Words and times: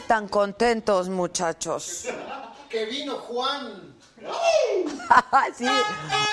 Tan 0.00 0.28
contentos, 0.28 1.08
muchachos? 1.08 2.04
Que 2.68 2.84
vino 2.86 3.16
Juan. 3.18 3.94
sí, 5.56 5.66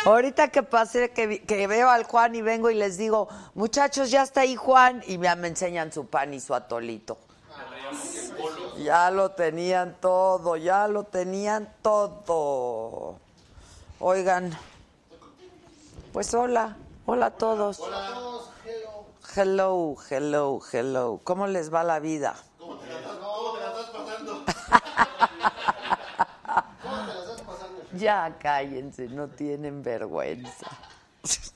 ahorita 0.03 0.47
que 0.47 0.63
pasé, 0.63 1.11
que, 1.11 1.43
que 1.43 1.67
veo 1.67 1.91
al 1.91 2.05
Juan 2.05 2.33
y 2.33 2.41
vengo 2.41 2.71
y 2.71 2.75
les 2.75 2.97
digo, 2.97 3.29
muchachos, 3.53 4.09
ya 4.09 4.23
está 4.23 4.41
ahí 4.41 4.55
Juan, 4.55 5.03
y 5.05 5.19
ya 5.19 5.35
me 5.35 5.47
enseñan 5.47 5.93
su 5.93 6.07
pan 6.07 6.33
y 6.33 6.39
su 6.39 6.55
atolito. 6.55 7.19
Ya 8.79 9.11
lo 9.11 9.31
tenían 9.31 9.95
todo, 10.01 10.57
ya 10.57 10.87
lo 10.87 11.03
tenían 11.03 11.71
todo. 11.81 13.19
Oigan, 13.99 14.57
pues 16.11 16.33
hola, 16.33 16.75
hola 17.05 17.27
a 17.27 17.31
todos. 17.31 17.79
Hola 17.79 18.07
a 18.07 18.13
todos. 18.13 18.49
Hello. 18.65 19.05
Hello, 19.35 19.95
hello, 20.09 20.59
hello. 20.71 21.21
¿Cómo 21.23 21.47
les 21.47 21.73
va 21.73 21.83
la 21.83 21.99
vida? 21.99 22.35
¿Cómo 22.59 22.75
te 22.77 22.87
la 22.87 22.99
estás, 22.99 23.17
cómo 23.17 23.53
te 23.53 23.59
la 23.59 23.67
estás 23.69 23.89
pasando? 23.89 24.45
¿Cómo 26.81 27.05
te 27.05 27.13
la 27.13 27.19
estás 27.19 27.41
pasando? 27.41 27.85
Ya 27.93 28.35
cállense, 28.39 29.07
no 29.07 29.27
tienen 29.27 29.83
vergüenza. 29.83 30.67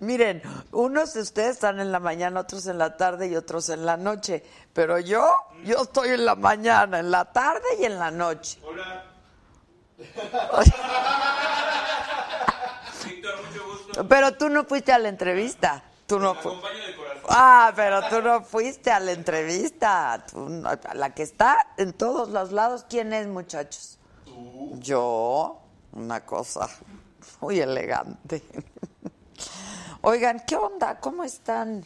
Miren, 0.00 0.42
unos 0.72 1.14
de 1.14 1.22
ustedes 1.22 1.54
están 1.56 1.80
en 1.80 1.90
la 1.90 1.98
mañana, 1.98 2.38
otros 2.40 2.66
en 2.66 2.78
la 2.78 2.96
tarde 2.96 3.26
y 3.26 3.34
otros 3.34 3.68
en 3.68 3.84
la 3.84 3.96
noche. 3.96 4.44
Pero 4.72 5.00
yo, 5.00 5.26
yo 5.64 5.82
estoy 5.82 6.10
en 6.10 6.24
la 6.24 6.36
mañana, 6.36 7.00
en 7.00 7.10
la 7.10 7.24
tarde 7.24 7.66
y 7.80 7.84
en 7.84 7.98
la 7.98 8.12
noche. 8.12 8.60
Hola. 8.62 9.04
Víctor, 13.04 13.34
mucho 13.44 13.66
gusto. 13.66 14.06
Pero 14.06 14.34
tú 14.34 14.48
no 14.48 14.62
fuiste 14.64 14.92
a 14.92 14.98
la 14.98 15.08
entrevista. 15.08 15.82
Tú 16.08 16.18
no 16.18 16.34
Me 16.34 16.40
fu- 16.40 16.48
acompaño 16.48 16.86
de 16.86 16.96
corazón. 16.96 17.22
Ah, 17.28 17.72
pero 17.76 18.08
tú 18.08 18.20
no 18.22 18.42
fuiste 18.42 18.90
a 18.90 18.98
la 18.98 19.12
entrevista. 19.12 20.24
Tú 20.28 20.48
no- 20.48 20.70
la 20.94 21.14
que 21.14 21.22
está 21.22 21.74
en 21.76 21.92
todos 21.92 22.30
los 22.30 22.50
lados, 22.50 22.84
¿quién 22.88 23.12
es, 23.12 23.26
muchachos? 23.28 23.98
Yo, 24.80 25.60
una 25.92 26.24
cosa 26.24 26.68
muy 27.40 27.60
elegante. 27.60 28.42
Oigan, 30.02 30.42
¿qué 30.46 30.56
onda? 30.56 30.98
¿Cómo 30.98 31.22
están? 31.24 31.84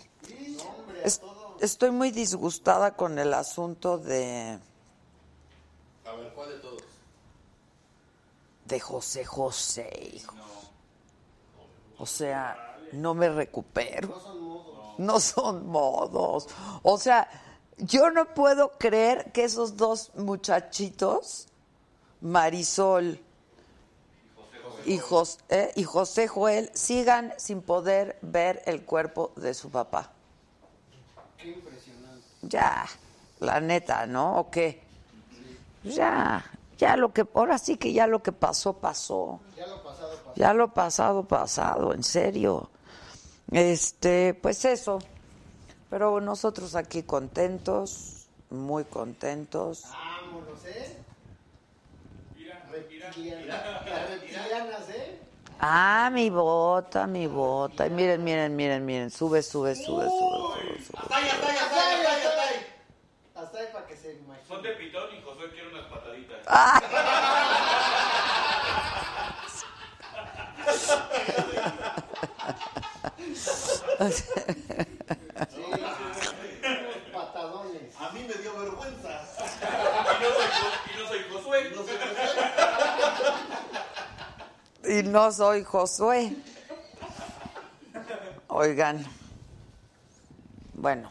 Es- 1.02 1.20
estoy 1.60 1.90
muy 1.90 2.10
disgustada 2.12 2.94
con 2.96 3.18
el 3.18 3.34
asunto 3.34 3.98
de, 3.98 4.58
A 6.06 6.12
ver, 6.12 6.32
¿cuál 6.34 6.48
de 6.50 6.58
todos? 6.58 6.82
de 8.66 8.78
José 8.80 9.24
José, 9.24 9.90
hijo. 10.14 10.34
O 11.98 12.06
sea, 12.06 12.71
no 12.92 13.14
me 13.14 13.28
recupero. 13.28 14.08
No 14.08 14.20
son 14.20 14.40
modos. 14.42 14.98
No 14.98 15.20
son 15.20 15.66
modos. 15.66 16.48
O 16.82 16.98
sea, 16.98 17.28
yo 17.78 18.10
no 18.10 18.26
puedo 18.34 18.72
creer 18.78 19.32
que 19.32 19.44
esos 19.44 19.76
dos 19.76 20.12
muchachitos, 20.14 21.48
Marisol 22.20 23.18
y 24.84 24.98
José, 24.98 25.40
eh, 25.48 25.72
y 25.76 25.84
José 25.84 26.28
Joel, 26.28 26.70
sigan 26.74 27.34
sin 27.38 27.62
poder 27.62 28.18
ver 28.22 28.62
el 28.66 28.84
cuerpo 28.84 29.32
de 29.36 29.54
su 29.54 29.70
papá. 29.70 30.12
Qué 31.38 31.48
impresionante. 31.48 32.26
Ya, 32.42 32.86
la 33.40 33.60
neta, 33.60 34.06
¿no? 34.06 34.38
¿O 34.38 34.50
qué? 34.50 34.82
Ya, 35.84 36.44
ya 36.78 36.96
lo 36.96 37.12
que, 37.12 37.26
ahora 37.34 37.58
sí 37.58 37.76
que 37.76 37.92
ya 37.92 38.06
lo 38.06 38.22
que 38.22 38.32
pasó, 38.32 38.74
pasó. 38.74 39.40
Ya 39.56 39.66
lo 39.66 39.82
pasado 39.82 40.10
pasado. 40.10 40.32
Ya 40.36 40.54
lo 40.54 40.68
pasado, 40.74 41.24
pasado, 41.24 41.94
en 41.94 42.02
serio. 42.02 42.70
Este, 43.52 44.34
pues 44.34 44.64
eso. 44.64 44.98
Pero 45.90 46.20
nosotros 46.20 46.74
aquí 46.74 47.02
contentos, 47.02 48.26
muy 48.50 48.84
contentos. 48.84 49.84
Vámonos, 49.90 50.64
¿eh? 50.64 50.96
Reptiliana- 52.72 53.44
Las 53.46 54.10
reptilianas, 54.10 54.88
¿eh? 54.88 55.18
Ah, 55.60 56.10
mi 56.12 56.30
bota, 56.30 57.06
mi 57.06 57.26
bota. 57.26 57.86
Y 57.86 57.90
miren, 57.90 58.24
miren, 58.24 58.56
miren, 58.56 58.84
miren. 58.86 59.10
Sube, 59.10 59.42
sube, 59.42 59.74
sube, 59.74 60.04
sube, 60.08 60.08
sube, 60.08 60.84
sube. 60.86 60.98
Hasta 60.98 61.16
ahí, 61.16 61.28
hasta 61.28 61.48
ahí, 61.50 61.56
hasta 61.56 61.76
ahí, 61.76 62.00
hasta 62.00 62.10
ahí, 62.10 62.22
hasta 62.24 62.42
ahí. 62.42 62.66
Hasta 63.34 63.58
ahí 63.58 63.66
para 63.72 63.86
que 63.86 63.96
se 63.96 64.12
imagine. 64.14 64.48
Son 64.48 64.62
de 64.62 64.70
pitón 64.72 65.14
y 65.14 65.22
Josué 65.22 65.50
quiere 65.52 65.68
unas 65.68 65.86
pataditas. 65.86 66.38
Patadones. 77.12 77.94
A 77.98 78.10
mí 78.12 78.24
me 78.24 78.34
dio 78.34 78.56
vergüenza. 78.58 79.22
Y 80.20 80.22
no 80.22 80.30
soy, 80.34 80.48
Jo- 80.60 80.72
y 80.90 80.96
no 80.98 81.08
soy 81.08 81.20
Josué. 81.30 81.58
No 84.84 84.90
Y 84.90 85.02
no 85.04 85.32
soy 85.32 85.64
Josué. 85.64 86.36
Oigan. 88.48 89.04
Bueno, 90.74 91.10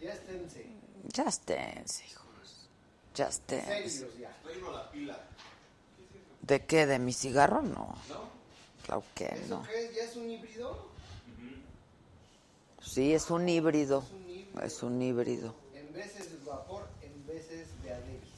Ya 0.00 0.12
esténse. 0.12 0.66
ya 1.04 1.24
esténse, 1.24 2.04
hijos. 2.06 2.68
Ya 3.14 3.26
esténse. 3.28 4.08
¿De 6.40 6.66
qué? 6.66 6.86
¿De 6.86 6.98
mi 6.98 7.12
cigarro? 7.12 7.62
No. 7.62 7.94
Claro 8.84 9.04
que 9.14 9.26
¿Eso 9.26 9.58
no. 9.58 9.62
qué 9.62 9.84
es? 9.86 9.94
¿Ya 9.94 10.02
es 10.04 10.16
un 10.16 10.28
híbrido? 10.28 10.90
Sí, 12.92 13.14
es 13.14 13.30
un 13.30 13.48
híbrido. 13.48 14.02
Es 14.02 14.12
un 14.12 14.28
híbrido. 14.28 14.62
Es 14.66 14.82
un 14.82 15.00
híbrido. 15.00 15.54
En 15.74 15.90
veces 15.94 16.26
es 16.26 16.44
vapor, 16.44 16.86
en 17.00 17.26
veces 17.26 17.66
de 17.82 17.90
Adebis. 17.94 18.28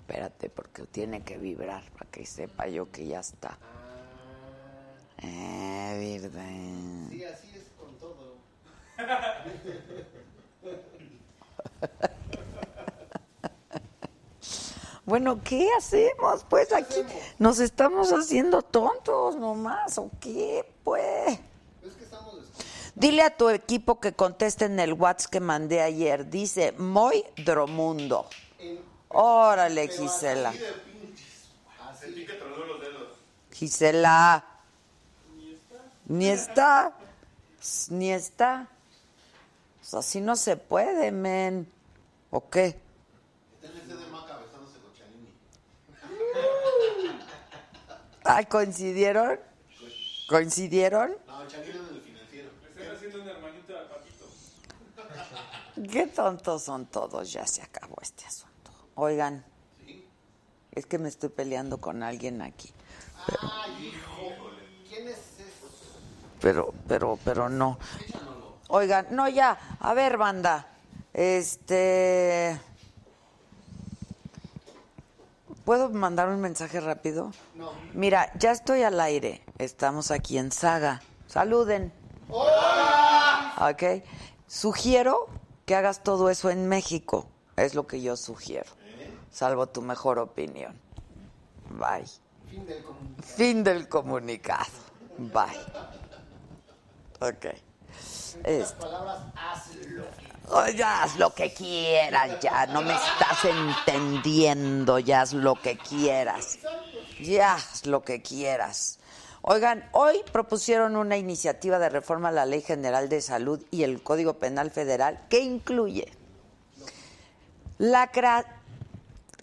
Espérate, 0.00 0.50
porque 0.50 0.82
tiene 0.86 1.22
que 1.22 1.38
vibrar 1.38 1.88
para 1.92 2.10
que 2.10 2.26
sepa 2.26 2.66
yo 2.66 2.90
que 2.90 3.06
ya 3.06 3.20
está. 3.20 3.56
Ah, 5.18 5.94
Eh, 5.94 6.18
virgen. 6.20 7.08
sí, 7.12 7.22
así 7.22 7.52
es 7.54 7.62
con 7.78 7.94
todo. 8.00 8.38
Bueno, 15.04 15.40
¿qué 15.42 15.68
hacemos? 15.76 16.44
Pues 16.48 16.72
aquí 16.72 17.02
nos 17.38 17.58
estamos 17.60 18.10
haciendo 18.12 18.62
tontos 18.62 19.36
nomás, 19.36 19.98
¿o 19.98 20.08
qué? 20.20 20.64
Pues. 20.84 21.38
Es 21.84 21.94
que 21.96 22.04
estamos 22.04 22.36
desconectados. 22.36 22.91
Dile 23.02 23.22
a 23.22 23.36
tu 23.36 23.48
equipo 23.50 23.98
que 23.98 24.12
conteste 24.12 24.64
en 24.66 24.78
el 24.78 24.92
WhatsApp 24.92 25.32
que 25.32 25.40
mandé 25.40 25.82
ayer. 25.82 26.30
Dice 26.30 26.70
Moy 26.78 27.24
Dromundo. 27.36 28.28
Órale, 29.08 29.88
Gisela. 29.88 30.50
así 30.50 30.58
de 30.58 30.72
pinches. 30.72 31.48
Sentí 31.98 32.20
Así. 32.22 32.26
que 32.26 32.32
tronó 32.34 32.64
los 32.64 32.80
dedos. 32.80 33.08
Gisela. 33.52 34.44
Ni 36.06 36.28
está. 36.28 36.92
Ni 37.90 38.12
está. 38.12 38.68
O 39.80 39.84
sea, 39.84 39.98
así 39.98 40.20
no 40.20 40.36
se 40.36 40.56
puede, 40.56 41.10
men. 41.10 41.66
¿O 42.30 42.48
qué? 42.48 42.78
Ay, 48.24 48.46
¿coincidieron? 48.46 49.38
¿Coincidieron? 50.28 51.16
No, 51.26 51.46
Chanini 51.48 51.78
en 51.78 51.94
el 51.96 52.00
financiero. 52.00 52.50
Le 52.62 52.70
están 52.80 52.96
haciendo 52.96 53.22
un 53.22 53.28
hermanito 53.28 53.76
a 53.76 53.88
Paquito. 53.88 54.26
Qué 55.90 56.06
tontos 56.06 56.62
son 56.62 56.86
todos, 56.86 57.32
ya 57.32 57.46
se 57.46 57.62
acabó 57.62 57.96
este 58.02 58.24
asunto. 58.24 58.70
Oigan, 58.94 59.44
es 60.70 60.86
que 60.86 60.98
me 60.98 61.08
estoy 61.08 61.28
peleando 61.28 61.78
con 61.78 62.02
alguien 62.02 62.40
aquí. 62.42 62.72
Ay, 63.40 63.88
hijo. 63.88 64.36
¿Quién 64.88 65.08
es 65.08 65.16
ese? 65.16 65.44
Pero, 66.40 66.72
pero, 66.86 67.18
pero 67.24 67.48
no. 67.48 67.78
Oigan, 68.68 69.06
no 69.10 69.28
ya, 69.28 69.58
a 69.80 69.94
ver, 69.94 70.18
banda. 70.18 70.68
Este. 71.12 72.58
¿Puedo 75.64 75.90
mandar 75.90 76.28
un 76.28 76.40
mensaje 76.40 76.80
rápido? 76.80 77.32
No. 77.54 77.72
Mira, 77.92 78.32
ya 78.38 78.50
estoy 78.50 78.82
al 78.82 78.98
aire. 79.00 79.44
Estamos 79.58 80.10
aquí 80.10 80.38
en 80.38 80.52
Saga. 80.52 81.02
Saluden. 81.26 81.92
¡Hola! 82.28 83.70
Ok. 83.70 84.04
Sugiero 84.46 85.28
que 85.64 85.74
hagas 85.74 86.02
todo 86.02 86.30
eso 86.30 86.50
en 86.50 86.68
México. 86.68 87.26
Es 87.56 87.74
lo 87.74 87.86
que 87.86 88.00
yo 88.00 88.16
sugiero. 88.16 88.70
Salvo 89.30 89.66
tu 89.66 89.82
mejor 89.82 90.18
opinión. 90.18 90.78
Bye. 91.70 92.06
Fin 92.50 92.66
del 92.66 92.82
comunicado. 92.82 93.36
Fin 93.36 93.64
del 93.64 93.88
comunicado. 93.88 94.70
Bye. 95.18 95.90
Ok. 97.20 97.46
Las 98.44 98.72
palabras, 98.72 99.18
hazlo. 99.36 100.04
Oh, 100.48 100.66
ya 100.68 101.04
haz 101.04 101.16
lo 101.16 101.32
que 101.32 101.54
quieras, 101.54 102.40
ya 102.40 102.66
no 102.66 102.82
me 102.82 102.94
estás 102.94 103.44
entendiendo, 103.44 104.98
ya 104.98 105.22
haz 105.22 105.32
lo 105.32 105.54
que 105.54 105.78
quieras. 105.78 106.58
Ya 107.20 107.54
haz 107.54 107.86
lo 107.86 108.02
que 108.02 108.20
quieras. 108.20 108.98
Oigan, 109.44 109.88
hoy 109.90 110.22
propusieron 110.30 110.94
una 110.94 111.16
iniciativa 111.16 111.80
de 111.80 111.88
reforma 111.88 112.28
a 112.28 112.32
la 112.32 112.46
Ley 112.46 112.62
General 112.62 113.08
de 113.08 113.20
Salud 113.20 113.60
y 113.72 113.82
el 113.82 114.00
Código 114.00 114.34
Penal 114.34 114.70
Federal 114.70 115.20
que 115.28 115.40
incluye 115.40 116.12
la 117.78 118.12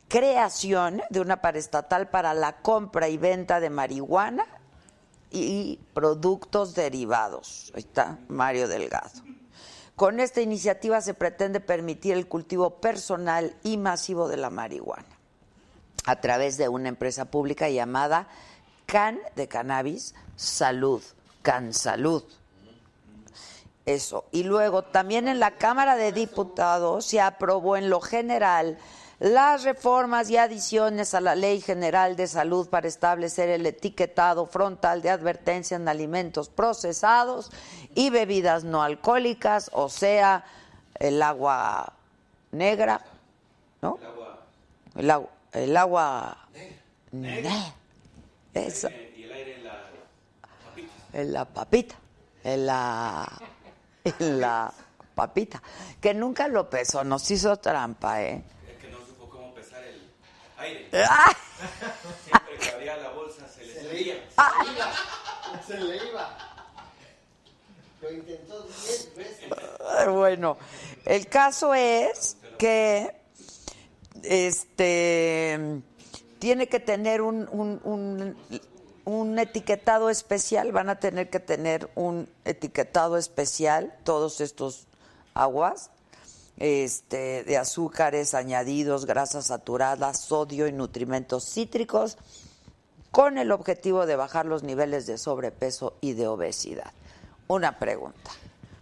creación 0.07 1.01
de 1.09 1.19
una 1.19 1.41
paraestatal 1.41 2.07
para 2.07 2.33
la 2.33 2.61
compra 2.61 3.09
y 3.09 3.17
venta 3.17 3.59
de 3.59 3.69
marihuana 3.69 4.45
y 5.31 5.79
productos 5.93 6.75
derivados. 6.75 7.73
Ahí 7.75 7.81
está 7.81 8.19
Mario 8.29 8.69
Delgado. 8.69 9.21
Con 9.97 10.21
esta 10.21 10.39
iniciativa 10.39 11.01
se 11.01 11.13
pretende 11.13 11.59
permitir 11.59 12.13
el 12.13 12.25
cultivo 12.25 12.79
personal 12.79 13.53
y 13.63 13.75
masivo 13.75 14.29
de 14.29 14.37
la 14.37 14.49
marihuana 14.49 15.19
a 16.05 16.21
través 16.21 16.55
de 16.55 16.69
una 16.69 16.87
empresa 16.87 17.25
pública 17.25 17.67
llamada 17.67 18.29
Can 18.89 19.19
de 19.35 19.47
Cannabis 19.47 20.15
Salud, 20.35 21.03
Can 21.43 21.73
Salud. 21.73 22.23
Eso. 23.85 24.25
Y 24.31 24.43
luego 24.43 24.81
también 24.83 25.27
en 25.27 25.39
la 25.39 25.51
Cámara 25.51 25.95
de 25.95 26.11
Diputados 26.11 27.05
se 27.05 27.21
aprobó 27.21 27.77
en 27.77 27.91
lo 27.91 28.01
general 28.01 28.79
las 29.19 29.63
reformas 29.63 30.29
y 30.31 30.37
adiciones 30.37 31.13
a 31.13 31.21
la 31.21 31.35
Ley 31.35 31.61
General 31.61 32.15
de 32.15 32.25
Salud 32.25 32.67
para 32.69 32.87
establecer 32.87 33.49
el 33.49 33.65
etiquetado 33.67 34.47
frontal 34.47 35.03
de 35.03 35.11
advertencia 35.11 35.75
en 35.75 35.87
alimentos 35.87 36.49
procesados 36.49 37.51
y 37.93 38.09
bebidas 38.09 38.63
no 38.63 38.81
alcohólicas, 38.81 39.69
o 39.73 39.89
sea, 39.89 40.45
el 40.95 41.21
agua 41.21 41.93
negra, 42.51 43.05
¿no? 43.83 43.99
El 44.95 45.11
agua, 45.11 45.29
el 45.53 45.77
agua 45.77 46.37
negra. 47.11 47.75
Eso 48.53 48.89
Y 49.15 49.23
el 49.23 49.31
aire 49.31 49.55
en 49.55 49.63
la 49.63 49.73
papita. 50.65 50.91
en 51.13 51.33
la 51.33 51.45
papita, 51.45 51.95
en 52.43 52.65
la, 52.65 53.41
en 54.03 54.41
la 54.41 54.73
papita, 55.15 55.61
que 56.01 56.13
nunca 56.13 56.47
lo 56.47 56.69
pesó, 56.69 57.03
nos 57.03 57.29
hizo 57.31 57.57
trampa, 57.57 58.21
¿eh? 58.23 58.43
Es 58.67 58.77
que 58.77 58.89
no 58.89 58.97
supo 59.05 59.29
cómo 59.29 59.53
pesar 59.53 59.83
el 59.83 60.01
aire. 60.57 60.89
¡Ah! 61.07 61.31
Siempre 62.25 62.57
que 62.57 62.69
abría 62.69 62.97
la 62.97 63.09
bolsa 63.11 63.47
se 63.47 63.65
le 63.65 63.73
Se 63.73 63.83
le 63.83 63.89
salía. 63.89 64.15
iba. 64.75 65.61
Se 65.67 65.77
le 65.79 65.95
iba. 66.09 66.37
Lo 68.01 68.11
intentó 68.13 68.63
10 68.63 69.15
veces. 69.15 69.49
Bueno, 70.07 70.57
el 71.05 71.27
caso 71.27 71.73
es 71.73 72.37
que 72.57 73.13
este 74.23 75.81
tiene 76.39 76.67
que 76.67 76.79
tener 76.79 77.21
un, 77.21 77.47
un, 77.51 78.35
un- 79.05 79.39
etiquetado 79.39 80.09
especial, 80.09 80.71
van 80.71 80.89
a 80.89 80.99
tener 80.99 81.29
que 81.29 81.39
tener 81.39 81.89
un 81.95 82.29
etiquetado 82.45 83.17
especial, 83.17 83.93
todos 84.03 84.39
estos 84.41 84.87
aguas, 85.33 85.89
este, 86.57 87.43
de 87.43 87.57
azúcares 87.57 88.33
añadidos, 88.33 89.05
grasas 89.05 89.47
saturadas, 89.47 90.19
sodio 90.19 90.67
y 90.67 90.71
nutrimentos 90.73 91.45
cítricos, 91.45 92.17
con 93.11 93.37
el 93.37 93.51
objetivo 93.51 94.05
de 94.05 94.15
bajar 94.15 94.45
los 94.45 94.61
niveles 94.63 95.07
de 95.07 95.17
sobrepeso 95.17 95.95
y 96.01 96.13
de 96.13 96.27
obesidad. 96.27 96.91
Una 97.47 97.79
pregunta. 97.79 98.31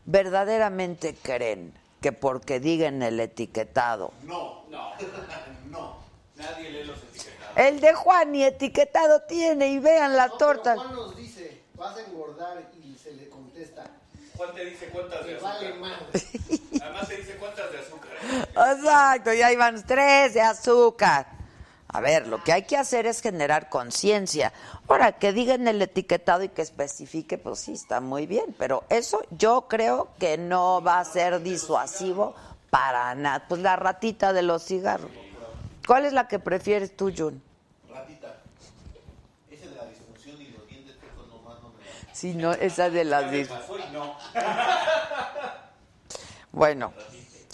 ¿Verdaderamente 0.06 1.15
creen 1.21 1.74
que 2.01 2.12
porque 2.12 2.60
digan 2.60 3.01
el 3.03 3.19
etiquetado, 3.19 4.12
No, 4.24 4.63
No, 4.69 4.89
no. 5.69 5.98
nadie 6.36 6.69
lee 6.71 6.83
los 6.83 6.98
etiquetados. 6.98 7.17
El 7.57 7.80
de 7.80 7.94
Juan 7.94 8.31
ni 8.31 8.44
etiquetado 8.44 9.21
tiene 9.24 9.68
y 9.69 9.80
vean 9.80 10.15
la 10.15 10.27
No, 10.27 10.38
torta? 10.38 10.75
Pero 10.75 10.81
Juan 10.83 10.95
nos 10.95 11.15
dice, 11.18 11.62
vas 11.75 11.95
a 11.98 12.01
engordar 12.01 12.69
y 12.83 12.98
se 12.98 13.13
le 13.13 13.30
contesta, 13.30 13.83
Juan 14.36 14.54
te 14.54 14.65
dice 14.65 14.88
cuántas 14.89 15.25
de 15.25 15.36
azúcar. 15.36 15.54
vale 15.54 15.74
más. 15.75 15.94
Además 16.81 17.07
te 17.07 17.18
dice 17.18 17.36
cuántas 17.38 17.71
de 17.71 17.80
azúcar. 17.80 18.12
Exacto, 18.77 19.33
ya 19.33 19.51
iban 19.51 19.83
tres 19.86 20.33
de 20.33 20.42
azúcar. 20.42 21.27
A 21.89 22.01
ver, 22.01 22.27
lo 22.27 22.44
que 22.44 22.51
hay 22.51 22.63
que 22.63 22.75
hacer 22.77 23.06
es 23.07 23.21
generar 23.21 23.69
conciencia. 23.69 24.51
Ahora, 24.89 25.13
que 25.13 25.31
digan 25.31 25.68
el 25.69 25.81
etiquetado 25.81 26.44
y 26.44 26.50
que 26.50 26.62
especifique, 26.62 27.38
pues 27.38 27.60
sí, 27.60 27.74
está 27.74 28.01
muy 28.01 28.27
bien, 28.27 28.53
pero 28.60 28.83
eso 28.89 29.21
yo 29.31 29.68
creo 29.69 30.10
que 30.19 30.38
no 30.38 30.81
va 30.83 31.00
a 31.00 31.06
ser 31.06 31.42
disuasivo 31.42 32.36
para 32.69 33.15
nada. 33.15 33.45
Pues 33.48 33.62
la 33.62 33.77
ratita 33.77 34.33
de 34.33 34.42
los 34.42 34.63
cigarros. 34.65 35.10
¿Cuál 35.88 36.06
es 36.06 36.12
la 36.13 36.27
que 36.27 36.39
prefieres 36.39 36.95
tú, 36.98 37.12
Jun? 37.18 37.42
Ratita. 37.89 38.36
Ese 39.50 39.69
de 39.69 39.75
la 39.77 39.86
disfunción 39.86 40.42
y 40.42 40.50
los 40.50 40.68
dientes 40.68 40.95
secos 41.00 41.25
nomás 41.30 41.62
no 41.63 41.69
me 41.69 41.86
da. 41.86 42.06
Sí, 42.18 42.34
no, 42.34 42.52
esa 42.52 42.90
de 42.90 43.04
las... 43.04 43.31
dis-. 43.31 43.48
Bueno, 46.52 46.92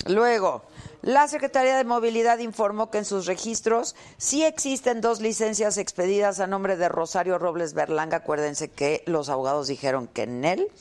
luego, 0.05 0.63
la 1.01 1.27
Secretaría 1.27 1.75
de 1.75 1.83
Movilidad 1.83 2.37
informó 2.37 2.89
que 2.89 2.99
en 2.99 3.03
sus 3.03 3.25
registros 3.25 3.93
sí 4.15 4.45
existen 4.45 5.01
dos 5.01 5.19
licencias 5.19 5.77
expedidas 5.77 6.39
a 6.39 6.47
nombre 6.47 6.77
de 6.77 6.87
Rosario 6.87 7.37
Robles 7.39 7.73
Berlanga. 7.73 8.17
Acuérdense 8.17 8.71
que 8.71 9.03
los 9.05 9.27
abogados 9.27 9.67
dijeron 9.67 10.07
que 10.07 10.23
en 10.23 10.45
él, 10.45 10.71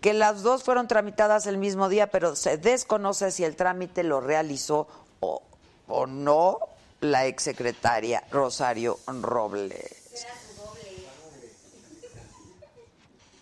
que 0.00 0.14
las 0.14 0.42
dos 0.42 0.64
fueron 0.64 0.88
tramitadas 0.88 1.46
el 1.46 1.58
mismo 1.58 1.90
día, 1.90 2.06
pero 2.06 2.36
se 2.36 2.56
desconoce 2.56 3.30
si 3.32 3.44
el 3.44 3.54
trámite 3.54 4.02
lo 4.02 4.22
realizó 4.22 4.88
o, 5.20 5.42
o 5.88 6.06
no 6.06 6.58
la 7.00 7.26
exsecretaria 7.26 8.24
Rosario 8.30 8.98
Robles. 9.06 9.95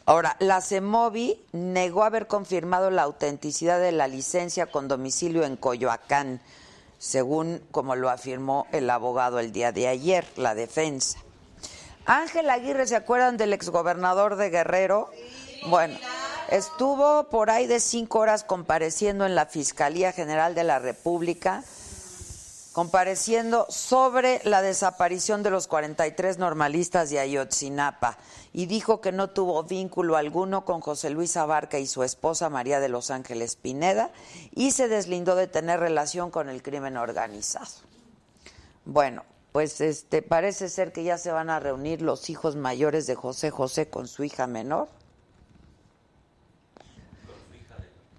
Ahora, 0.06 0.36
la 0.38 0.60
CEMOVI 0.60 1.40
negó 1.52 2.04
haber 2.04 2.26
confirmado 2.26 2.90
la 2.90 3.02
autenticidad 3.02 3.80
de 3.80 3.92
la 3.92 4.06
licencia 4.06 4.66
con 4.66 4.86
domicilio 4.86 5.44
en 5.44 5.56
Coyoacán, 5.56 6.42
según 6.98 7.62
como 7.70 7.96
lo 7.96 8.10
afirmó 8.10 8.66
el 8.72 8.90
abogado 8.90 9.38
el 9.38 9.50
día 9.50 9.72
de 9.72 9.88
ayer, 9.88 10.26
la 10.36 10.54
defensa. 10.54 11.18
Ángel 12.04 12.50
Aguirre, 12.50 12.86
¿se 12.86 12.96
acuerdan 12.96 13.38
del 13.38 13.54
exgobernador 13.54 14.36
de 14.36 14.50
Guerrero? 14.50 15.10
Bueno, 15.68 15.98
estuvo 16.50 17.30
por 17.30 17.48
ahí 17.48 17.66
de 17.66 17.80
cinco 17.80 18.18
horas 18.18 18.44
compareciendo 18.44 19.24
en 19.24 19.34
la 19.34 19.46
Fiscalía 19.46 20.12
General 20.12 20.54
de 20.54 20.64
la 20.64 20.80
República 20.80 21.64
compareciendo 22.74 23.66
sobre 23.70 24.40
la 24.42 24.60
desaparición 24.60 25.44
de 25.44 25.50
los 25.50 25.68
43 25.68 26.38
normalistas 26.38 27.08
de 27.08 27.20
Ayotzinapa 27.20 28.18
y 28.52 28.66
dijo 28.66 29.00
que 29.00 29.12
no 29.12 29.30
tuvo 29.30 29.62
vínculo 29.62 30.16
alguno 30.16 30.64
con 30.64 30.80
José 30.80 31.10
Luis 31.10 31.36
Abarca 31.36 31.78
y 31.78 31.86
su 31.86 32.02
esposa 32.02 32.50
María 32.50 32.80
de 32.80 32.88
los 32.88 33.12
Ángeles 33.12 33.54
Pineda 33.54 34.10
y 34.56 34.72
se 34.72 34.88
deslindó 34.88 35.36
de 35.36 35.46
tener 35.46 35.78
relación 35.78 36.32
con 36.32 36.48
el 36.48 36.64
crimen 36.64 36.96
organizado. 36.96 37.70
Bueno, 38.84 39.22
pues 39.52 39.80
este 39.80 40.20
parece 40.20 40.68
ser 40.68 40.92
que 40.92 41.04
ya 41.04 41.16
se 41.16 41.30
van 41.30 41.50
a 41.50 41.60
reunir 41.60 42.02
los 42.02 42.28
hijos 42.28 42.56
mayores 42.56 43.06
de 43.06 43.14
José 43.14 43.52
José 43.52 43.88
con 43.88 44.08
su 44.08 44.24
hija 44.24 44.48
menor. 44.48 44.88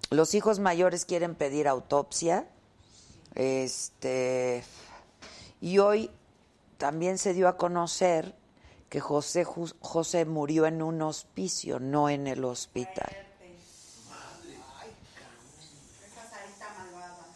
Los 0.08 0.32
hijos 0.32 0.60
mayores 0.60 1.04
quieren 1.04 1.34
pedir 1.34 1.68
autopsia 1.68 2.46
este 3.36 4.64
y 5.60 5.78
hoy 5.78 6.10
también 6.78 7.18
se 7.18 7.32
dio 7.34 7.48
a 7.48 7.56
conocer 7.56 8.34
que 8.88 9.00
José 9.00 9.44
José 9.44 10.24
murió 10.24 10.66
en 10.66 10.82
un 10.82 11.02
hospicio, 11.02 11.78
no 11.78 12.08
en 12.08 12.26
el 12.26 12.44
hospital. 12.44 13.26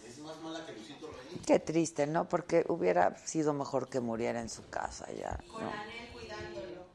Es 0.06 0.18
más 0.18 0.36
mala 0.40 0.64
que 0.66 0.72
Luisito 0.72 1.08
Rey. 1.08 1.40
Qué 1.46 1.58
triste, 1.58 2.06
¿no? 2.06 2.28
Porque 2.28 2.64
hubiera 2.68 3.16
sido 3.26 3.52
mejor 3.52 3.88
que 3.88 4.00
muriera 4.00 4.40
en 4.40 4.48
su 4.48 4.68
casa 4.68 5.06
ya. 5.12 5.38
Con 5.50 5.64
¿no? 5.64 5.70
Anel 5.70 6.08
cuidándolo. 6.12 6.86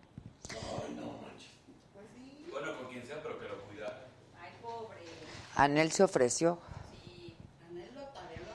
Bueno, 2.51 2.77
con 2.77 2.87
quien 2.87 3.05
sea, 3.05 3.21
pero 3.21 3.39
que 3.39 3.47
lo 3.47 3.61
cuidara. 3.63 4.07
Ay, 4.39 4.51
pobre. 4.61 4.99
Anel 5.55 5.91
se 5.91 6.03
ofreció. 6.03 6.59
Sí, 7.03 7.35
Anel 7.69 7.93
lo 7.93 8.03
tareó, 8.07 8.45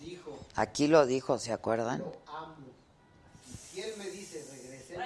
Dijo, 0.00 0.46
Aquí 0.62 0.86
lo 0.86 1.06
dijo, 1.06 1.38
¿se 1.38 1.52
acuerdan? 1.52 1.98
lo 2.00 2.12
amo. 2.32 2.54
Si 3.70 3.80
él 3.82 3.94
me 3.98 4.06
dice 4.10 4.44
regresemos, 4.48 5.04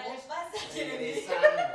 regresamos. 0.77 1.73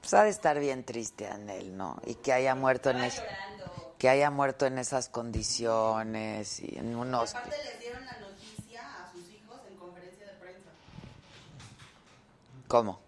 Pues 0.00 0.14
ha 0.14 0.22
de 0.22 0.30
estar 0.30 0.58
bien 0.58 0.84
triste, 0.84 1.26
Anel, 1.26 1.76
¿no? 1.76 2.00
Y 2.06 2.14
que 2.14 2.32
haya 2.32 2.54
muerto 2.54 2.88
en 2.90 2.98
es- 3.02 3.16
llorando. 3.16 3.94
que 3.98 4.08
haya 4.08 4.30
muerto 4.30 4.64
en 4.66 4.78
esas 4.78 5.08
condiciones 5.10 6.60
y 6.60 6.78
en 6.78 6.96
unos 6.96 7.34
Aparte 7.34 7.56
les 7.64 7.80
dieron 7.80 8.04
la 8.06 8.16
noticia 8.20 8.80
a 9.04 9.12
sus 9.12 9.28
hijos 9.30 9.60
en 9.68 9.76
conferencia 9.76 10.26
de 10.26 10.32
prensa. 10.34 10.70
¿Cómo? 12.68 13.00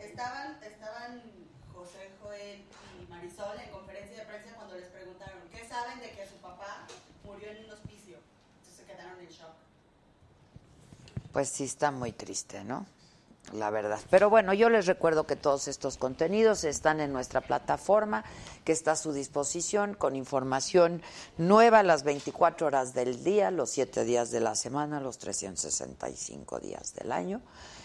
Estaban 0.00 0.58
José 1.74 2.10
Joel 2.22 2.62
y 3.00 3.10
Marisol 3.10 3.58
en 3.60 3.70
conferencia 3.70 4.18
de 4.18 4.24
prensa 4.26 4.54
cuando 4.56 4.76
les 4.76 4.88
preguntaron 4.88 5.38
¿qué 5.50 5.66
saben 5.66 6.00
de 6.00 6.10
que 6.12 6.26
su 6.28 6.34
papá 6.36 6.86
murió 7.24 7.48
en 7.50 7.64
un 7.64 7.70
hospicio? 7.72 8.18
Entonces 8.58 8.76
se 8.76 8.84
quedaron 8.84 9.18
en 9.20 9.28
shock. 9.28 9.54
Pues 11.32 11.48
sí 11.48 11.64
está 11.64 11.90
muy 11.90 12.12
triste, 12.12 12.62
¿no? 12.64 12.86
La 13.52 13.70
verdad. 13.70 14.00
Pero 14.08 14.30
bueno, 14.30 14.54
yo 14.54 14.70
les 14.70 14.86
recuerdo 14.86 15.26
que 15.26 15.36
todos 15.36 15.66
estos 15.68 15.98
contenidos 15.98 16.64
están 16.64 17.00
en 17.00 17.12
nuestra 17.12 17.40
plataforma, 17.40 18.24
que 18.64 18.72
está 18.72 18.92
a 18.92 18.96
su 18.96 19.12
disposición 19.12 19.94
con 19.94 20.14
información 20.16 21.02
nueva 21.38 21.82
las 21.82 22.02
24 22.02 22.68
horas 22.68 22.94
del 22.94 23.24
día, 23.24 23.50
los 23.50 23.70
7 23.70 24.04
días 24.04 24.30
de 24.30 24.40
la 24.40 24.54
semana, 24.54 25.00
los 25.00 25.18
365 25.18 26.60
días 26.60 26.94
del 26.94 27.12
año. 27.12 27.42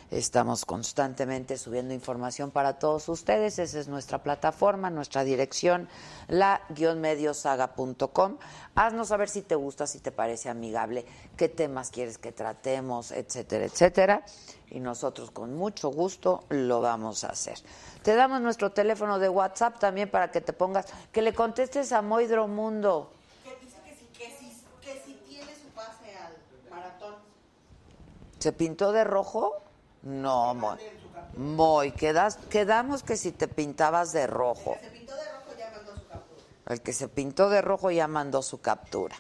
Estamos 0.09 0.63
constantemente 0.63 1.57
subiendo 1.57 1.93
información 1.93 2.49
para 2.49 2.79
todos 2.79 3.09
ustedes. 3.09 3.59
Esa 3.59 3.77
es 3.77 3.89
nuestra 3.89 4.23
plataforma, 4.23 4.89
nuestra 4.89 5.25
dirección, 5.25 5.89
la-mediosaga.com. 6.29 8.37
Haznos 8.75 9.09
saber 9.09 9.27
si 9.27 9.41
te 9.41 9.55
gusta, 9.55 9.85
si 9.85 9.99
te 9.99 10.13
parece 10.13 10.47
amigable, 10.47 11.05
qué 11.35 11.49
temas 11.49 11.89
quieres 11.89 12.17
que 12.17 12.31
tratemos, 12.31 13.11
etcétera, 13.11 13.65
etcétera. 13.65 14.23
Y 14.69 14.79
nosotros 14.79 15.29
con 15.29 15.55
mucho 15.55 15.89
gusto 15.89 16.45
lo 16.47 16.79
vamos 16.79 17.25
a 17.25 17.31
hacer. 17.31 17.57
Te 18.01 18.15
damos 18.15 18.39
nuestro 18.39 18.71
teléfono 18.71 19.19
de 19.19 19.27
WhatsApp 19.27 19.77
también 19.77 20.09
para 20.09 20.31
que 20.31 20.39
te 20.39 20.53
pongas, 20.53 20.85
que 21.11 21.21
le 21.21 21.33
contestes 21.33 21.91
a 21.91 22.01
Moidro 22.01 22.47
Mundo. 22.47 23.11
Que 23.43 23.57
dice 23.65 23.75
que 23.83 23.93
si, 23.93 24.05
que 24.05 24.31
si, 24.37 24.53
que 24.79 25.01
si 25.05 25.15
tiene 25.27 25.53
su 25.53 25.67
pase 25.75 26.15
al 26.15 26.31
maratón. 26.69 27.15
¿Se 28.39 28.53
pintó 28.53 28.93
de 28.93 29.03
rojo? 29.03 29.66
No, 30.03 30.53
Moy. 30.53 30.77
Moy, 31.35 31.91
quedas, 31.91 32.37
quedamos 32.49 33.03
que 33.03 33.17
si 33.17 33.31
te 33.31 33.47
pintabas 33.47 34.11
de 34.11 34.27
rojo. 34.27 34.77
Se 34.81 34.89
pintó 34.89 35.15
de 35.15 35.23
rojo 35.31 35.53
ya 35.57 35.69
mandó 35.71 35.95
su 35.95 36.07
captura. 36.07 36.43
El 36.67 36.81
que 36.81 36.93
se 36.93 37.07
pintó 37.07 37.49
de 37.49 37.61
rojo 37.61 37.91
ya 37.91 38.07
mandó 38.07 38.41
su 38.41 38.61
captura. 38.61 39.15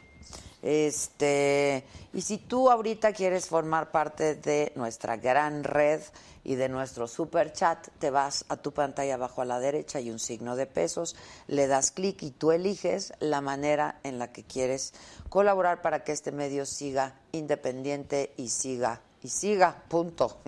Este, 0.63 1.85
y 2.13 2.21
si 2.21 2.39
tú 2.39 2.71
ahorita 2.71 3.13
quieres 3.13 3.45
formar 3.45 3.91
parte 3.91 4.35
de 4.35 4.73
nuestra 4.75 5.15
gran 5.15 5.63
red 5.63 6.01
y 6.43 6.55
de 6.55 6.67
nuestro 6.67 7.07
super 7.07 7.53
chat, 7.53 7.87
te 7.99 8.09
vas 8.09 8.43
a 8.49 8.57
tu 8.57 8.73
pantalla 8.73 9.13
abajo 9.13 9.41
a 9.41 9.45
la 9.45 9.59
derecha 9.59 9.99
y 9.99 10.09
un 10.09 10.19
signo 10.19 10.55
de 10.55 10.65
pesos, 10.65 11.15
le 11.47 11.67
das 11.67 11.91
clic 11.91 12.23
y 12.23 12.31
tú 12.31 12.51
eliges 12.51 13.13
la 13.19 13.41
manera 13.41 13.99
en 14.03 14.17
la 14.17 14.31
que 14.31 14.43
quieres 14.43 14.93
colaborar 15.29 15.81
para 15.81 16.03
que 16.03 16.11
este 16.11 16.31
medio 16.31 16.65
siga 16.65 17.19
independiente 17.31 18.33
y 18.35 18.49
siga 18.49 19.01
y 19.23 19.29
siga, 19.29 19.83
punto. 19.87 20.39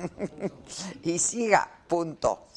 y 1.03 1.19
siga, 1.19 1.69
punto. 1.87 2.47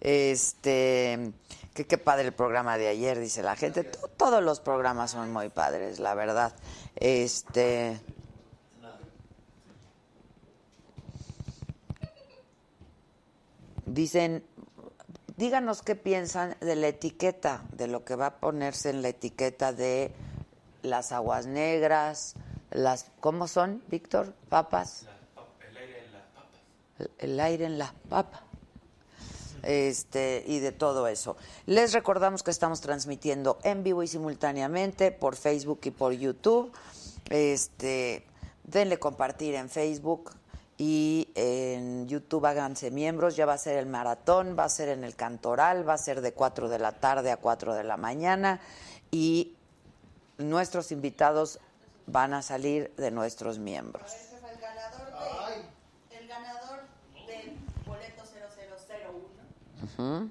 Este, 0.00 1.32
que 1.74 1.86
qué 1.86 1.98
padre 1.98 2.26
el 2.28 2.32
programa 2.32 2.78
de 2.78 2.88
ayer, 2.88 3.18
dice 3.18 3.42
la 3.42 3.56
gente. 3.56 3.84
To- 3.84 4.08
Todos 4.08 4.42
los 4.42 4.60
programas 4.60 5.10
son 5.12 5.32
muy 5.32 5.48
padres, 5.48 5.98
la 5.98 6.14
verdad. 6.14 6.54
Este, 6.96 8.00
dicen, 13.86 14.44
díganos 15.36 15.82
qué 15.82 15.94
piensan 15.96 16.56
de 16.60 16.76
la 16.76 16.88
etiqueta, 16.88 17.62
de 17.72 17.86
lo 17.86 18.04
que 18.04 18.16
va 18.16 18.26
a 18.26 18.40
ponerse 18.40 18.90
en 18.90 19.02
la 19.02 19.08
etiqueta 19.08 19.72
de 19.72 20.12
las 20.82 21.12
aguas 21.12 21.46
negras, 21.46 22.34
las, 22.70 23.06
¿cómo 23.20 23.48
son, 23.48 23.82
Víctor? 23.88 24.34
Papas. 24.48 25.06
El 25.70 25.76
aire 25.76 26.04
en 26.06 26.12
las 26.12 26.22
papas. 26.34 26.60
El- 27.18 27.40
aire 27.40 27.64
en 27.64 27.78
las 27.78 27.92
papas. 28.08 28.40
Este, 29.62 30.44
y 30.46 30.60
de 30.60 30.70
todo 30.72 31.08
eso. 31.08 31.36
Les 31.66 31.92
recordamos 31.92 32.42
que 32.42 32.50
estamos 32.50 32.80
transmitiendo 32.80 33.58
en 33.64 33.82
vivo 33.82 34.02
y 34.02 34.06
simultáneamente 34.06 35.10
por 35.10 35.34
Facebook 35.34 35.80
y 35.84 35.90
por 35.90 36.12
YouTube. 36.12 36.72
Este, 37.28 38.24
denle 38.64 38.98
compartir 38.98 39.54
en 39.56 39.68
Facebook 39.68 40.30
y 40.78 41.28
en 41.34 42.06
YouTube 42.06 42.46
háganse 42.46 42.92
miembros. 42.92 43.34
Ya 43.34 43.46
va 43.46 43.54
a 43.54 43.58
ser 43.58 43.78
el 43.78 43.86
maratón, 43.86 44.56
va 44.56 44.64
a 44.64 44.68
ser 44.68 44.90
en 44.90 45.02
el 45.02 45.16
Cantoral, 45.16 45.86
va 45.86 45.94
a 45.94 45.98
ser 45.98 46.20
de 46.20 46.32
4 46.32 46.68
de 46.68 46.78
la 46.78 46.92
tarde 46.92 47.32
a 47.32 47.36
4 47.36 47.74
de 47.74 47.82
la 47.82 47.96
mañana 47.96 48.60
y 49.10 49.56
nuestros 50.38 50.92
invitados 50.92 51.58
van 52.06 52.32
a 52.32 52.42
salir 52.42 52.94
de 52.96 53.10
nuestros 53.10 53.58
miembros. 53.58 54.14
Ese 54.14 54.36
fue 54.38 54.52
el 54.52 54.58
ganador 54.60 55.06
de, 56.08 56.16
el 56.16 56.28
ganador 56.28 56.80
del 57.26 57.56
boleto 57.84 58.22
0001. 59.96 60.30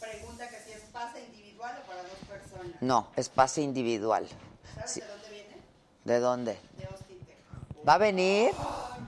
Pregunta 0.00 0.48
que 0.48 0.58
si 0.60 0.72
es 0.72 0.82
pase 0.92 1.24
individual 1.24 1.78
o 1.82 1.86
para 1.86 2.02
dos 2.02 2.18
personas. 2.28 2.82
No, 2.82 3.08
es 3.16 3.28
pase 3.28 3.62
individual. 3.62 4.26
¿Sabes 4.74 4.90
Sí. 4.90 5.00
de 5.00 5.06
dónde 5.06 5.28
viene? 5.30 5.56
¿De 6.04 6.18
dónde? 6.20 6.58
De 6.76 6.84
Austin, 6.86 7.18
Texas. 7.20 7.86
¿Va 7.88 7.94
a 7.94 7.98
venir? 7.98 8.52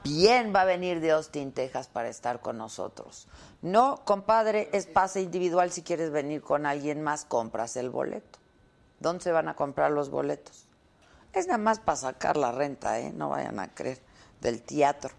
Bien, 0.05 0.53
va 0.55 0.63
a 0.63 0.65
venir 0.67 1.01
de 1.01 1.13
Austin, 1.13 1.53
Texas 1.53 1.89
para 1.89 2.09
estar 2.09 2.41
con 2.41 2.59
nosotros. 2.59 3.27
No, 3.63 4.05
compadre, 4.05 4.69
es 4.73 4.87
pase 4.87 5.23
individual. 5.23 5.71
Si 5.73 5.83
quieres 5.83 6.11
venir 6.11 6.43
con 6.43 6.67
alguien 6.67 7.03
más, 7.03 7.25
compras 7.25 7.77
el 7.77 7.91
boleto. 7.91 8.39
¿Dónde 9.01 9.23
se 9.25 9.33
van 9.33 9.49
a 9.49 9.57
comprar 9.57 9.91
los 9.91 10.11
boletos? 10.11 10.67
Es 11.33 11.47
nada 11.47 11.59
más 11.59 11.81
para 11.81 11.97
sacar 11.97 12.37
la 12.37 12.53
renta, 12.53 13.01
¿eh? 13.01 13.13
No 13.13 13.31
vayan 13.31 13.59
a 13.59 13.75
creer. 13.75 14.01
Del 14.41 14.63
teatro. 14.63 15.11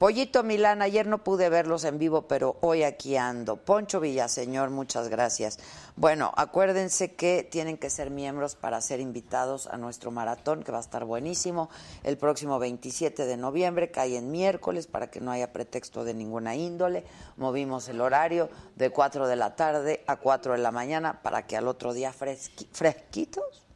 Pollito 0.00 0.42
Milán, 0.42 0.80
ayer 0.80 1.06
no 1.06 1.18
pude 1.22 1.50
verlos 1.50 1.84
en 1.84 1.98
vivo, 1.98 2.22
pero 2.22 2.56
hoy 2.62 2.84
aquí 2.84 3.18
ando. 3.18 3.56
Poncho 3.56 4.00
Villaseñor, 4.00 4.70
muchas 4.70 5.08
gracias. 5.08 5.58
Bueno, 5.94 6.32
acuérdense 6.38 7.12
que 7.12 7.44
tienen 7.44 7.76
que 7.76 7.90
ser 7.90 8.08
miembros 8.08 8.54
para 8.54 8.80
ser 8.80 9.00
invitados 9.00 9.66
a 9.66 9.76
nuestro 9.76 10.10
maratón, 10.10 10.62
que 10.62 10.72
va 10.72 10.78
a 10.78 10.80
estar 10.80 11.04
buenísimo, 11.04 11.68
el 12.02 12.16
próximo 12.16 12.58
27 12.58 13.26
de 13.26 13.36
noviembre, 13.36 13.90
cae 13.90 14.16
en 14.16 14.30
miércoles, 14.30 14.86
para 14.86 15.10
que 15.10 15.20
no 15.20 15.32
haya 15.32 15.52
pretexto 15.52 16.02
de 16.02 16.14
ninguna 16.14 16.54
índole. 16.56 17.04
Movimos 17.36 17.86
el 17.90 18.00
horario 18.00 18.48
de 18.76 18.88
4 18.88 19.28
de 19.28 19.36
la 19.36 19.54
tarde 19.54 20.02
a 20.06 20.16
4 20.16 20.52
de 20.52 20.60
la 20.60 20.70
mañana, 20.70 21.20
para 21.20 21.46
que 21.46 21.58
al 21.58 21.68
otro 21.68 21.92
día 21.92 22.14
fresqui- 22.18 22.68
fresquitos 22.72 23.66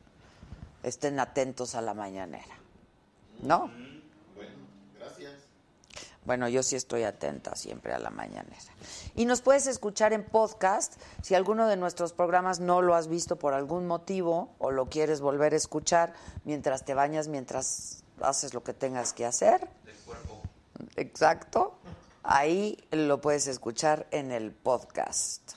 estén 0.83 1.21
atentos 1.21 1.75
a 1.75 1.83
la 1.83 1.93
mañanera. 1.93 2.57
¿No? 3.43 3.71
Bueno, 6.25 6.49
yo 6.49 6.63
sí 6.63 6.75
estoy 6.77 7.03
atenta 7.03 7.55
siempre 7.55 7.93
a 7.93 7.99
la 7.99 8.11
mañanera. 8.11 8.57
Y 9.15 9.27
nos 9.27 9.43
puedes 9.43 9.67
escuchar 9.67 10.13
en 10.13 10.25
podcast. 10.25 10.95
Si 11.23 11.35
alguno 11.35 11.67
de 11.67 11.77
nuestros 11.77 12.13
programas 12.13 12.61
no 12.61 12.81
lo 12.81 12.95
has 12.95 13.09
visto 13.09 13.37
por 13.37 13.53
algún 13.53 13.87
motivo 13.87 14.55
o 14.59 14.71
lo 14.71 14.89
quieres 14.89 15.21
volver 15.21 15.53
a 15.53 15.57
escuchar 15.57 16.15
mientras 16.45 16.85
te 16.85 16.95
bañas, 16.95 17.29
mientras 17.29 18.05
haces 18.21 18.55
lo 18.55 18.63
que 18.63 18.73
tengas 18.73 19.13
que 19.13 19.27
hacer. 19.27 19.69
Exacto. 20.97 21.75
Ahí 22.23 22.79
lo 22.91 23.21
puedes 23.21 23.47
escuchar 23.47 24.07
en 24.11 24.33
el 24.33 24.51
podcast. 24.53 25.53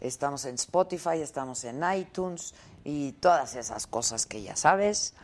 Estamos 0.00 0.44
en 0.44 0.54
Spotify, 0.54 1.20
estamos 1.20 1.64
en 1.64 1.82
iTunes 1.92 2.54
y 2.84 3.12
todas 3.12 3.56
esas 3.56 3.88
cosas 3.88 4.26
que 4.26 4.42
ya 4.42 4.54
sabes. 4.54 5.14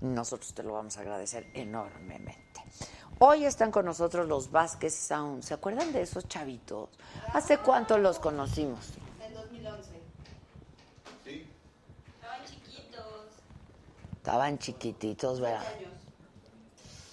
Nosotros 0.00 0.54
te 0.54 0.62
lo 0.62 0.72
vamos 0.72 0.96
a 0.96 1.02
agradecer 1.02 1.50
enormemente. 1.52 2.51
Hoy 3.24 3.44
están 3.44 3.70
con 3.70 3.84
nosotros 3.84 4.26
los 4.26 4.50
Vázquez 4.50 4.92
Sound. 4.92 5.44
¿Se 5.44 5.54
acuerdan 5.54 5.92
de 5.92 6.02
esos 6.02 6.26
chavitos? 6.26 6.88
¿Hace 7.32 7.56
cuánto 7.56 7.96
los 7.96 8.18
conocimos? 8.18 8.94
En 9.24 9.32
2011. 9.32 9.90
Sí. 11.22 11.46
Estaban 12.16 12.44
chiquitos. 12.44 13.04
Estaban 14.16 14.58
chiquititos, 14.58 15.40
¿verdad? 15.40 15.64
años. 15.64 15.92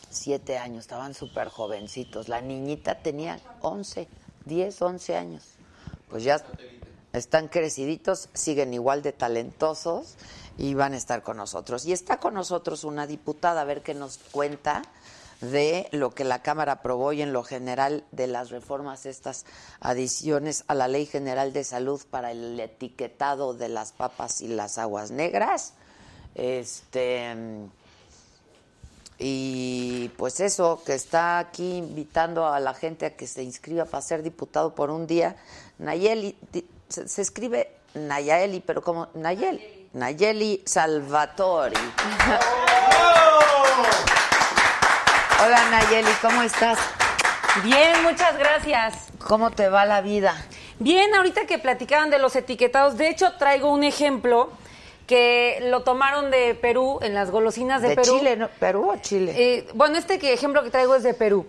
Siete 0.09 0.57
años, 0.57 0.79
estaban 0.79 1.13
súper 1.13 1.47
jovencitos. 1.49 2.27
La 2.27 2.41
niñita 2.41 3.03
tenía 3.03 3.39
11, 3.61 4.07
10, 4.45 4.81
11 4.81 5.15
años. 5.15 5.43
Pues 6.09 6.23
ya 6.23 6.43
están 7.13 7.49
creciditos, 7.49 8.29
siguen 8.33 8.73
igual 8.73 9.03
de 9.03 9.11
talentosos 9.11 10.15
y 10.57 10.73
van 10.73 10.93
a 10.93 10.97
estar 10.97 11.21
con 11.21 11.37
nosotros. 11.37 11.85
Y 11.85 11.93
está 11.93 12.17
con 12.17 12.33
nosotros 12.33 12.83
una 12.83 13.05
diputada, 13.05 13.61
a 13.61 13.65
ver 13.65 13.83
qué 13.83 13.93
nos 13.93 14.17
cuenta 14.17 14.81
de 15.41 15.87
lo 15.91 16.11
que 16.11 16.23
la 16.23 16.41
Cámara 16.41 16.73
aprobó 16.73 17.13
y 17.13 17.21
en 17.21 17.33
lo 17.33 17.43
general 17.43 18.03
de 18.11 18.27
las 18.27 18.49
reformas, 18.49 19.05
estas 19.05 19.45
adiciones 19.79 20.63
a 20.67 20.75
la 20.75 20.87
Ley 20.87 21.05
General 21.05 21.53
de 21.53 21.63
Salud 21.63 22.01
para 22.09 22.31
el 22.31 22.59
etiquetado 22.59 23.53
de 23.53 23.69
las 23.69 23.91
papas 23.91 24.41
y 24.41 24.47
las 24.47 24.77
aguas 24.77 25.11
negras. 25.11 25.73
Este 26.35 27.35
y 29.21 30.09
pues 30.17 30.39
eso, 30.39 30.81
que 30.85 30.93
está 30.93 31.39
aquí 31.39 31.77
invitando 31.77 32.47
a 32.47 32.61
la 32.61 32.73
gente 32.73 33.05
a 33.05 33.17
que 33.17 33.27
se 33.27 33.43
inscriba 33.43 33.83
para 33.83 34.01
ser 34.01 34.23
diputado 34.23 34.73
por 34.73 34.89
un 34.89 35.07
día. 35.07 35.35
Nayeli, 35.77 36.37
se, 36.87 37.07
se 37.07 37.21
escribe 37.21 37.69
Nayeli, 37.95 38.61
pero 38.61 38.81
como 38.81 39.09
Nayeli. 39.13 39.89
Nayeli 39.91 40.63
Salvatori. 40.65 41.75
Hola 45.49 45.67
Nayeli, 45.71 46.11
¿cómo 46.21 46.43
estás? 46.43 46.77
Bien, 47.63 48.03
muchas 48.03 48.37
gracias. 48.37 49.07
¿Cómo 49.17 49.49
te 49.49 49.67
va 49.67 49.83
la 49.83 50.01
vida? 50.01 50.35
Bien, 50.77 51.15
ahorita 51.15 51.47
que 51.47 51.57
platicaban 51.57 52.11
de 52.11 52.19
los 52.19 52.35
etiquetados, 52.35 52.97
de 52.97 53.09
hecho 53.09 53.33
traigo 53.39 53.73
un 53.73 53.83
ejemplo 53.83 54.51
que 55.07 55.57
lo 55.71 55.81
tomaron 55.81 56.29
de 56.29 56.53
Perú, 56.53 56.99
en 57.01 57.15
las 57.15 57.31
golosinas 57.31 57.81
de, 57.81 57.89
De 57.89 57.95
Perú. 57.95 58.19
Chile, 58.19 58.37
¿no? 58.37 58.47
¿Perú 58.59 58.91
o 58.91 58.97
Chile? 58.97 59.33
Eh, 59.35 59.67
bueno, 59.73 59.97
este 59.97 60.19
que 60.19 60.33
ejemplo 60.33 60.61
que 60.61 60.69
traigo 60.69 60.93
es 60.93 61.01
de 61.01 61.15
Perú. 61.15 61.47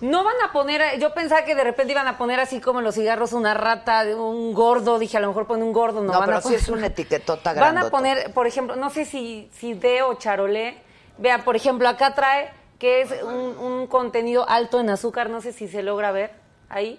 No 0.00 0.24
van 0.24 0.36
a 0.42 0.50
poner, 0.50 0.98
yo 0.98 1.12
pensaba 1.12 1.44
que 1.44 1.54
de 1.54 1.62
repente 1.62 1.92
iban 1.92 2.08
a 2.08 2.16
poner 2.16 2.40
así 2.40 2.58
como 2.58 2.78
en 2.78 2.86
los 2.86 2.94
cigarros 2.94 3.34
una 3.34 3.52
rata, 3.52 4.02
un 4.16 4.54
gordo, 4.54 4.98
dije 4.98 5.18
a 5.18 5.20
lo 5.20 5.28
mejor 5.28 5.46
pone 5.46 5.62
un 5.62 5.74
gordo, 5.74 6.00
no, 6.02 6.10
No, 6.10 6.20
van 6.20 6.24
pero 6.26 6.38
a 6.38 6.40
sí 6.40 6.44
poner. 6.44 6.60
es 6.60 6.68
una 6.70 6.86
etiquetota 6.86 7.52
Van 7.60 7.76
a 7.76 7.90
poner, 7.90 8.32
por 8.32 8.46
ejemplo, 8.46 8.76
no 8.76 8.88
sé 8.88 9.04
si, 9.04 9.50
si 9.52 9.74
de 9.74 10.00
o 10.00 10.14
charolé, 10.14 10.78
vea, 11.18 11.44
por 11.44 11.54
ejemplo, 11.54 11.86
acá 11.86 12.14
trae 12.14 12.58
que 12.80 13.02
es 13.02 13.22
un, 13.22 13.56
un 13.58 13.86
contenido 13.86 14.48
alto 14.48 14.80
en 14.80 14.90
azúcar, 14.90 15.30
no 15.30 15.40
sé 15.40 15.52
si 15.52 15.68
se 15.68 15.82
logra 15.82 16.10
ver 16.10 16.32
ahí. 16.70 16.98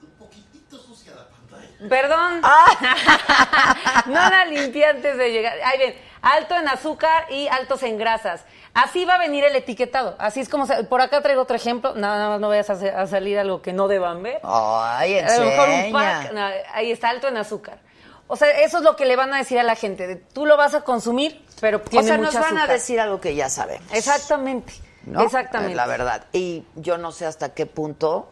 Un 0.00 0.10
poquitito 0.12 0.78
sucia 0.78 1.12
la 1.14 1.26
pantalla. 1.26 1.88
Perdón. 1.88 2.40
Ah. 2.44 4.04
no 4.06 4.14
la 4.14 4.44
limpié 4.46 4.86
antes 4.86 5.18
de 5.18 5.32
llegar. 5.32 5.54
Ahí 5.64 5.78
ven, 5.78 5.94
alto 6.22 6.54
en 6.54 6.68
azúcar 6.68 7.26
y 7.30 7.48
altos 7.48 7.82
en 7.82 7.98
grasas. 7.98 8.44
Así 8.72 9.04
va 9.04 9.14
a 9.16 9.18
venir 9.18 9.42
el 9.44 9.56
etiquetado. 9.56 10.14
Así 10.18 10.38
es 10.40 10.48
como... 10.48 10.64
se- 10.64 10.84
por 10.84 11.00
acá 11.00 11.20
traigo 11.22 11.42
otro 11.42 11.56
ejemplo. 11.56 11.94
Nada 11.96 12.28
más 12.28 12.40
no 12.40 12.48
vayas 12.48 12.70
a, 12.70 13.06
salir 13.08 13.38
algo 13.38 13.62
que 13.62 13.72
no 13.72 13.88
deban 13.88 14.22
ver. 14.22 14.40
Ay, 14.44 15.18
A 15.18 15.38
lo 15.38 15.44
mejor 15.46 15.68
un 15.68 15.92
pack, 15.92 16.32
no, 16.32 16.48
ahí 16.72 16.92
está, 16.92 17.08
alto 17.08 17.26
en 17.26 17.36
azúcar. 17.36 17.80
O 18.28 18.36
sea, 18.36 18.48
eso 18.60 18.78
es 18.78 18.84
lo 18.84 18.94
que 18.94 19.06
le 19.06 19.16
van 19.16 19.34
a 19.34 19.38
decir 19.38 19.58
a 19.58 19.62
la 19.64 19.74
gente. 19.74 20.06
de, 20.06 20.16
Tú 20.16 20.46
lo 20.46 20.56
vas 20.56 20.74
a 20.74 20.82
consumir, 20.82 21.44
pero 21.60 21.78
O 21.78 21.80
tiene 21.80 22.06
sea, 22.06 22.18
nos 22.18 22.34
van 22.34 22.58
a 22.58 22.66
decir 22.68 23.00
algo 23.00 23.20
que 23.20 23.34
ya 23.34 23.48
sabemos. 23.48 23.90
Exactamente. 23.92 24.72
¿No? 25.06 25.22
Exactamente. 25.22 25.74
La 25.74 25.86
verdad. 25.86 26.26
Y 26.32 26.64
yo 26.74 26.98
no 26.98 27.12
sé 27.12 27.26
hasta 27.26 27.54
qué 27.54 27.66
punto 27.66 28.28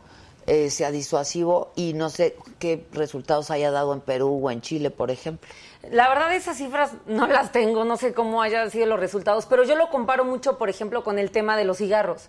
eh, 0.46 0.68
sea 0.68 0.90
disuasivo 0.90 1.72
y 1.74 1.94
no 1.94 2.10
sé 2.10 2.36
qué 2.58 2.86
resultados 2.92 3.50
haya 3.50 3.70
dado 3.70 3.94
en 3.94 4.02
Perú 4.02 4.40
o 4.42 4.50
en 4.50 4.60
Chile, 4.60 4.90
por 4.90 5.10
ejemplo. 5.10 5.48
La 5.90 6.08
verdad 6.08 6.34
esas 6.34 6.58
cifras 6.58 6.92
no 7.06 7.26
las 7.26 7.50
tengo, 7.52 7.84
no 7.84 7.96
sé 7.96 8.12
cómo 8.12 8.42
hayan 8.42 8.70
sido 8.70 8.86
los 8.86 9.00
resultados, 9.00 9.46
pero 9.46 9.64
yo 9.64 9.74
lo 9.74 9.88
comparo 9.88 10.24
mucho, 10.24 10.58
por 10.58 10.68
ejemplo, 10.68 11.02
con 11.02 11.18
el 11.18 11.30
tema 11.30 11.56
de 11.56 11.64
los 11.64 11.78
cigarros. 11.78 12.28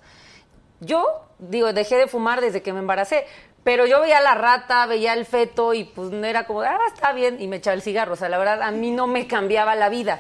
Yo, 0.80 1.26
digo, 1.40 1.74
dejé 1.74 1.98
de 1.98 2.08
fumar 2.08 2.40
desde 2.40 2.62
que 2.62 2.72
me 2.72 2.80
embaracé, 2.80 3.26
pero 3.66 3.86
yo 3.86 4.00
veía 4.00 4.22
la 4.22 4.36
rata, 4.36 4.86
veía 4.86 5.14
el 5.14 5.26
feto 5.26 5.74
y 5.74 5.86
pues 5.86 6.14
era 6.14 6.46
como, 6.46 6.62
ah, 6.62 6.78
está 6.94 7.14
bien, 7.14 7.42
y 7.42 7.48
me 7.48 7.58
echaba 7.58 7.74
el 7.74 7.82
cigarro. 7.82 8.14
O 8.14 8.16
sea, 8.16 8.30
la 8.30 8.38
verdad, 8.38 8.62
a 8.62 8.72
mí 8.72 8.92
no 8.92 9.08
me 9.08 9.28
cambiaba 9.28 9.76
la 9.76 9.90
vida. 9.90 10.20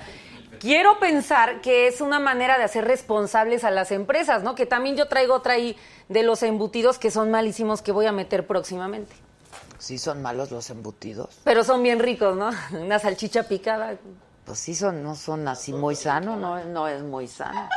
Quiero 0.59 0.99
pensar 0.99 1.61
que 1.61 1.87
es 1.87 2.01
una 2.01 2.19
manera 2.19 2.57
de 2.57 2.63
hacer 2.63 2.85
responsables 2.85 3.63
a 3.63 3.71
las 3.71 3.91
empresas, 3.91 4.43
¿no? 4.43 4.55
Que 4.55 4.65
también 4.65 4.95
yo 4.95 5.07
traigo 5.07 5.35
otra 5.35 5.53
ahí 5.53 5.77
de 6.09 6.23
los 6.23 6.43
embutidos 6.43 6.99
que 6.99 7.11
son 7.11 7.31
malísimos 7.31 7.81
que 7.81 7.91
voy 7.91 8.05
a 8.05 8.11
meter 8.11 8.47
próximamente. 8.47 9.15
Sí 9.77 9.97
son 9.97 10.21
malos 10.21 10.51
los 10.51 10.69
embutidos. 10.69 11.39
Pero 11.43 11.63
son 11.63 11.83
bien 11.83 11.99
ricos, 11.99 12.35
¿no? 12.35 12.49
Una 12.79 12.99
salchicha 12.99 13.43
picada. 13.43 13.97
Pues 14.45 14.59
sí 14.59 14.75
son, 14.75 15.03
no 15.03 15.15
son 15.15 15.47
así 15.47 15.73
muy 15.73 15.95
sanos, 15.95 16.39
no, 16.39 16.63
no 16.65 16.87
es 16.87 17.01
muy 17.01 17.27
sano. 17.27 17.67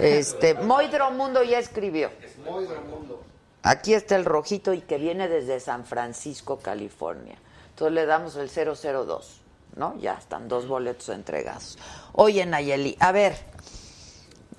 Este, 0.00 0.54
Moidro 0.54 1.10
Mundo 1.10 1.42
ya 1.42 1.58
escribió. 1.58 2.10
Muy 2.44 2.66
del 2.66 2.80
mundo. 2.82 3.22
Aquí 3.62 3.94
está 3.94 4.14
el 4.16 4.26
rojito 4.26 4.74
y 4.74 4.82
que 4.82 4.98
viene 4.98 5.26
desde 5.26 5.58
San 5.58 5.86
Francisco, 5.86 6.58
California. 6.58 7.38
Entonces 7.70 7.94
le 7.94 8.04
damos 8.04 8.36
el 8.36 8.50
002, 8.50 9.40
¿no? 9.76 9.96
Ya 9.98 10.14
están 10.14 10.48
dos 10.48 10.66
boletos 10.68 11.08
entregados. 11.08 11.78
Oye, 12.12 12.44
Nayeli, 12.46 12.96
a 13.00 13.12
ver, 13.12 13.34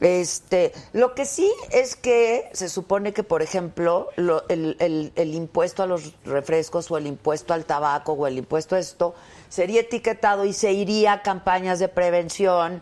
este, 0.02 0.74
lo 0.92 1.16
que 1.16 1.26
sí 1.26 1.50
es 1.72 1.96
que 1.96 2.50
se 2.54 2.68
supone 2.68 3.14
que, 3.14 3.24
por 3.24 3.42
ejemplo, 3.42 4.10
lo- 4.18 4.44
el, 4.50 4.76
el- 4.80 5.14
el 5.16 5.34
impuesto 5.34 5.84
a 5.84 5.88
los 5.88 6.14
refrescos 6.26 6.92
o 6.92 6.98
el 6.98 7.08
impuesto 7.08 7.54
al 7.54 7.64
tabaco 7.66 8.12
o 8.14 8.28
el 8.28 8.38
impuesto 8.38 8.76
a 8.76 8.80
esto 8.80 9.16
sería 9.48 9.82
etiquetado 9.82 10.44
y 10.46 10.52
se 10.54 10.74
iría 10.74 11.14
a 11.14 11.22
campañas 11.22 11.80
de 11.80 11.88
prevención 11.88 12.82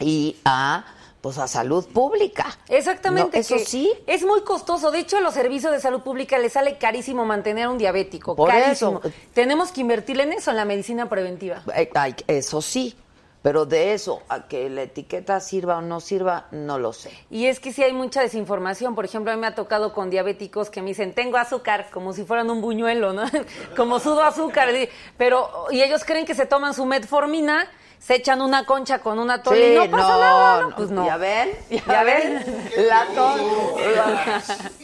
y 0.00 0.36
a, 0.44 0.84
pues, 1.22 1.38
a 1.38 1.46
salud 1.46 1.86
pública. 1.86 2.58
Exactamente. 2.68 3.38
No, 3.38 3.40
eso 3.40 3.56
que 3.56 3.64
sí. 3.64 3.90
Es 4.06 4.24
muy 4.24 4.42
costoso. 4.42 4.90
De 4.90 4.98
hecho, 4.98 5.16
a 5.16 5.20
los 5.20 5.32
servicios 5.32 5.72
de 5.72 5.80
salud 5.80 6.02
pública 6.02 6.36
les 6.38 6.52
sale 6.52 6.76
carísimo 6.76 7.24
mantener 7.24 7.66
a 7.66 7.70
un 7.70 7.78
diabético. 7.78 8.34
Por 8.34 8.50
carísimo. 8.50 9.00
eso. 9.02 9.14
Tenemos 9.32 9.70
que 9.70 9.80
invertirle 9.80 10.24
en 10.24 10.32
eso, 10.32 10.50
en 10.50 10.56
la 10.56 10.64
medicina 10.64 11.08
preventiva. 11.08 11.62
Eh, 11.76 11.88
ay, 11.94 12.16
Eso 12.26 12.60
sí, 12.60 12.96
pero 13.40 13.66
de 13.66 13.92
eso 13.92 14.22
a 14.28 14.48
que 14.48 14.68
la 14.68 14.82
etiqueta 14.82 15.38
sirva 15.38 15.78
o 15.78 15.80
no 15.80 16.00
sirva, 16.00 16.48
no 16.50 16.78
lo 16.80 16.92
sé. 16.92 17.12
Y 17.30 17.46
es 17.46 17.60
que 17.60 17.72
sí 17.72 17.84
hay 17.84 17.92
mucha 17.92 18.20
desinformación. 18.20 18.96
Por 18.96 19.04
ejemplo, 19.04 19.30
a 19.30 19.36
mí 19.36 19.40
me 19.40 19.46
ha 19.46 19.54
tocado 19.54 19.92
con 19.92 20.10
diabéticos 20.10 20.70
que 20.70 20.82
me 20.82 20.88
dicen, 20.88 21.14
tengo 21.14 21.36
azúcar, 21.36 21.88
como 21.92 22.12
si 22.12 22.24
fueran 22.24 22.50
un 22.50 22.60
buñuelo, 22.60 23.12
¿no? 23.12 23.22
como 23.76 24.00
sudo 24.00 24.24
azúcar. 24.24 24.70
Pero, 25.18 25.66
y 25.70 25.82
ellos 25.82 26.04
creen 26.04 26.26
que 26.26 26.34
se 26.34 26.46
toman 26.46 26.74
su 26.74 26.84
metformina, 26.84 27.68
se 28.04 28.16
echan 28.16 28.42
una 28.42 28.64
concha 28.66 28.98
con 28.98 29.18
una 29.18 29.42
tole 29.42 29.74
y 29.74 29.76
no 29.88 29.90
pasa 29.96 30.18
nada, 30.18 30.60
¿no? 30.62 30.76
Pues 30.76 30.90
no. 30.90 31.06
Ya 31.06 31.16
ven, 31.16 31.50
ya, 31.70 31.82
Ya 31.86 32.02
ven. 32.04 32.62
La 32.88 33.06
to- 33.14 33.76
la- 33.94 34.42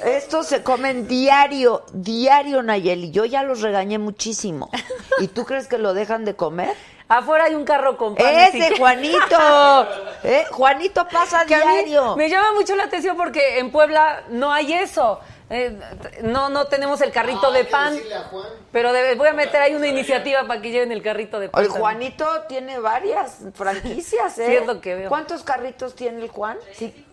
Estos 0.09 0.47
se 0.47 0.63
comen 0.63 1.09
diario, 1.09 1.83
diario, 1.93 2.63
Nayeli. 2.63 3.11
Yo 3.11 3.25
ya 3.25 3.43
los 3.43 3.61
regañé 3.61 3.99
muchísimo. 3.99 4.71
¿Y 5.19 5.29
tú 5.29 5.45
crees 5.45 5.67
que 5.67 5.79
lo 5.79 5.95
dejan 5.95 6.25
de 6.25 6.37
comer? 6.37 6.75
Afuera 7.09 7.45
hay 7.45 7.55
un 7.55 7.65
carro 7.65 7.97
con 7.97 8.15
pan. 8.15 8.27
Ese 8.29 8.77
Juanito, 8.77 9.89
¿eh? 10.25 10.45
Juanito 10.51 11.09
pasa 11.09 11.47
que 11.47 11.55
a 11.55 11.65
mí 11.65 11.73
diario. 11.73 12.15
me 12.17 12.29
llama 12.29 12.53
mucho 12.53 12.77
la 12.77 12.85
atención 12.85 13.17
porque 13.17 13.59
en 13.59 13.71
Puebla 13.73 14.25
no 14.29 14.53
hay 14.53 14.75
eso. 14.75 15.19
Eh, 15.51 15.79
no, 16.23 16.51
no 16.51 16.67
tenemos 16.67 17.01
el 17.01 17.11
carrito 17.11 17.47
Ah, 17.49 17.51
de 17.53 17.65
pan. 17.65 17.99
Pero 18.71 18.93
debe- 18.93 19.15
voy 19.17 19.29
a 19.29 19.33
meter 19.33 19.63
ahí 19.63 19.75
una 19.75 19.87
iniciativa 19.87 20.47
para 20.47 20.61
que 20.61 20.71
lleven 20.71 20.93
el 20.93 21.03
carrito 21.03 21.41
de 21.41 21.49
pan. 21.49 21.63
El 21.63 21.69
también. 21.69 21.81
Juanito 21.83 22.27
tiene 22.49 22.79
varias 22.79 23.39
franquicias, 23.55 24.39
¿eh? 24.39 24.47
Sí, 24.47 24.55
es 24.57 24.67
lo 24.67 24.81
que 24.81 24.95
veo. 24.95 25.09
¿Cuántos 25.09 25.43
carritos 25.43 25.95
tiene 25.95 26.23
el 26.23 26.29
Juan? 26.29 26.59
Sí. 26.73 27.05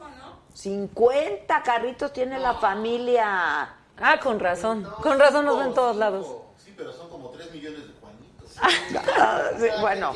50 0.54 1.64
carritos 1.64 2.12
tiene 2.14 2.40
la 2.40 2.56
familia. 2.56 3.76
Ah, 3.98 4.20
con 4.22 4.40
razón. 4.40 4.84
Con 5.02 5.20
razón 5.20 5.46
nos 5.46 5.58
ven 5.58 5.68
en 5.68 5.74
todos 5.74 5.96
lados. 5.96 6.28
Sí, 6.58 6.74
pero 6.76 6.92
son 6.92 7.10
como 7.10 7.30
3 7.30 7.52
millones 7.52 7.88
de 7.88 7.94
sí, 9.60 9.66
bueno, 9.82 10.14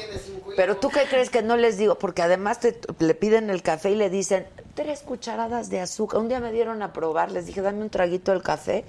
pero 0.56 0.78
tú 0.78 0.89
qué 0.89 1.04
crees 1.10 1.30
que 1.30 1.41
no 1.41 1.58
les 1.58 1.78
digo, 1.78 1.95
porque 1.99 2.21
además 2.21 2.60
te, 2.60 2.80
le 2.99 3.13
piden 3.15 3.49
el 3.49 3.62
café 3.62 3.91
y 3.91 3.95
le 3.95 4.10
dicen 4.10 4.47
tres 4.75 5.02
cucharadas 5.02 5.69
de 5.69 5.82
azúcar. 5.82 6.19
Un 6.21 6.30
día 6.30 6.39
me 6.39 6.52
dieron 6.52 6.82
a 6.82 6.93
probar, 6.93 7.32
les 7.32 7.45
dije, 7.45 7.62
dame 7.62 7.82
un 7.82 7.89
traguito 7.89 8.32
del 8.32 8.41
café. 8.41 8.86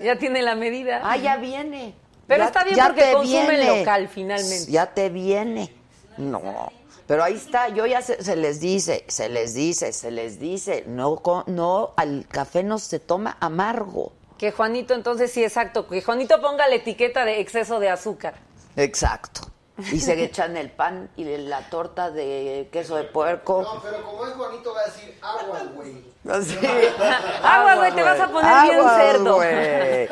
Ya 0.00 0.16
tiene 0.18 0.42
la 0.42 0.54
medida. 0.54 1.00
Ah, 1.02 1.16
ya 1.16 1.36
viene. 1.36 1.94
Pero 2.26 2.42
Ya- 2.42 2.46
está 2.48 2.64
bien 2.64 2.76
ya 2.76 2.86
porque 2.88 3.02
te 3.02 3.12
consume 3.12 3.48
viene. 3.56 3.78
local, 3.78 4.08
finalmente. 4.08 4.70
Ya 4.70 4.86
te 4.92 5.08
viene. 5.08 5.72
No. 6.18 6.70
Pero 7.06 7.22
ahí 7.22 7.34
está, 7.34 7.68
yo 7.68 7.86
ya 7.86 8.02
se, 8.02 8.22
se 8.22 8.34
les 8.34 8.60
dice, 8.60 9.04
se 9.06 9.28
les 9.28 9.54
dice, 9.54 9.92
se 9.92 10.10
les 10.10 10.40
dice, 10.40 10.84
no, 10.88 11.22
no, 11.46 11.94
al 11.96 12.26
café 12.28 12.64
no 12.64 12.78
se 12.78 12.98
toma 12.98 13.36
amargo. 13.40 14.12
Que 14.38 14.52
Juanito, 14.52 14.94
entonces 14.94 15.32
sí, 15.32 15.42
exacto. 15.42 15.86
Que 15.88 16.02
Juanito 16.02 16.40
ponga 16.40 16.68
la 16.68 16.74
etiqueta 16.74 17.24
de 17.24 17.40
exceso 17.40 17.80
de 17.80 17.88
azúcar. 17.88 18.34
Exacto. 18.76 19.50
Y 19.92 20.00
se 20.00 20.22
echan 20.24 20.56
el 20.56 20.70
pan 20.70 21.10
y 21.16 21.24
la 21.24 21.68
torta 21.70 22.10
de 22.10 22.68
queso 22.72 22.96
de 22.96 23.04
puerco. 23.04 23.62
No, 23.62 23.82
pero 23.82 24.04
como 24.04 24.26
es 24.26 24.34
Juanito 24.34 24.74
va 24.74 24.80
a 24.80 24.84
decir 24.86 25.18
agua, 25.22 25.62
güey. 25.74 26.04
Así. 26.30 26.58
Agua, 27.42 27.76
güey, 27.76 27.94
te 27.94 28.02
vas 28.02 28.18
a 28.18 28.28
poner 28.28 28.62
bien 28.62 28.82
cerdo. 28.82 29.34
güey. 29.36 30.08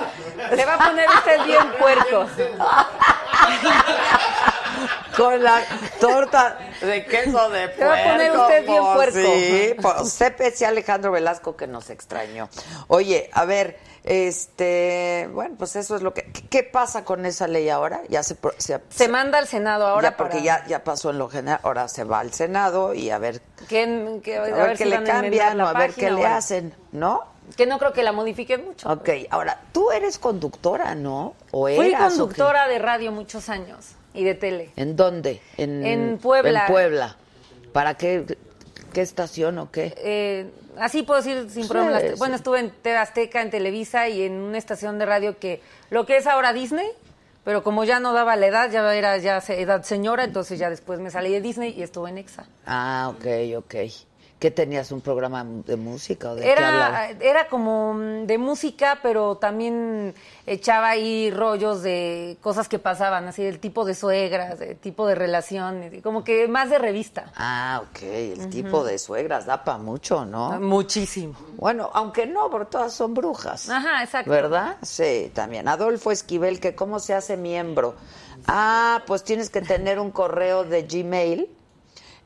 Le 0.56 0.64
va 0.64 0.74
a 0.74 0.78
poner 0.78 1.08
usted 1.08 1.44
bien 1.44 1.72
puerco. 1.78 2.26
Con 5.16 5.42
la 5.42 5.60
torta 6.00 6.58
de 6.80 7.04
queso 7.04 7.50
de 7.50 7.68
puerco. 7.68 7.78
Te 7.78 7.84
va 7.84 7.94
a 7.98 8.12
poner 8.12 8.32
usted 8.32 8.66
bien 8.66 8.82
pues 8.82 8.94
puerco. 9.12 9.32
Sí, 9.34 9.74
pues 9.82 10.12
sepe 10.12 10.50
sí 10.52 10.64
Alejandro 10.64 11.10
Velasco 11.10 11.56
que 11.56 11.66
nos 11.66 11.90
extrañó. 11.90 12.48
Oye, 12.86 13.28
a 13.32 13.44
ver, 13.44 13.78
este, 14.04 15.28
bueno, 15.32 15.56
pues 15.58 15.76
eso 15.76 15.96
es 15.96 16.02
lo 16.02 16.12
que... 16.14 16.24
¿Qué, 16.32 16.46
qué 16.48 16.62
pasa 16.62 17.04
con 17.04 17.24
esa 17.26 17.46
ley 17.48 17.68
ahora? 17.68 18.02
Ya 18.08 18.22
se... 18.22 18.36
se, 18.58 18.80
Se 18.90 19.08
manda 19.08 19.38
al 19.38 19.46
Senado 19.46 19.86
ahora 19.86 20.10
ya 20.10 20.16
porque 20.16 20.32
para- 20.34 20.44
ya, 20.44 20.66
ya 20.66 20.84
pasó 20.84 21.10
en 21.10 21.18
lo 21.18 21.28
general, 21.28 21.60
ahora 21.62 21.88
se 21.88 22.04
va 22.04 22.20
al 22.20 22.32
Senado 22.32 22.94
y 22.94 23.10
a 23.10 23.18
ver, 23.18 23.40
que- 23.68 23.82
a 23.82 24.42
a 24.42 24.42
ver, 24.44 24.54
ver 24.54 24.70
qué 24.76 24.84
si 24.84 24.90
le 24.90 25.02
cambian 25.02 25.60
o 25.60 25.66
a 25.68 25.72
ver 25.72 25.92
qué 25.94 26.10
le 26.10 26.26
hacen, 26.26 26.74
¿no? 26.92 27.22
Que 27.56 27.66
no 27.66 27.78
creo 27.78 27.92
que 27.92 28.02
la 28.02 28.12
modifiquen 28.12 28.64
mucho. 28.64 28.90
Ok, 28.90 29.08
ahora, 29.30 29.60
tú 29.72 29.90
eres 29.90 30.18
conductora, 30.18 30.94
¿no? 30.94 31.34
¿O 31.50 31.66
Fui 31.68 31.88
eras, 31.88 32.12
qué? 32.14 32.18
conductora 32.18 32.68
de 32.68 32.78
radio 32.78 33.12
muchos 33.12 33.48
años 33.50 33.90
y 34.14 34.24
de 34.24 34.34
tele. 34.34 34.72
¿En 34.76 34.96
dónde? 34.96 35.42
En, 35.58 35.84
En 35.84 36.18
Puebla. 36.18 36.66
En 36.66 36.72
Puebla. 36.72 37.16
¿Para 37.72 37.94
qué? 37.94 38.24
¿Qué 38.94 39.02
estación 39.02 39.58
o 39.58 39.70
qué? 39.70 39.92
Eh, 39.98 40.50
así 40.78 41.02
puedo 41.02 41.20
decir 41.20 41.50
sin 41.50 41.64
Sí, 41.64 41.68
problema. 41.68 42.00
sí. 42.00 42.06
Bueno, 42.16 42.36
estuve 42.36 42.60
en 42.60 42.70
TV 42.70 42.96
Azteca, 42.96 43.42
en 43.42 43.50
Televisa 43.50 44.08
y 44.08 44.22
en 44.22 44.32
una 44.34 44.56
estación 44.56 44.98
de 44.98 45.04
radio 45.06 45.38
que 45.38 45.60
lo 45.90 46.06
que 46.06 46.16
es 46.16 46.26
ahora 46.26 46.52
Disney, 46.52 46.86
pero 47.44 47.62
como 47.62 47.84
ya 47.84 48.00
no 48.00 48.12
daba 48.14 48.36
la 48.36 48.46
edad, 48.46 48.70
ya 48.70 48.94
era 48.94 49.18
ya 49.18 49.38
edad 49.48 49.82
señora, 49.82 50.24
entonces 50.24 50.58
ya 50.58 50.70
después 50.70 50.98
me 51.00 51.10
salí 51.10 51.30
de 51.32 51.40
Disney 51.42 51.74
y 51.76 51.82
estuve 51.82 52.08
en 52.10 52.18
Exa. 52.18 52.46
Ah, 52.66 53.12
ok, 53.14 53.26
ok. 53.58 53.74
¿Qué 54.44 54.50
tenías? 54.50 54.92
¿Un 54.92 55.00
programa 55.00 55.42
de 55.42 55.76
música 55.76 56.32
o 56.32 56.34
de 56.34 56.42
qué? 56.42 56.52
Era, 56.52 57.08
era 57.18 57.48
como 57.48 57.94
mm, 57.94 58.26
de 58.26 58.36
música, 58.36 58.98
pero 59.02 59.36
también 59.36 60.14
echaba 60.44 60.90
ahí 60.90 61.30
rollos 61.30 61.80
de 61.80 62.36
cosas 62.42 62.68
que 62.68 62.78
pasaban, 62.78 63.26
así 63.26 63.42
del 63.42 63.58
tipo 63.58 63.86
de 63.86 63.94
suegras, 63.94 64.58
de 64.58 64.74
tipo 64.74 65.06
de 65.06 65.14
relaciones, 65.14 66.02
como 66.02 66.24
que 66.24 66.46
más 66.46 66.68
de 66.68 66.78
revista. 66.78 67.32
Ah, 67.36 67.84
ok. 67.88 68.02
El 68.02 68.50
tipo 68.50 68.84
de 68.84 68.98
suegras 68.98 69.46
da 69.46 69.64
para 69.64 69.78
mucho, 69.78 70.26
¿no? 70.26 70.60
Muchísimo. 70.60 71.34
Bueno, 71.56 71.88
aunque 71.94 72.26
no, 72.26 72.50
porque 72.50 72.72
todas 72.72 72.92
son 72.92 73.14
brujas. 73.14 73.70
Ajá, 73.70 74.02
exacto. 74.02 74.30
¿Verdad? 74.30 74.76
Sí, 74.82 75.32
también. 75.32 75.68
Adolfo 75.68 76.10
Esquivel, 76.10 76.60
que 76.60 76.74
cómo 76.74 76.98
se 76.98 77.14
hace 77.14 77.38
miembro. 77.38 77.94
Ah, 78.46 79.04
pues 79.06 79.24
tienes 79.24 79.48
que 79.48 79.62
tener 79.62 79.98
un 79.98 80.10
correo 80.10 80.64
de 80.64 80.82
Gmail. 80.82 81.48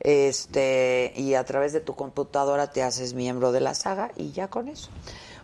Este, 0.00 1.12
y 1.16 1.34
a 1.34 1.44
través 1.44 1.72
de 1.72 1.80
tu 1.80 1.94
computadora 1.96 2.70
te 2.70 2.82
haces 2.82 3.14
miembro 3.14 3.52
de 3.52 3.60
la 3.60 3.74
saga 3.74 4.10
y 4.16 4.32
ya 4.32 4.48
con 4.48 4.68
eso. 4.68 4.90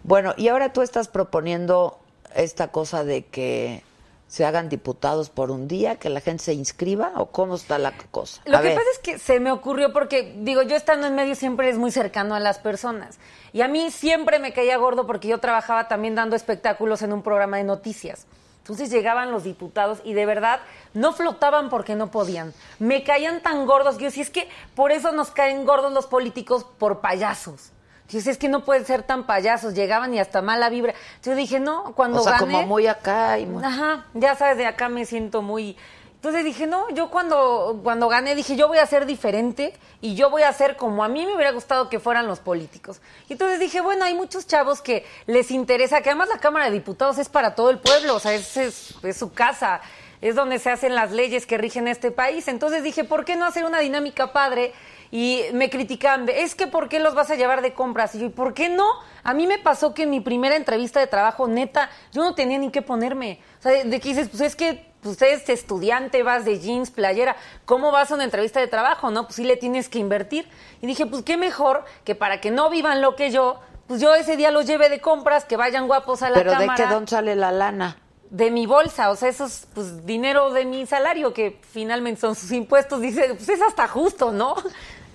Bueno, 0.04 0.34
y 0.36 0.48
ahora 0.48 0.72
tú 0.72 0.82
estás 0.82 1.08
proponiendo 1.08 1.98
esta 2.34 2.68
cosa 2.68 3.04
de 3.04 3.24
que 3.24 3.82
se 4.28 4.44
hagan 4.44 4.68
diputados 4.68 5.30
por 5.30 5.50
un 5.50 5.68
día, 5.68 5.96
que 5.96 6.08
la 6.08 6.20
gente 6.20 6.42
se 6.42 6.54
inscriba, 6.54 7.12
o 7.16 7.26
cómo 7.26 7.54
está 7.54 7.78
la 7.78 7.92
cosa. 8.10 8.42
Lo 8.46 8.58
A 8.58 8.62
que 8.62 8.68
ver. 8.68 8.76
pasa 8.76 8.88
es 8.92 8.98
que 8.98 9.18
se 9.18 9.38
me 9.38 9.52
ocurrió 9.52 9.92
porque, 9.92 10.34
digo, 10.38 10.62
yo 10.62 10.74
estando 10.76 11.06
en 11.06 11.14
medio 11.14 11.36
siempre 11.36 11.68
es 11.68 11.78
muy 11.78 11.92
cercano 11.92 12.34
a 12.34 12.40
las 12.40 12.58
personas. 12.58 13.18
Y 13.52 13.60
a 13.60 13.68
mí 13.68 13.90
siempre 13.90 14.40
me 14.40 14.52
caía 14.52 14.76
gordo 14.76 15.06
porque 15.06 15.28
yo 15.28 15.38
trabajaba 15.38 15.86
también 15.86 16.16
dando 16.16 16.34
espectáculos 16.34 17.02
en 17.02 17.12
un 17.12 17.22
programa 17.22 17.58
de 17.58 17.64
noticias. 17.64 18.26
Entonces 18.64 18.88
llegaban 18.88 19.30
los 19.30 19.44
diputados 19.44 20.00
y 20.04 20.14
de 20.14 20.24
verdad 20.24 20.58
no 20.94 21.12
flotaban 21.12 21.68
porque 21.68 21.96
no 21.96 22.10
podían. 22.10 22.54
Me 22.78 23.04
caían 23.04 23.42
tan 23.42 23.66
gordos 23.66 23.96
que 23.96 24.04
yo 24.04 24.06
decía, 24.06 24.22
es 24.22 24.30
que 24.30 24.48
por 24.74 24.90
eso 24.90 25.12
nos 25.12 25.30
caen 25.32 25.66
gordos 25.66 25.92
los 25.92 26.06
políticos 26.06 26.64
por 26.78 27.02
payasos. 27.02 27.72
Yo 28.08 28.16
decía, 28.16 28.32
es 28.32 28.38
que 28.38 28.48
no 28.48 28.64
pueden 28.64 28.86
ser 28.86 29.02
tan 29.02 29.26
payasos. 29.26 29.74
Llegaban 29.74 30.14
y 30.14 30.18
hasta 30.18 30.40
mala 30.40 30.70
vibra. 30.70 30.94
Yo 31.22 31.34
dije, 31.34 31.60
no, 31.60 31.92
cuando 31.94 32.22
o 32.22 32.24
sea, 32.24 32.38
como 32.38 32.62
muy 32.62 32.86
acá 32.86 33.38
y 33.38 33.44
muy... 33.44 33.62
Ajá, 33.62 34.06
ya 34.14 34.34
sabes, 34.34 34.56
de 34.56 34.64
acá 34.64 34.88
me 34.88 35.04
siento 35.04 35.42
muy... 35.42 35.76
Entonces 36.24 36.42
dije, 36.42 36.66
no, 36.66 36.88
yo 36.88 37.10
cuando, 37.10 37.80
cuando 37.82 38.08
gané 38.08 38.34
dije, 38.34 38.56
yo 38.56 38.66
voy 38.66 38.78
a 38.78 38.86
ser 38.86 39.04
diferente 39.04 39.74
y 40.00 40.14
yo 40.14 40.30
voy 40.30 40.40
a 40.40 40.50
ser 40.54 40.74
como 40.74 41.04
a 41.04 41.08
mí 41.08 41.26
me 41.26 41.34
hubiera 41.34 41.52
gustado 41.52 41.90
que 41.90 42.00
fueran 42.00 42.26
los 42.26 42.38
políticos. 42.38 43.02
Y 43.28 43.34
entonces 43.34 43.60
dije, 43.60 43.82
bueno, 43.82 44.06
hay 44.06 44.14
muchos 44.14 44.46
chavos 44.46 44.80
que 44.80 45.04
les 45.26 45.50
interesa, 45.50 46.00
que 46.00 46.08
además 46.08 46.30
la 46.30 46.38
Cámara 46.38 46.64
de 46.64 46.70
Diputados 46.70 47.18
es 47.18 47.28
para 47.28 47.54
todo 47.54 47.68
el 47.68 47.78
pueblo, 47.78 48.14
o 48.14 48.20
sea, 48.20 48.32
es, 48.32 48.56
es, 48.56 48.94
es 49.02 49.18
su 49.18 49.34
casa, 49.34 49.82
es 50.22 50.34
donde 50.34 50.58
se 50.58 50.70
hacen 50.70 50.94
las 50.94 51.12
leyes 51.12 51.44
que 51.44 51.58
rigen 51.58 51.88
este 51.88 52.10
país. 52.10 52.48
Entonces 52.48 52.82
dije, 52.82 53.04
¿por 53.04 53.26
qué 53.26 53.36
no 53.36 53.44
hacer 53.44 53.66
una 53.66 53.80
dinámica 53.80 54.32
padre? 54.32 54.72
Y 55.10 55.42
me 55.52 55.70
criticaban, 55.70 56.28
es 56.28 56.54
que 56.54 56.66
¿por 56.66 56.88
qué 56.88 57.00
los 57.00 57.14
vas 57.14 57.30
a 57.30 57.36
llevar 57.36 57.62
de 57.62 57.74
compras? 57.74 58.14
Y 58.14 58.20
yo, 58.20 58.26
¿y 58.26 58.30
por 58.30 58.54
qué 58.54 58.68
no? 58.68 58.86
A 59.22 59.34
mí 59.34 59.46
me 59.46 59.58
pasó 59.58 59.94
que 59.94 60.04
en 60.04 60.10
mi 60.10 60.20
primera 60.20 60.56
entrevista 60.56 61.00
de 61.00 61.06
trabajo, 61.06 61.46
neta, 61.46 61.90
yo 62.12 62.22
no 62.22 62.34
tenía 62.34 62.58
ni 62.58 62.70
qué 62.70 62.82
ponerme. 62.82 63.40
O 63.58 63.62
sea, 63.62 63.72
de, 63.72 63.84
de 63.84 64.00
que 64.00 64.08
dices, 64.10 64.28
pues 64.28 64.40
es 64.42 64.56
que 64.56 64.92
pues 65.04 65.20
eres 65.20 65.46
estudiante, 65.50 66.22
vas 66.22 66.46
de 66.46 66.58
jeans, 66.58 66.90
playera, 66.90 67.36
¿cómo 67.66 67.92
vas 67.92 68.10
a 68.10 68.14
una 68.14 68.24
entrevista 68.24 68.58
de 68.58 68.68
trabajo? 68.68 69.10
No, 69.10 69.24
pues 69.24 69.36
sí 69.36 69.44
le 69.44 69.56
tienes 69.56 69.90
que 69.90 69.98
invertir. 69.98 70.48
Y 70.80 70.86
dije, 70.86 71.04
pues 71.04 71.22
qué 71.22 71.36
mejor 71.36 71.84
que 72.04 72.14
para 72.14 72.40
que 72.40 72.50
no 72.50 72.70
vivan 72.70 73.02
lo 73.02 73.14
que 73.14 73.30
yo, 73.30 73.60
pues 73.86 74.00
yo 74.00 74.14
ese 74.14 74.38
día 74.38 74.50
los 74.50 74.66
lleve 74.66 74.88
de 74.88 75.00
compras, 75.00 75.44
que 75.44 75.58
vayan 75.58 75.86
guapos 75.86 76.22
a 76.22 76.30
la 76.30 76.36
Pero 76.36 76.52
cámara. 76.52 76.72
¿de 76.72 76.82
qué 76.82 76.88
dónde 76.92 77.10
sale 77.10 77.36
la 77.36 77.52
lana? 77.52 77.98
de 78.30 78.50
mi 78.50 78.66
bolsa, 78.66 79.10
o 79.10 79.16
sea, 79.16 79.28
eso 79.28 79.44
es 79.44 79.68
pues 79.74 80.04
dinero 80.06 80.50
de 80.50 80.64
mi 80.64 80.86
salario 80.86 81.32
que 81.32 81.60
finalmente 81.70 82.20
son 82.20 82.34
sus 82.34 82.50
impuestos, 82.50 83.00
dice, 83.00 83.34
pues 83.34 83.48
es 83.48 83.62
hasta 83.62 83.86
justo, 83.86 84.32
¿no? 84.32 84.56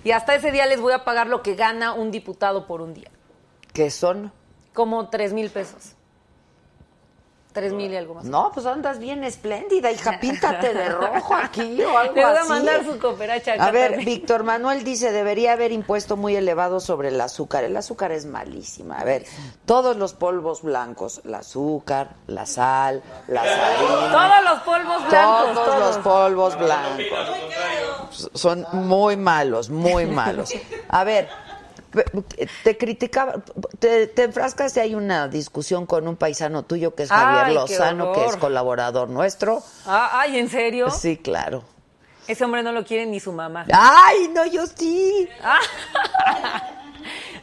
Y 0.04 0.12
hasta 0.12 0.34
ese 0.34 0.50
día 0.52 0.66
les 0.66 0.80
voy 0.80 0.92
a 0.92 1.04
pagar 1.04 1.26
lo 1.26 1.42
que 1.42 1.54
gana 1.54 1.92
un 1.92 2.10
diputado 2.10 2.66
por 2.66 2.80
un 2.80 2.94
día, 2.94 3.10
¿Qué 3.72 3.90
son? 3.90 4.32
como 4.72 5.08
tres 5.10 5.32
mil 5.32 5.50
pesos. 5.50 5.94
Tres 7.52 7.72
mil 7.72 7.90
y 7.90 7.96
algo 7.96 8.14
más. 8.14 8.24
No, 8.24 8.52
pues 8.54 8.64
andas 8.64 9.00
bien 9.00 9.24
espléndida, 9.24 9.90
hija, 9.90 10.20
píntate 10.20 10.72
de 10.72 10.88
rojo 10.88 11.34
aquí 11.34 11.82
o 11.82 11.98
algo 11.98 12.14
Le 12.14 12.24
voy 12.24 12.32
a 12.36 12.40
así. 12.40 12.48
mandar 12.48 12.84
su 12.84 12.98
cooperacha. 13.00 13.54
A 13.58 13.70
ver, 13.72 14.04
Víctor 14.04 14.44
Manuel 14.44 14.84
dice, 14.84 15.10
debería 15.10 15.54
haber 15.54 15.72
impuesto 15.72 16.16
muy 16.16 16.36
elevado 16.36 16.78
sobre 16.78 17.08
el 17.08 17.20
azúcar. 17.20 17.64
El 17.64 17.76
azúcar 17.76 18.12
es 18.12 18.24
malísima. 18.24 18.98
A 19.00 19.04
ver, 19.04 19.24
todos 19.66 19.96
los 19.96 20.14
polvos 20.14 20.62
blancos, 20.62 21.22
el 21.24 21.34
azúcar, 21.34 22.10
la 22.28 22.46
sal, 22.46 23.02
la 23.26 23.42
salina, 23.42 24.12
Todos 24.12 24.44
los 24.44 24.60
polvos 24.60 25.08
blancos. 25.10 25.54
todos 25.54 25.78
los 25.80 25.98
polvos 25.98 26.56
blancos 26.56 28.30
son 28.34 28.66
muy 28.72 29.16
malos, 29.16 29.70
muy 29.70 30.06
malos. 30.06 30.52
A 30.88 31.04
ver, 31.04 31.28
te 32.62 32.78
criticaba, 32.78 33.34
te, 33.78 34.06
te 34.06 34.24
enfrascas 34.24 34.76
y 34.76 34.80
hay 34.80 34.94
una 34.94 35.28
discusión 35.28 35.86
con 35.86 36.06
un 36.06 36.16
paisano 36.16 36.64
tuyo 36.64 36.94
que 36.94 37.04
es 37.04 37.08
Javier 37.08 37.46
Ay, 37.46 37.54
Lozano, 37.54 38.12
que 38.12 38.24
es 38.26 38.36
colaborador 38.36 39.08
nuestro. 39.08 39.62
Ah, 39.86 40.10
ay, 40.20 40.38
¿en 40.38 40.48
serio? 40.48 40.90
Sí, 40.90 41.16
claro. 41.16 41.64
Ese 42.26 42.44
hombre 42.44 42.62
no 42.62 42.72
lo 42.72 42.84
quiere 42.84 43.06
ni 43.06 43.18
su 43.18 43.32
mamá. 43.32 43.66
Ay, 43.72 44.28
no, 44.32 44.46
yo 44.46 44.66
sí. 44.66 45.28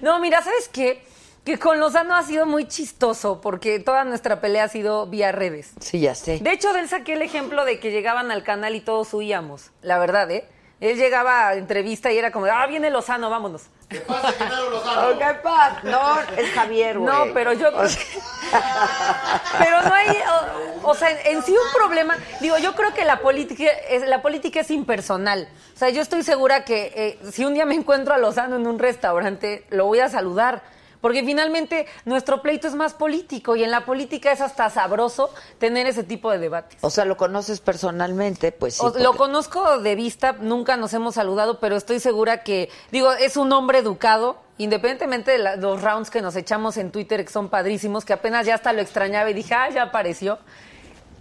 No, 0.01 0.19
mira, 0.19 0.41
¿sabes 0.43 0.69
qué? 0.71 1.03
Que 1.43 1.57
con 1.57 1.79
Lozano 1.79 2.15
ha 2.15 2.23
sido 2.23 2.45
muy 2.45 2.67
chistoso 2.67 3.41
porque 3.41 3.79
toda 3.79 4.03
nuestra 4.03 4.41
pelea 4.41 4.65
ha 4.65 4.67
sido 4.67 5.07
vía 5.07 5.31
redes. 5.31 5.71
Sí, 5.79 5.99
ya 6.01 6.13
sé. 6.13 6.39
De 6.39 6.51
hecho, 6.51 6.71
de 6.73 6.81
él 6.81 6.89
saqué 6.89 7.13
el 7.13 7.21
ejemplo 7.21 7.65
de 7.65 7.79
que 7.79 7.89
llegaban 7.89 8.31
al 8.31 8.43
canal 8.43 8.75
y 8.75 8.81
todos 8.81 9.13
huíamos. 9.13 9.71
La 9.81 9.97
verdad, 9.97 10.29
¿eh? 10.29 10.47
Él 10.81 10.97
llegaba 10.97 11.47
a 11.47 11.55
entrevista 11.55 12.11
y 12.11 12.17
era 12.17 12.31
como, 12.31 12.45
ah, 12.45 12.67
viene 12.67 12.89
Lozano, 12.89 13.29
vámonos. 13.29 13.63
¿Qué 13.89 14.01
pasa, 14.01 14.33
Genaro 14.33 14.69
Lozano? 14.69 15.17
¿Qué 15.17 15.33
pasa? 15.41 15.79
No, 15.83 16.19
es 16.35 16.51
Javier, 16.51 16.99
güey. 16.99 17.13
No, 17.13 17.33
pero 17.33 17.53
yo... 17.53 17.71
pero 19.59 19.81
no 19.81 19.93
hay... 19.93 20.09
O, 20.83 20.89
o 20.89 20.95
sea, 20.95 21.09
en, 21.09 21.37
en 21.37 21.43
sí 21.43 21.51
un 21.53 21.73
problema... 21.73 22.17
Digo, 22.41 22.57
yo 22.57 22.75
creo 22.75 22.93
que 22.93 23.05
la 23.05 23.19
política 23.19 23.63
es, 23.89 24.05
la 24.05 24.21
política 24.21 24.59
es 24.59 24.71
impersonal. 24.71 25.47
O 25.73 25.77
sea, 25.77 25.89
yo 25.89 26.01
estoy 26.01 26.23
segura 26.23 26.65
que 26.65 26.91
eh, 26.95 27.19
si 27.31 27.45
un 27.45 27.53
día 27.53 27.65
me 27.65 27.75
encuentro 27.75 28.13
a 28.13 28.17
Lozano 28.17 28.57
en 28.57 28.67
un 28.67 28.77
restaurante, 28.77 29.65
lo 29.69 29.85
voy 29.85 30.01
a 30.01 30.09
saludar. 30.09 30.63
Porque 31.07 31.23
finalmente 31.23 31.85
nuestro 32.03 32.41
pleito 32.41 32.67
es 32.67 32.75
más 32.75 32.93
político 32.93 33.55
y 33.55 33.63
en 33.63 33.71
la 33.71 33.85
política 33.85 34.29
es 34.33 34.41
hasta 34.41 34.69
sabroso 34.69 35.29
tener 35.57 35.87
ese 35.87 36.03
tipo 36.03 36.29
de 36.29 36.37
debates. 36.37 36.77
O 36.81 36.89
sea, 36.89 37.05
lo 37.05 37.15
conoces 37.15 37.61
personalmente, 37.61 38.51
pues 38.51 38.73
sí. 38.73 38.85
O- 38.85 38.89
lo 38.99 39.13
conozco 39.13 39.79
de 39.79 39.95
vista, 39.95 40.33
nunca 40.33 40.75
nos 40.75 40.93
hemos 40.93 41.15
saludado, 41.15 41.61
pero 41.61 41.77
estoy 41.77 42.01
segura 42.01 42.43
que, 42.43 42.69
digo, 42.91 43.13
es 43.13 43.37
un 43.37 43.53
hombre 43.53 43.77
educado, 43.77 44.35
independientemente 44.57 45.31
de 45.31 45.37
la- 45.37 45.55
los 45.55 45.81
rounds 45.81 46.09
que 46.09 46.21
nos 46.21 46.35
echamos 46.35 46.75
en 46.75 46.91
Twitter, 46.91 47.23
que 47.23 47.31
son 47.31 47.47
padrísimos, 47.47 48.03
que 48.03 48.11
apenas 48.11 48.45
ya 48.45 48.55
hasta 48.55 48.73
lo 48.73 48.81
extrañaba 48.81 49.29
y 49.29 49.33
dije, 49.33 49.53
ah, 49.53 49.69
ya 49.69 49.83
apareció. 49.83 50.39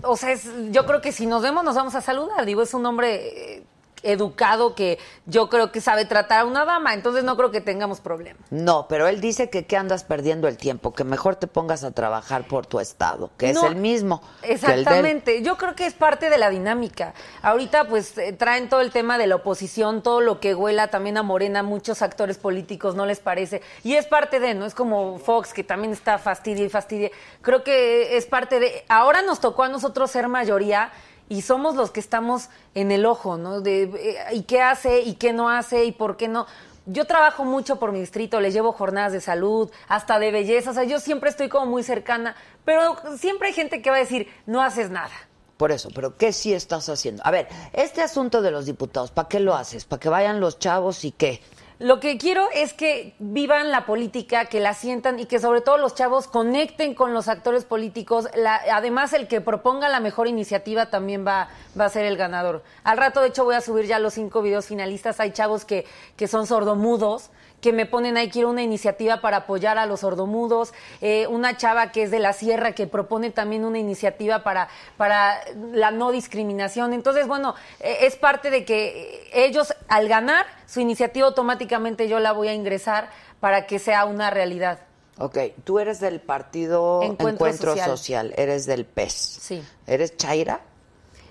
O 0.03 0.17
sea, 0.17 0.33
es- 0.33 0.51
yo 0.73 0.85
creo 0.85 1.01
que 1.01 1.13
si 1.13 1.27
nos 1.27 1.43
vemos 1.43 1.63
nos 1.63 1.77
vamos 1.77 1.95
a 1.95 2.01
saludar. 2.01 2.45
Digo, 2.45 2.63
es 2.63 2.75
un 2.75 2.85
hombre 2.87 3.55
eh, 3.59 3.63
educado 4.03 4.75
que 4.75 4.99
yo 5.27 5.49
creo 5.49 5.73
que 5.73 5.81
sabe 5.81 6.05
tratar 6.05 6.41
a 6.41 6.45
una 6.45 6.65
dama, 6.65 6.95
entonces 6.95 7.25
no 7.25 7.37
creo 7.37 7.51
que 7.51 7.61
tengamos 7.61 8.01
problema. 8.01 8.39
No, 8.51 8.87
pero 8.89 9.09
él 9.09 9.21
dice 9.21 9.51
que 9.51 9.67
que 9.67 9.77
andas 9.77 10.05
perdiendo 10.05 10.49
el 10.49 10.57
tiempo, 10.57 10.93
que 10.93 11.05
mejor 11.05 11.37
te 11.37 11.47
pongas 11.47 11.85
a 11.85 11.91
trabajar 11.91 12.47
por 12.47 12.67
tu 12.67 12.81
estado, 12.81 13.31
que 13.37 13.53
No, 13.53 13.65
es 13.65 13.71
el 13.71 13.77
mismo. 13.77 14.23
que 14.41 14.49
el. 14.49 14.53
Exactamente, 14.53 15.43
yo 15.43 15.57
creo 15.57 15.75
que 15.75 15.87
es 15.87 15.95
parte 15.95 16.31
de 16.31 16.39
la 16.39 16.51
dinámica. 16.51 17.15
Ahorita 17.43 17.89
pues 17.89 18.17
eh, 18.19 18.33
traen 18.33 18.69
todo 18.69 18.81
el 18.81 18.91
tema 18.93 19.19
de 19.19 19.27
la 19.27 19.37
oposición, 19.37 20.03
todo 20.03 20.21
lo 20.21 20.41
que 20.41 20.55
huela 20.55 20.89
también 20.89 21.17
a 21.17 21.23
Morena, 21.23 21.63
muchos 21.63 22.03
actores 22.03 22.39
políticos 22.39 22.95
no 22.95 23.07
les 23.07 23.21
parece. 23.21 23.63
Y 23.83 23.95
es 23.95 24.07
parte 24.07 24.41
de, 24.41 24.55
¿no? 24.55 24.67
Es 24.67 24.75
como 24.75 25.19
Fox 25.19 25.53
que 25.53 25.65
también 25.65 25.93
está 25.93 26.19
fastidia 26.19 26.65
y 26.65 26.69
fastidia. 26.69 27.11
Creo 27.43 27.65
que 27.65 28.17
es 28.17 28.27
parte 28.27 28.61
de... 28.61 28.85
Ahora 28.89 29.23
nos 29.23 29.41
tocó 29.41 29.65
a 29.65 29.69
nosotros 29.69 30.11
ser 30.11 30.29
mayoría 30.29 30.91
y 31.29 31.43
somos 31.43 31.75
los 31.75 31.91
que 31.91 32.01
estamos 32.01 32.49
en 32.75 32.93
el 32.93 33.07
ojo, 33.07 33.37
¿no? 33.37 33.61
De, 33.61 33.85
eh, 33.85 34.17
¿Y 34.33 34.43
qué 34.43 34.61
hace? 34.61 35.01
¿Y 35.01 35.15
qué 35.15 35.33
no 35.33 35.49
hace? 35.49 35.85
¿Y 35.85 35.93
por 35.93 36.17
qué 36.17 36.29
no? 36.29 36.47
Yo 36.87 37.05
trabajo 37.05 37.45
mucho 37.45 37.81
por 37.81 37.91
mi 37.91 37.99
distrito, 37.99 38.41
les 38.41 38.55
llevo 38.55 38.73
jornadas 38.73 39.13
de 39.13 39.21
salud, 39.21 39.71
hasta 39.89 40.21
de 40.21 40.31
belleza, 40.31 40.71
o 40.71 40.75
sea, 40.75 40.85
yo 40.85 41.01
siempre 41.01 41.31
estoy 41.31 41.49
como 41.49 41.67
muy 41.67 41.83
cercana, 41.83 42.37
pero 42.65 42.97
siempre 43.19 43.49
hay 43.49 43.55
gente 43.55 43.83
que 43.83 43.91
va 43.91 43.97
a 43.97 44.01
decir, 44.01 44.29
no 44.47 44.63
haces 44.63 44.91
nada. 44.91 45.11
Por 45.57 45.73
eso, 45.73 45.89
pero 45.95 46.17
¿qué 46.17 46.33
sí 46.33 46.53
estás 46.53 46.89
haciendo? 46.89 47.23
A 47.25 47.31
ver, 47.31 47.49
este 47.73 48.03
asunto 48.03 48.41
de 48.41 48.53
los 48.53 48.67
diputados, 48.67 49.11
¿para 49.11 49.27
qué 49.27 49.41
lo 49.41 49.55
haces? 49.55 49.85
¿Para 49.85 49.99
que 49.99 50.09
vayan 50.09 50.39
los 50.39 50.59
chavos 50.59 51.05
y 51.05 51.11
qué? 51.11 51.41
Lo 51.79 52.01
que 52.01 52.17
quiero 52.17 52.49
es 52.55 52.73
que 52.73 53.15
vivan 53.19 53.71
la 53.71 53.85
política, 53.85 54.47
que 54.47 54.61
la 54.61 54.73
sientan 54.73 55.19
y 55.19 55.27
que 55.27 55.39
sobre 55.39 55.61
todo 55.61 55.77
los 55.77 55.95
chavos 55.95 56.27
conecten 56.27 56.95
con 56.95 57.13
los 57.13 57.29
actores 57.29 57.67
políticos. 57.67 58.29
La- 58.35 58.63
además, 58.73 59.13
el 59.13 59.29
que 59.29 59.43
proponga 59.43 59.91
la 59.91 60.01
mejor 60.01 60.27
iniciativa 60.27 60.89
también 60.89 61.27
va, 61.27 61.49
a 61.79 61.89
ser 61.91 62.07
el 62.07 62.17
ganador. 62.17 62.63
Al 62.83 62.97
rato, 62.97 63.21
de 63.21 63.29
hecho, 63.29 63.45
voy 63.45 63.57
a 63.57 63.61
subir 63.61 63.85
ya 63.85 63.99
los 63.99 64.15
cinco 64.15 64.41
videos 64.41 64.65
finalistas. 64.67 65.21
Hay 65.21 65.33
chavos 65.33 65.67
que, 65.67 65.85
que 66.17 66.29
son 66.29 66.47
sordomudos 66.47 67.31
que 67.61 67.73
me 67.73 67.87
ponen 67.87 68.17
ahí, 68.17 68.29
quiero 68.29 68.51
una 68.51 68.63
iniciativa 68.63 69.21
para 69.21 69.39
apoyar 69.39 69.79
a 69.79 69.87
los 69.87 70.01
sordomudos, 70.01 70.75
eh, 71.01 71.27
una 71.27 71.57
chava 71.57 71.91
que 71.91 72.03
es 72.03 72.11
de 72.11 72.19
la 72.19 72.33
sierra 72.33 72.73
que 72.73 72.87
propone 72.87 73.31
también 73.31 73.65
una 73.65 73.79
iniciativa 73.79 74.43
para, 74.43 74.69
para 74.97 75.41
la 75.73 75.91
no 75.91 76.13
discriminación. 76.13 76.93
Entonces, 76.93 77.27
bueno, 77.27 77.55
eh, 77.81 77.99
es 78.03 78.17
parte 78.17 78.51
de 78.51 78.65
que 78.65 79.31
ellos 79.33 79.75
al 79.89 80.07
ganar 80.07 80.47
su 80.67 80.81
iniciativa 80.81 81.27
automáticamente 81.27 82.09
yo 82.09 82.21
la 82.21 82.33
voy 82.33 82.49
a 82.49 82.55
ingresar 82.55 83.11
para 83.41 83.67
que 83.67 83.79
sea 83.79 84.05
una 84.05 84.31
realidad. 84.31 84.81
Ok, 85.19 85.39
tú 85.65 85.79
eres 85.79 85.99
del 86.01 86.21
partido 86.21 87.03
Encuentro 87.03 87.47
Encuentro, 87.47 87.71
Social. 87.71 87.91
Social. 87.91 88.35
eres 88.37 88.67
del 88.67 88.85
PES. 88.85 89.13
Sí. 89.13 89.65
¿Eres 89.87 90.17
Chaira? 90.17 90.61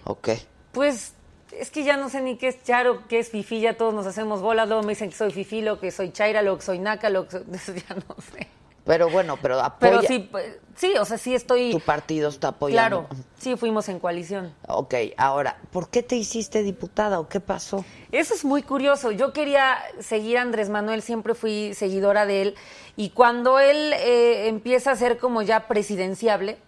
Ok. 0.06 0.30
Pues 0.72 1.14
es 1.52 1.70
que 1.70 1.84
ya 1.84 1.96
no 1.98 2.10
sé 2.10 2.22
ni 2.22 2.38
qué 2.38 2.48
es 2.48 2.64
charo, 2.64 3.08
qué 3.08 3.20
es 3.20 3.30
fifi, 3.30 3.62
ya 3.62 3.78
todos 3.78 3.94
nos 3.94 4.06
hacemos 4.08 4.42
bolas, 4.42 4.68
luego 4.68 4.84
me 4.84 4.90
dicen 4.90 5.10
que 5.10 5.16
soy 5.16 5.32
fifi, 5.32 5.62
lo 5.62 5.80
que 5.80 5.92
soy 5.92 6.12
chaira, 6.12 6.42
lo 6.42 6.58
que 6.58 6.64
soy 6.64 6.80
naca, 6.80 7.10
lo 7.10 7.28
que 7.28 7.40
soy... 7.60 7.84
ya 7.88 7.96
no 7.96 8.16
sé. 8.22 8.48
Pero 8.86 9.10
bueno, 9.10 9.38
pero 9.42 9.60
apoya. 9.60 10.00
Pero 10.00 10.02
sí, 10.04 10.20
pues, 10.32 10.58
sí, 10.76 10.94
o 11.00 11.06
sea, 11.06 11.18
sí 11.18 11.34
estoy... 11.34 11.72
Tu 11.72 11.80
partido 11.80 12.30
está 12.30 12.50
apoyando. 12.50 13.08
Claro, 13.08 13.26
sí, 13.40 13.56
fuimos 13.56 13.90
en 13.90 14.00
coalición. 14.00 14.54
Ok, 14.68 14.94
ahora, 15.18 15.58
¿por 15.72 15.90
qué 15.90 16.04
te 16.04 16.16
hiciste 16.16 16.62
diputada 16.62 17.20
o 17.20 17.28
qué 17.28 17.40
pasó? 17.40 17.84
Eso 18.12 18.36
es 18.36 18.46
muy 18.46 18.62
curioso. 18.62 19.12
Yo 19.12 19.34
quería 19.34 19.78
seguir 20.00 20.38
a 20.38 20.44
Andrés 20.44 20.70
Manuel, 20.70 21.02
siempre 21.02 21.34
fui 21.34 21.74
seguidora 21.74 22.28
de 22.28 22.42
él. 22.44 22.56
Y 22.96 23.10
cuando 23.10 23.60
él 23.60 23.94
eh, 23.94 24.48
empieza 24.48 24.92
a 24.92 24.96
ser 24.96 25.18
como 25.18 25.42
ya 25.42 25.68
presidenciable, 25.68 26.60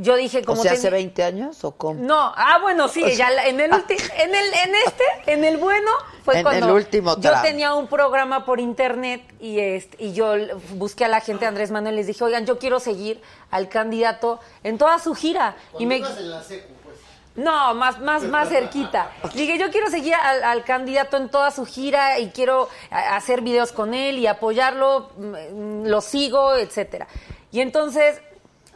yo 0.00 0.16
dije 0.16 0.42
como... 0.44 0.60
o 0.60 0.62
sea, 0.62 0.72
ten- 0.72 0.78
hace 0.80 0.90
20 0.90 1.22
años 1.22 1.64
o 1.64 1.72
cómo? 1.72 2.00
No, 2.02 2.32
ah, 2.36 2.58
bueno, 2.62 2.88
sí, 2.88 3.04
ya 3.16 3.30
la- 3.30 3.46
en 3.46 3.60
el 3.60 3.70
ulti- 3.70 4.00
en 4.18 4.34
el 4.34 4.46
en 4.54 4.74
este, 4.86 5.04
en 5.26 5.44
el 5.44 5.56
bueno 5.56 5.90
fue 6.24 6.38
En 6.38 6.42
cuando 6.42 6.66
el 6.68 6.72
último 6.72 7.14
yo 7.16 7.20
tramo. 7.30 7.42
tenía 7.42 7.74
un 7.74 7.86
programa 7.86 8.44
por 8.44 8.60
internet 8.60 9.22
y 9.40 9.58
este 9.60 10.02
y 10.04 10.12
yo 10.12 10.34
busqué 10.74 11.04
a 11.04 11.08
la 11.08 11.20
gente 11.20 11.40
de 11.40 11.48
Andrés 11.48 11.70
Manuel 11.70 11.94
y 11.94 11.98
les 11.98 12.06
dije, 12.06 12.22
"Oigan, 12.24 12.44
yo 12.46 12.58
quiero 12.58 12.80
seguir 12.80 13.20
al 13.50 13.68
candidato 13.68 14.40
en 14.62 14.76
toda 14.78 14.98
su 14.98 15.14
gira." 15.14 15.56
Y 15.78 15.86
me 15.86 15.96
en 15.96 16.30
la 16.30 16.42
secu, 16.42 16.72
pues. 16.84 16.96
no, 17.36 17.74
más, 17.74 18.00
más, 18.00 18.22
más 18.24 18.48
cerquita. 18.48 19.10
Dije, 19.34 19.58
yo 19.58 19.70
quiero 19.70 19.88
seguir 19.90 20.14
al, 20.14 20.42
al 20.44 20.64
candidato 20.64 21.16
en 21.16 21.28
toda 21.30 21.50
su 21.50 21.64
gira 21.64 22.18
y 22.18 22.30
quiero 22.30 22.68
hacer 22.90 23.40
videos 23.40 23.72
con 23.72 23.94
él 23.94 24.18
y 24.18 24.26
apoyarlo, 24.26 25.10
mm, 25.16 25.86
lo 25.86 26.00
sigo, 26.00 26.54
etcétera. 26.56 27.06
Y 27.52 27.60
entonces, 27.60 28.20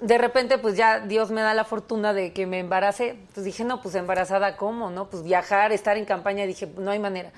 de 0.07 0.19
repente, 0.19 0.59
pues 0.59 0.77
ya 0.77 1.01
Dios 1.01 1.31
me 1.31 1.41
da 1.41 1.55
la 1.55 1.65
fortuna 1.65 2.13
de 2.13 2.33
que 2.33 2.47
me 2.47 2.59
embaracé. 2.59 3.11
Entonces 3.11 3.45
dije, 3.45 3.65
no, 3.65 3.81
pues 3.83 3.95
embarazada, 3.95 4.57
¿cómo? 4.57 4.91
¿No? 4.91 5.09
Pues 5.11 5.23
viajar, 5.23 5.73
estar 5.73 5.97
en 5.97 6.05
campaña, 6.05 6.45
dije, 6.47 6.69
no 6.77 6.91
hay 6.91 6.99
manera. 6.99 7.31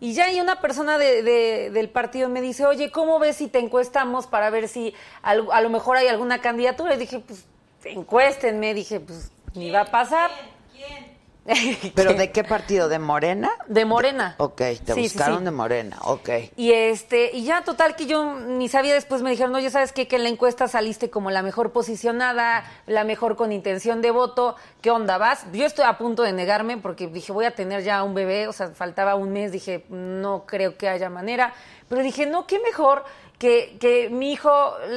Y 0.00 0.12
ya 0.12 0.24
hay 0.26 0.40
una 0.40 0.60
persona 0.60 0.98
de- 0.98 1.22
de- 1.22 1.70
del 1.70 1.88
partido 1.88 2.28
me 2.28 2.40
dice, 2.42 2.66
oye, 2.66 2.90
¿cómo 2.90 3.18
ves 3.18 3.36
si 3.36 3.48
te 3.48 3.58
encuestamos 3.58 4.26
para 4.26 4.50
ver 4.50 4.68
si 4.68 4.94
al- 5.22 5.48
a 5.52 5.60
lo 5.60 5.70
mejor 5.70 5.96
hay 5.96 6.08
alguna 6.08 6.40
candidatura? 6.40 6.94
Y 6.94 6.98
dije, 6.98 7.20
pues 7.20 7.44
encuéstenme. 7.84 8.74
Dije, 8.74 9.00
pues 9.00 9.30
ni 9.54 9.70
va 9.70 9.82
a 9.82 9.90
pasar. 9.90 10.30
¿Quién? 10.74 11.05
¿Pero 11.94 12.14
de 12.14 12.32
qué 12.32 12.44
partido? 12.44 12.88
¿De 12.88 12.98
Morena? 12.98 13.50
De 13.68 13.84
Morena. 13.84 14.34
Ok, 14.38 14.56
te 14.56 14.94
Sí, 14.94 15.02
buscaron 15.02 15.38
sí. 15.38 15.44
de 15.44 15.50
Morena, 15.50 15.96
ok. 16.02 16.28
Y 16.56 16.72
este, 16.72 17.30
y 17.32 17.44
ya 17.44 17.62
total 17.62 17.94
que 17.96 18.06
yo 18.06 18.34
ni 18.34 18.68
sabía 18.68 18.94
después 18.94 19.22
me 19.22 19.30
dijeron, 19.30 19.54
oye, 19.54 19.70
¿sabes 19.70 19.92
qué? 19.92 20.08
Que 20.08 20.16
en 20.16 20.24
la 20.24 20.28
encuesta 20.28 20.68
saliste 20.68 21.10
como 21.10 21.30
la 21.30 21.42
mejor 21.42 21.72
posicionada, 21.72 22.64
la 22.86 23.04
mejor 23.04 23.36
con 23.36 23.52
intención 23.52 24.02
de 24.02 24.10
voto. 24.10 24.56
¿Qué 24.80 24.90
onda 24.90 25.18
vas? 25.18 25.46
Yo 25.52 25.66
estoy 25.66 25.84
a 25.84 25.98
punto 25.98 26.22
de 26.22 26.32
negarme 26.32 26.76
porque 26.78 27.06
dije, 27.06 27.32
voy 27.32 27.44
a 27.44 27.54
tener 27.54 27.82
ya 27.82 28.02
un 28.02 28.14
bebé, 28.14 28.48
o 28.48 28.52
sea, 28.52 28.68
faltaba 28.68 29.14
un 29.14 29.32
mes, 29.32 29.52
dije, 29.52 29.84
no 29.88 30.44
creo 30.46 30.76
que 30.76 30.88
haya 30.88 31.10
manera. 31.10 31.54
Pero 31.88 32.02
dije, 32.02 32.26
no, 32.26 32.46
qué 32.48 32.58
mejor 32.58 33.04
que, 33.38 33.76
que 33.80 34.08
mi 34.08 34.32
hijo 34.32 34.50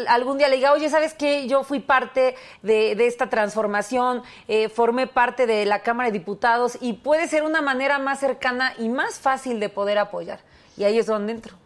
algún 0.07 0.37
día 0.37 0.47
le 0.47 0.55
diga, 0.55 0.71
oye, 0.71 0.89
¿sabes 0.89 1.13
qué? 1.13 1.47
Yo 1.47 1.63
fui 1.63 1.79
parte 1.81 2.35
de, 2.61 2.95
de 2.95 3.07
esta 3.07 3.29
transformación, 3.29 4.23
eh, 4.47 4.69
formé 4.69 5.07
parte 5.07 5.45
de 5.45 5.65
la 5.65 5.81
Cámara 5.81 6.09
de 6.09 6.17
Diputados 6.19 6.77
y 6.79 6.93
puede 6.93 7.27
ser 7.27 7.43
una 7.43 7.61
manera 7.61 7.99
más 7.99 8.19
cercana 8.19 8.73
y 8.77 8.87
más 8.89 9.19
fácil 9.19 9.59
de 9.59 9.67
poder 9.69 9.97
apoyar. 9.97 10.39
Y 10.77 10.85
ahí 10.85 10.97
es 10.97 11.05
donde 11.07 11.33
entro. 11.33 11.57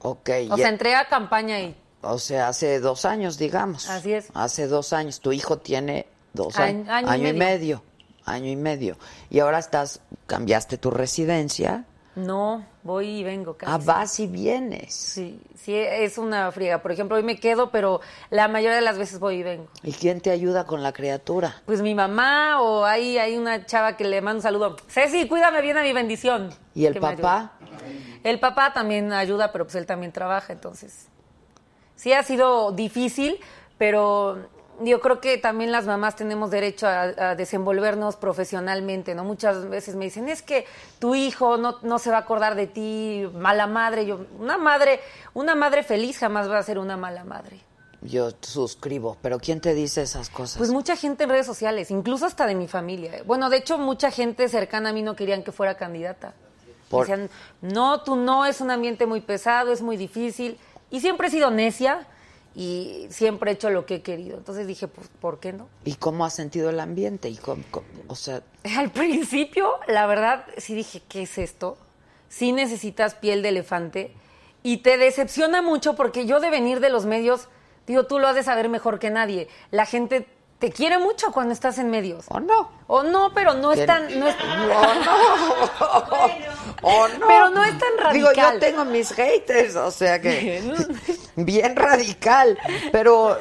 Ok, 0.00 0.30
O 0.50 0.56
ya- 0.56 0.56
sea, 0.56 0.68
entré 0.68 0.94
a 0.94 1.08
campaña 1.08 1.60
y 1.60 1.76
o 2.04 2.18
sea, 2.18 2.48
hace 2.48 2.80
dos 2.80 3.04
años, 3.04 3.38
digamos. 3.38 3.88
Así 3.88 4.12
es. 4.12 4.28
Hace 4.34 4.66
dos 4.66 4.92
años. 4.92 5.20
Tu 5.20 5.30
hijo 5.32 5.58
tiene 5.58 6.06
dos 6.32 6.56
Año- 6.58 6.90
años. 6.92 7.10
año 7.10 7.26
y 7.28 7.30
y 7.30 7.32
medio. 7.34 7.82
Año 8.24 8.48
y 8.50 8.56
medio. 8.56 8.96
Y 9.30 9.38
ahora 9.38 9.60
estás, 9.60 10.00
cambiaste 10.26 10.78
tu 10.78 10.90
residencia. 10.90 11.84
No, 12.14 12.66
voy 12.82 13.20
y 13.20 13.24
vengo 13.24 13.54
casi. 13.54 13.72
Ah, 13.72 13.78
vas 13.78 14.20
y 14.20 14.26
vienes. 14.26 14.94
Sí, 14.94 15.40
sí, 15.54 15.74
es 15.74 16.18
una 16.18 16.52
friega. 16.52 16.82
Por 16.82 16.92
ejemplo, 16.92 17.16
hoy 17.16 17.22
me 17.22 17.38
quedo, 17.38 17.70
pero 17.70 18.00
la 18.28 18.48
mayoría 18.48 18.76
de 18.76 18.82
las 18.82 18.98
veces 18.98 19.18
voy 19.18 19.36
y 19.36 19.42
vengo. 19.42 19.68
¿Y 19.82 19.92
quién 19.92 20.20
te 20.20 20.30
ayuda 20.30 20.64
con 20.64 20.82
la 20.82 20.92
criatura? 20.92 21.62
Pues 21.64 21.80
mi 21.80 21.94
mamá 21.94 22.60
o 22.60 22.84
hay, 22.84 23.16
hay 23.16 23.38
una 23.38 23.64
chava 23.64 23.96
que 23.96 24.04
le 24.04 24.20
mando 24.20 24.38
un 24.38 24.42
saludo. 24.42 24.76
Ceci, 24.88 25.26
cuídame 25.26 25.62
bien 25.62 25.78
a 25.78 25.82
mi 25.82 25.92
bendición. 25.94 26.50
¿Y 26.74 26.84
el 26.84 26.98
papá? 26.98 27.52
El 28.22 28.38
papá 28.38 28.72
también 28.72 29.12
ayuda, 29.12 29.50
pero 29.50 29.64
pues 29.64 29.74
él 29.76 29.86
también 29.86 30.12
trabaja, 30.12 30.52
entonces. 30.52 31.08
Sí 31.96 32.12
ha 32.12 32.22
sido 32.22 32.72
difícil, 32.72 33.38
pero 33.78 34.48
yo 34.80 35.00
creo 35.00 35.20
que 35.20 35.38
también 35.38 35.70
las 35.70 35.86
mamás 35.86 36.16
tenemos 36.16 36.50
derecho 36.50 36.86
a, 36.86 37.02
a 37.02 37.34
desenvolvernos 37.34 38.16
profesionalmente, 38.16 39.14
¿no? 39.14 39.24
Muchas 39.24 39.68
veces 39.68 39.94
me 39.94 40.06
dicen, 40.06 40.28
es 40.28 40.42
que 40.42 40.64
tu 40.98 41.14
hijo 41.14 41.56
no, 41.56 41.76
no 41.82 41.98
se 41.98 42.10
va 42.10 42.16
a 42.16 42.20
acordar 42.20 42.54
de 42.54 42.66
ti, 42.66 43.28
mala 43.34 43.66
madre. 43.66 44.06
Yo, 44.06 44.26
una 44.38 44.58
madre, 44.58 45.00
una 45.34 45.54
madre 45.54 45.82
feliz 45.82 46.18
jamás 46.18 46.50
va 46.50 46.58
a 46.58 46.62
ser 46.62 46.78
una 46.78 46.96
mala 46.96 47.24
madre. 47.24 47.60
Yo 48.00 48.30
suscribo, 48.40 49.16
pero 49.22 49.38
¿quién 49.38 49.60
te 49.60 49.74
dice 49.74 50.02
esas 50.02 50.28
cosas? 50.28 50.58
Pues 50.58 50.70
mucha 50.72 50.96
gente 50.96 51.22
en 51.24 51.30
redes 51.30 51.46
sociales, 51.46 51.90
incluso 51.92 52.26
hasta 52.26 52.46
de 52.46 52.56
mi 52.56 52.66
familia. 52.66 53.22
Bueno, 53.24 53.48
de 53.48 53.58
hecho, 53.58 53.78
mucha 53.78 54.10
gente 54.10 54.48
cercana 54.48 54.88
a 54.88 54.92
mí 54.92 55.02
no 55.02 55.14
querían 55.14 55.44
que 55.44 55.52
fuera 55.52 55.76
candidata. 55.76 56.34
Por- 56.90 57.06
Decían, 57.06 57.30
no, 57.60 58.02
tú 58.02 58.16
no, 58.16 58.44
es 58.44 58.60
un 58.60 58.72
ambiente 58.72 59.06
muy 59.06 59.20
pesado, 59.20 59.70
es 59.72 59.82
muy 59.82 59.96
difícil. 59.96 60.58
Y 60.90 61.00
siempre 61.00 61.28
he 61.28 61.30
sido 61.30 61.50
necia 61.52 62.06
y 62.54 63.06
siempre 63.10 63.50
he 63.50 63.54
hecho 63.54 63.70
lo 63.70 63.86
que 63.86 63.96
he 63.96 64.02
querido. 64.02 64.36
Entonces 64.36 64.66
dije, 64.66 64.88
pues, 64.88 65.08
¿por 65.20 65.40
qué 65.40 65.52
no? 65.52 65.68
¿Y 65.84 65.94
cómo 65.94 66.24
has 66.24 66.34
sentido 66.34 66.70
el 66.70 66.80
ambiente? 66.80 67.28
¿Y 67.30 67.36
cómo- 67.36 67.62
cómo- 67.70 67.86
o 68.08 68.14
sea, 68.14 68.42
Al 68.76 68.90
principio, 68.90 69.72
la 69.88 70.06
verdad, 70.06 70.44
sí 70.58 70.74
dije, 70.74 71.02
¿qué 71.08 71.22
es 71.22 71.38
esto? 71.38 71.78
Sí 72.28 72.52
necesitas 72.52 73.14
piel 73.14 73.42
de 73.42 73.50
elefante 73.50 74.12
y 74.62 74.78
te 74.78 74.96
decepciona 74.98 75.62
mucho 75.62 75.94
porque 75.96 76.26
yo 76.26 76.40
de 76.40 76.50
venir 76.50 76.80
de 76.80 76.90
los 76.90 77.06
medios, 77.06 77.48
digo, 77.86 78.04
tú 78.06 78.18
lo 78.18 78.28
has 78.28 78.34
de 78.34 78.42
saber 78.42 78.68
mejor 78.68 78.98
que 78.98 79.10
nadie. 79.10 79.48
La 79.70 79.86
gente 79.86 80.26
te 80.58 80.70
quiere 80.70 80.98
mucho 80.98 81.32
cuando 81.32 81.52
estás 81.52 81.78
en 81.78 81.90
medios. 81.90 82.24
¿o 82.28 82.38
no? 82.38 82.70
O 82.86 83.02
no, 83.02 83.32
pero 83.34 83.54
no 83.54 83.72
es 83.72 83.84
tan... 83.84 84.18
No 84.20 84.28
es, 84.28 84.36
¿O 86.82 87.08
no? 87.08 87.26
Pero 87.26 87.50
no 87.50 87.64
es 87.64 87.74
tan 87.78 88.12
Digo, 88.12 88.28
yo 88.32 88.42
radical. 88.42 88.58
tengo 88.60 88.84
mis 88.84 89.12
haters, 89.12 89.76
o 89.76 89.90
sea 89.90 90.20
que 90.20 90.62
bien 91.36 91.76
radical, 91.76 92.58
pero 92.90 93.38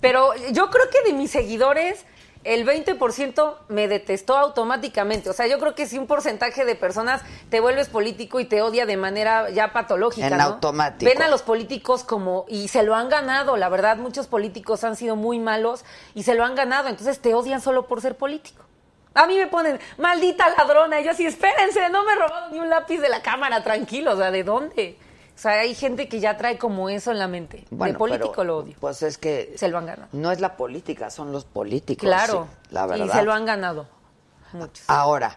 Pero 0.00 0.34
yo 0.50 0.70
creo 0.70 0.90
que 0.90 1.10
de 1.10 1.16
mis 1.16 1.30
seguidores, 1.30 2.04
el 2.44 2.66
20% 2.66 3.56
me 3.68 3.88
detestó 3.88 4.36
automáticamente. 4.36 5.30
O 5.30 5.32
sea, 5.32 5.46
yo 5.46 5.58
creo 5.58 5.74
que 5.74 5.86
si 5.86 5.98
un 5.98 6.06
porcentaje 6.06 6.64
de 6.64 6.74
personas 6.74 7.22
te 7.50 7.60
vuelves 7.60 7.88
político 7.88 8.40
y 8.40 8.44
te 8.44 8.62
odia 8.62 8.86
de 8.86 8.96
manera 8.96 9.50
ya 9.50 9.72
patológica. 9.72 10.26
En 10.26 10.38
¿no? 10.38 10.42
automático. 10.44 11.10
Ven 11.10 11.22
a 11.22 11.28
los 11.28 11.42
políticos 11.42 12.04
como. 12.04 12.44
Y 12.48 12.68
se 12.68 12.82
lo 12.82 12.94
han 12.94 13.08
ganado. 13.08 13.56
La 13.56 13.68
verdad, 13.68 13.96
muchos 13.96 14.26
políticos 14.26 14.84
han 14.84 14.96
sido 14.96 15.16
muy 15.16 15.38
malos 15.38 15.84
y 16.14 16.24
se 16.24 16.34
lo 16.34 16.44
han 16.44 16.54
ganado. 16.54 16.88
Entonces 16.88 17.20
te 17.20 17.34
odian 17.34 17.60
solo 17.60 17.86
por 17.86 18.00
ser 18.00 18.16
político. 18.16 18.64
A 19.14 19.26
mí 19.26 19.36
me 19.36 19.46
ponen, 19.46 19.78
maldita 19.98 20.48
ladrona. 20.56 21.00
Y 21.00 21.04
yo 21.04 21.10
así, 21.10 21.26
espérense, 21.26 21.90
no 21.90 22.04
me 22.04 22.12
he 22.12 22.16
robado 22.16 22.50
ni 22.50 22.58
un 22.58 22.70
lápiz 22.70 22.98
de 22.98 23.08
la 23.08 23.22
cámara, 23.22 23.62
tranquilo. 23.62 24.12
O 24.12 24.16
sea, 24.16 24.30
¿de 24.30 24.42
dónde? 24.42 24.98
O 25.34 25.38
sea, 25.42 25.52
hay 25.60 25.74
gente 25.74 26.08
que 26.08 26.20
ya 26.20 26.36
trae 26.36 26.58
como 26.58 26.88
eso 26.88 27.10
en 27.10 27.18
la 27.18 27.26
mente. 27.28 27.64
bueno, 27.70 27.94
de 27.94 27.98
político 27.98 28.30
pero, 28.32 28.44
lo 28.44 28.58
odio. 28.58 28.76
Pues 28.80 29.02
es 29.02 29.18
que 29.18 29.54
Se 29.56 29.68
lo 29.68 29.78
han 29.78 29.86
ganado. 29.86 30.08
no 30.12 30.30
es 30.30 30.40
la 30.40 30.56
política, 30.56 31.10
son 31.10 31.32
los 31.32 31.44
políticos. 31.44 32.06
Claro. 32.06 32.48
sí, 32.62 32.66
la 32.74 32.86
verdad. 32.86 33.06
Y 33.06 33.08
se 33.10 33.22
lo 33.22 33.32
han 33.32 33.44
ganado. 33.46 33.86
Muchos. 34.52 34.84
Ahora, 34.88 35.36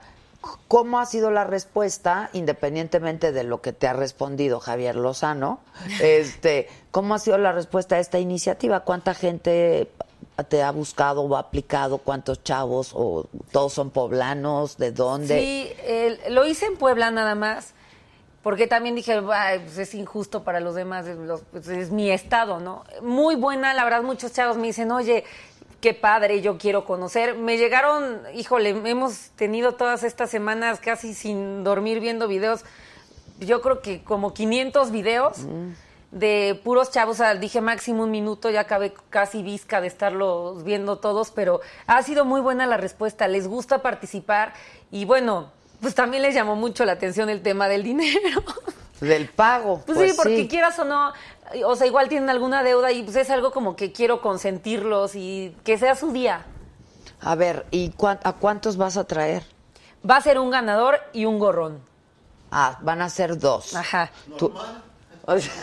¿cómo 0.67 0.99
ha 0.99 1.05
sido 1.05 1.31
la 1.31 1.43
respuesta, 1.45 2.29
independientemente 2.34 3.31
de 3.31 3.43
lo 3.45 3.62
que 3.62 3.73
te 3.73 3.88
ha 3.88 3.93
respondido 3.93 4.60
Javier 4.60 4.95
Lozano? 4.95 5.60
Este, 6.01 6.67
¿cómo 6.91 7.15
ha 7.15 7.19
sido 7.19 7.38
la 7.38 7.51
respuesta 7.53 7.95
a 7.95 7.99
esta 7.99 8.19
iniciativa? 8.19 8.81
¿Cuánta 8.81 9.13
gente 9.13 9.89
te 10.49 10.62
ha 10.62 10.71
buscado 10.71 11.21
o 11.21 11.36
ha 11.38 11.39
aplicado? 11.39 11.97
¿Cuántos 11.99 12.43
chavos? 12.43 12.91
¿O 12.93 13.27
todos 13.51 13.71
son 13.73 13.89
poblanos? 13.89 14.77
¿De 14.77 14.91
dónde? 14.91 15.39
Sí, 15.39 15.73
el- 15.86 16.19
lo 16.36 16.45
hice 16.45 16.65
en 16.65 16.75
Puebla 16.77 17.10
nada 17.10 17.34
más. 17.36 17.71
Porque 18.45 18.67
también 18.67 18.93
dije, 18.93 19.19
"Ay, 19.34 19.58
pues 19.58 19.79
es 19.79 19.95
injusto 19.95 20.43
para 20.43 20.60
los 20.60 20.75
demás, 20.75 21.08
es, 21.08 21.17
los- 21.17 21.41
pues 21.51 21.67
es 21.67 21.89
mi 21.89 22.12
estado, 22.12 22.60
¿no? 22.60 22.84
Muy 23.01 23.34
buena, 23.36 23.73
la 23.73 23.84
verdad, 23.84 24.03
muchos 24.03 24.34
chavos 24.34 24.55
me 24.55 24.67
dicen, 24.67 24.91
oye, 24.91 25.23
qué 25.81 25.95
padre, 25.95 26.41
yo 26.41 26.60
quiero 26.60 26.86
conocer. 26.86 27.34
Me 27.36 27.58
llegaron, 27.58 28.21
híjole, 28.36 28.69
hemos 28.69 29.31
tenido 29.36 29.73
todas 29.73 30.03
estas 30.03 30.29
semanas 30.29 30.79
casi 30.79 31.15
sin 31.15 31.63
dormir 31.63 31.99
viendo 31.99 32.27
videos, 32.27 32.63
yo 33.39 33.63
creo 33.63 33.81
que 33.81 34.03
como 34.03 34.36
500 34.36 34.91
videos 34.91 35.38
de 36.12 36.62
puros 36.63 36.91
chavos, 36.91 37.15
o 37.15 37.23
sea, 37.23 37.34
dije 37.34 37.62
máximo 37.62 38.03
un 38.03 38.12
minuto, 38.12 38.51
ya 38.51 38.60
acabé 38.60 38.93
casi 39.10 39.41
visca 39.41 39.81
de 39.81 39.88
estarlos 39.88 40.63
viendo 40.63 40.99
todos, 40.99 41.31
pero 41.31 41.62
ha 41.88 42.03
sido 42.03 42.25
muy 42.25 42.41
buena 42.41 42.67
la 42.67 42.77
respuesta, 42.77 43.27
les 43.27 43.47
gusta 43.47 43.81
participar 43.81 44.53
y 44.91 45.05
bueno, 45.05 45.49
pues 45.86 45.93
también 45.93 46.24
les 46.24 46.34
llamó 46.34 46.56
mucho 46.56 46.84
la 46.84 46.93
atención 46.93 47.30
el 47.30 47.43
tema 47.43 47.67
del 47.67 47.84
dinero. 47.84 48.41
Del 49.00 49.30
pago. 49.30 49.84
Pues, 49.86 50.00
sí, 50.13 50.17
porque 50.17 50.48
quieras 50.48 50.80
o 50.80 50.84
no, 50.84 51.13
o 51.63 51.76
sea, 51.76 51.86
igual 51.86 52.10
tienen 52.10 52.28
alguna 52.32 52.63
deuda 52.63 52.91
y 52.91 53.04
pues 53.04 53.15
es 53.17 53.30
algo 53.30 53.52
como 53.52 53.76
que 53.76 53.91
quiero 53.91 54.19
consentirlos 54.19 55.13
y 55.13 55.56
que 55.63 55.78
sea 55.78 55.93
su 55.93 56.12
día. 56.12 56.43
A 57.21 57.36
ver, 57.36 57.67
¿y 57.69 57.93
a 58.24 58.34
cuántos 58.34 58.78
vas 58.78 58.98
a 58.98 59.04
traer? 59.04 59.43
Va 60.10 60.15
a 60.15 60.21
ser 60.21 60.39
un 60.39 60.50
ganador 60.50 60.98
y 61.13 61.26
un 61.26 61.38
gorrón. 61.38 61.82
Ah, 62.50 62.80
van 62.82 63.04
a 63.04 63.10
ser 63.10 63.38
dos. 63.38 63.76
Ajá. 63.76 64.10
Tú- 64.39 64.52
O 65.28 65.38
sea- 65.39 65.54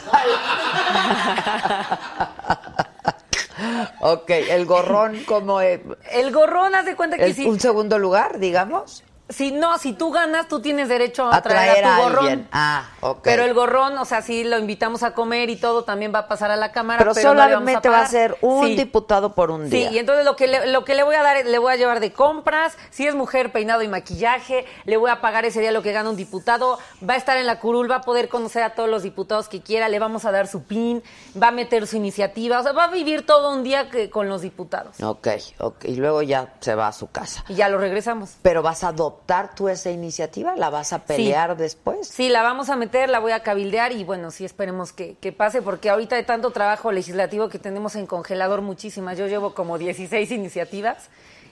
ok, 4.03 4.31
el 4.31 4.67
gorrón 4.67 5.25
como 5.25 5.61
es, 5.61 5.81
El 6.13 6.31
gorrón, 6.33 6.77
haz 6.77 6.85
de 6.85 6.95
cuenta 6.95 7.17
que 7.19 7.35
si, 7.35 7.45
un 7.45 7.59
segundo 7.59 7.99
lugar, 7.99 8.39
digamos, 8.39 9.03
si 9.29 9.51
no, 9.51 9.79
si 9.79 9.95
tú 9.95 10.11
ganas, 10.11 10.47
tú 10.49 10.61
tienes 10.61 10.89
derecho 10.91 11.25
a, 11.27 11.37
a 11.37 11.43
traer 11.43 11.85
a 11.85 11.95
a 11.95 11.97
tu 11.97 12.03
gorrón. 12.03 12.19
alguien. 12.27 12.49
Ah, 12.53 12.85
ok. 13.01 13.21
Pero 13.23 13.45
el 13.45 13.55
gorrón, 13.55 13.97
o 13.97 14.05
sea, 14.05 14.21
sí 14.21 14.45
lo 14.45 14.59
invitamos 14.59 15.03
a 15.03 15.15
comer 15.15 15.49
y 15.49 15.57
todo, 15.57 15.85
también 15.85 16.13
va 16.15 16.19
a 16.21 16.29
pasar 16.29 16.51
a 16.51 16.57
la 16.57 16.71
cámara. 16.71 16.99
Pero 16.99 17.13
no 17.15 17.15
vamos 17.15 17.43
solamente 17.43 17.89
va 17.89 18.01
a 18.01 18.07
ser 18.07 18.37
un 18.43 18.67
Sí. 18.67 18.77
diputado 18.77 19.35
por 19.35 19.51
un 19.51 19.65
Sí, 19.71 19.77
día. 19.79 19.91
y 19.93 19.99
entonces 19.99 20.27
lo 20.27 20.37
que, 20.37 20.49
le, 20.49 20.67
lo 20.67 20.85
que 20.85 20.95
le 20.95 21.03
voy 21.03 21.15
a 21.15 21.23
dar, 21.23 21.47
le 21.47 21.59
voy 21.59 21.73
a 21.73 21.77
llevar 21.77 22.01
de 22.01 22.13
compras, 22.13 22.77
si 22.91 23.07
es 23.07 23.15
mujer, 23.15 23.53
peinado 23.53 23.81
y 23.81 23.89
maquillaje, 23.89 24.67
le 24.85 24.99
voy 24.99 25.11
a 25.11 25.23
pagar 25.23 25.47
ese 25.47 25.61
día 25.61 25.73
lo 25.73 25.83
que 25.83 25.93
gana 25.93 26.11
un 26.11 26.17
diputado, 26.17 26.79
va 27.09 27.15
a 27.15 27.17
estar 27.17 27.39
en 27.39 27.47
la 27.47 27.59
curul, 27.59 27.91
va 27.91 27.97
a 27.97 28.01
poder 28.03 28.29
conocer 28.29 28.63
a 28.63 28.75
todos 28.75 28.91
los 28.91 29.03
diputados 29.03 29.49
que 29.49 29.63
quiera, 29.63 29.89
le 29.89 29.99
vamos 29.99 30.27
a 30.27 30.31
dar 30.33 30.47
su 30.47 30.65
pin, 30.65 31.03
va 31.41 31.49
a 31.49 31.53
meter 31.53 31.87
su 31.87 31.97
iniciativa, 31.97 32.61
o 32.61 32.63
sea, 32.63 32.73
va 32.73 32.85
a 32.85 32.89
vivir 32.89 33.25
todo 33.25 33.51
un 33.55 33.63
día 33.63 33.89
que- 33.89 34.11
con 34.11 34.29
los 34.29 34.43
diputados. 34.43 35.01
Ok, 35.03 35.29
ok. 35.59 35.85
Y 35.87 35.97
luego 35.97 36.21
ya 36.21 36.53
se 36.61 36.75
va 36.75 36.89
a 36.89 36.93
su 36.93 37.11
casa. 37.11 37.45
Y 37.49 37.55
ya 37.55 37.71
lo 37.71 37.79
regresamos. 37.79 38.35
Pero 38.43 38.61
vas 38.63 38.85
a 38.85 38.89
adoptar 38.89 39.12
tú 39.55 39.69
esa 39.69 39.91
iniciativa, 39.91 40.57
la 40.57 40.71
vas 40.71 40.93
a 40.93 41.01
pelear 41.05 41.57
después. 41.57 42.09
Sí, 42.09 42.29
la 42.29 42.43
vamos 42.43 42.69
a 42.71 42.77
meter, 42.77 43.09
la 43.09 43.19
voy 43.21 43.33
a 43.33 43.43
cabildear 43.43 43.93
y 43.93 44.05
bueno, 44.05 44.31
sí 44.31 44.45
esperemos 44.45 44.93
que, 44.93 45.17
que 45.21 45.33
pase 45.33 45.63
porque 45.63 45.91
ahorita 45.91 46.17
de 46.17 46.23
tanto 46.25 46.51
trabajo 46.51 46.93
legislativo 46.93 47.49
que 47.49 47.59
tenemos 47.59 47.95
en 47.97 48.07
congelador 48.07 48.61
muchísimas, 48.63 49.17
yo 49.19 49.27
llevo 49.27 49.55
como 49.55 49.79
16 49.79 50.31
iniciativas 50.31 51.09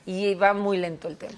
y 0.06 0.34
va 0.34 0.54
muy 0.54 0.78
lento 0.78 1.08
el 1.08 1.16
tema. 1.16 1.34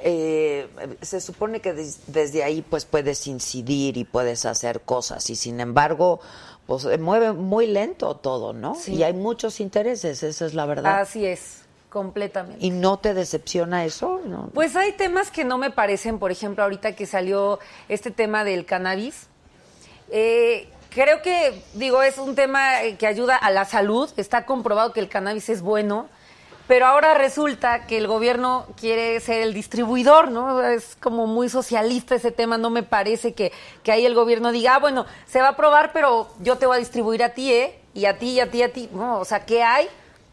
Eh, 0.00 0.68
se 1.02 1.20
supone 1.20 1.60
que 1.60 1.72
des- 1.72 2.00
desde 2.08 2.44
ahí 2.44 2.62
pues 2.62 2.84
puedes 2.84 3.26
incidir 3.26 3.96
y 3.96 4.04
puedes 4.04 4.44
hacer 4.44 4.80
cosas 4.82 5.30
y 5.30 5.36
sin 5.36 5.60
embargo 5.60 6.20
pues 6.66 6.86
mueve 6.98 7.32
muy 7.32 7.66
lento 7.66 8.14
todo, 8.16 8.52
¿no? 8.52 8.74
Sí. 8.74 8.94
Y 8.94 9.02
hay 9.02 9.12
muchos 9.12 9.60
intereses, 9.60 10.22
esa 10.22 10.46
es 10.46 10.54
la 10.54 10.64
verdad. 10.66 11.00
Así 11.00 11.26
es, 11.26 11.58
completamente. 11.94 12.66
¿Y 12.66 12.70
no 12.70 12.98
te 12.98 13.14
decepciona 13.14 13.84
eso? 13.84 14.20
No. 14.26 14.50
Pues 14.52 14.74
hay 14.74 14.92
temas 14.92 15.30
que 15.30 15.44
no 15.44 15.58
me 15.58 15.70
parecen, 15.70 16.18
por 16.18 16.32
ejemplo, 16.32 16.64
ahorita 16.64 16.96
que 16.96 17.06
salió 17.06 17.60
este 17.88 18.10
tema 18.10 18.42
del 18.42 18.66
cannabis. 18.66 19.28
eh, 20.10 20.68
creo 20.90 21.22
que, 21.22 21.62
digo, 21.74 22.02
es 22.02 22.18
un 22.18 22.34
tema 22.34 22.82
eh, 22.82 22.96
que 22.96 23.06
ayuda 23.06 23.36
a 23.36 23.50
la 23.50 23.64
salud, 23.64 24.10
está 24.16 24.44
comprobado 24.44 24.92
que 24.92 25.00
el 25.00 25.08
cannabis 25.08 25.48
es 25.48 25.62
bueno, 25.62 26.08
pero 26.66 26.86
ahora 26.86 27.14
resulta 27.14 27.86
que 27.86 27.96
el 27.98 28.06
gobierno 28.08 28.66
quiere 28.80 29.20
ser 29.20 29.42
el 29.42 29.54
distribuidor, 29.54 30.30
¿no? 30.30 30.62
Es 30.62 30.96
como 31.00 31.26
muy 31.26 31.48
socialista 31.48 32.16
ese 32.16 32.32
tema, 32.32 32.58
no 32.58 32.70
me 32.70 32.82
parece 32.82 33.34
que, 33.34 33.52
que 33.82 33.92
ahí 33.92 34.04
el 34.04 34.14
gobierno 34.14 34.50
diga, 34.50 34.76
ah, 34.76 34.78
bueno, 34.80 35.06
se 35.26 35.40
va 35.40 35.48
a 35.48 35.50
aprobar, 35.50 35.92
pero 35.92 36.28
yo 36.40 36.56
te 36.56 36.66
voy 36.66 36.76
a 36.76 36.78
distribuir 36.80 37.22
a 37.22 37.30
ti, 37.30 37.52
¿eh? 37.52 37.78
Y 37.94 38.06
a 38.06 38.18
ti, 38.18 38.30
y 38.30 38.40
a 38.40 38.50
ti, 38.50 38.58
y 38.58 38.62
a 38.62 38.72
ti. 38.72 38.88
No, 38.92 39.20
o 39.20 39.24
sea, 39.24 39.46
¿qué 39.46 39.62
hay? 39.62 39.88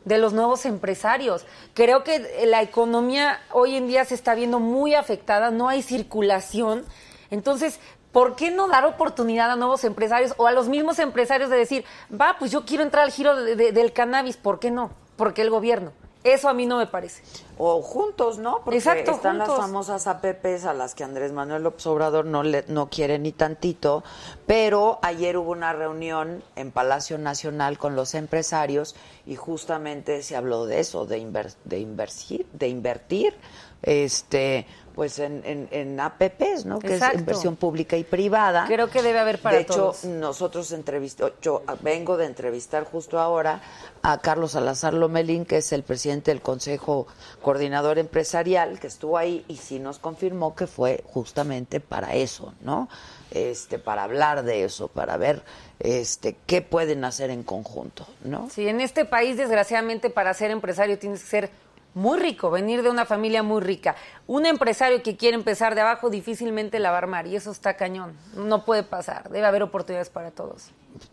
De 0.06 0.18
los 0.18 0.34
nuevos 0.34 0.66
empresarios. 0.66 1.46
Creo 1.74 2.04
que 2.04 2.46
la 2.48 2.62
economía 2.62 3.40
hoy 3.52 3.76
en 3.76 3.88
día 3.88 4.06
se 4.06 4.16
está 4.16 4.34
viendo 4.36 4.60
muy 4.60 4.96
afectada, 4.96 5.52
no 5.52 5.70
hay 5.70 5.82
circulación. 5.82 6.84
Entonces, 7.30 7.80
¿por 8.12 8.36
qué 8.36 8.52
no 8.52 8.68
dar 8.68 8.86
oportunidad 8.86 9.52
a 9.52 9.56
nuevos 9.56 9.84
empresarios 9.84 10.34
o 10.38 10.48
a 10.48 10.52
los 10.52 10.68
mismos 10.68 11.00
empresarios 11.00 11.50
de 11.50 11.58
decir, 11.58 11.86
va, 12.12 12.36
pues 12.40 12.52
yo 12.52 12.66
quiero 12.66 12.84
entrar 12.84 13.04
al 13.06 13.12
giro 13.12 13.36
de- 13.36 13.56
de- 13.56 13.72
del 13.72 13.94
cannabis, 13.94 14.38
¿por 14.38 14.60
qué 14.60 14.72
no? 14.72 14.92
Porque 15.16 15.42
el 15.44 15.50
gobierno. 15.50 15.92
Eso 16.23 16.49
a 16.49 16.53
mí 16.53 16.65
no 16.67 16.77
me 16.77 16.86
parece. 16.86 17.23
O 17.57 17.81
juntos, 17.81 18.38
¿no? 18.38 18.62
Porque 18.63 18.77
Exacto, 18.77 19.12
están 19.12 19.38
las 19.39 19.47
famosas 19.49 20.05
APPs 20.07 20.65
a 20.65 20.73
las 20.73 20.93
que 20.93 21.03
Andrés 21.03 21.31
Manuel 21.31 21.63
López 21.63 21.86
Obrador 21.88 22.25
no, 22.25 22.43
le, 22.43 22.63
no 22.67 22.89
quiere 22.89 23.17
ni 23.17 23.31
tantito, 23.31 24.03
pero 24.45 24.99
ayer 25.01 25.38
hubo 25.38 25.51
una 25.51 25.73
reunión 25.73 26.43
en 26.55 26.71
Palacio 26.71 27.17
Nacional 27.17 27.77
con 27.79 27.95
los 27.95 28.13
empresarios 28.13 28.95
y 29.25 29.36
justamente 29.36 30.21
se 30.21 30.36
habló 30.36 30.65
de 30.67 30.79
eso, 30.79 31.05
de, 31.07 31.19
inver- 31.19 31.55
de 31.65 31.79
invertir, 31.79 32.45
de 32.53 32.67
invertir 32.67 33.36
este 33.81 34.67
pues 34.95 35.19
en, 35.19 35.41
en, 35.45 35.67
en 35.71 35.99
APPs, 35.99 36.65
¿no? 36.65 36.80
Que 36.80 36.93
Exacto. 36.93 37.15
es 37.15 37.21
inversión 37.21 37.56
pública 37.56 37.97
y 37.97 38.04
privada. 38.04 38.65
Creo 38.67 38.89
que 38.89 39.01
debe 39.01 39.19
haber 39.19 39.39
para 39.39 39.58
De 39.58 39.63
hecho, 39.63 39.73
todos. 39.75 40.04
nosotros 40.06 40.71
entrevistó, 40.71 41.34
yo 41.41 41.63
vengo 41.82 42.17
de 42.17 42.25
entrevistar 42.25 42.84
justo 42.84 43.19
ahora 43.19 43.62
a 44.01 44.17
Carlos 44.19 44.51
Salazar 44.51 44.93
Lomelín, 44.93 45.45
que 45.45 45.58
es 45.58 45.71
el 45.71 45.84
presidente 45.84 46.32
del 46.32 46.41
Consejo 46.41 47.08
Coordinador 47.41 47.99
Empresarial, 47.99 48.80
que 48.80 48.88
estuvo 48.88 49.17
ahí 49.17 49.45
y 49.47 49.58
sí 49.58 49.80
nos 49.80 49.99
confirmó 49.99 50.56
que 50.56 50.67
fue 50.67 51.04
justamente 51.06 51.80
para 51.80 52.15
eso, 52.15 52.54
¿no? 52.62 52.89
Este, 53.32 53.80
para 53.80 54.04
hablar 54.04 54.43
de 54.43 54.65
eso, 54.65 54.89
para 54.89 55.15
ver 55.17 55.41
este 55.80 56.36
qué 56.45 56.62
pueden 56.62 57.06
hacer 57.06 57.30
en 57.30 57.43
conjunto, 57.43 58.06
¿no? 58.25 58.49
Sí, 58.49 58.67
en 58.67 58.82
este 58.82 59.06
país, 59.06 59.38
desgraciadamente, 59.38 60.10
para 60.10 60.34
ser 60.34 60.51
empresario 60.51 60.99
tienes 60.99 61.21
que 61.21 61.27
ser 61.30 61.49
muy 61.93 62.19
rico, 62.19 62.49
venir 62.49 62.84
de 62.84 62.89
una 62.89 63.06
familia 63.06 63.43
muy 63.43 63.62
rica. 63.62 63.95
Un 64.27 64.45
empresario 64.45 65.04
que 65.04 65.17
quiere 65.17 65.36
empezar 65.36 65.75
de 65.75 65.82
abajo 65.82 66.10
difícilmente 66.10 66.80
la 66.80 66.89
va 66.91 66.95
a 66.95 66.99
armar 66.99 67.27
y 67.27 67.36
eso 67.36 67.51
está 67.51 67.75
cañón. 67.75 68.17
No 68.36 68.63
puede 68.65 68.84
pasar. 68.84 69.30
Debe 69.30 69.45
haber 69.45 69.63
oportunidades 69.63 70.10
para 70.10 70.32
todos. 70.32 70.69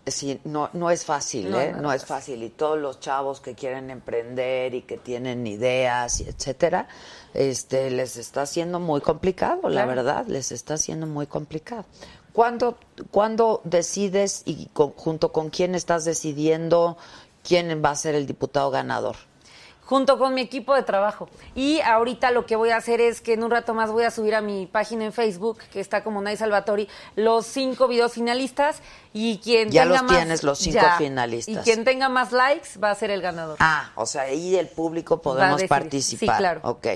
Sí, 0.06 0.40
no, 0.44 0.70
no 0.72 0.90
es 0.90 1.04
fácil, 1.04 1.50
No, 1.50 1.60
¿eh? 1.60 1.72
no 1.72 1.82
No, 1.82 1.92
es 1.92 2.04
fácil. 2.04 2.42
Y 2.42 2.50
todos 2.50 2.78
los 2.78 3.00
chavos 3.00 3.40
que 3.40 3.54
quieren 3.54 3.90
emprender 3.90 4.74
y 4.74 4.82
que 4.82 4.98
tienen 4.98 5.46
ideas, 5.46 6.20
y 6.20 6.28
etcétera, 6.28 6.88
este, 7.34 7.90
les 7.90 8.16
está 8.16 8.42
haciendo 8.42 8.80
muy 8.80 9.00
complicado, 9.00 9.68
la 9.68 9.84
verdad, 9.86 10.26
les 10.26 10.50
está 10.52 10.74
haciendo 10.74 11.06
muy 11.06 11.26
complicado. 11.26 11.84
¿Cuándo, 12.32 12.76
cuándo 13.10 13.60
decides 13.64 14.42
y 14.44 14.66
con- 14.72 14.92
junto 14.92 15.32
con 15.32 15.50
quién 15.50 15.74
estás 15.74 16.04
decidiendo 16.04 16.96
quién 17.42 17.82
va 17.84 17.90
a 17.90 17.96
ser 17.96 18.14
el 18.14 18.26
diputado 18.26 18.70
ganador? 18.70 19.16
Junto 19.88 20.18
con 20.18 20.34
mi 20.34 20.42
equipo 20.42 20.74
de 20.74 20.82
trabajo. 20.82 21.30
Y 21.54 21.80
ahorita 21.80 22.30
lo 22.30 22.44
que 22.44 22.56
voy 22.56 22.68
a 22.70 22.76
hacer 22.76 23.00
es 23.00 23.22
que 23.22 23.32
en 23.32 23.42
un 23.42 23.50
rato 23.50 23.72
más 23.72 23.90
voy 23.90 24.04
a 24.04 24.10
subir 24.10 24.34
a 24.34 24.42
mi 24.42 24.66
página 24.66 25.06
en 25.06 25.14
Facebook, 25.14 25.60
que 25.72 25.80
está 25.80 26.04
como 26.04 26.20
Nay 26.20 26.36
Salvatori, 26.36 26.86
los 27.16 27.46
cinco 27.46 27.88
videos 27.88 28.12
finalistas 28.12 28.82
y 29.14 29.38
quien 29.38 29.70
Ya 29.70 29.84
tenga 29.84 29.94
los 29.94 30.02
más... 30.02 30.16
tienes, 30.18 30.42
los 30.42 30.58
cinco 30.58 30.74
Ya. 30.82 30.98
finalistas. 30.98 31.54
Y 31.66 31.70
quien 31.70 31.84
tenga 31.84 32.10
más 32.10 32.32
likes 32.32 32.78
va 32.78 32.90
a 32.90 32.94
ser 32.94 33.10
el 33.10 33.22
ganador. 33.22 33.56
Ah, 33.60 33.90
o 33.94 34.04
sea, 34.04 34.22
ahí 34.22 34.56
el 34.56 34.68
público 34.68 35.22
podemos 35.22 35.64
participar. 35.64 36.36
Sí, 36.36 36.38
claro. 36.38 36.60
Ok. 36.64 36.86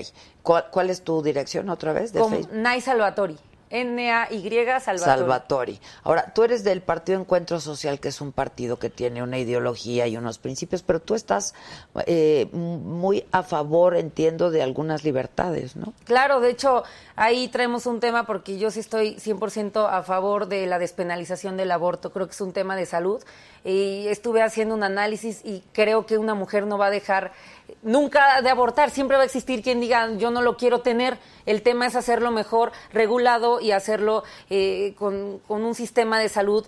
¿Cuál, 0.43 0.65
cuál 0.69 0.89
es 0.91 1.03
tu 1.03 1.23
dirección 1.23 1.69
otra 1.69 1.93
vez 1.93 2.13
de 2.13 2.19
Como 2.19 2.35
Facebook? 2.35 2.53
Nay 2.55 2.79
Salvatori. 2.79 3.39
N-A-Y 3.73 4.49
Salvatori. 4.79 4.99
Salvatori. 4.99 5.79
Ahora, 6.03 6.31
tú 6.31 6.43
eres 6.43 6.63
del 6.63 6.81
Partido 6.81 7.19
Encuentro 7.19 7.59
Social, 7.59 7.99
que 7.99 8.09
es 8.09 8.21
un 8.21 8.31
partido 8.31 8.77
que 8.77 8.91
tiene 8.91 9.23
una 9.23 9.39
ideología 9.39 10.05
y 10.05 10.15
unos 10.15 10.37
principios, 10.37 10.83
pero 10.83 10.99
tú 10.99 11.15
estás 11.15 11.55
eh, 12.05 12.47
muy 12.53 13.25
a 13.31 13.41
favor, 13.41 13.95
entiendo, 13.95 14.51
de 14.51 14.61
algunas 14.61 15.03
libertades, 15.03 15.75
¿no? 15.75 15.93
Claro, 16.05 16.39
de 16.39 16.51
hecho, 16.51 16.83
ahí 17.15 17.47
traemos 17.47 17.87
un 17.87 17.99
tema 17.99 18.27
porque 18.27 18.59
yo 18.59 18.69
sí 18.69 18.79
estoy 18.79 19.15
100% 19.15 19.89
a 19.89 20.03
favor 20.03 20.47
de 20.47 20.67
la 20.67 20.77
despenalización 20.77 21.57
del 21.57 21.71
aborto. 21.71 22.11
Creo 22.11 22.27
que 22.27 22.33
es 22.33 22.41
un 22.41 22.53
tema 22.53 22.75
de 22.75 22.85
salud. 22.85 23.23
Y 23.65 24.07
estuve 24.07 24.41
haciendo 24.41 24.75
un 24.75 24.83
análisis 24.83 25.41
y 25.43 25.63
creo 25.71 26.05
que 26.05 26.17
una 26.17 26.33
mujer 26.33 26.67
no 26.67 26.77
va 26.77 26.87
a 26.87 26.91
dejar 26.91 27.31
nunca 27.81 28.41
de 28.41 28.49
abortar. 28.49 28.89
Siempre 28.89 29.15
va 29.15 29.23
a 29.23 29.25
existir 29.25 29.61
quien 29.61 29.79
diga, 29.79 30.11
yo 30.17 30.31
no 30.31 30.41
lo 30.41 30.57
quiero 30.57 30.81
tener. 30.81 31.17
El 31.45 31.61
tema 31.61 31.85
es 31.85 31.95
hacerlo 31.95 32.31
mejor, 32.31 32.71
regulado 32.91 33.61
y 33.61 33.71
hacerlo 33.71 34.23
eh, 34.49 34.93
con, 34.97 35.39
con 35.47 35.63
un 35.63 35.75
sistema 35.75 36.19
de 36.19 36.29
salud 36.29 36.65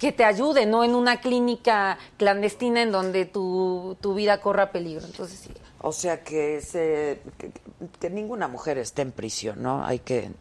que 0.00 0.10
te 0.10 0.24
ayude, 0.24 0.66
no 0.66 0.82
en 0.82 0.96
una 0.96 1.20
clínica 1.20 1.96
clandestina 2.16 2.82
en 2.82 2.90
donde 2.90 3.24
tu, 3.24 3.96
tu 4.00 4.14
vida 4.14 4.40
corra 4.40 4.72
peligro. 4.72 5.06
Entonces, 5.06 5.38
sí. 5.38 5.50
O 5.80 5.92
sea, 5.92 6.24
que, 6.24 6.60
se, 6.60 7.20
que, 7.38 7.52
que 8.00 8.10
ninguna 8.10 8.48
mujer 8.48 8.78
esté 8.78 9.02
en 9.02 9.12
prisión, 9.12 9.62
¿no? 9.62 9.84
Hay 9.84 10.00
que, 10.00 10.32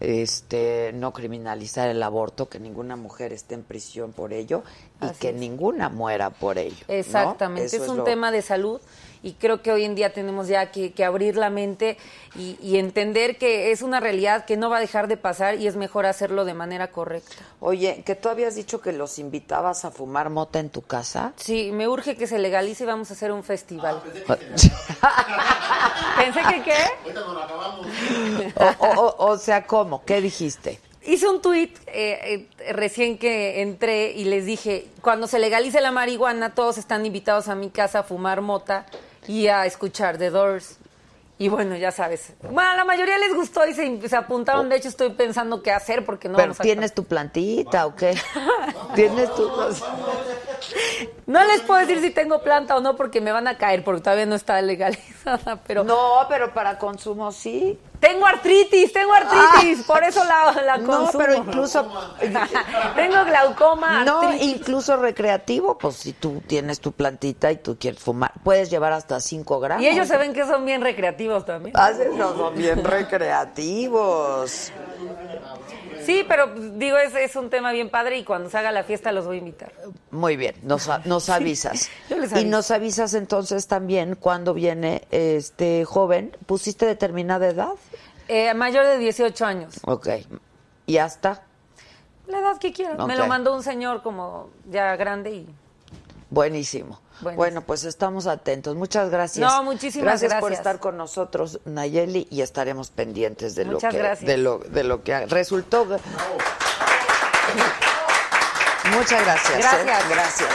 este 0.00 0.92
no 0.94 1.12
criminalizar 1.12 1.88
el 1.88 2.02
aborto, 2.02 2.48
que 2.48 2.58
ninguna 2.60 2.96
mujer 2.96 3.32
esté 3.32 3.54
en 3.54 3.62
prisión 3.62 4.12
por 4.12 4.32
ello 4.32 4.62
y 5.00 5.08
que 5.18 5.32
ninguna 5.32 5.88
muera 5.88 6.30
por 6.30 6.58
ello. 6.58 6.84
Exactamente, 6.88 7.76
es 7.76 7.88
un 7.88 7.98
lo- 7.98 8.04
tema 8.04 8.30
de 8.30 8.42
salud 8.42 8.80
y 9.22 9.32
creo 9.34 9.62
que 9.62 9.72
hoy 9.72 9.84
en 9.84 9.94
día 9.94 10.12
tenemos 10.12 10.48
ya 10.48 10.70
que, 10.70 10.92
que 10.92 11.04
abrir 11.04 11.36
la 11.36 11.50
mente 11.50 11.96
y, 12.36 12.58
y 12.62 12.78
entender 12.78 13.38
que 13.38 13.72
es 13.72 13.82
una 13.82 14.00
realidad 14.00 14.44
que 14.44 14.56
no 14.56 14.70
va 14.70 14.76
a 14.78 14.80
dejar 14.80 15.08
de 15.08 15.16
pasar 15.16 15.56
y 15.56 15.66
es 15.66 15.76
mejor 15.76 16.06
hacerlo 16.06 16.44
de 16.44 16.54
manera 16.54 16.90
correcta. 16.92 17.34
Oye, 17.60 18.02
que 18.04 18.14
tú 18.14 18.28
habías 18.28 18.54
dicho 18.54 18.80
que 18.80 18.92
los 18.92 19.18
invitabas 19.18 19.84
a 19.84 19.90
fumar 19.90 20.30
mota 20.30 20.58
en 20.60 20.70
tu 20.70 20.82
casa. 20.82 21.32
Sí, 21.36 21.70
me 21.72 21.88
urge 21.88 22.16
que 22.16 22.26
se 22.26 22.38
legalice 22.38 22.84
y 22.84 22.86
vamos 22.86 23.10
a 23.10 23.14
hacer 23.14 23.32
un 23.32 23.42
festival. 23.42 24.02
Pensé 26.18 26.40
que 26.48 26.62
qué. 26.62 26.72
Ahorita 27.02 27.20
nos 27.20 27.34
lo 27.34 27.42
acabamos. 27.42 27.86
o- 28.78 29.14
o 29.18 29.38
sea, 29.38 29.66
¿cómo? 29.66 30.02
¿Qué 30.04 30.20
dijiste? 30.20 30.80
Hice 31.06 31.28
un 31.28 31.40
tuit 31.40 31.76
eh, 31.86 32.48
eh, 32.58 32.72
recién 32.72 33.16
que 33.16 33.62
entré 33.62 34.10
y 34.12 34.24
les 34.24 34.44
dije, 34.44 34.86
cuando 35.02 35.26
se 35.28 35.38
legalice 35.38 35.80
la 35.80 35.92
marihuana, 35.92 36.54
todos 36.54 36.78
están 36.78 37.06
invitados 37.06 37.48
a 37.48 37.54
mi 37.54 37.70
casa 37.70 38.00
a 38.00 38.02
fumar 38.02 38.40
mota 38.40 38.86
y 39.28 39.46
a 39.46 39.66
escuchar 39.66 40.18
The 40.18 40.30
Doors. 40.30 40.78
Y 41.38 41.48
bueno, 41.48 41.76
ya 41.76 41.92
sabes. 41.92 42.32
Bueno, 42.42 42.70
a 42.70 42.74
la 42.74 42.84
mayoría 42.84 43.18
les 43.18 43.34
gustó 43.34 43.66
y 43.66 43.74
se, 43.74 44.08
se 44.08 44.16
apuntaron. 44.16 44.70
De 44.70 44.76
hecho, 44.76 44.88
estoy 44.88 45.10
pensando 45.10 45.62
qué 45.62 45.70
hacer 45.70 46.04
porque 46.04 46.28
no 46.28 46.36
¿Pero 46.36 46.46
vamos 46.46 46.60
a 46.60 46.62
tienes 46.62 46.94
tu 46.94 47.04
plantita 47.04 47.86
o 47.86 47.94
qué? 47.94 48.18
¿Tienes 48.94 49.34
tu...? 49.34 49.50
No 51.26 51.44
les 51.44 51.60
puedo 51.60 51.80
decir 51.80 52.00
si 52.00 52.10
tengo 52.10 52.40
planta 52.40 52.74
o 52.74 52.80
no 52.80 52.96
porque 52.96 53.20
me 53.20 53.32
van 53.32 53.48
a 53.48 53.58
caer 53.58 53.84
porque 53.84 54.00
todavía 54.00 54.24
no 54.24 54.34
está 54.34 54.62
legalizada, 54.62 55.60
pero 55.66 55.84
No, 55.84 56.26
pero 56.28 56.54
para 56.54 56.78
consumo 56.78 57.30
sí. 57.32 57.78
Tengo 58.00 58.26
artritis, 58.26 58.92
tengo 58.92 59.12
artritis, 59.12 59.84
por 59.84 60.02
eso 60.04 60.22
la, 60.24 60.52
la 60.62 60.74
Ah. 60.74 60.78
No, 60.78 61.08
pero 61.16 61.34
incluso... 61.34 61.90
tengo 62.96 63.24
glaucoma, 63.24 64.04
No, 64.04 64.20
artritis. 64.22 64.56
incluso 64.56 64.96
recreativo, 64.96 65.78
pues 65.78 65.96
si 65.96 66.12
tú 66.12 66.42
tienes 66.46 66.80
tu 66.80 66.92
plantita 66.92 67.50
y 67.50 67.56
tú 67.56 67.76
quieres 67.78 68.00
fumar, 68.00 68.32
puedes 68.44 68.70
llevar 68.70 68.92
hasta 68.92 69.20
5 69.20 69.60
gramos. 69.60 69.82
Y 69.82 69.88
ellos 69.88 70.06
se 70.08 70.16
ven 70.16 70.32
que 70.32 70.44
son 70.44 70.64
bien 70.64 70.80
recreativos 70.82 71.44
también. 71.44 71.74
Ah, 71.76 71.90
no, 72.14 72.36
son 72.36 72.54
bien 72.54 72.84
recreativos. 72.84 74.72
Sí, 76.06 76.24
pero 76.28 76.54
pues, 76.54 76.78
digo, 76.78 76.96
es, 76.96 77.14
es 77.14 77.36
un 77.36 77.50
tema 77.50 77.72
bien 77.72 77.90
padre 77.90 78.16
y 78.18 78.24
cuando 78.24 78.48
se 78.48 78.56
haga 78.56 78.72
la 78.72 78.84
fiesta 78.84 79.12
los 79.12 79.26
voy 79.26 79.36
a 79.36 79.38
invitar. 79.40 79.72
Muy 80.10 80.36
bien, 80.36 80.54
nos, 80.62 80.88
nos 81.04 81.28
avisas. 81.28 81.90
yo 82.08 82.16
les 82.18 82.30
y 82.30 82.34
aviso. 82.36 82.48
nos 82.50 82.70
avisas 82.70 83.14
entonces 83.14 83.66
también 83.66 84.14
cuando 84.14 84.54
viene 84.54 85.02
este 85.10 85.84
joven. 85.84 86.36
¿Pusiste 86.46 86.86
determinada 86.86 87.46
edad? 87.48 87.72
Eh, 88.28 88.54
mayor 88.54 88.86
de 88.86 88.98
18 88.98 89.44
años. 89.44 89.74
Ok. 89.84 90.08
¿Y 90.86 90.98
hasta? 90.98 91.42
La 92.26 92.38
edad 92.40 92.58
que 92.58 92.72
quieran. 92.72 92.96
Me 93.06 93.14
Ok. 93.14 93.18
lo 93.20 93.26
mandó 93.26 93.54
un 93.54 93.62
señor 93.62 94.02
como 94.02 94.50
ya 94.70 94.96
grande 94.96 95.30
y... 95.30 95.46
Buenísimo. 96.30 97.00
Bueno, 97.20 97.62
pues 97.62 97.84
estamos 97.84 98.26
atentos. 98.26 98.76
Muchas 98.76 99.10
gracias. 99.10 99.46
No, 99.50 99.62
muchísimas 99.62 100.20
gracias. 100.20 100.32
por 100.40 100.50
gracias. 100.50 100.58
estar 100.60 100.80
con 100.80 100.96
nosotros, 100.96 101.60
Nayeli, 101.64 102.28
y 102.30 102.42
estaremos 102.42 102.90
pendientes 102.90 103.54
de 103.54 103.64
Muchas 103.64 103.82
lo 103.84 103.90
que 103.90 103.98
gracias. 103.98 104.26
de 104.28 104.36
lo 104.36 104.58
de 104.58 104.84
lo 104.84 105.02
que 105.02 105.14
ha- 105.14 105.26
resultó. 105.26 105.86
Muchas 108.92 109.24
gracias. 109.24 109.50
¿eh? 109.58 109.58
Gracias. 109.84 110.08
Gracias. 110.08 110.50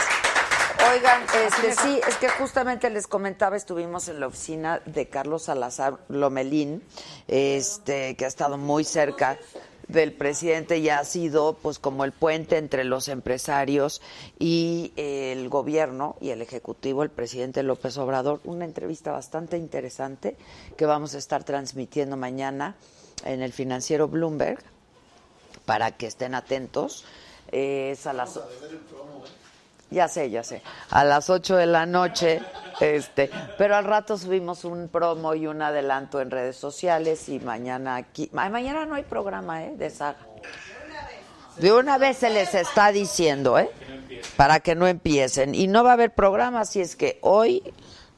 Oigan, 0.92 1.22
este 1.46 1.74
sí, 1.80 2.00
es 2.08 2.16
que 2.16 2.28
justamente 2.28 2.90
les 2.90 3.06
comentaba, 3.06 3.56
estuvimos 3.56 4.08
en 4.08 4.18
la 4.18 4.26
oficina 4.26 4.80
de 4.84 5.08
Carlos 5.08 5.44
Salazar 5.44 5.98
Lomelín, 6.08 6.82
este, 7.28 8.16
que 8.16 8.24
ha 8.24 8.28
estado 8.28 8.58
muy 8.58 8.82
cerca 8.84 9.38
del 9.88 10.12
presidente 10.12 10.78
y 10.78 10.88
ha 10.88 11.04
sido 11.04 11.54
pues 11.60 11.78
como 11.78 12.04
el 12.04 12.12
puente 12.12 12.56
entre 12.56 12.84
los 12.84 13.08
empresarios 13.08 14.00
y 14.38 14.92
el 14.96 15.48
gobierno 15.48 16.16
y 16.20 16.30
el 16.30 16.42
ejecutivo, 16.42 17.02
el 17.02 17.10
presidente 17.10 17.62
López 17.62 17.96
Obrador, 17.98 18.40
una 18.44 18.64
entrevista 18.64 19.12
bastante 19.12 19.58
interesante 19.58 20.36
que 20.76 20.86
vamos 20.86 21.14
a 21.14 21.18
estar 21.18 21.44
transmitiendo 21.44 22.16
mañana 22.16 22.76
en 23.24 23.42
el 23.42 23.52
financiero 23.52 24.08
Bloomberg 24.08 24.62
para 25.64 25.92
que 25.92 26.06
estén 26.06 26.34
atentos. 26.34 27.04
Es 27.50 28.06
a 28.06 28.12
las 28.12 28.40
ya 29.92 30.08
sé, 30.08 30.30
ya 30.30 30.42
sé. 30.42 30.62
A 30.90 31.04
las 31.04 31.30
8 31.30 31.56
de 31.56 31.66
la 31.66 31.86
noche, 31.86 32.40
este, 32.80 33.30
pero 33.58 33.76
al 33.76 33.84
rato 33.84 34.16
subimos 34.18 34.64
un 34.64 34.88
promo 34.88 35.34
y 35.34 35.46
un 35.46 35.62
adelanto 35.62 36.20
en 36.20 36.30
redes 36.30 36.56
sociales 36.56 37.28
y 37.28 37.38
mañana 37.40 37.96
aquí, 37.96 38.28
ma- 38.32 38.48
mañana 38.48 38.86
no 38.86 38.94
hay 38.94 39.04
programa, 39.04 39.64
¿eh? 39.64 39.74
De 39.76 39.90
saga. 39.90 40.18
De 41.58 41.72
una 41.72 41.98
vez 41.98 42.16
se 42.16 42.30
les 42.30 42.54
está 42.54 42.92
diciendo, 42.92 43.58
¿eh? 43.58 43.70
Para 44.36 44.60
que 44.60 44.74
no 44.74 44.86
empiecen. 44.86 45.54
Y 45.54 45.66
no 45.68 45.84
va 45.84 45.90
a 45.90 45.92
haber 45.94 46.14
programa, 46.14 46.60
así 46.60 46.80
es 46.80 46.96
que 46.96 47.18
hoy 47.20 47.62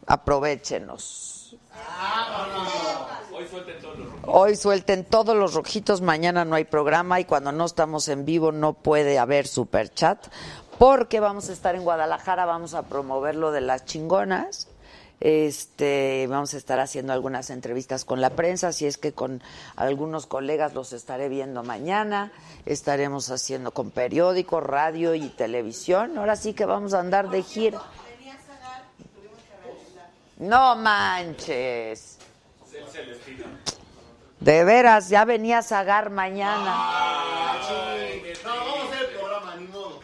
aprovechenos. 0.07 1.57
Hoy 4.27 4.57
suelten 4.57 5.05
todos 5.05 5.37
los 5.37 5.55
rojitos, 5.55 6.01
mañana 6.01 6.45
no 6.45 6.55
hay 6.57 6.65
programa 6.65 7.21
y 7.21 7.25
cuando 7.25 7.53
no 7.53 7.65
estamos 7.67 8.09
en 8.09 8.25
vivo 8.25 8.53
no 8.53 8.73
puede 8.73 9.19
haber 9.19 9.47
super 9.47 9.93
chat 9.93 10.19
porque 10.79 11.21
vamos 11.21 11.49
a 11.49 11.53
estar 11.53 11.75
en 11.75 11.83
Guadalajara, 11.83 12.45
vamos 12.45 12.75
a 12.75 12.83
promover 12.83 13.35
lo 13.35 13.53
de 13.53 13.61
las 13.61 13.85
chingonas. 13.85 14.69
Este, 15.21 16.27
vamos 16.29 16.53
a 16.55 16.59
estar 16.59 16.81
haciendo 16.81 17.13
algunas 17.13 17.49
entrevistas 17.51 18.05
con 18.05 18.21
la 18.21 18.31
prensa, 18.31 18.69
así 18.69 18.85
es 18.85 18.99
que 18.99 19.13
con 19.13 19.43
algunos 19.77 20.27
colegas 20.27 20.75
los 20.75 20.93
estaré 20.93 21.29
viendo 21.29 21.63
mañana. 21.63 22.33
Estaremos 22.67 23.31
haciendo 23.31 23.71
con 23.71 23.91
periódico, 23.91 24.61
radio 24.61 25.15
y 25.15 25.29
televisión. 25.29 26.19
Ahora 26.19 26.37
sí 26.37 26.53
que 26.53 26.67
vamos 26.67 26.95
a 26.95 27.01
andar 27.01 27.31
de 27.31 27.43
gira. 27.43 27.81
No 30.37 30.77
manches. 30.77 32.19
De 34.41 34.65
veras, 34.65 35.09
ya 35.09 35.25
venía 35.25 35.59
a 35.59 35.63
Zagar 35.63 36.11
mañana. 36.11 36.59
No, 36.59 36.71
vamos 38.45 38.77
a 38.77 38.85
hacer 38.85 39.09
el 39.09 39.17
programa, 39.17 39.57
ni 39.57 39.67
modo. 39.69 40.01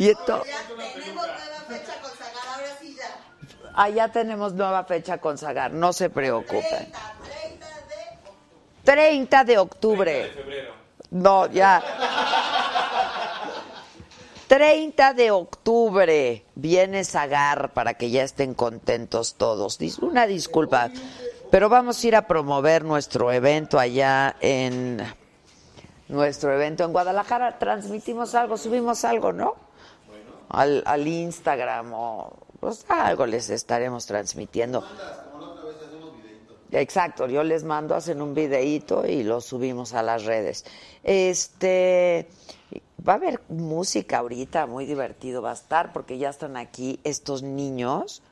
Y 0.00 0.08
esto, 0.08 0.42
Ya 0.46 0.64
tenemos 0.64 0.96
nueva 0.96 1.60
fecha 1.68 2.00
con 2.00 2.10
Sagar, 2.16 2.42
ahora 2.54 2.76
sí 2.80 2.96
ya. 2.96 3.72
ah, 3.74 3.88
ya 3.90 4.08
tenemos 4.08 4.54
nueva 4.54 4.84
fecha 4.84 5.18
con 5.18 5.36
Zagar, 5.36 5.72
no 5.72 5.92
se 5.92 6.08
preocupen. 6.08 6.62
30, 6.62 6.98
30 7.22 7.66
de 8.82 8.92
30 9.10 9.44
de 9.44 9.58
octubre. 9.58 10.32
No, 11.10 11.50
ya. 11.50 11.82
30 14.48 15.12
de 15.12 15.30
octubre 15.32 16.46
viene 16.54 17.04
Zagar 17.04 17.74
para 17.74 17.92
que 17.92 18.08
ya 18.08 18.22
estén 18.22 18.54
contentos 18.54 19.34
todos. 19.34 19.78
Una 20.00 20.26
disculpa, 20.26 20.88
pero 21.50 21.68
vamos 21.68 22.02
a 22.02 22.06
ir 22.06 22.16
a 22.16 22.26
promover 22.26 22.86
nuestro 22.86 23.30
evento 23.32 23.78
allá 23.78 24.34
en 24.40 25.02
nuestro 26.08 26.54
evento 26.54 26.84
en 26.84 26.92
Guadalajara. 26.92 27.58
Transmitimos 27.58 28.34
algo, 28.34 28.56
subimos 28.56 29.04
algo, 29.04 29.34
¿no? 29.34 29.68
Al, 30.50 31.06
Instagram 31.06 31.92
o 31.94 32.32
pues, 32.58 32.84
algo 32.88 33.26
les 33.26 33.50
estaremos 33.50 34.06
transmitiendo. 34.06 34.84
Exacto, 36.72 37.26
yo 37.26 37.42
les 37.42 37.64
mando, 37.64 37.94
hacen 37.94 38.22
un 38.22 38.34
videíto 38.34 39.04
y 39.06 39.22
lo 39.22 39.40
subimos 39.40 39.92
a 39.94 40.02
las 40.02 40.24
redes. 40.24 40.64
Este, 41.02 42.28
va 43.06 43.14
a 43.14 43.16
haber 43.16 43.40
música 43.48 44.18
ahorita, 44.18 44.66
muy 44.66 44.86
divertido 44.86 45.42
va 45.42 45.50
a 45.50 45.54
estar, 45.54 45.92
porque 45.92 46.18
ya 46.18 46.30
están 46.30 46.56
aquí 46.56 47.00
estos 47.02 47.42
niños, 47.42 48.22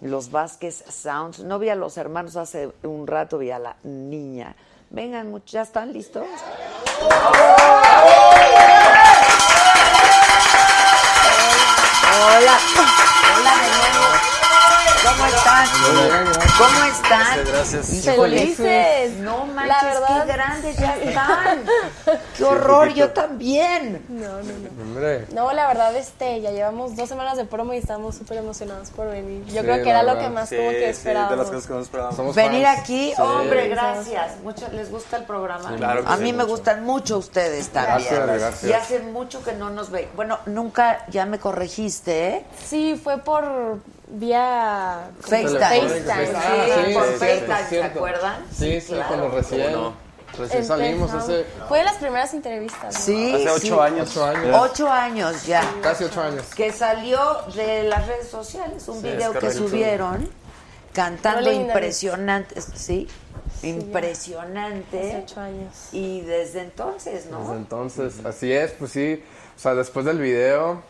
los 0.00 0.30
Vázquez 0.30 0.84
Sounds. 0.88 1.40
No 1.40 1.58
vi 1.58 1.68
a 1.68 1.74
los 1.74 1.98
hermanos 1.98 2.36
hace 2.36 2.70
un 2.82 3.06
rato, 3.06 3.38
vi 3.38 3.50
a 3.50 3.58
la 3.58 3.76
niña. 3.82 4.56
Vengan, 4.90 5.42
¿ya 5.46 5.62
están 5.62 5.92
listos? 5.92 6.26
Hola, 12.16 12.58
hola 13.36 13.52
de 13.56 13.68
nuevo. 13.70 14.33
¿Cómo 15.04 15.26
están? 15.26 15.66
¿Cómo 16.58 16.84
están? 16.84 17.44
Gracias. 17.46 17.86
Felices. 18.16 19.12
No 19.18 19.46
La 19.46 19.52
manches, 19.52 19.82
verdad. 19.84 20.24
qué 20.26 20.32
grandes 20.32 20.76
ya 20.76 20.96
están. 20.96 21.64
Qué 22.36 22.44
horror, 22.44 22.88
yo 22.94 23.10
también. 23.10 24.04
No, 24.08 24.28
no, 24.28 24.42
no. 24.42 24.82
Hombre. 24.82 25.26
No, 25.32 25.52
la 25.52 25.66
verdad, 25.68 25.94
este, 25.96 26.40
ya 26.40 26.50
llevamos 26.50 26.96
dos 26.96 27.08
semanas 27.08 27.36
de 27.36 27.44
promo 27.44 27.74
y 27.74 27.76
estamos 27.78 28.14
súper 28.16 28.38
emocionados 28.38 28.90
por 28.90 29.08
venir. 29.08 29.44
Yo 29.46 29.52
Sí, 29.52 29.58
creo 29.60 29.82
que 29.84 29.90
era 29.90 30.02
lo 30.02 30.18
que 30.18 30.28
más 30.30 30.48
Sí, 30.48 30.56
como 30.56 30.70
que 30.70 30.76
sí, 30.76 30.80
de 30.84 30.90
esperábamos. 30.90 31.38
las 31.38 31.46
cosas 31.48 31.66
que 31.66 31.72
no 31.74 31.80
esperábamos. 31.80 32.16
Somos 32.16 32.34
Venir 32.34 32.64
fans. 32.66 32.80
aquí, 32.80 33.12
Sí. 33.14 33.22
hombre, 33.22 33.68
gracias. 33.68 34.38
Mucho, 34.42 34.66
¿Les 34.72 34.90
gusta 34.90 35.16
el 35.18 35.24
programa? 35.24 35.76
Claro 35.76 36.04
que 36.04 36.10
A 36.12 36.16
sí, 36.16 36.22
mí 36.22 36.32
me 36.32 36.38
mucho. 36.38 36.48
gustan 36.48 36.84
mucho 36.84 37.18
ustedes 37.18 37.68
también. 37.68 38.08
Gracias, 38.10 38.26
gracias. 38.40 38.64
Y 38.64 38.72
hace 38.72 38.98
mucho 39.00 39.42
que 39.44 39.52
no 39.52 39.70
nos 39.70 39.90
ve. 39.90 40.08
Bueno, 40.16 40.38
nunca, 40.46 41.04
ya 41.08 41.24
me 41.26 41.38
corregiste, 41.38 42.28
¿eh? 42.28 42.44
Sí, 42.66 43.00
fue 43.02 43.18
por 43.18 43.78
vía 44.08 45.10
FaceTime. 45.20 45.88
FaceTime. 45.88 46.36
Ah, 46.36 46.64
Sí, 46.66 46.82
sí, 46.86 46.94
por 46.94 47.04
FaceTime, 47.14 47.68
¿se 47.68 47.82
acuerdan? 47.82 48.44
Sí, 48.52 48.80
sí, 48.80 48.86
claro. 48.92 49.08
cuando 49.08 49.28
recién. 49.30 49.72
no? 49.72 50.04
Recién 50.36 50.64
salimos 50.64 51.12
hace 51.12 51.46
Fue 51.68 51.78
de 51.78 51.84
las 51.84 51.94
primeras 51.94 52.34
entrevistas. 52.34 52.92
¿no? 52.92 53.00
Sí, 53.00 53.32
Hace 53.34 53.60
sí. 53.60 53.66
ocho 53.68 53.80
años. 53.82 54.08
ocho 54.10 54.24
años. 54.24 54.56
Ocho 54.60 54.90
años 54.90 55.46
ya. 55.46 55.62
Casi 55.80 56.04
ocho 56.04 56.20
años. 56.22 56.42
Que 56.56 56.72
salió 56.72 57.20
de 57.54 57.84
las 57.84 58.04
redes 58.08 58.28
sociales, 58.28 58.88
un 58.88 59.00
Sí, 59.00 59.06
video 59.10 59.32
es 59.32 59.38
que 59.38 59.52
subieron 59.52 60.28
cantando 60.92 61.52
impresionante, 61.52 62.60
sí, 62.60 63.06
Hace 63.58 63.68
impresionante. 63.68 65.22
ocho 65.24 65.40
años. 65.40 65.72
Y 65.92 66.22
desde 66.22 66.62
entonces, 66.62 67.26
¿no? 67.26 67.38
Desde 67.40 67.54
entonces, 67.56 68.14
así 68.24 68.52
es, 68.52 68.72
pues 68.72 68.90
sí. 68.90 69.22
O 69.56 69.60
sea, 69.60 69.74
después 69.76 70.04
del 70.04 70.18
video, 70.18 70.82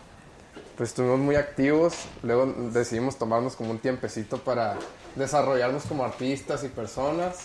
pues 0.76 0.90
estuvimos 0.90 1.18
muy 1.20 1.36
activos. 1.36 1.94
Luego 2.22 2.46
decidimos 2.72 3.16
tomarnos 3.18 3.56
como 3.56 3.70
un 3.70 3.78
tiempecito 3.78 4.38
para 4.38 4.76
desarrollarnos 5.16 5.84
como 5.84 6.04
artistas 6.04 6.64
y 6.64 6.68
personas. 6.68 7.36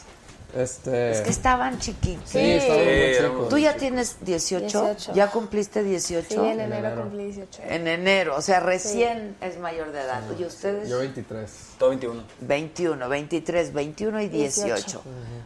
Este. 0.56 1.12
Es 1.12 1.22
que 1.22 1.30
estaban 1.30 1.78
chiquitos. 1.80 2.28
sí, 2.28 2.40
Sí. 2.40 2.52
estábamos 2.54 2.86
muy 2.88 3.16
chicos. 3.18 3.50
¿Tú 3.50 3.58
ya 3.60 3.76
tienes 3.76 4.18
18? 4.22 4.82
18. 4.82 5.14
¿Ya 5.14 5.30
cumpliste 5.30 5.84
18? 5.84 6.28
Sí, 6.28 6.36
en 6.36 6.60
enero 6.60 7.02
cumplí 7.04 7.26
18. 7.26 7.62
En 7.68 7.88
enero, 7.88 8.36
o 8.36 8.42
sea, 8.42 8.60
recién 8.60 9.36
es 9.42 9.60
mayor 9.60 9.92
de 9.92 10.02
edad. 10.02 10.24
¿Y 10.38 10.44
ustedes? 10.46 10.90
Yo 10.90 10.98
23. 11.00 11.52
Todo 11.80 11.90
21. 11.92 12.24
21, 12.42 13.08
23, 13.10 13.74
21 13.74 14.22
y 14.22 14.28
18. 14.28 14.76
18. 14.76 15.02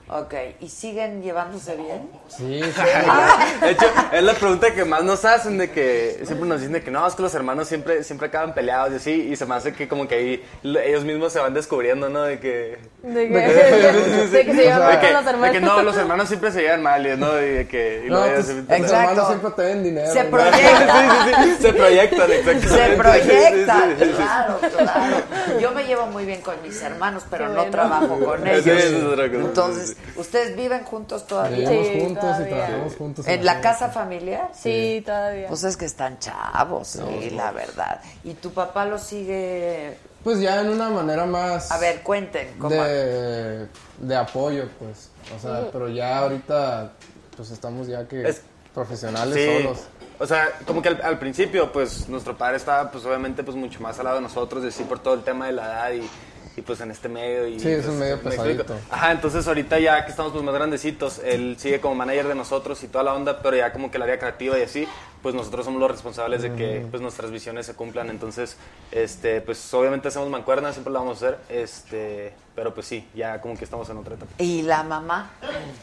Ok, 0.09 0.33
¿y 0.61 0.67
siguen 0.67 1.21
llevándose 1.21 1.75
bien? 1.75 2.09
Sí, 2.27 2.59
sí. 2.63 2.81
De 3.61 3.71
hecho, 3.71 3.85
es 4.11 4.23
la 4.23 4.33
pregunta 4.33 4.73
que 4.73 4.83
más 4.83 5.03
nos 5.03 5.23
hacen 5.25 5.59
de 5.59 5.69
que 5.69 6.21
siempre 6.25 6.47
nos 6.49 6.59
dicen 6.59 6.73
de 6.73 6.81
que 6.83 6.89
no, 6.89 7.05
es 7.07 7.13
que 7.13 7.21
los 7.21 7.33
hermanos 7.35 7.67
siempre, 7.67 8.03
siempre 8.03 8.27
acaban 8.29 8.53
peleados 8.55 8.93
y 8.93 8.95
así, 8.95 9.11
y 9.31 9.35
se 9.35 9.45
me 9.45 9.53
hace 9.55 9.73
que 9.73 9.87
como 9.87 10.07
que 10.07 10.15
ahí 10.15 10.43
lo- 10.63 10.79
ellos 10.79 11.03
mismos 11.05 11.31
se 11.33 11.39
van 11.39 11.53
descubriendo, 11.53 12.09
¿no? 12.09 12.23
De 12.23 12.39
que... 12.39 12.79
De 13.03 13.27
que, 13.29 13.37
de 13.37 14.45
que 14.45 14.53
se 14.55 14.63
llevan 14.63 14.79
de 14.79 14.85
mal 14.85 14.99
que, 14.99 15.05
con 15.05 15.13
los 15.13 15.25
de 15.25 15.29
hermanos. 15.31 15.53
que 15.55 15.61
no, 15.61 15.83
los 15.83 15.97
hermanos 15.97 16.27
siempre 16.27 16.51
se 16.51 16.61
llevan 16.61 16.81
mal, 16.81 17.05
y, 17.05 17.15
¿no? 17.15 17.39
Y 17.39 17.45
de 17.49 17.67
que... 17.67 18.03
Y 18.07 18.09
No, 18.09 18.21
pues, 18.21 18.49
Exacto. 18.49 18.73
hermanos 18.95 19.27
siempre 19.27 19.51
te 19.51 19.61
den 19.61 19.83
dinero. 19.83 20.11
Se 20.11 20.23
¿no? 20.23 20.29
proyecta. 20.31 21.25
Sí, 21.25 21.35
sí, 21.35 21.51
sí, 21.57 21.61
se 21.61 21.73
proyectan, 21.73 22.31
exactamente. 22.31 22.67
Se 22.69 22.97
proyecta, 22.97 23.83
Sí, 23.85 23.95
sí, 23.99 24.03
sí, 24.03 24.05
sí. 24.09 24.15
claro, 24.15 24.59
claro. 24.77 25.15
Yo 25.61 25.71
me 25.71 25.83
llevo 25.85 26.07
muy 26.07 26.22
bien 26.25 26.41
con 26.41 26.61
mis 26.61 26.81
hermanos, 26.81 27.23
pero 27.29 27.49
no 27.49 27.65
trabajo 27.65 28.19
con 28.19 28.43
Sí, 28.43 28.49
ellos. 28.49 28.67
eso 28.67 28.97
es 28.97 29.03
otra 29.03 29.27
cosa. 29.29 29.41
Entonces, 29.41 29.97
¿ustedes 30.15 30.55
viven 30.55 30.83
juntos 30.83 31.25
todavía? 31.27 31.69
Vivimos 31.69 31.87
Sí, 31.87 31.99
juntos 32.01 32.35
y 32.39 32.49
trabajamos 32.49 32.95
juntos. 32.95 33.27
¿En 33.27 33.45
la 33.45 33.61
casa 33.61 33.89
familiar? 33.89 34.49
Sí, 34.53 35.01
todavía. 35.05 35.47
Pues 35.47 35.63
es 35.63 35.77
que 35.77 35.85
están 35.85 36.19
chavos, 36.19 36.87
sí, 36.87 37.29
la 37.31 37.51
verdad. 37.51 38.01
¿Y 38.23 38.33
tu 38.35 38.51
papá 38.51 38.85
lo 38.85 38.97
sigue? 38.97 39.97
Pues 40.23 40.39
ya 40.39 40.61
en 40.61 40.69
una 40.69 40.89
manera 40.89 41.25
más. 41.25 41.71
A 41.71 41.77
ver, 41.79 42.01
cuenten. 42.01 42.55
¿cómo? 42.57 42.73
de, 42.75 43.67
de 43.99 44.15
apoyo, 44.15 44.69
pues. 44.79 45.09
O 45.35 45.39
sea, 45.41 45.67
pero 45.71 45.89
ya 45.89 46.19
ahorita, 46.19 46.91
pues 47.35 47.51
estamos 47.51 47.87
ya 47.87 48.07
que 48.07 48.27
Es- 48.29 48.41
profesionales 48.73 49.35
Sí. 49.35 49.63
solos. 49.63 49.79
O 50.19 50.27
sea, 50.27 50.59
como 50.65 50.81
que 50.81 50.89
al, 50.89 51.19
principio, 51.19 51.71
pues 51.71 52.07
nuestro 52.07 52.37
padre 52.37 52.57
estaba, 52.57 52.91
pues 52.91 53.05
obviamente, 53.05 53.43
pues 53.43 53.57
mucho 53.57 53.81
más 53.81 53.97
al 53.99 54.05
lado 54.05 54.17
de 54.17 54.23
nosotros, 54.23 54.63
decir 54.63 54.85
por 54.85 54.99
todo 54.99 55.15
el 55.15 55.23
tema 55.23 55.47
de 55.47 55.53
la 55.53 55.63
edad 55.65 55.91
y, 55.93 56.09
y, 56.57 56.61
pues 56.61 56.79
en 56.81 56.91
este 56.91 57.09
medio. 57.09 57.47
Y, 57.47 57.59
Sí, 57.59 57.69
es 57.69 57.77
pues, 57.83 57.87
un 57.93 57.99
medio 57.99 58.17
me 58.23 58.33
explico. 58.35 58.63
pesadito. 58.63 58.75
Ajá, 58.91 59.11
entonces 59.11 59.47
ahorita 59.47 59.79
ya 59.79 60.03
que 60.05 60.11
estamos 60.11 60.31
pues 60.31 60.43
más 60.43 60.53
grandecitos, 60.53 61.19
él 61.23 61.55
sigue 61.59 61.79
como 61.81 61.95
manager 61.95 62.27
de 62.27 62.35
nosotros 62.35 62.81
y 62.83 62.87
toda 62.87 63.03
la 63.03 63.13
onda, 63.13 63.41
pero 63.41 63.55
ya 63.57 63.71
como 63.73 63.89
que 63.91 63.97
el 63.97 64.03
área 64.03 64.19
creativa 64.19 64.57
y 64.59 64.63
así, 64.63 64.87
pues 65.21 65.33
nosotros 65.35 65.63
somos 65.65 65.79
los 65.79 65.89
responsables 65.89 66.41
de 66.41 66.53
que 66.53 66.85
pues 66.91 67.01
nuestras 67.01 67.31
visiones 67.31 67.65
se 67.65 67.73
cumplan. 67.75 68.09
Entonces, 68.09 68.57
este, 68.91 69.39
pues 69.41 69.73
obviamente 69.73 70.09
hacemos 70.09 70.29
mancuernas, 70.29 70.73
siempre 70.73 70.91
la 70.91 70.99
vamos 70.99 71.23
a 71.23 71.27
hacer, 71.27 71.39
este, 71.49 72.33
pero 72.55 72.73
pues 72.73 72.85
sí, 72.87 73.07
ya 73.15 73.39
como 73.39 73.55
que 73.57 73.63
estamos 73.63 73.89
en 73.89 73.97
otra 73.97 74.15
etapa. 74.15 74.31
¿Y 74.37 74.63
la 74.63 74.83
mamá? 74.83 75.31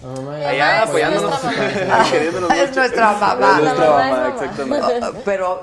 La 0.03 0.09
mamá 0.09 0.39
ya- 0.39 0.49
Allá 0.51 0.77
es 0.83 0.89
apoyándonos, 0.89 1.43
nuestra 1.43 2.05
queriéndonos 2.11 2.51
Es 2.53 2.77
nuestra 2.77 3.13
mamá. 3.13 3.57
Es 3.57 3.63
nuestra 3.65 3.91
mamá 3.91 4.05
es 4.07 4.13
mamá. 4.13 4.29
exactamente. 4.29 5.21
Pero 5.25 5.63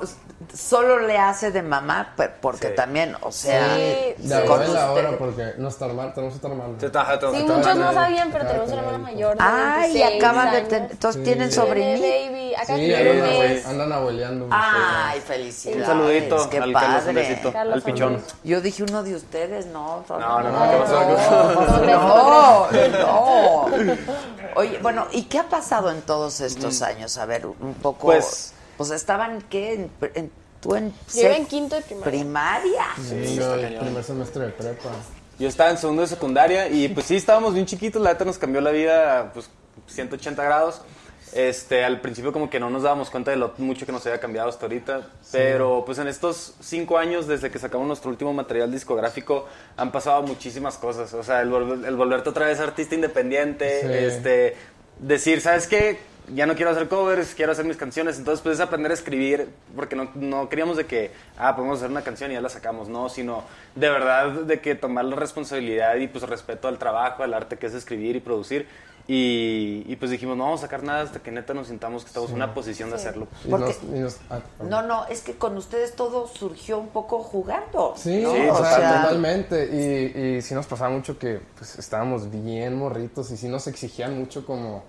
solo 0.54 1.00
le 1.00 1.18
hace 1.18 1.52
de 1.52 1.62
mamá, 1.62 2.14
pe- 2.16 2.30
porque 2.30 2.70
Sí. 2.70 2.76
también, 2.76 3.16
o 3.22 3.32
sea, 3.32 3.76
Sí, 3.76 4.14
De 4.18 4.46
con 4.46 4.62
abuela 4.62 4.84
ahora, 4.86 5.04
usted. 5.06 5.18
porque 5.18 5.54
nuestra 5.58 5.88
hermana, 5.88 6.14
tenemos 6.14 6.38
otra 6.38 6.50
hermana. 6.52 6.74
Sí, 6.80 6.88
Sí, 6.88 7.44
muchos 7.44 7.76
no 7.76 7.94
sabían, 7.94 8.30
pero 8.32 8.46
tenemos 8.48 8.70
una 8.70 8.78
hermana 8.80 8.98
mayor. 8.98 9.38
de 9.38 9.44
Ay, 9.44 9.82
26 9.94 10.18
acaban 10.18 10.52
de 10.52 10.62
tener, 10.62 10.92
entonces 10.92 11.20
Sí. 11.20 11.24
tienen 11.26 11.50
Tiene 11.50 11.66
sobrinito. 11.66 12.38
Acá 12.58 12.76
Sí, 12.76 12.92
andan, 12.94 13.62
andan 13.68 13.92
abueleando. 13.94 14.48
Ay, 14.50 15.20
felicidades. 15.22 15.82
Un 15.82 15.86
saludito 15.86 16.50
qué 16.50 16.58
al 16.58 16.74
Carlos, 16.74 16.92
un 16.92 16.98
padre. 17.06 17.14
besito, 17.14 17.54
Carlos 17.54 17.76
al 17.76 17.82
pichón. 17.84 18.24
Yo 18.44 18.62
dije 18.62 18.84
uno 18.84 19.04
de 19.04 19.16
ustedes, 19.16 19.68
no. 19.68 20.04
No, 20.10 20.18
no, 20.18 20.42
no, 20.42 21.86
no, 21.86 22.72
no, 22.72 22.72
no. 22.72 23.66
Oye, 24.56 24.80
bueno, 24.82 25.08
¿y 25.12 25.24
qué 25.26 25.40
ha 25.40 25.50
pasado 25.50 25.92
en 25.92 26.02
todos 26.02 26.42
estos 26.42 26.82
años? 26.82 27.18
A 27.18 27.26
ver, 27.26 27.46
un 27.46 27.74
poco. 27.76 28.08
Pues- 28.08 28.54
pues 28.78 28.92
estaban, 28.92 29.42
¿qué? 29.50 29.74
En, 29.74 29.92
en- 30.14 30.32
tú 30.62 30.76
en. 30.76 30.94
Yo 31.16 31.28
en 31.30 31.46
quinto 31.46 31.76
de 31.76 31.82
primaria. 31.82 32.12
Primaria. 32.12 32.86
Sí, 32.98 33.36
yo 33.36 33.56
el 33.56 33.78
primer 33.78 34.04
semestre 34.04 34.46
de 34.46 34.52
prepa. 34.52 34.90
Yo 35.40 35.48
estaba 35.48 35.70
en 35.70 35.78
segundo 35.78 36.02
de 36.02 36.08
secundaria 36.08 36.68
y 36.68 36.88
pues 36.88 37.06
sí, 37.06 37.16
estábamos 37.16 37.54
bien 37.54 37.66
chiquitos, 37.68 38.02
la 38.02 38.14
neta 38.14 38.26
nos 38.26 38.38
cambió 38.40 38.60
la 38.62 38.72
vida 38.72 39.32
pues 39.34 39.50
180 39.88 40.44
grados. 40.44 40.82
Este, 41.34 41.84
al 41.84 42.00
principio 42.00 42.32
como 42.32 42.50
que 42.50 42.58
no 42.60 42.70
nos 42.70 42.84
dábamos 42.84 43.10
cuenta 43.10 43.32
de 43.32 43.38
lo 43.38 43.54
mucho 43.58 43.86
que 43.86 43.92
nos 43.92 44.04
había 44.08 44.20
cambiado 44.20 44.48
hasta 44.48 44.66
ahorita, 44.66 45.08
pero 45.32 45.84
pues 45.86 45.98
en 46.00 46.08
estos 46.08 46.54
cinco 46.62 46.98
años 46.98 47.28
desde 47.28 47.52
que 47.52 47.60
sacamos 47.60 47.86
nuestro 47.86 48.10
último 48.10 48.34
material 48.34 48.72
discográfico 48.72 49.46
han 49.76 49.92
pasado 49.92 50.24
muchísimas 50.24 50.78
cosas, 50.78 51.14
o 51.14 51.22
sea, 51.24 51.42
el, 51.42 51.52
volver- 51.52 51.86
el 51.86 51.96
volverte 51.98 52.30
otra 52.30 52.48
vez 52.48 52.60
artista 52.62 52.96
independiente, 52.96 53.82
Sí. 53.82 53.88
este, 54.06 54.56
decir, 55.00 55.42
¿sabes 55.42 55.68
qué? 55.68 56.00
Ya 56.34 56.46
no 56.46 56.56
quiero 56.56 56.72
hacer 56.72 56.90
covers, 56.90 57.34
quiero 57.36 57.54
hacer 57.54 57.64
mis 57.66 57.78
canciones, 57.78 58.18
entonces 58.18 58.42
pues 58.44 58.56
es 58.56 58.60
aprender 58.62 58.92
a 58.92 58.94
escribir, 58.96 59.50
porque 59.76 59.96
no, 59.96 60.10
no 60.16 60.50
queríamos 60.50 60.76
de 60.76 60.86
que, 60.86 61.12
ah, 61.38 61.56
podemos 61.56 61.78
hacer 61.78 61.90
una 61.90 62.02
canción 62.04 62.32
y 62.32 62.34
ya 62.34 62.42
la 62.42 62.50
sacamos, 62.50 62.90
no, 62.90 63.08
sino 63.08 63.44
de 63.76 63.90
verdad 63.90 64.32
de 64.32 64.60
que 64.60 64.76
tomar 64.76 65.06
la 65.06 65.16
responsabilidad 65.16 65.96
y 65.96 66.08
pues 66.08 66.28
respeto 66.28 66.68
al 66.68 66.78
trabajo, 66.80 67.24
al 67.24 67.34
arte 67.34 67.58
que 67.58 67.68
es 67.68 67.74
escribir 67.74 68.16
y 68.18 68.20
producir, 68.20 68.68
y, 69.10 69.86
y, 69.88 69.96
pues 69.96 70.12
dijimos, 70.12 70.36
no 70.36 70.44
vamos 70.44 70.60
a 70.60 70.64
sacar 70.64 70.84
nada 70.84 71.02
hasta 71.04 71.20
que 71.20 71.32
neta 71.32 71.54
nos 71.54 71.68
sintamos 71.68 72.04
que 72.04 72.10
estamos 72.10 72.30
en 72.32 72.36
una 72.36 72.54
posición 72.54 72.90
de 72.90 72.98
hacerlo. 72.98 73.28
Y 73.46 73.50
Porque- 73.50 73.68
nos- 73.68 73.84
y 73.96 74.00
nos- 74.00 74.18
ah. 74.30 74.40
No, 74.62 74.82
no, 74.82 75.06
es 75.08 75.22
que 75.22 75.36
con 75.38 75.56
ustedes 75.56 75.96
todo 75.96 76.28
surgió 76.28 76.78
un 76.78 76.90
poco 76.90 77.20
jugando. 77.24 77.94
Sí, 77.96 78.20
¿no? 78.22 78.34
Sí, 78.34 78.40
o 78.52 78.58
sea, 78.58 79.02
totalmente. 79.04 79.68
totalmente. 79.68 80.14
Y, 80.34 80.36
y 80.38 80.42
sí 80.42 80.54
nos 80.54 80.68
pasaba 80.68 80.90
mucho 80.90 81.18
que 81.18 81.40
pues, 81.58 81.80
estábamos 81.80 82.30
bien 82.30 82.76
morritos 82.78 83.32
y 83.32 83.38
sí 83.38 83.48
nos 83.48 83.68
exigían 83.68 84.18
mucho 84.20 84.46
como, 84.46 84.84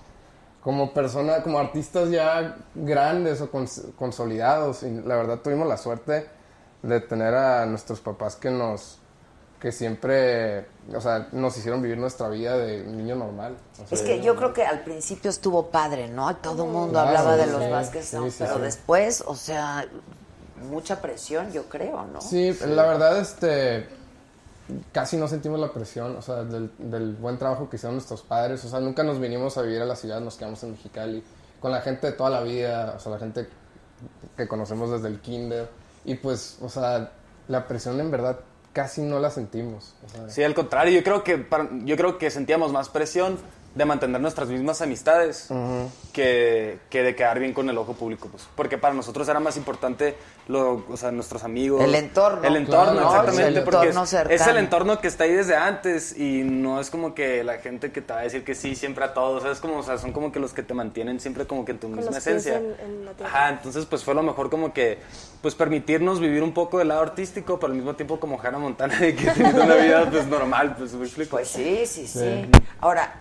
como 0.68 0.92
persona, 0.92 1.42
como 1.42 1.58
artistas 1.58 2.10
ya 2.10 2.58
grandes 2.74 3.40
o 3.40 3.50
cons- 3.50 3.94
consolidados. 3.96 4.82
Y 4.82 4.90
la 5.00 5.16
verdad 5.16 5.38
tuvimos 5.38 5.66
la 5.66 5.78
suerte 5.78 6.28
de 6.82 7.00
tener 7.00 7.32
a 7.34 7.64
nuestros 7.64 8.00
papás 8.00 8.36
que 8.36 8.50
nos 8.50 8.98
que 9.60 9.72
siempre, 9.72 10.66
o 10.94 11.00
sea, 11.00 11.28
nos 11.32 11.56
hicieron 11.56 11.80
vivir 11.80 11.96
nuestra 11.96 12.28
vida 12.28 12.58
de 12.58 12.84
niño 12.84 13.16
normal. 13.16 13.56
O 13.82 13.88
sea, 13.88 13.98
Es 13.98 14.02
que 14.02 14.20
yo 14.20 14.36
creo 14.36 14.52
que 14.52 14.66
al 14.66 14.80
principio 14.84 15.30
estuvo 15.30 15.68
padre, 15.70 16.06
¿no? 16.08 16.36
Todo 16.36 16.66
el 16.66 16.70
mundo 16.70 16.92
Claro, 16.92 17.08
hablaba 17.08 17.36
de 17.38 17.46
los 17.46 17.64
sí. 17.64 17.70
Vázquez 17.70 18.04
Sí, 18.04 18.16
sí, 18.30 18.36
pero 18.40 18.58
después, 18.58 19.24
o 19.26 19.34
sea, 19.34 19.86
mucha 20.70 21.00
presión, 21.00 21.50
yo 21.50 21.64
creo, 21.70 22.04
¿no? 22.12 22.20
Sí, 22.20 22.52
la 22.66 22.82
verdad, 22.82 23.18
este, 23.18 23.88
casi 24.92 25.16
no 25.16 25.28
sentimos 25.28 25.58
la 25.58 25.72
presión, 25.72 26.16
o 26.16 26.22
sea, 26.22 26.44
del, 26.44 27.16
buen 27.20 27.38
trabajo 27.38 27.68
que 27.68 27.76
hicieron 27.76 27.96
nuestros 27.96 28.22
padres, 28.22 28.64
o 28.64 28.68
sea, 28.68 28.80
nunca 28.80 29.02
nos 29.02 29.20
vinimos 29.20 29.56
a 29.58 29.62
vivir 29.62 29.80
a 29.80 29.84
la 29.84 29.96
ciudad, 29.96 30.20
nos 30.20 30.36
quedamos 30.36 30.62
en 30.62 30.72
Mexicali, 30.72 31.22
con 31.60 31.72
la 31.72 31.80
gente 31.80 32.08
de 32.08 32.12
toda 32.12 32.30
la 32.30 32.42
vida, 32.42 32.94
o 32.96 33.00
sea, 33.00 33.12
la 33.12 33.18
gente 33.18 33.48
que 34.36 34.46
conocemos 34.46 34.90
desde 34.90 35.08
el 35.08 35.20
kinder, 35.20 35.68
y 36.04 36.14
pues, 36.14 36.58
o 36.60 36.68
sea, 36.68 37.12
la 37.48 37.66
presión 37.66 37.98
en 38.00 38.10
verdad 38.10 38.40
casi 38.72 39.02
no 39.02 39.18
la 39.18 39.30
sentimos. 39.30 39.94
Sí, 40.28 40.42
al 40.42 40.54
contrario, 40.54 40.92
yo 40.92 41.02
creo 41.02 41.24
que 41.24 41.46
yo 41.84 41.96
creo 41.96 42.18
que 42.18 42.30
sentíamos 42.30 42.72
más 42.72 42.88
presión 42.88 43.38
de 43.78 43.84
mantener 43.84 44.20
nuestras 44.20 44.48
mismas 44.48 44.82
amistades 44.82 45.48
que, 46.12 46.78
que 46.90 47.02
de 47.04 47.14
quedar 47.14 47.38
bien 47.38 47.52
con 47.54 47.70
el 47.70 47.78
ojo 47.78 47.92
público, 47.94 48.28
pues, 48.28 48.48
porque 48.56 48.76
para 48.76 48.92
nosotros 48.92 49.28
era 49.28 49.38
más 49.38 49.56
importante 49.56 50.16
lo, 50.48 50.84
o 50.88 50.96
sea, 50.96 51.12
nuestros 51.12 51.44
amigos, 51.44 51.80
El 51.84 51.94
entorno. 51.94 52.42
el 52.46 52.56
entorno, 52.56 52.92
Claro, 52.94 53.08
exactamente, 53.08 53.58
el 53.60 53.64
porque 53.64 53.88
entorno 53.88 54.02
es, 54.34 54.46
el 54.46 54.56
entorno 54.56 55.00
que 55.00 55.06
está 55.08 55.24
ahí 55.24 55.32
desde 55.32 55.54
antes 55.56 56.18
y 56.18 56.42
no 56.42 56.80
es 56.80 56.90
como 56.90 57.14
que 57.14 57.44
la 57.44 57.58
gente 57.58 57.92
que 57.92 58.00
te 58.00 58.12
va 58.12 58.18
a 58.20 58.22
decir 58.22 58.44
que 58.44 58.54
sí 58.56 58.74
siempre 58.74 59.04
a 59.04 59.14
todos, 59.14 59.44
es 59.44 59.60
como, 59.60 59.78
o 59.78 59.82
sea, 59.84 59.96
son 59.98 60.12
como 60.12 60.32
que 60.32 60.40
los 60.40 60.52
que 60.52 60.62
te 60.64 60.74
mantienen 60.74 61.20
siempre 61.20 61.46
como 61.46 61.64
que 61.64 61.72
en 61.72 61.78
tu 61.78 61.88
misma 61.88 62.18
esencia. 62.18 62.56
en- 62.56 62.74
en 62.84 63.04
la 63.04 63.12
tierra. 63.12 63.30
Ajá, 63.30 63.48
entonces 63.50 63.86
pues 63.86 64.02
fue 64.02 64.14
lo 64.14 64.22
mejor 64.24 64.50
como 64.50 64.72
que 64.72 64.98
pues 65.40 65.54
permitirnos 65.54 66.18
vivir 66.18 66.42
un 66.42 66.52
poco 66.52 66.78
del 66.78 66.88
lado 66.88 67.02
artístico, 67.02 67.60
pero 67.60 67.70
al 67.72 67.76
mismo 67.76 67.94
tiempo 67.94 68.18
como 68.18 68.40
Hannah 68.42 68.58
Montana 68.58 68.96
de 68.98 69.14
que 69.14 69.30
teniendo 69.30 69.62
una 69.62 69.76
vida 69.76 70.10
pues 70.10 70.26
normal, 70.26 70.74
pues 70.76 70.92
me 70.94 71.04
explico. 71.04 71.36
Pues 71.36 71.46
sí, 71.48 71.84
sí, 71.86 72.08
sí. 72.08 72.46
Ahora, 72.80 73.20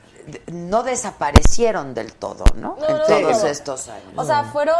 no 0.51 0.83
desaparecieron 0.83 1.93
del 1.93 2.13
todo, 2.13 2.43
¿no? 2.55 2.75
No, 2.79 2.87
en 2.87 2.97
no, 2.97 3.03
todos 3.05 3.43
no. 3.43 3.47
estos 3.47 3.87
años. 3.89 4.13
O 4.15 4.25
sea, 4.25 4.45
fueron. 4.45 4.75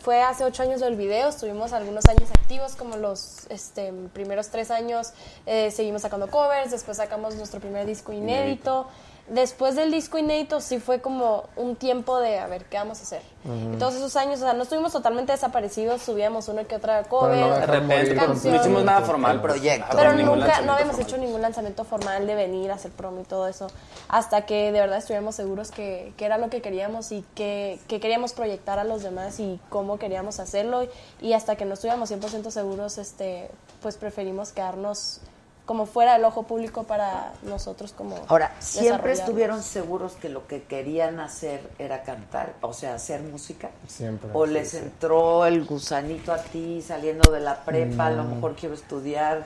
Fue 0.00 0.20
hace 0.20 0.42
ocho 0.42 0.64
años 0.64 0.80
del 0.80 0.96
video, 0.96 1.28
estuvimos 1.28 1.72
algunos 1.72 2.06
años 2.06 2.28
activos, 2.30 2.74
como 2.74 2.96
los 2.96 3.46
este, 3.50 3.92
primeros 4.12 4.48
tres 4.48 4.72
años 4.72 5.12
eh, 5.44 5.70
seguimos 5.70 6.02
sacando 6.02 6.26
covers, 6.26 6.72
después 6.72 6.96
sacamos 6.96 7.36
nuestro 7.36 7.60
primer 7.60 7.86
disco 7.86 8.12
inédito. 8.12 8.88
después 9.28 9.76
del 9.76 9.92
disco 9.92 10.18
inédito 10.18 10.60
sí 10.60 10.78
fue 10.78 11.00
como 11.00 11.44
un 11.54 11.76
tiempo 11.76 12.18
de 12.18 12.38
a 12.38 12.48
ver 12.48 12.64
qué 12.64 12.78
vamos 12.78 12.98
a 12.98 13.02
hacer. 13.02 13.22
Y 13.44 13.76
todos 13.76 13.94
esos 13.94 14.16
años, 14.16 14.40
o 14.40 14.44
sea, 14.44 14.54
no 14.54 14.64
estuvimos 14.64 14.92
totalmente 14.92 15.30
desaparecidos, 15.30 16.02
subíamos 16.02 16.48
una 16.48 16.64
que 16.64 16.74
otra 16.74 17.04
cover. 17.04 17.38
no 17.38 17.54
De 17.54 17.66
repente, 17.66 18.14
no 18.14 18.56
hicimos 18.56 18.82
nada 18.82 19.02
formal. 19.02 19.40
Proyecto. 19.40 19.96
Pero 19.96 20.14
nunca, 20.14 20.62
no 20.62 20.72
habíamos 20.72 20.96
formal. 20.96 21.00
hecho 21.00 21.16
ningún 21.18 21.42
lanzamiento 21.42 21.84
formal 21.84 22.26
de 22.26 22.34
venir 22.34 22.72
a 22.72 22.74
hacer 22.74 22.90
promo 22.90 23.20
y 23.20 23.24
todo 23.24 23.46
eso, 23.46 23.68
hasta 24.08 24.46
que 24.46 24.72
de 24.72 24.80
verdad 24.80 24.98
estuviéramos 24.98 25.34
seguros 25.34 25.70
que, 25.70 26.12
que 26.16 26.24
era 26.26 26.38
lo 26.38 26.48
que 26.50 26.62
queríamos 26.62 27.12
y 27.12 27.24
que, 27.34 27.78
que 27.88 28.00
queríamos 28.00 28.32
proyectar 28.32 28.78
a 28.78 28.84
los 28.84 29.02
demás 29.02 29.40
y 29.40 29.60
cómo 29.68 29.98
queríamos 29.98 30.38
hacerlo. 30.40 30.86
Y 31.20 31.32
hasta 31.32 31.56
que 31.56 31.64
no 31.64 31.74
estuviéramos 31.74 32.10
100% 32.10 32.50
seguros, 32.50 32.98
este, 32.98 33.50
pues 33.82 33.96
preferimos 33.96 34.52
quedarnos 34.52 35.20
como 35.64 35.86
fuera 35.86 36.12
del 36.12 36.24
ojo 36.24 36.44
público 36.44 36.84
para 36.84 37.32
nosotros 37.42 37.92
como 37.92 38.14
Ahora, 38.28 38.54
¿siempre 38.60 39.10
estuvieron 39.10 39.64
seguros 39.64 40.12
que 40.12 40.28
lo 40.28 40.46
que 40.46 40.62
querían 40.62 41.18
hacer 41.18 41.60
era 41.80 42.04
cantar? 42.04 42.54
O 42.60 42.72
sea, 42.72 42.94
hacer 42.94 43.20
música. 43.22 43.70
Siempre. 43.88 44.30
¿O 44.32 44.46
sí, 44.46 44.52
les 44.52 44.70
sí. 44.70 44.76
entró 44.76 45.44
el 45.44 45.64
gusanito 45.64 46.32
a 46.32 46.38
ti 46.38 46.80
saliendo 46.82 47.32
de 47.32 47.40
la 47.40 47.64
prepa? 47.64 48.06
A 48.06 48.10
lo 48.10 48.22
Mm. 48.22 48.34
mejor 48.36 48.54
quiero 48.54 48.76
estudiar. 48.76 49.44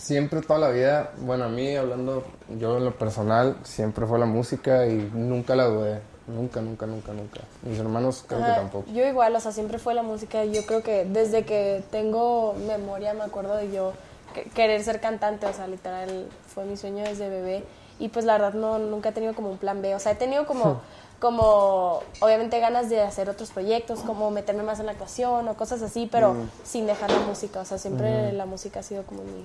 Siempre 0.00 0.40
toda 0.40 0.58
la 0.58 0.70
vida, 0.70 1.10
bueno, 1.18 1.44
a 1.44 1.48
mí 1.48 1.76
hablando, 1.76 2.24
yo 2.58 2.78
en 2.78 2.86
lo 2.86 2.94
personal, 2.96 3.56
siempre 3.64 4.06
fue 4.06 4.18
la 4.18 4.24
música 4.24 4.86
y 4.86 5.10
nunca 5.12 5.54
la 5.54 5.64
dudé. 5.64 6.00
Nunca, 6.26 6.60
nunca, 6.62 6.86
nunca, 6.86 7.12
nunca. 7.12 7.40
Mis 7.62 7.78
hermanos 7.78 8.24
creo 8.26 8.40
que 8.40 8.52
tampoco. 8.52 8.90
Yo 8.92 9.04
igual, 9.06 9.34
o 9.36 9.40
sea, 9.40 9.52
siempre 9.52 9.78
fue 9.78 9.92
la 9.94 10.02
música. 10.02 10.44
Yo 10.44 10.64
creo 10.64 10.82
que 10.82 11.04
desde 11.04 11.44
que 11.44 11.82
tengo 11.90 12.54
memoria 12.66 13.12
me 13.14 13.22
acuerdo 13.24 13.56
de 13.56 13.70
yo 13.72 13.92
que- 14.32 14.44
querer 14.44 14.82
ser 14.84 15.00
cantante, 15.00 15.44
o 15.46 15.52
sea, 15.52 15.66
literal 15.66 16.28
fue 16.54 16.64
mi 16.64 16.76
sueño 16.78 17.04
desde 17.04 17.28
bebé. 17.28 17.64
Y 17.98 18.08
pues 18.08 18.24
la 18.24 18.34
verdad 18.34 18.54
no, 18.54 18.78
nunca 18.78 19.10
he 19.10 19.12
tenido 19.12 19.34
como 19.34 19.50
un 19.50 19.58
plan 19.58 19.82
B, 19.82 19.94
o 19.94 19.98
sea, 19.98 20.12
he 20.12 20.14
tenido 20.14 20.46
como, 20.46 20.80
como 21.20 22.00
obviamente 22.20 22.58
ganas 22.60 22.88
de 22.88 23.02
hacer 23.02 23.28
otros 23.28 23.50
proyectos, 23.50 24.00
como 24.00 24.30
meterme 24.30 24.62
más 24.62 24.80
en 24.80 24.86
la 24.86 24.92
actuación 24.92 25.46
o 25.48 25.54
cosas 25.54 25.82
así, 25.82 26.08
pero 26.10 26.34
sin 26.64 26.86
dejar 26.86 27.10
la 27.10 27.18
música, 27.20 27.60
o 27.60 27.64
sea, 27.66 27.76
siempre 27.76 28.32
la 28.32 28.46
música 28.46 28.80
ha 28.80 28.82
sido 28.82 29.02
como 29.02 29.22
mi, 29.24 29.44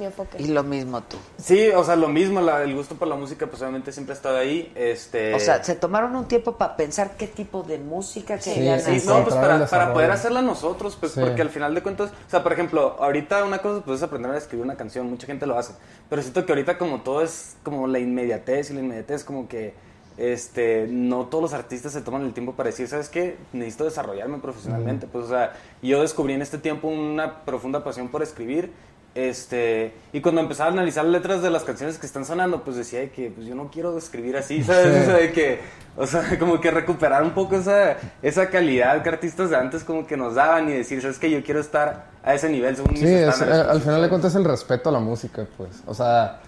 mi 0.00 0.06
enfoque. 0.06 0.36
Y 0.42 0.48
lo 0.48 0.64
mismo 0.64 1.00
tú. 1.02 1.16
Sí, 1.40 1.68
o 1.68 1.84
sea, 1.84 1.94
lo 1.94 2.08
mismo, 2.08 2.40
la- 2.40 2.62
el 2.64 2.74
gusto 2.74 2.96
por 2.96 3.06
la 3.06 3.14
música, 3.14 3.46
pues 3.46 3.62
obviamente 3.62 3.92
siempre 3.92 4.14
ha 4.14 4.16
estado 4.16 4.38
ahí. 4.38 4.72
Este... 4.74 5.32
O 5.34 5.38
sea, 5.38 5.62
se 5.62 5.76
tomaron 5.76 6.16
un 6.16 6.26
tiempo 6.26 6.56
para 6.56 6.74
pensar 6.76 7.12
qué 7.16 7.28
tipo 7.28 7.62
de 7.62 7.78
música 7.78 8.38
querían 8.38 8.80
sí, 8.80 8.86
Sí, 8.90 8.96
hacer. 8.96 9.08
no, 9.08 9.22
pues 9.22 9.36
para, 9.36 9.66
para 9.66 9.92
poder 9.92 10.10
hacerla 10.10 10.42
nosotros, 10.42 10.96
pues 10.98 11.12
Sí. 11.12 11.20
porque 11.20 11.42
al 11.42 11.50
final 11.50 11.74
de 11.74 11.82
cuentas, 11.82 12.10
o 12.10 12.30
sea, 12.30 12.42
por 12.42 12.52
ejemplo, 12.52 12.96
ahorita 12.98 13.44
una 13.44 13.58
cosa 13.58 13.84
pues 13.84 13.98
es 13.98 14.02
aprender 14.02 14.30
a 14.32 14.38
escribir 14.38 14.64
una 14.64 14.76
canción, 14.76 15.08
mucha 15.08 15.26
gente 15.26 15.46
lo 15.46 15.56
hace, 15.58 15.74
pero 16.08 16.22
siento 16.22 16.44
que 16.44 16.52
ahorita 16.52 16.78
como 16.78 17.02
todo 17.02 17.22
es 17.22 17.56
como 17.62 17.86
la 17.86 17.98
inmediatez 18.00 18.70
y 18.70 18.74
la 18.74 18.80
inmediatez 18.80 19.22
como 19.24 19.46
que 19.48 19.74
este 20.16 20.86
no 20.90 21.26
todos 21.26 21.40
los 21.42 21.52
artistas 21.54 21.92
se 21.92 22.02
toman 22.02 22.22
el 22.24 22.32
tiempo 22.34 22.52
para 22.52 22.68
decir, 22.68 22.86
¿sabes 22.88 23.08
qué? 23.08 23.38
Necesito 23.52 23.84
desarrollarme 23.84 24.38
profesionalmente, 24.38 25.06
pues 25.06 25.24
o 25.26 25.28
sea, 25.28 25.54
yo 25.82 26.02
descubrí 26.02 26.34
en 26.34 26.42
este 26.42 26.58
tiempo 26.58 26.88
una 26.88 27.44
profunda 27.44 27.82
pasión 27.84 28.08
por 28.08 28.22
escribir 28.22 28.70
este, 29.14 29.92
y 30.12 30.20
cuando 30.20 30.40
empezaba 30.40 30.70
a 30.70 30.72
analizar 30.72 31.04
las 31.04 31.12
letras 31.12 31.42
de 31.42 31.50
las 31.50 31.64
canciones 31.64 31.98
que 31.98 32.06
están 32.06 32.24
sonando, 32.24 32.62
pues 32.62 32.76
decía 32.76 33.00
de 33.00 33.10
que 33.10 33.30
pues 33.30 33.46
yo 33.46 33.54
no 33.54 33.70
quiero 33.70 33.96
escribir 33.98 34.36
así, 34.36 34.62
¿sabes? 34.64 35.02
O 35.02 35.04
sea, 35.06 35.16
de 35.16 35.32
que, 35.32 35.60
o 35.96 36.06
sea, 36.06 36.22
como 36.38 36.60
que 36.60 36.70
recuperar 36.70 37.22
un 37.22 37.32
poco 37.32 37.56
esa, 37.56 37.96
esa 38.22 38.48
calidad 38.50 39.02
que 39.02 39.08
artistas 39.08 39.50
de 39.50 39.56
antes 39.56 39.84
como 39.84 40.06
que 40.06 40.16
nos 40.16 40.34
daban 40.36 40.68
y 40.68 40.72
decir, 40.72 41.02
¿sabes 41.02 41.18
que 41.18 41.30
Yo 41.30 41.42
quiero 41.42 41.60
estar 41.60 42.06
a 42.22 42.34
ese 42.34 42.48
nivel 42.48 42.76
según 42.76 42.92
mis 42.92 43.00
Sí, 43.00 43.06
es- 43.06 43.40
eh, 43.42 43.44
al 43.52 43.80
final 43.80 44.00
de 44.02 44.08
cuentas 44.08 44.34
el 44.34 44.44
respeto 44.44 44.88
a 44.90 44.92
la 44.92 45.00
música, 45.00 45.44
pues. 45.56 45.82
O 45.86 45.94
sea, 45.94 46.38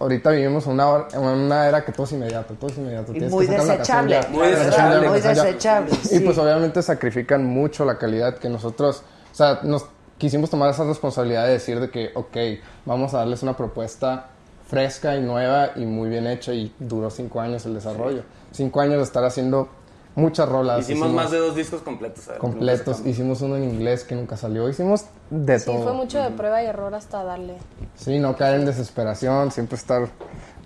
ahorita 0.00 0.30
vivimos 0.32 0.66
en 0.66 0.72
una, 0.72 0.86
hor- 0.88 1.06
en 1.14 1.20
una 1.20 1.68
era 1.68 1.84
que 1.84 1.92
todo 1.92 2.04
es 2.04 2.12
inmediato, 2.12 2.54
todo 2.54 2.70
es 2.70 2.78
inmediato. 2.78 3.10
Y 3.12 3.14
Tienes 3.14 3.30
muy 3.30 3.46
desechable, 3.46 3.76
canción 3.76 4.08
ya, 4.08 4.28
Muy 4.28 4.48
desechable, 4.48 5.08
muy 5.08 5.20
desechable, 5.20 5.90
Y 6.02 6.06
sí. 6.06 6.20
pues 6.20 6.36
obviamente 6.38 6.82
sacrifican 6.82 7.44
mucho 7.44 7.84
la 7.84 7.96
calidad 7.96 8.38
que 8.38 8.48
nosotros, 8.48 9.02
o 9.30 9.34
sea, 9.34 9.60
nos 9.62 9.86
quisimos 10.18 10.50
tomar 10.50 10.70
esa 10.70 10.84
responsabilidad 10.84 11.46
de 11.46 11.52
decir 11.52 11.80
de 11.80 11.90
que, 11.90 12.10
ok, 12.14 12.36
vamos 12.84 13.14
a 13.14 13.18
darles 13.18 13.42
una 13.42 13.56
propuesta 13.56 14.26
fresca 14.66 15.16
y 15.16 15.22
nueva 15.22 15.70
y 15.76 15.86
muy 15.86 16.10
bien 16.10 16.26
hecha 16.26 16.52
y 16.52 16.74
duró 16.78 17.10
cinco 17.10 17.40
años 17.40 17.64
el 17.66 17.74
desarrollo. 17.74 18.22
Cinco 18.52 18.80
años 18.80 18.96
de 18.98 19.04
estar 19.04 19.24
haciendo 19.24 19.68
muchas 20.14 20.48
rolas. 20.48 20.80
Hicimos 20.80 21.10
más 21.12 21.30
de 21.30 21.38
dos 21.38 21.54
discos 21.54 21.80
completos. 21.80 22.24
¿sabes? 22.24 22.40
completos, 22.40 23.06
hicimos 23.06 23.40
uno 23.40 23.56
en 23.56 23.64
inglés 23.64 24.04
que 24.04 24.14
nunca 24.14 24.36
salió, 24.36 24.68
hicimos 24.68 25.06
de 25.30 25.58
Sí, 25.58 25.66
todo. 25.66 25.82
fue 25.84 25.92
mucho 25.92 26.20
de 26.20 26.30
prueba 26.30 26.62
y 26.62 26.66
error 26.66 26.94
hasta 26.94 27.22
darle. 27.22 27.54
Sí, 27.94 28.18
no 28.18 28.36
caer 28.36 28.60
en 28.60 28.66
desesperación, 28.66 29.52
siempre 29.52 29.76
estar 29.76 30.08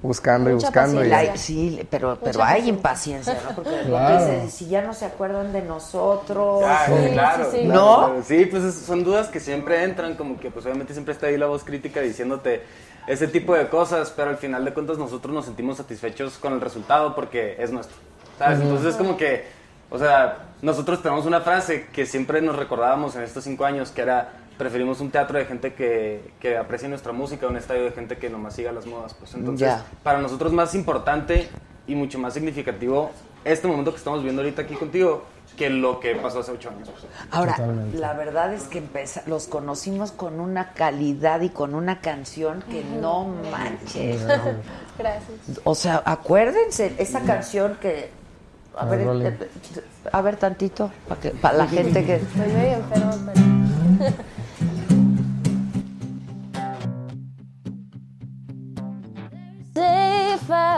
buscando 0.03 0.51
y 0.51 0.55
buscando. 0.55 1.05
y-. 1.05 1.09
La- 1.09 1.37
sí, 1.37 1.87
pero, 1.91 2.19
pero 2.21 2.33
Mucha 2.41 2.49
hay 2.49 2.73
paciencia. 2.73 3.33
impaciencia, 3.33 3.39
¿no? 3.49 3.55
Porque 3.55 3.71
de 3.71 3.77
repente 3.79 3.91
Claro. 3.97 4.25
dices, 4.43 4.55
si 4.55 4.67
ya 4.69 4.83
no 4.83 4.93
se 4.95 5.05
acuerdan 5.07 5.53
de 5.53 5.63
nosotros. 5.63 6.63
Ah, 6.67 6.85
Sí, 6.87 7.11
claro, 7.13 7.49
sí, 7.51 7.65
¿No? 7.65 7.97
claro. 7.99 8.23
Sí, 8.27 8.47
pues 8.47 8.63
es- 8.65 8.75
son 8.75 9.05
dudas 9.05 9.29
que 9.29 9.41
siempre 9.41 9.83
entran, 9.85 10.15
como 10.17 10.39
que 10.39 10.51
pues 10.51 10.65
obviamente 10.67 10.93
siempre 10.93 11.15
está 11.15 11.27
ahí 11.29 11.37
la 11.39 11.47
voz 11.47 11.65
crítica 11.65 12.01
diciéndote 12.01 12.63
ese 13.07 13.27
tipo 13.29 13.55
de 13.55 13.69
cosas, 13.69 14.13
pero 14.15 14.31
al 14.31 14.37
final 14.37 14.65
de 14.65 14.73
cuentas 14.73 14.99
nosotros 14.99 15.35
nos 15.35 15.45
sentimos 15.45 15.77
satisfechos 15.77 16.39
con 16.39 16.53
el 16.53 16.61
resultado 16.61 17.15
porque 17.15 17.57
es 17.59 17.73
nuestro, 17.73 17.97
¿sabes? 18.39 18.61
Entonces 18.61 18.89
es 18.89 18.97
como 18.97 19.17
que, 19.17 19.45
o 19.91 19.99
sea, 19.99 20.39
nosotros 20.63 21.03
tenemos 21.03 21.27
una 21.27 21.41
frase 21.41 21.87
que 21.93 22.07
siempre 22.07 22.41
nos 22.41 22.55
recordábamos 22.57 23.17
en 23.17 23.23
estos 23.23 23.43
cinco 23.45 23.65
años, 23.65 23.91
que 23.91 24.03
era, 24.03 24.33
preferimos 24.59 25.01
un 25.01 25.11
teatro 25.11 25.39
de 25.39 25.45
gente 25.45 25.75
que, 25.75 26.33
que 26.41 26.57
aprecie 26.57 26.89
nuestra 26.89 27.13
música, 27.13 27.47
un 27.47 27.57
estadio 27.57 27.85
de 27.85 27.93
gente 27.93 28.17
que 28.19 28.31
nomás 28.31 28.55
siga 28.55 28.73
las 28.73 28.87
modas, 28.87 29.15
pues 29.15 29.35
entonces 29.35 29.73
para 30.03 30.19
nosotros 30.21 30.53
más 30.53 30.75
importante 30.75 31.49
y 31.87 31.95
mucho 31.95 32.19
más 32.19 32.35
significativo 32.35 33.11
este 33.45 33.67
momento 33.67 33.91
que 33.91 33.97
estamos 33.99 34.23
viendo 34.23 34.43
ahorita 34.43 34.63
aquí 34.63 34.75
contigo 34.75 35.25
que 35.57 35.69
lo 35.69 36.01
que 36.01 36.15
pasó 36.15 36.41
hace 36.41 36.53
ocho 36.53 36.71
años. 36.71 36.89
pues. 36.89 37.05
Ahora, 37.31 37.57
Totalmente. 37.57 37.99
la 37.99 38.15
verdad 38.15 38.55
es 38.55 38.63
que 38.65 38.79
empeza- 38.79 39.23
los 39.27 39.49
conocimos 39.49 40.11
con 40.13 40.41
una 40.41 40.73
calidad 40.73 41.41
y 41.43 41.51
con 41.51 41.75
una 41.75 42.01
canción 42.01 42.63
que 42.71 42.83
no 43.01 43.27
manches. 43.51 44.23
Gracias. 44.99 45.61
O 45.65 45.75
sea, 45.75 46.03
acuérdense, 46.07 46.95
esa 46.99 47.21
canción 47.21 47.77
que... 47.81 48.11
A 48.77 48.83
A 48.83 48.85
ver, 48.87 48.99
ver, 49.01 49.07
Rolly. 49.09 49.27
eh, 49.27 49.39
a 50.11 50.23
ver 50.23 50.37
tantito, 50.37 50.91
para 51.07 51.21
que, 51.21 51.31
para 51.33 51.59
la 51.59 51.67
gente 51.67 52.03
que... 52.07 52.15
Estoy 52.15 52.47
medio 52.53 52.77
enferma, 52.79 53.15
pero... 53.27 54.13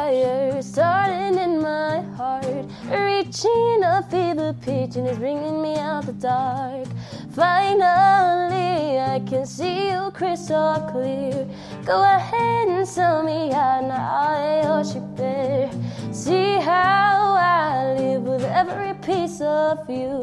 fire 0.04 0.60
starting 0.60 1.38
in 1.38 1.62
my 1.62 2.02
heart, 2.16 2.66
reaching 2.90 3.80
a 3.82 4.06
fever 4.10 4.54
pitch 4.60 4.96
and 4.96 5.06
it's 5.08 5.18
bringing 5.18 5.62
me 5.62 5.76
out 5.78 6.04
the 6.04 6.12
dark. 6.12 6.86
Finally, 7.32 8.98
I 8.98 9.22
can 9.26 9.46
see 9.46 9.90
you 9.90 10.10
crystal 10.12 10.76
clear. 10.92 11.48
Go 11.86 12.02
ahead 12.02 12.68
and 12.68 12.86
sell 12.86 13.22
me 13.22 13.52
out, 13.52 13.84
now 13.84 14.28
I 14.28 14.68
worship 14.68 15.18
it. 15.18 15.72
See 16.12 16.58
how 16.60 17.36
I 17.38 17.94
live 17.98 18.22
with 18.22 18.44
every 18.44 18.92
piece 19.08 19.40
of 19.40 19.88
you. 19.88 20.20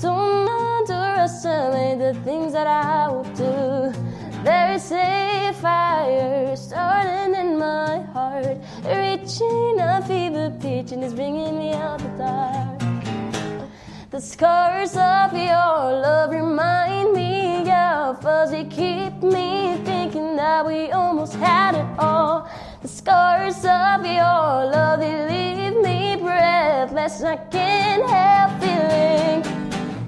Don't 0.00 0.48
underestimate 0.48 1.98
the 1.98 2.14
things 2.24 2.54
that 2.54 2.66
I 2.66 3.08
will 3.08 3.30
do. 3.44 4.17
There's 4.44 4.92
a 4.92 5.52
fire 5.60 6.54
starting 6.54 7.34
in 7.34 7.58
my 7.58 8.00
heart, 8.12 8.58
reaching 8.84 9.76
a 9.80 10.00
fever 10.06 10.50
pitch 10.60 10.92
and 10.92 11.02
it's 11.02 11.12
bringing 11.12 11.58
me 11.58 11.72
out 11.72 11.98
the 11.98 12.08
dark. 12.16 12.78
The 14.10 14.20
scars 14.20 14.96
of 14.96 15.32
your 15.32 16.00
love 16.04 16.30
remind 16.30 17.12
me 17.14 17.68
of. 17.70 18.22
They 18.50 18.64
keep 18.64 19.22
me 19.22 19.76
thinking 19.84 20.36
that 20.36 20.64
we 20.64 20.92
almost 20.92 21.34
had 21.34 21.74
it 21.74 21.86
all. 21.98 22.48
The 22.80 22.88
scars 22.88 23.58
of 23.58 24.06
your 24.06 24.70
love, 24.72 25.00
they 25.00 25.16
leave 25.28 25.82
me 25.82 26.16
breathless. 26.16 27.22
I 27.22 27.36
can't 27.36 28.08
help 28.08 28.60
feeling 28.62 29.42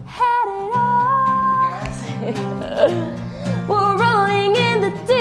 had 0.07 0.47
it 0.47 0.73
all. 2.95 3.17
We're 3.71 3.97
rolling 3.97 4.55
in 4.57 4.81
the 4.81 4.91
deep. 5.07 5.21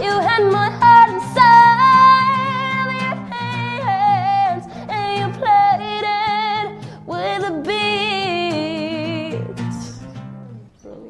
You 0.00 0.12
had 0.28 0.42
my 0.56 0.70
heart 0.80 1.10
inside 1.10 2.88
of 2.88 2.92
your 3.02 3.16
hands, 3.28 4.64
and 4.88 5.08
you 5.18 5.26
played 5.38 6.06
it 6.08 6.66
with 7.06 7.44
a 7.44 7.52
beat. 7.66 9.44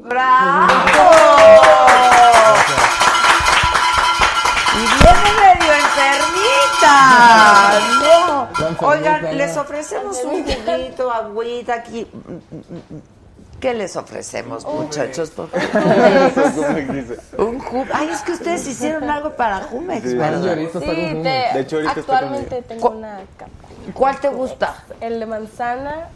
¡Bravo! 0.03 1.07
Y 4.75 4.83
viene 4.99 5.31
medio 5.39 5.71
enfermita. 5.83 6.97
No. 8.01 8.49
Oigan, 8.85 9.21
les 9.37 9.55
ofrecemos 9.55 10.17
un 10.25 10.43
juguito, 10.43 11.09
agüita 11.09 11.75
aquí. 11.75 12.05
¿Qué 13.61 13.73
les 13.75 13.95
ofrecemos, 13.95 14.63
Oh. 14.65 14.81
muchachos? 14.81 15.31
Jumex. 15.35 15.55
Un 17.37 17.59
Ju- 17.59 17.87
Ay, 17.93 18.09
es 18.09 18.21
que 18.21 18.31
ustedes 18.33 18.67
hicieron 18.67 19.09
algo 19.09 19.29
para 19.35 19.59
Jumex, 19.61 20.09
Sí, 20.09 20.15
¿verdad? 20.17 20.55
Sí, 20.55 20.67
Jumex. 20.79 21.23
te- 21.23 21.53
De 21.53 21.59
hecho, 21.59 21.75
ahorita 21.77 21.93
actualmente 21.99 22.61
tengo 22.63 22.89
una 22.89 23.19
capa. 23.37 23.51
¿Cuál 23.93 24.19
te 24.19 24.29
gusta? 24.29 24.83
El 24.99 25.19
de 25.19 25.25
manzana, 25.27 26.07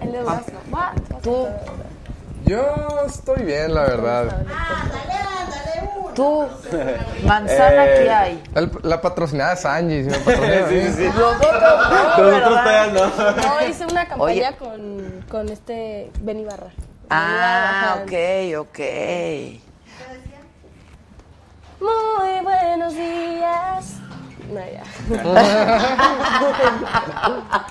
el 0.00 0.12
de 0.12 0.18
durazno. 0.20 0.58
Va, 0.74 0.92
Tú, 1.22 1.46
Yo 2.46 2.64
estoy 3.06 3.42
bien, 3.42 3.74
la 3.74 3.82
verdad. 3.82 4.28
Ándale, 4.30 5.12
ándale, 5.12 5.90
uno. 5.98 6.08
tú, 6.14 6.46
manzana, 7.24 7.84
Eh, 7.86 7.94
¿qué 8.04 8.10
hay? 8.10 8.42
El- 8.54 8.70
la 8.82 9.00
patrocinada 9.00 9.52
es 9.54 9.64
Angie. 9.66 10.04
Si 10.04 10.10
me 10.10 10.18
patrocina. 10.18 10.68
Sí, 10.68 10.80
sí, 10.80 10.92
sí. 10.96 11.04
Los 11.18 11.36
otros 11.36 11.60
no, 11.60 12.30
Nosotros 12.30 12.58
no. 12.92 13.06
No, 13.60 13.66
hice 13.68 13.84
una 13.86 14.06
campaña 14.06 14.48
Oye. 14.48 14.56
con, 14.58 15.24
con 15.28 15.48
este 15.48 16.10
Benny 16.20 16.44
Barra. 16.44 16.70
Ah, 17.10 17.98
ok, 18.02 18.12
ok. 18.58 18.78
Muy 21.80 22.40
buenos 22.42 22.94
días. 22.94 23.94
No, 24.52 24.60
ya. 24.60 24.84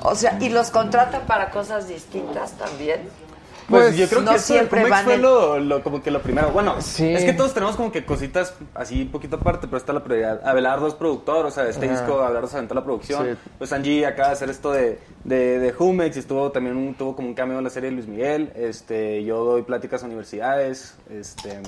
O 0.00 0.14
sea, 0.14 0.36
¿y 0.40 0.48
los 0.48 0.70
contratan 0.70 1.22
para 1.22 1.50
cosas 1.50 1.88
distintas 1.88 2.52
también? 2.52 3.08
Pues, 3.68 3.84
Pues, 3.84 3.96
yo 3.98 4.08
creo 4.08 4.20
no 4.22 4.26
que 4.30 4.32
del 4.38 4.40
siempre 4.42 4.88
van 4.88 5.04
fue 5.04 5.18
lo, 5.18 5.58
lo- 5.58 5.82
como 5.82 6.02
que 6.02 6.10
lo 6.10 6.22
primero. 6.22 6.50
Bueno, 6.52 6.80
Sí. 6.80 7.12
es 7.12 7.22
que 7.24 7.34
todos 7.34 7.52
tenemos 7.52 7.76
como 7.76 7.92
que 7.92 8.04
cositas 8.06 8.54
así 8.74 9.04
poquito 9.04 9.36
aparte, 9.36 9.66
pero 9.66 9.76
está 9.76 9.92
la 9.92 10.02
prioridad. 10.02 10.40
Abelardo 10.46 10.88
es 10.88 10.94
productor, 10.94 11.44
o 11.44 11.50
sea, 11.50 11.68
este 11.68 11.86
disco 11.88 12.20
Abelardo 12.22 12.48
se 12.48 12.56
aventó 12.56 12.74
la 12.74 12.82
producción. 12.84 13.26
Sí. 13.26 13.48
Pues 13.58 13.72
Angie 13.74 14.06
acaba 14.06 14.28
de 14.28 14.34
hacer 14.34 14.48
esto 14.48 14.72
de, 14.72 14.98
de, 15.24 15.58
de 15.58 15.72
Jumex 15.72 16.16
y 16.16 16.20
estuvo 16.20 16.50
también 16.50 16.76
un- 16.78 16.94
tuvo 16.94 17.14
como 17.14 17.28
un 17.28 17.34
cameo 17.34 17.58
en 17.58 17.64
la 17.64 17.70
serie 17.70 17.90
de 17.90 17.96
Luis 17.96 18.06
Miguel. 18.08 18.52
Este, 18.56 19.22
yo 19.24 19.44
doy 19.44 19.62
pláticas 19.62 20.02
a 20.02 20.06
universidades, 20.06 20.96
este... 21.10 21.60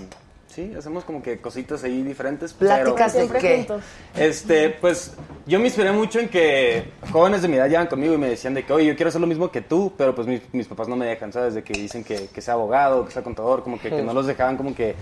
Sí, 0.52 0.74
hacemos 0.76 1.04
como 1.04 1.22
que 1.22 1.38
cositas 1.40 1.84
ahí 1.84 2.02
diferentes. 2.02 2.52
pero- 2.58 2.94
¿Pláticas 2.96 3.12
de 3.14 3.28
qué? 3.38 3.56
juntos. 3.58 3.82
este, 4.16 4.70
pues 4.70 5.14
yo 5.46 5.60
me 5.60 5.66
inspiré 5.66 5.92
mucho 5.92 6.18
en 6.18 6.28
que 6.28 6.90
jóvenes 7.12 7.42
de 7.42 7.48
mi 7.48 7.56
edad 7.56 7.68
llegan 7.68 7.86
conmigo 7.86 8.14
y 8.14 8.18
me 8.18 8.28
decían 8.30 8.54
de 8.54 8.64
que, 8.64 8.72
oye, 8.72 8.86
yo 8.86 8.96
quiero 8.96 9.10
hacer 9.10 9.20
lo 9.20 9.28
mismo 9.28 9.50
que 9.50 9.60
tú, 9.60 9.92
pero 9.96 10.12
pues 10.12 10.26
mis, 10.26 10.42
mis 10.52 10.66
papás 10.66 10.88
no 10.88 10.96
me 10.96 11.06
dejan, 11.06 11.32
¿sabes? 11.32 11.54
De 11.54 11.62
que 11.62 11.72
dicen 11.72 12.02
que, 12.02 12.26
que 12.26 12.40
sea 12.40 12.54
abogado, 12.54 13.04
que 13.04 13.12
sea 13.12 13.22
contador, 13.22 13.62
como 13.62 13.78
que, 13.80 13.90
que 13.90 14.02
no 14.02 14.12
los 14.12 14.26
dejaban 14.26 14.56
como 14.56 14.74
que... 14.74 14.96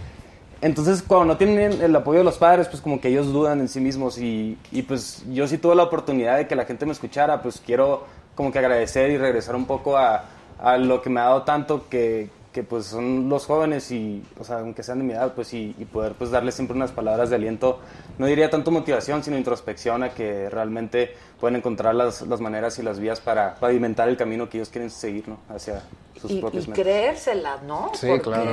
Entonces, 0.61 1.03
cuando 1.07 1.25
no 1.27 1.37
tienen 1.39 1.81
el 1.81 1.97
apoyo 1.97 2.19
de 2.19 2.25
los 2.25 2.37
padres, 2.37 2.67
pues 2.69 2.83
como 2.83 3.01
que 3.01 3.09
ellos 3.09 3.33
dudan 3.33 3.61
en 3.61 3.69
sí 3.69 3.81
mismos 3.81 4.19
y, 4.19 4.59
y 4.73 4.83
pues 4.83 5.23
yo 5.33 5.47
sí 5.47 5.57
tuve 5.57 5.75
la 5.77 5.85
oportunidad 5.85 6.37
de 6.37 6.47
que 6.49 6.57
la 6.57 6.65
gente 6.67 6.85
me 6.85 6.93
escuchara, 6.93 7.41
pues 7.41 7.63
quiero 7.65 8.05
como 8.35 8.51
que 8.53 8.59
agradecer 8.59 9.11
y 9.11 9.17
regresar 9.19 9.55
un 9.57 9.67
poco 9.67 9.97
a, 9.97 10.25
a 10.59 10.77
lo 10.77 11.01
que 11.01 11.11
me 11.11 11.21
ha 11.21 11.25
dado 11.25 11.43
tanto 11.45 11.89
que, 11.89 12.29
que 12.59 12.65
pues 12.65 12.87
son 12.87 13.29
los 13.29 13.47
jóvenes 13.47 13.89
y, 13.93 14.21
o 14.37 14.43
sea, 14.43 14.59
aunque 14.59 14.83
sean 14.83 14.99
de 14.99 15.05
mi 15.05 15.13
edad, 15.13 15.33
pues 15.33 15.55
y, 15.55 15.77
y 15.79 15.85
poder 15.85 16.15
pues 16.15 16.33
darles 16.33 16.57
siempre 16.57 16.77
unas 16.77 16.91
palabras 16.91 17.31
de 17.31 17.37
aliento, 17.37 17.79
no 18.19 18.27
diría 18.27 18.51
tanto 18.51 18.73
motivación, 18.73 19.23
sino 19.23 19.39
introspección 19.39 20.03
a 20.03 20.09
que 20.11 20.51
realmente 20.51 21.15
pueden 21.39 21.55
encontrar 21.55 21.95
las, 21.95 22.23
las 22.23 22.41
maneras 22.41 22.77
y 22.81 22.83
las 22.83 22.99
vías 22.99 23.21
para 23.21 23.55
pavimentar 23.55 24.09
el 24.09 24.17
camino 24.17 24.49
que 24.49 24.59
ellos 24.59 24.71
quieren 24.71 24.91
seguir, 24.91 25.29
¿no? 25.29 25.39
Hacia 25.49 25.83
sus 26.21 26.33
Y, 26.33 26.41
propios 26.41 26.65
y 26.67 26.71
metas. 26.71 26.83
creérsela, 26.85 27.59
¿no? 27.65 27.93
Sí, 27.95 28.09
Porque, 28.09 28.23
claro. 28.23 28.51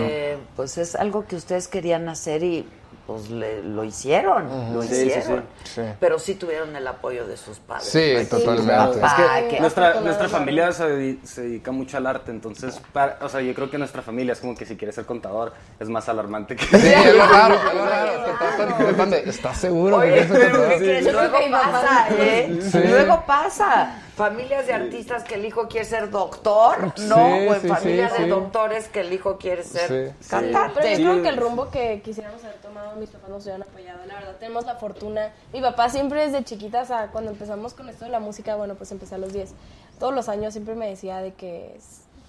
pues 0.56 0.78
es 0.78 0.94
algo 0.96 1.26
que 1.26 1.36
ustedes 1.36 1.68
querían 1.68 2.08
hacer 2.08 2.44
y 2.44 2.64
pues 3.06 3.30
le- 3.30 3.62
lo 3.64 3.84
hicieron, 3.84 4.74
lo 4.74 4.82
Sí, 4.82 4.96
hicieron. 5.06 5.44
sí. 5.64 5.82
Pero 6.00 6.18
sí 6.20 6.36
tuvieron 6.36 6.76
el 6.76 6.88
apoyo 6.88 7.26
de 7.28 7.38
sus 7.38 7.60
padres. 7.60 7.88
Sí, 7.88 8.12
pues, 8.14 8.30
totalmente. 8.30 9.00
Papá, 9.00 9.38
Es 9.40 9.44
que 9.44 9.50
que- 9.56 9.60
nuestra, 9.62 10.02
nuestra 10.02 10.28
familia 10.30 10.72
se, 10.72 10.84
dedi- 10.86 11.24
se 11.24 11.42
dedica 11.44 11.72
mucho 11.72 11.98
al 11.98 12.08
arte, 12.08 12.32
entonces, 12.32 12.82
para- 12.94 13.18
o 13.22 13.30
sea, 13.30 13.42
yo 13.42 13.54
creo 13.54 13.70
que 13.70 13.78
nuestra 13.78 14.02
familia 14.02 14.34
es 14.34 14.40
como 14.40 14.56
que 14.56 14.66
si 14.66 14.76
quieres 14.76 14.96
ser 14.96 15.06
contador 15.06 15.54
es 15.80 15.88
más 15.90 16.08
alarmante 16.10 16.56
que... 16.56 16.66
Sí, 16.66 16.88
es 16.88 17.16
lo 17.16 17.28
raro, 17.28 17.56
es 17.56 17.76
lo 17.76 17.86
raro. 17.86 18.12
Te 18.26 18.84
tratan- 18.84 19.14
¿Estás 19.14 19.58
seguro? 19.58 20.00
que 20.02 20.12
Oye, 20.12 20.28
ser 20.28 20.40
pero? 20.40 20.70
¿qué 20.70 20.78
crees? 20.78 21.14
Luego 21.14 21.38
que 21.40 21.50
pasa. 21.52 22.08
¿eh? 22.12 22.60
Sí. 22.72 22.80
Luego 22.88 23.24
pasa. 23.26 24.02
Familias 24.16 24.66
de 24.66 24.74
artistas 24.74 25.24
que 25.26 25.36
el 25.36 25.44
hijo 25.46 25.68
quiere 25.68 25.86
ser 25.86 26.10
doctor, 26.10 26.94
¿no? 27.02 27.16
Sí, 27.16 27.48
o 27.48 27.54
en 27.56 27.62
sí, 27.62 27.68
familias 27.68 28.12
sí, 28.14 28.18
de 28.20 28.24
sí. 28.24 28.30
doctores 28.30 28.88
que 28.88 29.02
el 29.02 29.12
hijo 29.12 29.38
quiere 29.38 29.64
ser 29.64 30.14
Sí. 30.22 30.28
cantante. 30.30 30.80
Pero 30.82 30.98
yo 30.98 31.12
creo 31.12 31.22
que 31.24 31.30
el 31.30 31.38
rumbo 31.38 31.70
que 31.70 32.02
quisiéramos 32.02 32.42
haber 32.46 32.58
tomado, 32.58 32.96
mis 32.96 33.10
papás 33.10 33.30
nos 33.30 33.44
hubieran 33.44 33.64
apoyado. 33.64 34.06
La 34.06 34.14
verdad, 34.16 34.36
tenemos 34.40 34.66
la 34.66 34.76
fortuna. 34.76 35.34
Mi 35.52 35.60
papá 35.62 35.90
siempre 35.90 36.22
desde 36.26 36.44
chiquita, 36.46 36.84
o 36.84 36.86
sea, 36.86 37.08
cuando 37.12 37.32
empezamos 37.32 37.74
con 37.74 37.90
esto 37.90 38.06
de 38.06 38.12
la 38.12 38.22
música, 38.22 38.56
bueno, 38.56 38.76
pues 38.76 38.90
empecé 38.94 39.16
a 39.16 39.18
los 39.18 39.34
10. 39.34 39.54
Todos 40.00 40.14
los 40.14 40.30
años 40.30 40.54
siempre 40.54 40.76
me 40.76 40.88
decía 40.88 41.18
de 41.18 41.34
que 41.34 41.78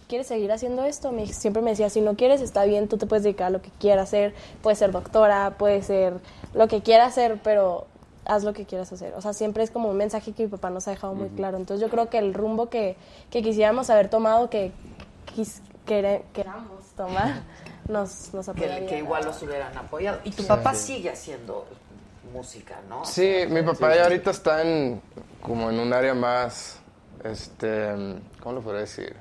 quieres 0.09 0.27
seguir 0.27 0.51
haciendo 0.51 0.85
esto. 0.85 1.13
Me, 1.13 1.27
siempre 1.29 1.63
me 1.63 1.71
decía, 1.71 1.89
si 1.89 2.01
no 2.01 2.17
quieres, 2.17 2.41
está 2.41 2.65
bien, 2.65 2.89
tú 2.89 2.97
te 2.99 3.07
puedes 3.07 3.23
dedicar 3.23 3.47
a 3.47 3.51
lo 3.51 3.63
que 3.63 3.71
quieras 3.79 4.09
hacer. 4.09 4.35
Puedes 4.61 4.81
ser 4.81 4.91
doctora, 4.91 5.55
puedes 5.57 5.87
ser 5.87 6.15
lo 6.53 6.67
que 6.67 6.83
quieras 6.83 7.09
hacer, 7.13 7.39
pero 7.45 7.87
haz 8.27 8.45
lo 8.45 8.53
que 8.53 8.65
quieras 8.67 8.93
hacer. 8.93 9.15
O 9.15 9.21
sea, 9.21 9.33
siempre 9.33 9.63
es 9.63 9.71
como 9.71 9.89
un 9.89 9.97
mensaje 9.97 10.33
que 10.33 10.45
mi 10.45 10.49
papá 10.49 10.71
nos 10.71 10.87
ha 10.89 10.91
dejado 10.91 11.15
muy 11.15 11.29
claro. 11.31 11.57
Entonces 11.57 11.81
yo 11.85 11.91
creo 11.91 12.09
que 12.11 12.19
el 12.19 12.35
rumbo 12.35 12.69
que, 12.69 12.97
que 13.31 13.43
quisiéramos 13.43 13.89
haber 13.91 14.09
tomado, 14.09 14.51
que 14.51 14.73
quis- 15.37 15.61
quere- 15.87 16.23
queramos 16.33 16.85
tomar, 16.97 17.43
nos, 17.89 18.35
nos 18.35 18.47
que, 18.47 18.51
apoyaría. 18.51 18.87
que 18.89 18.99
igual 18.99 19.25
los 19.25 19.41
hubieran 19.43 19.77
apoyado. 19.79 20.19
Y 20.25 20.31
tu 20.33 20.45
papá 20.47 20.75
sigue 20.75 21.11
haciendo 21.11 21.67
música, 22.33 22.77
¿no? 22.89 23.05
Sí, 23.05 23.45
mi 23.49 23.63
papá 23.63 23.95
ya 23.95 24.03
ahorita 24.05 24.31
está 24.31 24.63
en 24.63 25.01
como 25.41 25.71
en 25.71 25.79
un 25.79 25.93
área 25.93 26.13
más, 26.15 26.79
este, 27.25 27.89
¿cómo 28.43 28.57
lo 28.57 28.61
podría 28.63 28.81
decir? 28.81 29.15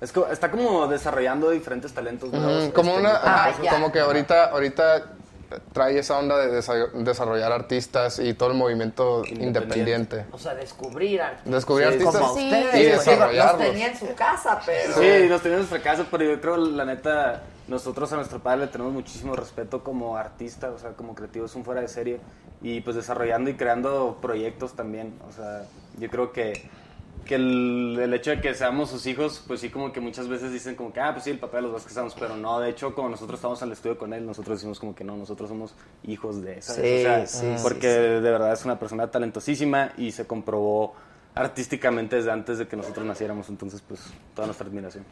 Es 0.00 0.10
co- 0.10 0.26
está 0.28 0.50
como 0.50 0.86
desarrollando 0.88 1.50
diferentes 1.50 1.92
talentos. 1.92 2.32
nuevos, 2.32 2.68
Mm, 2.68 2.70
como 2.72 2.90
este, 2.92 3.00
una, 3.00 3.20
Ah, 3.22 3.52
como 3.70 3.92
que 3.92 4.00
ahorita, 4.00 4.46
ahorita 4.46 5.12
trae 5.72 5.98
esa 5.98 6.18
onda 6.18 6.36
de 6.38 6.52
desa- 6.60 6.90
desarrollar 6.92 7.52
artistas 7.52 8.18
y 8.18 8.34
todo 8.34 8.50
el 8.50 8.56
movimiento 8.56 9.22
independiente. 9.28 10.26
O 10.32 10.38
sea, 10.38 10.54
descubrir 10.54 11.20
artistas. 11.22 11.52
Descubrir 11.52 11.88
Sí, 11.88 11.92
artistas 11.94 12.16
Como 12.20 12.34
Sí, 12.36 12.44
ustedes, 12.44 12.74
y 12.74 12.88
los 12.92 13.04
desarrollarlos. 13.04 13.58
tenía 13.66 13.86
en 13.88 13.96
su 13.98 14.14
casa, 14.14 14.60
pero... 14.64 14.94
Sí, 14.94 15.28
nos 15.28 15.42
tenemos 15.42 15.68
nuestra 15.70 15.82
casa, 15.92 16.06
pero 16.10 16.24
yo 16.24 16.40
creo, 16.40 16.56
la 16.56 16.84
neta, 16.84 17.42
nosotros 17.68 18.12
a 18.12 18.16
nuestro 18.16 18.38
padre 18.40 18.60
le 18.60 18.66
tenemos 18.68 18.92
muchísimo 18.92 19.34
respeto 19.36 19.82
como 19.84 20.16
artista, 20.16 20.70
o 20.70 20.78
sea, 20.78 20.90
como 20.90 21.14
creativo, 21.14 21.46
es 21.46 21.54
un 21.54 21.64
fuera 21.64 21.80
de 21.80 21.88
serie. 21.88 22.20
Y 22.64 22.80
pues 22.80 22.94
desarrollando 22.94 23.50
y 23.50 23.54
creando 23.54 24.18
proyectos 24.22 24.74
también. 24.74 25.18
O 25.28 25.32
sea, 25.32 25.64
yo 25.98 26.08
creo 26.10 26.30
que, 26.32 26.52
que 27.24 27.36
el, 27.36 27.98
el 28.00 28.14
hecho 28.14 28.30
de 28.30 28.40
que 28.40 28.54
seamos 28.54 28.90
sus 28.90 29.06
hijos, 29.06 29.42
pues 29.46 29.60
sí, 29.60 29.70
como 29.70 29.92
que 29.92 30.00
muchas 30.00 30.28
veces 30.28 30.52
dicen 30.52 30.74
como 30.74 30.92
que, 30.92 31.00
ah, 31.00 31.12
pues 31.12 31.24
sí, 31.24 31.30
el 31.30 31.38
papá 31.38 31.58
de 31.58 31.64
los 31.64 31.72
Vázquez 31.72 31.92
estamos, 31.92 32.14
pero 32.18 32.36
no, 32.36 32.60
de 32.60 32.70
hecho, 32.70 32.94
como 32.94 33.08
nosotros 33.08 33.38
estamos 33.38 33.62
al 33.62 33.72
estudio 33.72 33.96
con 33.98 34.12
él, 34.12 34.26
nosotros 34.26 34.58
decimos 34.58 34.78
como 34.80 34.94
que 34.94 35.04
no, 35.04 35.16
nosotros 35.16 35.48
somos 35.48 35.74
hijos 36.04 36.42
de, 36.42 36.60
¿sabes? 36.62 36.82
Sí, 36.82 36.98
o 36.98 37.02
sea, 37.02 37.26
sí, 37.26 37.56
sí, 37.56 37.62
porque 37.62 37.88
de 37.88 38.20
verdad 38.20 38.52
es 38.52 38.64
una 38.64 38.78
persona 38.78 39.10
talentosísima 39.10 39.92
y 39.96 40.12
se 40.12 40.26
comprobó 40.26 40.94
artísticamente 41.34 42.16
desde 42.16 42.30
antes 42.30 42.58
de 42.58 42.68
que 42.68 42.76
nosotros 42.76 43.04
naciéramos, 43.06 43.48
entonces 43.48 43.82
pues 43.86 44.00
toda 44.34 44.46
nuestra 44.46 44.66
admiración. 44.66 45.04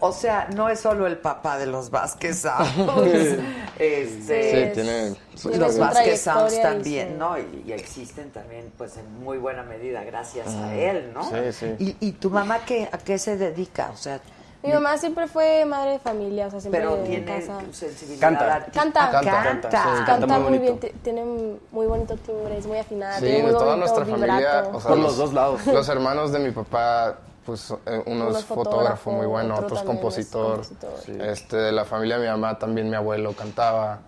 O 0.00 0.12
sea, 0.12 0.48
no 0.56 0.68
es 0.68 0.80
solo 0.80 1.06
el 1.06 1.18
papá 1.18 1.56
de 1.58 1.66
los 1.66 1.90
Vázquez 1.90 2.38
Sounds. 2.42 3.38
este, 3.78 4.68
Sí, 4.68 4.74
tiene 4.74 5.16
su- 5.34 5.50
los 5.50 5.78
Vázquez 5.78 6.20
Sounds 6.20 6.60
también, 6.60 7.16
¿no? 7.18 7.38
Y, 7.38 7.64
y 7.66 7.72
existen 7.72 8.30
también, 8.30 8.72
pues, 8.76 8.96
en 8.96 9.20
muy 9.20 9.38
buena 9.38 9.62
medida 9.62 10.02
gracias 10.04 10.48
a 10.48 10.74
él, 10.74 11.12
¿no? 11.14 11.22
Sí, 11.30 11.52
sí. 11.52 11.66
¿Y, 11.78 11.96
y 12.08 12.12
tu 12.12 12.30
mamá 12.30 12.60
qué, 12.66 12.88
a 12.90 12.98
qué 12.98 13.18
se 13.18 13.36
dedica? 13.36 13.90
O 13.92 13.96
sea, 13.96 14.20
Mi 14.62 14.72
mamá 14.72 14.98
siempre 14.98 15.28
fue 15.28 15.64
madre 15.64 15.92
de 15.92 15.98
familia, 16.00 16.48
o 16.48 16.50
sea, 16.50 16.60
siempre 16.60 16.80
pero 16.80 16.96
en 16.96 17.04
tiene 17.04 17.24
casa. 17.24 17.60
sensibilidad 17.70 18.20
Canta. 18.28 18.54
artística. 18.56 18.80
Canta. 18.82 19.10
Canta. 19.12 19.30
Canta, 19.42 19.70
sí, 19.70 19.76
Canta, 19.86 20.04
canta 20.06 20.38
muy 20.40 20.48
muy, 20.50 20.58
bien, 20.58 20.80
tiene 21.02 21.24
muy 21.70 21.86
bonito 21.86 22.16
timbre, 22.16 22.58
es 22.58 22.66
muy 22.66 22.78
afinada, 22.78 23.14
Sí, 23.18 23.24
tiene 23.26 23.42
muy 23.42 23.52
de 23.52 23.52
toda 23.52 23.76
bonito 23.76 23.78
nuestra 23.94 24.04
vibrato. 24.04 24.26
familia, 24.26 24.68
o 24.72 24.80
sea, 24.80 24.88
Por 24.90 24.98
los 24.98 25.16
dos 25.16 25.32
lados. 25.32 25.66
Los 25.66 25.88
hermanos 25.88 26.32
de 26.32 26.38
mi 26.40 26.50
papá, 26.50 27.18
pues 27.46 27.70
eh, 27.86 28.02
uno 28.06 28.26
Uno 28.26 28.30
es 28.30 28.38
es 28.38 28.44
fotógrafo 28.44 28.64
fotógrafo, 28.64 29.10
muy 29.12 29.26
bueno, 29.26 29.54
otro 29.54 29.66
otro 29.66 29.76
es 29.76 29.84
también 29.84 29.96
es 29.98 30.02
compositor. 30.02 30.56
compositor. 30.78 31.22
Este, 31.28 31.56
de 31.56 31.72
la 31.72 31.84
familia 31.84 32.16
de 32.18 32.24
mi 32.24 32.30
mamá 32.30 32.58
también 32.58 32.90
mi 32.90 32.96
abuelo 32.96 33.32
cantaba. 33.34 34.00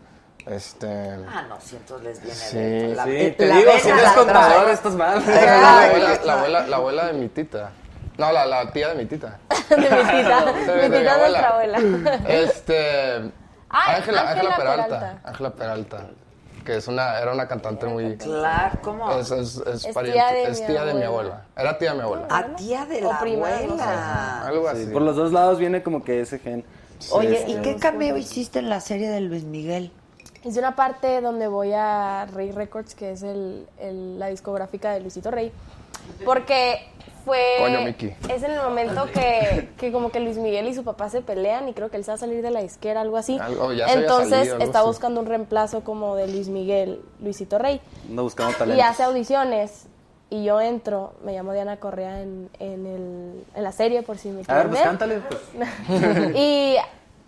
Este, 0.46 0.88
Ah, 1.28 1.42
no, 1.48 1.60
si 1.60 1.76
entonces 1.76 2.04
les 2.06 2.20
viene 2.22 2.34
Sí, 2.34 2.56
de 2.88 2.94
la, 2.96 3.04
Sí, 3.04 3.34
te 3.38 3.46
la 3.46 3.54
digo, 3.56 3.68
vena 3.70 3.80
si 3.80 3.88
eres 3.90 4.10
contador, 4.12 4.68
estás 4.70 4.94
mal. 4.96 5.22
la, 5.26 5.84
abuela, 5.84 6.20
la, 6.24 6.32
abuela, 6.32 6.66
la 6.66 6.76
abuela 6.76 7.06
de 7.06 7.12
mi 7.12 7.28
tita. 7.28 7.70
No, 8.18 8.32
la, 8.32 8.44
la 8.46 8.70
tía 8.72 8.88
de 8.88 8.94
mi 8.96 9.06
tita. 9.06 9.38
de 9.70 9.76
mi 9.76 9.82
tita, 9.86 10.44
De- 10.52 10.88
mi 10.88 10.88
de 10.88 10.98
tita 10.98 11.12
es 11.14 11.18
nuestra 11.18 11.48
abuela. 11.48 11.78
Este. 12.28 13.32
Ay, 13.72 13.96
Ángela, 13.96 14.20
Ángela 14.22 14.30
Ángela 14.30 14.56
Peralta. 14.56 14.86
Peralta. 14.88 15.20
Ángela 15.28 15.50
Peralta. 15.50 16.06
Que 16.64 16.76
es 16.76 16.88
una, 16.88 17.18
era 17.18 17.32
una 17.32 17.48
cantante 17.48 17.86
muy. 17.86 18.16
Claro, 18.18 18.78
¿cómo? 18.82 19.10
Es, 19.12 19.30
es, 19.30 19.56
es, 19.66 19.84
Es 19.86 19.94
pariente- 19.94 20.12
tía 20.20 20.32
de 20.32 20.42
es 20.44 20.60
mi 20.60 20.66
tía 20.66 20.84
de 20.84 20.94
mi 20.94 21.02
abuela. 21.04 21.30
abuela. 21.30 21.44
Era 21.56 21.78
tía 21.78 21.90
de 21.92 21.96
mi 21.96 22.02
abuela. 22.02 22.26
A 22.30 22.44
tía 22.56 22.84
de 22.84 23.06
O 23.06 23.12
la 23.12 23.18
prima, 23.20 23.48
no 23.48 23.56
sé. 23.56 23.82
abuela. 23.82 24.46
Algo 24.46 24.68
así. 24.68 24.86
Por 24.86 25.02
los 25.02 25.16
dos 25.16 25.32
lados 25.32 25.58
viene 25.58 25.82
como 25.82 26.04
que 26.04 26.20
ese 26.20 26.38
gen. 26.38 26.64
Oye, 27.12 27.44
¿y 27.48 27.54
qué 27.62 27.76
cameo 27.76 28.18
hiciste 28.18 28.58
en 28.58 28.68
la 28.68 28.80
serie 28.80 29.08
de 29.08 29.20
Luis 29.22 29.44
Miguel? 29.44 29.90
Hice 30.44 30.58
una 30.58 30.76
parte 30.76 31.22
donde 31.22 31.48
voy 31.48 31.72
a 31.74 32.26
Rey 32.34 32.50
Records, 32.52 32.94
que 32.94 33.12
es 33.12 33.22
el, 33.22 33.66
el- 33.78 34.18
la 34.18 34.26
discográfica 34.26 34.92
de 34.92 35.00
Luisito 35.00 35.30
Rey, 35.30 35.50
porque 36.26 36.89
fue. 37.24 37.38
Coño, 37.60 37.80
Miki. 37.82 38.14
Es 38.28 38.42
en 38.42 38.52
el 38.52 38.60
momento 38.60 39.06
que, 39.12 39.68
que 39.78 39.92
como 39.92 40.10
que 40.10 40.20
Luis 40.20 40.36
Miguel 40.36 40.66
y 40.68 40.74
su 40.74 40.84
papá 40.84 41.08
se 41.10 41.20
pelean 41.22 41.68
y 41.68 41.72
creo 41.72 41.90
que 41.90 41.96
él 41.96 42.04
se 42.04 42.10
va 42.10 42.14
a 42.16 42.18
salir 42.18 42.42
de 42.42 42.50
la 42.50 42.60
disquera, 42.60 43.00
algo 43.00 43.16
así. 43.16 43.38
Algo, 43.38 43.72
ya 43.72 43.86
se 43.86 43.92
había 43.92 44.02
Entonces 44.02 44.30
salido, 44.30 44.54
algo 44.54 44.64
está 44.66 44.78
así. 44.80 44.88
buscando 44.88 45.20
un 45.20 45.26
reemplazo 45.26 45.82
como 45.84 46.16
de 46.16 46.26
Luis 46.28 46.48
Miguel, 46.48 47.00
Luisito 47.20 47.58
Rey. 47.58 47.80
No 48.08 48.22
buscamos 48.24 48.54
Y 48.54 48.58
talento. 48.58 48.84
hace 48.84 49.02
audiciones. 49.04 49.86
Y 50.32 50.44
yo 50.44 50.60
entro, 50.60 51.14
me 51.24 51.32
llamo 51.32 51.52
Diana 51.52 51.78
Correa 51.78 52.20
en, 52.22 52.48
en, 52.60 52.86
el, 52.86 53.44
en 53.54 53.62
la 53.64 53.72
serie, 53.72 54.02
por 54.02 54.16
si 54.16 54.28
me 54.28 54.42
A 54.46 54.54
ver, 54.54 54.68
pues 54.68 54.78
ver. 54.78 54.88
cántale. 54.88 55.20
Pues. 55.20 55.40
y 56.36 56.76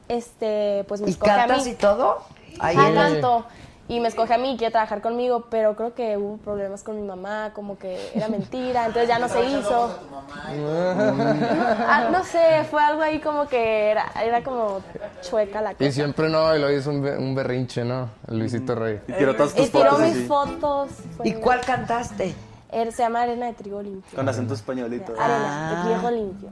este, 0.08 0.84
pues 0.86 1.00
me 1.00 1.08
¿Y 1.08 1.10
escoge 1.10 1.30
a 1.30 1.36
cantas 1.36 1.64
mí. 1.64 1.72
y 1.72 1.74
todo? 1.74 2.18
Ahí 2.60 2.76
Ajá, 2.76 2.88
en 2.90 2.96
el- 2.96 3.02
canto. 3.12 3.46
Y 3.88 4.00
me 4.00 4.08
escoge 4.08 4.32
a 4.32 4.38
mí, 4.38 4.56
quiere 4.56 4.70
trabajar 4.70 5.02
conmigo, 5.02 5.46
pero 5.50 5.74
creo 5.76 5.92
que 5.92 6.16
hubo 6.16 6.36
problemas 6.38 6.82
con 6.82 6.96
mi 6.96 7.06
mamá, 7.06 7.50
como 7.52 7.76
que 7.78 7.98
era 8.14 8.28
mentira, 8.28 8.86
entonces 8.86 9.08
ya 9.08 9.18
no 9.18 9.28
se 9.28 9.44
hizo. 9.44 9.90
Ah, 10.34 12.08
no 12.10 12.24
sé, 12.24 12.64
fue 12.70 12.82
algo 12.82 13.02
ahí 13.02 13.18
como 13.20 13.46
que 13.48 13.90
era, 13.90 14.06
era 14.22 14.42
como 14.42 14.80
chueca 15.20 15.60
la 15.60 15.72
cosa. 15.72 15.84
Y 15.84 15.92
siempre 15.92 16.28
no, 16.28 16.54
y 16.56 16.60
lo 16.60 16.70
hizo 16.70 16.90
un, 16.90 17.04
un 17.06 17.34
berrinche, 17.34 17.84
¿no? 17.84 18.08
El 18.28 18.38
Luisito 18.38 18.74
Rey. 18.74 19.00
Y 19.08 19.12
tiró 19.12 19.34
todas 19.36 19.52
Y 19.54 19.62
tus 19.62 19.70
tiró 19.72 19.90
fotos 19.90 20.00
mis 20.00 20.16
así. 20.16 20.26
fotos. 20.26 20.90
¿Y 21.24 21.34
cuál 21.34 21.60
cantaste? 21.60 22.34
Él 22.70 22.92
se 22.92 23.02
llama 23.02 23.22
Arena 23.22 23.46
de 23.46 23.52
Trigo 23.54 23.82
Limpio. 23.82 24.16
Con 24.16 24.28
acento 24.28 24.54
españolito. 24.54 25.12
Arena 25.18 25.84
de 25.84 25.94
Trigo 25.94 26.10
Limpio. 26.10 26.48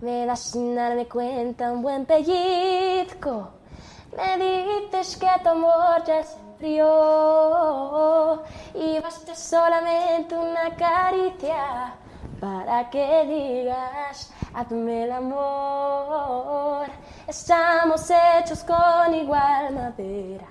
Me 0.00 0.26
das 0.26 0.40
sin 0.40 0.74
darme 0.74 1.06
cuenta 1.06 1.70
un 1.70 1.82
buen 1.82 2.04
pellizco. 2.06 3.50
Me 4.16 4.36
dices 4.90 5.16
que 5.16 5.26
tu 5.42 5.48
amor 5.50 6.02
ya 6.06 6.22
se 6.24 6.36
Y 8.74 8.98
basta 9.00 9.34
solamente 9.34 10.34
una 10.34 10.74
caricia 10.74 11.94
para 12.40 12.88
que 12.88 13.24
digas, 13.26 14.32
hazme 14.54 15.04
el 15.04 15.12
amor. 15.12 16.86
Estamos 17.26 18.10
hechos 18.10 18.64
con 18.64 19.14
igual 19.14 19.74
madera 19.74 20.46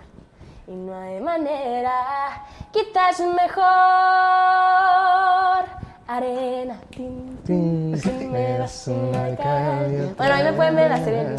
y 0.68 0.72
no 0.72 0.96
hay 0.96 1.20
manera, 1.22 2.46
quizás 2.72 3.20
mejor 3.20 3.66
arena. 6.08 6.80
tin, 6.92 7.38
tin, 7.46 8.00
si 8.00 8.10
me 8.28 8.58
das 8.60 8.88
una 8.88 9.36
calle. 9.36 10.14
Bueno, 10.18 10.34
ahí 10.36 10.44
me 10.44 10.54
pueden 10.54 10.76
ver 10.76 10.92
en 10.92 10.92
la 10.92 11.04
serie. 11.04 11.36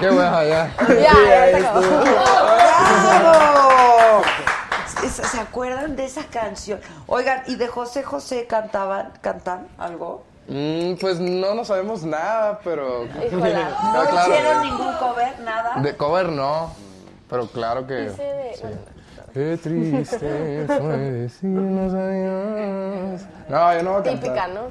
Qué 0.00 0.10
bueno, 0.10 0.42
ya. 0.44 0.70
Ya, 0.88 1.50
ya 1.50 1.56
acabó. 1.58 1.80
¡Bravo! 3.20 4.22
¿Se, 5.08 5.40
acuerdan 5.40 5.96
de 5.96 6.04
esa 6.04 6.24
canción? 6.24 6.80
Oigan, 7.06 7.42
¿y 7.46 7.56
de 7.56 7.66
José 7.68 8.02
José 8.02 8.46
cantaban, 8.46 9.12
cantan 9.20 9.66
algo? 9.78 10.24
Mm, 10.48 10.94
pues 11.00 11.18
no, 11.20 11.54
no 11.54 11.64
sabemos 11.64 12.02
nada, 12.04 12.60
pero... 12.64 13.04
Híjola. 13.06 13.70
¿No 13.92 14.00
Ah, 14.00 14.06
claro. 14.10 14.32
hicieron 14.34 14.62
ningún 14.62 14.92
cover, 14.94 15.40
nada? 15.40 15.76
De 15.80 15.96
cover 15.96 16.28
no, 16.28 16.72
pero 17.28 17.46
claro 17.46 17.86
que... 17.86 18.06
Ese 18.06 18.22
de- 18.22 18.58
bueno, 18.60 18.76
Qué 19.32 19.56
triste 19.62 20.66
fue 20.66 20.96
decirnos 20.96 21.94
adiós. 21.94 23.20
No, 23.48 23.74
yo 23.74 23.82
no 23.82 23.90
voy 23.92 24.00
a 24.00 24.02
Típica, 24.02 24.34
cantar. 24.34 24.50
¿no? 24.50 24.70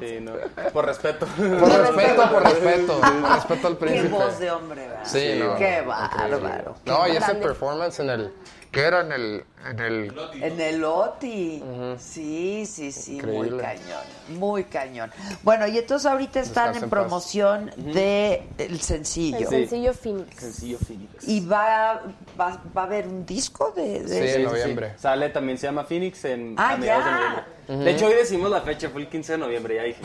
Sí, 0.00 0.18
no. 0.20 0.32
Por 0.72 0.86
respeto. 0.86 1.26
Por 1.26 1.48
respeto, 1.48 2.30
por 2.30 2.42
respeto. 2.42 3.00
Por 3.00 3.30
respeto 3.34 3.66
al 3.68 3.78
Qué 3.78 3.84
príncipe. 3.86 4.08
voz 4.08 4.38
de 4.38 4.50
hombre, 4.50 4.88
¿verdad? 4.88 5.04
Sí, 5.04 5.36
no. 5.38 5.56
Qué 5.56 5.80
bárbaro. 5.82 6.74
No, 6.84 7.08
y 7.08 7.16
ese 7.16 7.34
performance 7.36 8.00
en 8.00 8.10
el... 8.10 8.32
¿Qué 8.72 8.82
era 8.82 9.00
en 9.00 9.12
el...? 9.12 9.44
En 9.70 9.80
el 9.80 10.12
En 10.42 10.60
el 10.60 10.84
OTI. 10.84 11.62
Sí, 11.98 12.66
sí, 12.66 12.92
sí, 12.92 13.20
muy 13.22 13.48
cañón. 13.56 14.02
Muy 14.28 14.64
cañón. 14.64 15.10
Bueno, 15.42 15.66
y 15.66 15.78
entonces 15.78 16.04
ahorita 16.10 16.40
están 16.40 16.76
en 16.76 16.90
promoción 16.90 17.70
de 17.76 18.42
el 18.58 18.72
El 18.72 18.80
sencillo. 18.80 19.48
sencillo 19.48 19.94
Phoenix. 19.94 20.36
Sencillo 20.40 20.78
Phoenix. 20.78 21.26
Y 21.26 21.40
va, 21.46 22.02
va, 22.38 22.60
va 22.76 22.82
a 22.82 22.84
haber 22.84 23.06
un 23.08 23.24
disco 23.24 23.72
de, 23.74 23.85
de 23.88 24.08
Sí, 24.08 24.16
ese? 24.18 24.36
en 24.36 24.44
noviembre. 24.44 24.92
Sale 24.96 25.28
también, 25.30 25.58
se 25.58 25.66
llama 25.66 25.84
Phoenix 25.84 26.24
en 26.24 26.54
Ah, 26.58 26.70
a 26.70 26.76
mediados 26.76 27.04
ya. 27.04 27.10
de 27.10 27.16
noviembre. 27.18 27.44
De 27.84 27.90
hecho, 27.90 28.06
hoy 28.06 28.14
decimos 28.14 28.50
la 28.50 28.60
fecha, 28.60 28.88
fue 28.90 29.00
el 29.02 29.08
15 29.08 29.32
de 29.32 29.38
noviembre, 29.38 29.74
ya 29.76 29.82
dije. 29.82 30.00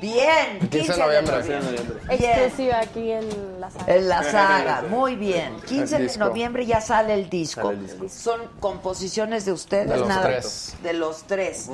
Bien, 0.00 0.58
15 0.70 0.92
de 0.92 0.98
noviembre. 0.98 1.34
15 1.36 1.52
de 1.52 1.60
noviembre. 1.60 1.96
Exclusiva 2.08 2.80
aquí 2.80 3.10
en 3.12 3.60
la 3.60 3.70
sala. 3.70 3.94
En 3.94 4.08
la 4.08 4.22
saga, 4.22 4.82
muy 4.90 5.16
bien. 5.16 5.56
15 5.66 5.96
El 5.96 6.08
de 6.08 6.16
noviembre 6.18 6.66
ya 6.66 6.80
sale 6.80 7.14
el 7.14 7.28
disco. 7.30 7.62
Sale 7.62 7.74
el 7.78 7.86
disco. 7.86 8.08
Son 8.08 8.40
composiciones 8.60 9.44
de 9.44 9.52
ustedes, 9.52 9.88
De 9.90 9.96
los 9.98 10.08
nada. 10.08 10.22
tres. 10.26 10.74
De 10.82 10.92
los 10.92 11.22
tres. 11.24 11.70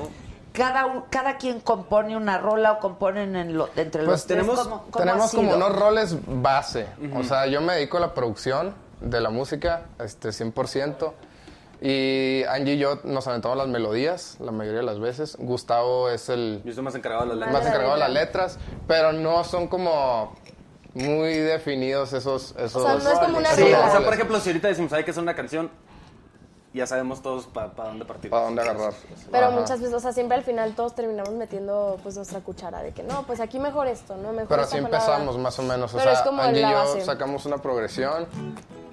Cada, 0.53 0.85
un- 0.87 1.03
cada 1.09 1.39
quien 1.39 1.61
compone 1.61 2.15
una 2.17 2.37
rola 2.39 2.73
o 2.73 2.79
componen 2.79 3.37
en 3.37 3.57
lo- 3.57 3.71
entre 3.75 4.03
los 4.03 4.11
Pues 4.11 4.27
tres. 4.27 4.39
tenemos, 4.41 4.61
¿Cómo- 4.61 4.83
cómo 4.91 4.97
ha 4.97 4.99
tenemos 5.07 5.31
como 5.33 5.55
unos 5.55 5.75
roles 5.77 6.17
base. 6.27 6.87
O 7.17 7.23
sea, 7.25 7.47
yo 7.47 7.61
me 7.63 7.75
dedico 7.75 7.97
a 7.97 8.01
la 8.01 8.15
producción 8.15 8.75
de 9.03 9.21
la 9.21 9.31
música, 9.31 9.87
este, 9.99 10.31
100%. 10.31 11.13
Y 11.81 12.45
Angie 12.45 12.75
y 12.75 12.79
yo 12.79 13.01
nos 13.03 13.27
aventamos 13.27 13.59
las 13.59 13.67
melodías 13.67 14.37
la 14.39 14.53
mayoría 14.53 14.81
de 14.81 14.87
las 14.87 15.01
veces. 15.01 15.37
Gustavo 15.39 16.09
es 16.11 16.29
el 16.29 16.61
Yo 16.65 16.71
estoy 16.71 16.85
más 16.85 16.95
encargado 16.95 17.27
de 17.27 17.35
las 17.35 17.39
más 17.39 17.49
letras. 17.49 17.67
encargado 17.67 17.95
de 17.95 18.01
las 18.01 18.11
letras, 18.13 18.59
pero 18.87 19.13
no 19.13 19.43
son 19.43 19.67
como 19.67 20.37
muy 20.95 21.35
definidos 21.35 22.13
esos 22.13 22.55
esos 22.57 22.77
O 22.77 22.87
sea, 22.87 22.95
no 22.95 23.13
es 23.13 23.19
como 23.19 23.39
una 23.39 23.51
Sí, 23.51 23.63
o 23.63 23.91
sea, 23.91 24.01
por 24.05 24.15
ejemplo, 24.15 24.39
si 24.39 24.51
ahorita 24.51 24.69
decimos, 24.69 24.93
hay 24.93 25.03
que 25.03 25.11
hacer 25.11 25.23
una 25.25 25.35
canción, 25.35 25.71
ya 26.75 26.87
sabemos 26.87 27.21
todos 27.23 27.47
para 27.47 27.69
dónde 27.69 28.05
partir. 28.05 28.31
para 28.31 28.45
dónde 28.45 28.63
agarrar. 28.63 28.95
Pero 29.31 29.47
Ajá. 29.49 29.57
muchas 29.61 29.81
veces, 29.81 29.95
o 29.95 30.01
sea, 30.01 30.13
siempre 30.13 30.37
al 30.39 30.43
final 30.45 30.75
todos 30.75 30.95
terminamos 30.95 31.33
metiendo 31.35 31.99
pues 32.03 32.17
nuestra 32.17 32.41
cuchara 32.41 32.83
de 32.83 32.93
que 32.93 33.03
no, 33.03 33.25
pues 33.25 33.41
aquí 33.41 33.59
mejor 33.59 33.87
esto, 33.89 34.17
¿no? 34.17 34.33
Mejor 34.33 34.49
Pero 34.49 34.63
así 34.63 34.77
palabra. 34.77 34.99
empezamos 34.99 35.39
más 35.39 35.59
o 35.59 35.63
menos. 35.63 35.93
O 35.95 35.99
Pero 35.99 36.11
sea, 36.11 36.21
es 36.21 36.27
como 36.27 36.43
Angie 36.43 36.61
y 36.61 36.71
yo 36.71 36.73
base. 36.77 37.01
sacamos 37.05 37.45
una 37.47 37.59
progresión, 37.59 38.27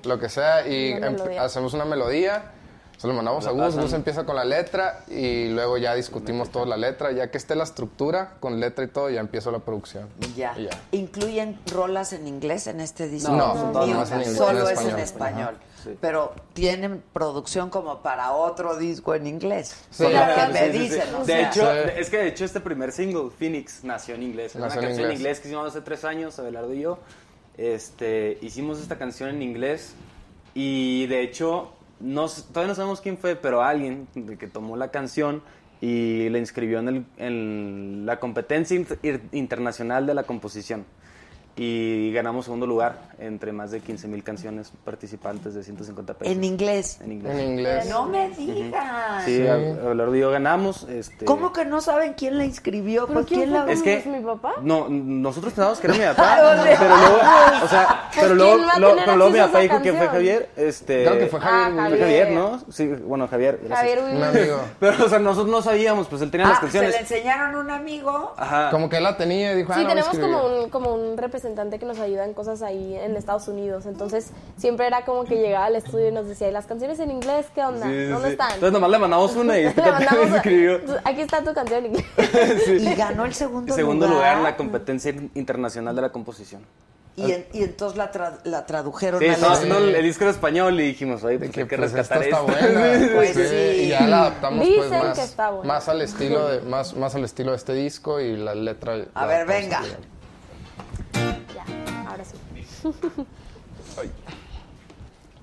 lo 0.04 0.20
que 0.20 0.30
sea, 0.30 0.68
y 0.68 0.94
Una 0.94 1.08
em- 1.08 1.40
hacemos 1.40 1.74
una 1.74 1.86
melodía. 1.86 2.52
Se 2.98 3.08
lo 3.08 3.14
mandamos 3.14 3.48
a 3.48 3.52
Gus. 3.52 3.78
Gus 3.78 3.94
empieza 3.94 4.26
con 4.26 4.36
la 4.36 4.44
letra 4.44 5.06
y 5.08 5.48
luego 5.48 5.78
ya 5.78 5.94
discutimos 5.96 6.50
toda 6.50 6.66
la 6.66 6.76
letra. 6.76 7.14
Ya 7.14 7.32
que 7.32 7.38
esté 7.38 7.56
la 7.56 7.64
estructura 7.64 8.34
con 8.42 8.60
letra 8.60 8.84
y 8.84 8.90
todo, 8.90 9.10
ya 9.10 9.22
empiezo 9.22 9.52
la 9.52 9.60
producción. 9.60 10.10
Ya. 10.36 10.54
Ya. 10.58 10.70
¿Incluyen 10.92 11.58
rolas 11.72 12.12
en 12.12 12.28
inglés 12.28 12.68
en 12.68 12.82
este 12.82 13.08
disco? 13.08 13.32
No, 13.32 13.56
son 13.56 13.72
todas 13.72 13.88
Ni 13.88 13.94
nomás 13.94 14.12
en 14.12 14.18
inglés, 14.20 14.36
Solo 14.38 14.50
en 14.60 14.66
es 14.66 14.72
español. 14.72 14.92
en 14.92 15.00
español. 15.00 15.58
Sí. 15.84 15.98
Pero 16.02 16.34
tienen 16.54 17.04
producción 17.14 17.70
como 17.70 18.02
para 18.02 18.32
otro 18.34 18.76
disco 18.78 19.16
en 19.16 19.28
inglés. 19.28 19.86
Sí. 19.90 20.04
Por 20.04 20.12
lo 20.14 20.20
que 20.20 20.34
Sí, 20.34 20.52
me 20.52 20.60
Sí, 20.60 20.66
sí, 20.66 20.72
sí. 20.72 20.80
dicen. 20.80 21.16
o 21.16 21.20
De 21.20 21.26
sea. 21.26 21.50
hecho, 21.50 21.72
es 21.74 22.10
que 22.10 22.18
de 22.18 22.28
hecho 22.28 22.46
este 22.46 22.60
primer 22.60 22.92
single, 22.92 23.30
Phoenix, 23.38 23.84
nació 23.84 24.16
en 24.16 24.24
inglés. 24.24 24.56
Nació 24.56 24.60
una 24.60 24.74
en 24.74 24.80
canción 24.88 24.92
en 24.92 25.12
inglés. 25.12 25.20
inglés 25.20 25.40
que 25.40 25.48
hicimos 25.48 25.68
hace 25.68 25.82
tres 25.82 26.04
años, 26.06 26.38
Abelardo 26.40 26.74
y 26.74 26.82
yo. 26.82 27.00
Este, 27.58 28.38
hicimos 28.42 28.80
esta 28.80 28.98
canción 28.98 29.30
en 29.30 29.42
inglés 29.42 29.94
y 30.54 31.08
de 31.08 31.22
hecho, 31.24 31.74
no, 32.00 32.28
todavía 32.30 32.70
no 32.70 32.76
sabemos 32.76 33.02
quién 33.02 33.18
fue, 33.18 33.36
pero 33.36 33.62
alguien 33.64 34.08
de 34.16 34.38
que 34.38 34.48
tomó 34.48 34.78
la 34.78 34.92
canción 34.92 35.42
y 35.82 36.30
la 36.30 36.38
inscribió 36.40 36.80
en, 36.80 36.88
el- 36.90 37.06
en 37.18 38.06
la 38.06 38.20
competencia 38.20 38.76
inter- 38.78 39.22
internacional 39.32 40.06
de 40.08 40.14
la 40.14 40.24
composición. 40.24 40.86
Y 41.62 42.14
ganamos 42.14 42.46
segundo 42.46 42.66
lugar 42.66 43.00
entre 43.20 43.52
más 43.52 43.70
de 43.72 43.82
15 43.82 44.08
mil 44.08 44.24
canciones 44.24 44.72
participantes 44.86 45.54
de 45.54 45.62
150 45.62 46.14
pesos. 46.14 46.34
En 46.34 46.42
inglés. 46.46 47.00
En 47.04 47.12
inglés. 47.12 47.34
En 47.38 47.50
inglés. 47.52 47.90
No 47.90 48.06
me 48.06 48.30
digas. 48.30 49.26
Sí, 49.26 49.46
Abelardo 49.46 50.16
y 50.16 50.20
yo 50.22 50.32
ganamos. 50.32 50.84
Este, 50.84 51.26
¿Cómo 51.26 51.52
que 51.52 51.66
no 51.66 51.82
saben 51.82 52.14
quién 52.14 52.38
la 52.38 52.46
inscribió? 52.46 53.08
¿Pero 53.08 53.20
¿Por 53.20 53.28
quién 53.28 53.42
quién 53.42 53.52
la 53.54 53.70
Es 53.70 53.82
que 53.84 53.98
¿Es 53.98 54.06
mi 54.06 54.22
papá? 54.22 54.54
No, 54.62 54.88
nosotros 54.90 55.52
pensábamos 55.52 55.80
que 55.80 55.88
era 55.88 55.96
mi 55.98 56.16
papá, 56.16 56.38
pero 56.64 56.88
luego, 56.98 57.18
o 57.66 57.68
sea, 57.68 58.10
pero 58.16 58.28
¿quién 58.28 58.38
luego, 58.38 58.64
a 58.72 58.80
lo- 58.80 58.96
pero 58.96 59.16
luego 59.18 59.32
mi 59.34 59.40
a 59.40 59.48
papá 59.48 59.60
dijo 59.60 59.82
que 59.82 59.92
fue? 59.92 60.08
Javier, 60.08 60.50
este, 60.56 61.04
Creo 61.04 61.20
que 61.20 61.28
fue 61.28 61.42
Javier. 61.42 61.78
Ah. 61.78 61.90
Javier, 62.00 62.32
¿no? 62.32 62.62
Sí, 62.72 62.88
bueno, 62.88 63.28
Javier, 63.28 63.60
gracias. 63.66 63.80
Javier 64.00 64.16
Un 64.16 64.24
amigo. 64.24 64.62
Pero, 64.80 65.04
o 65.06 65.10
sea, 65.10 65.20
nosotros 65.20 65.52
no 65.52 65.62
sabíamos, 65.62 66.08
pues 66.08 66.22
él 66.22 66.32
tenía 66.32 66.48
las 66.48 66.56
Ah, 66.56 66.60
se 66.60 66.62
canciones. 66.68 66.92
le 66.92 67.00
enseñaron 67.00 67.54
a 67.56 67.60
un 67.60 67.70
amigo. 67.70 68.34
Ajá. 68.38 68.70
Como 68.72 68.88
que 68.88 68.96
él 68.96 69.04
la 69.04 69.18
tenía 69.18 69.52
y 69.52 69.58
dijo, 69.58 69.74
ah, 69.74 69.76
Sí, 69.76 69.82
no, 69.84 69.90
voy 69.90 70.00
a 70.00 70.04
tenemos 70.06 70.20
como 70.40 70.64
un, 70.64 70.70
como 70.70 70.94
un 70.94 71.18
representante 71.18 71.49
que 71.56 71.86
nos 71.86 72.00
ayuda 72.00 72.26
en 72.26 72.34
cosas 72.34 72.62
ahí 72.62 72.96
en 72.96 73.16
Estados 73.16 73.48
Unidos. 73.48 73.86
Entonces, 73.86 74.32
siempre 74.58 74.88
era 74.88 75.04
como 75.06 75.26
que 75.26 75.36
llegaba 75.36 75.66
al 75.66 75.76
estudio 75.76 76.08
y 76.10 76.12
nos 76.12 76.28
decía, 76.28 76.48
¿y 76.50 76.52
las 76.52 76.66
canciones 76.66 77.00
en 77.00 77.12
inglés 77.12 77.48
qué 77.56 77.64
onda? 77.64 77.86
Sí, 77.88 77.92
sí, 77.92 78.06
¿Dónde 78.06 78.28
sí. 78.28 78.32
están? 78.34 78.52
Entonces 78.54 78.72
nomás 78.74 78.90
le 78.92 79.00
mandamos 79.00 79.36
una 79.36 79.58
y 79.60 79.66
este 79.66 79.82
mandamos, 79.82 80.32
escribió. 80.36 80.80
Aquí 81.04 81.22
está 81.22 81.44
tu 81.44 81.54
canción 81.54 81.86
en 81.86 81.96
inglés. 81.96 82.06
Y 82.68 82.96
ganó 82.96 83.26
el 83.26 83.34
segundo, 83.34 83.74
Segundo 83.74 84.08
lugar 84.08 84.38
en 84.38 84.44
la 84.44 84.56
competencia 84.58 85.14
internacional 85.36 85.96
de 85.96 86.02
la 86.02 86.12
composición. 86.12 86.62
Y, 87.16 87.34
en- 87.34 87.46
y 87.52 87.64
entonces 87.64 87.98
la, 87.98 88.14
tra- 88.14 88.40
la 88.46 88.66
tradujeron 88.66 89.20
Sí, 89.20 89.26
estaba 89.26 89.52
haciendo 89.54 89.78
el, 89.80 89.94
el 89.94 90.04
disco 90.04 90.24
en 90.24 90.30
español 90.30 90.80
y 90.80 90.84
dijimos, 90.84 91.22
oye, 91.26 91.34
De 91.38 91.40
pues 91.48 91.52
que 91.52 91.62
hay 91.64 91.68
que 91.68 91.76
pues, 91.78 91.92
rescatar 91.92 92.24
esta 92.24 92.40
está 92.40 92.56
esto. 92.56 92.72
buena. 92.72 93.14
Pues 93.16 93.34
Sí, 93.36 93.44
sí. 93.46 93.56
Y 93.56 93.88
ya 93.90 94.08
la 94.08 94.20
adaptamos 94.22 94.60
pues 94.66 94.70
Dicen 94.84 95.00
más, 95.04 95.18
que 95.20 95.26
está 95.26 95.50
buena. 95.50 95.68
más 95.74 95.90
al 95.90 96.02
estilo 96.02 96.48
de 96.48 96.62
más 96.62 96.96
más 96.96 97.16
al 97.16 97.26
estilo 97.26 97.52
de 97.52 97.58
este 97.58 97.74
disco 97.74 98.22
y 98.22 98.38
la 98.38 98.56
letra. 98.56 98.96
la 98.96 99.06
A 99.16 99.26
ver, 99.26 99.36
adaptamos 99.42 99.48
venga. 99.48 99.76
también. 99.80 99.98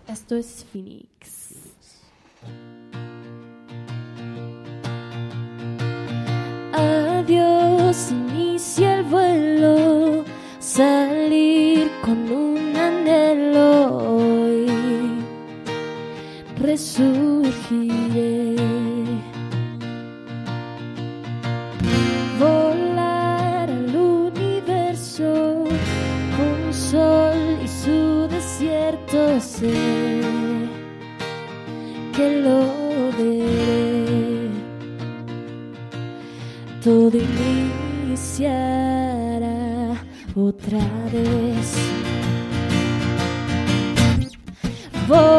Esto 0.09 0.37
es 0.37 0.65
Phoenix. 0.73 1.55
Adiós, 6.73 8.11
inicia 8.11 8.99
el 8.99 9.05
vuelo, 9.05 10.25
salir 10.61 11.91
con 12.03 12.31
un 12.31 12.77
anhelo 12.77 13.97
hoy, 13.97 14.67
resurgiré. 16.59 18.46
Iniciará 38.39 39.97
otra 40.35 40.79
vez. 41.11 41.75
Voy 45.09 45.36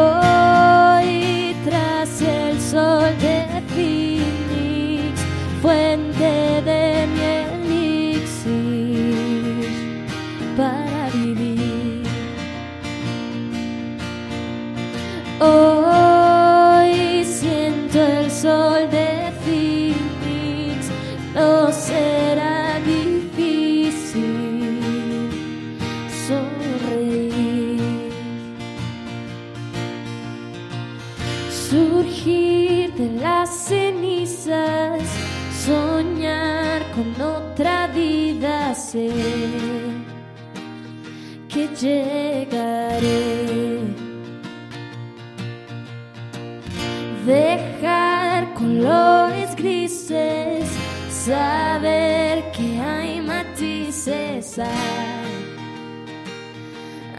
al 54.60 55.28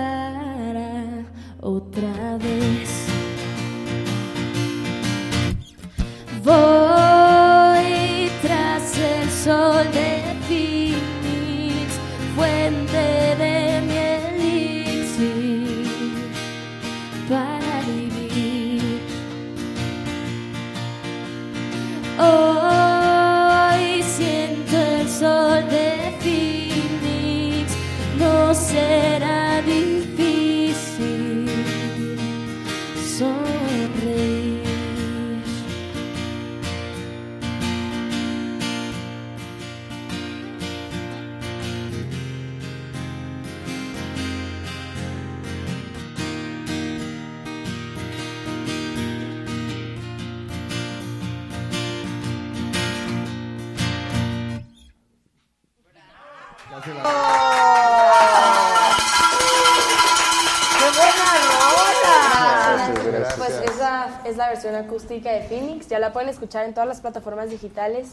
acústica 64.79 65.31
de 65.31 65.41
Phoenix, 65.43 65.87
ya 65.87 65.99
la 65.99 66.11
pueden 66.13 66.29
escuchar 66.29 66.65
en 66.65 66.73
todas 66.73 66.87
las 66.87 67.01
plataformas 67.01 67.49
digitales 67.49 68.09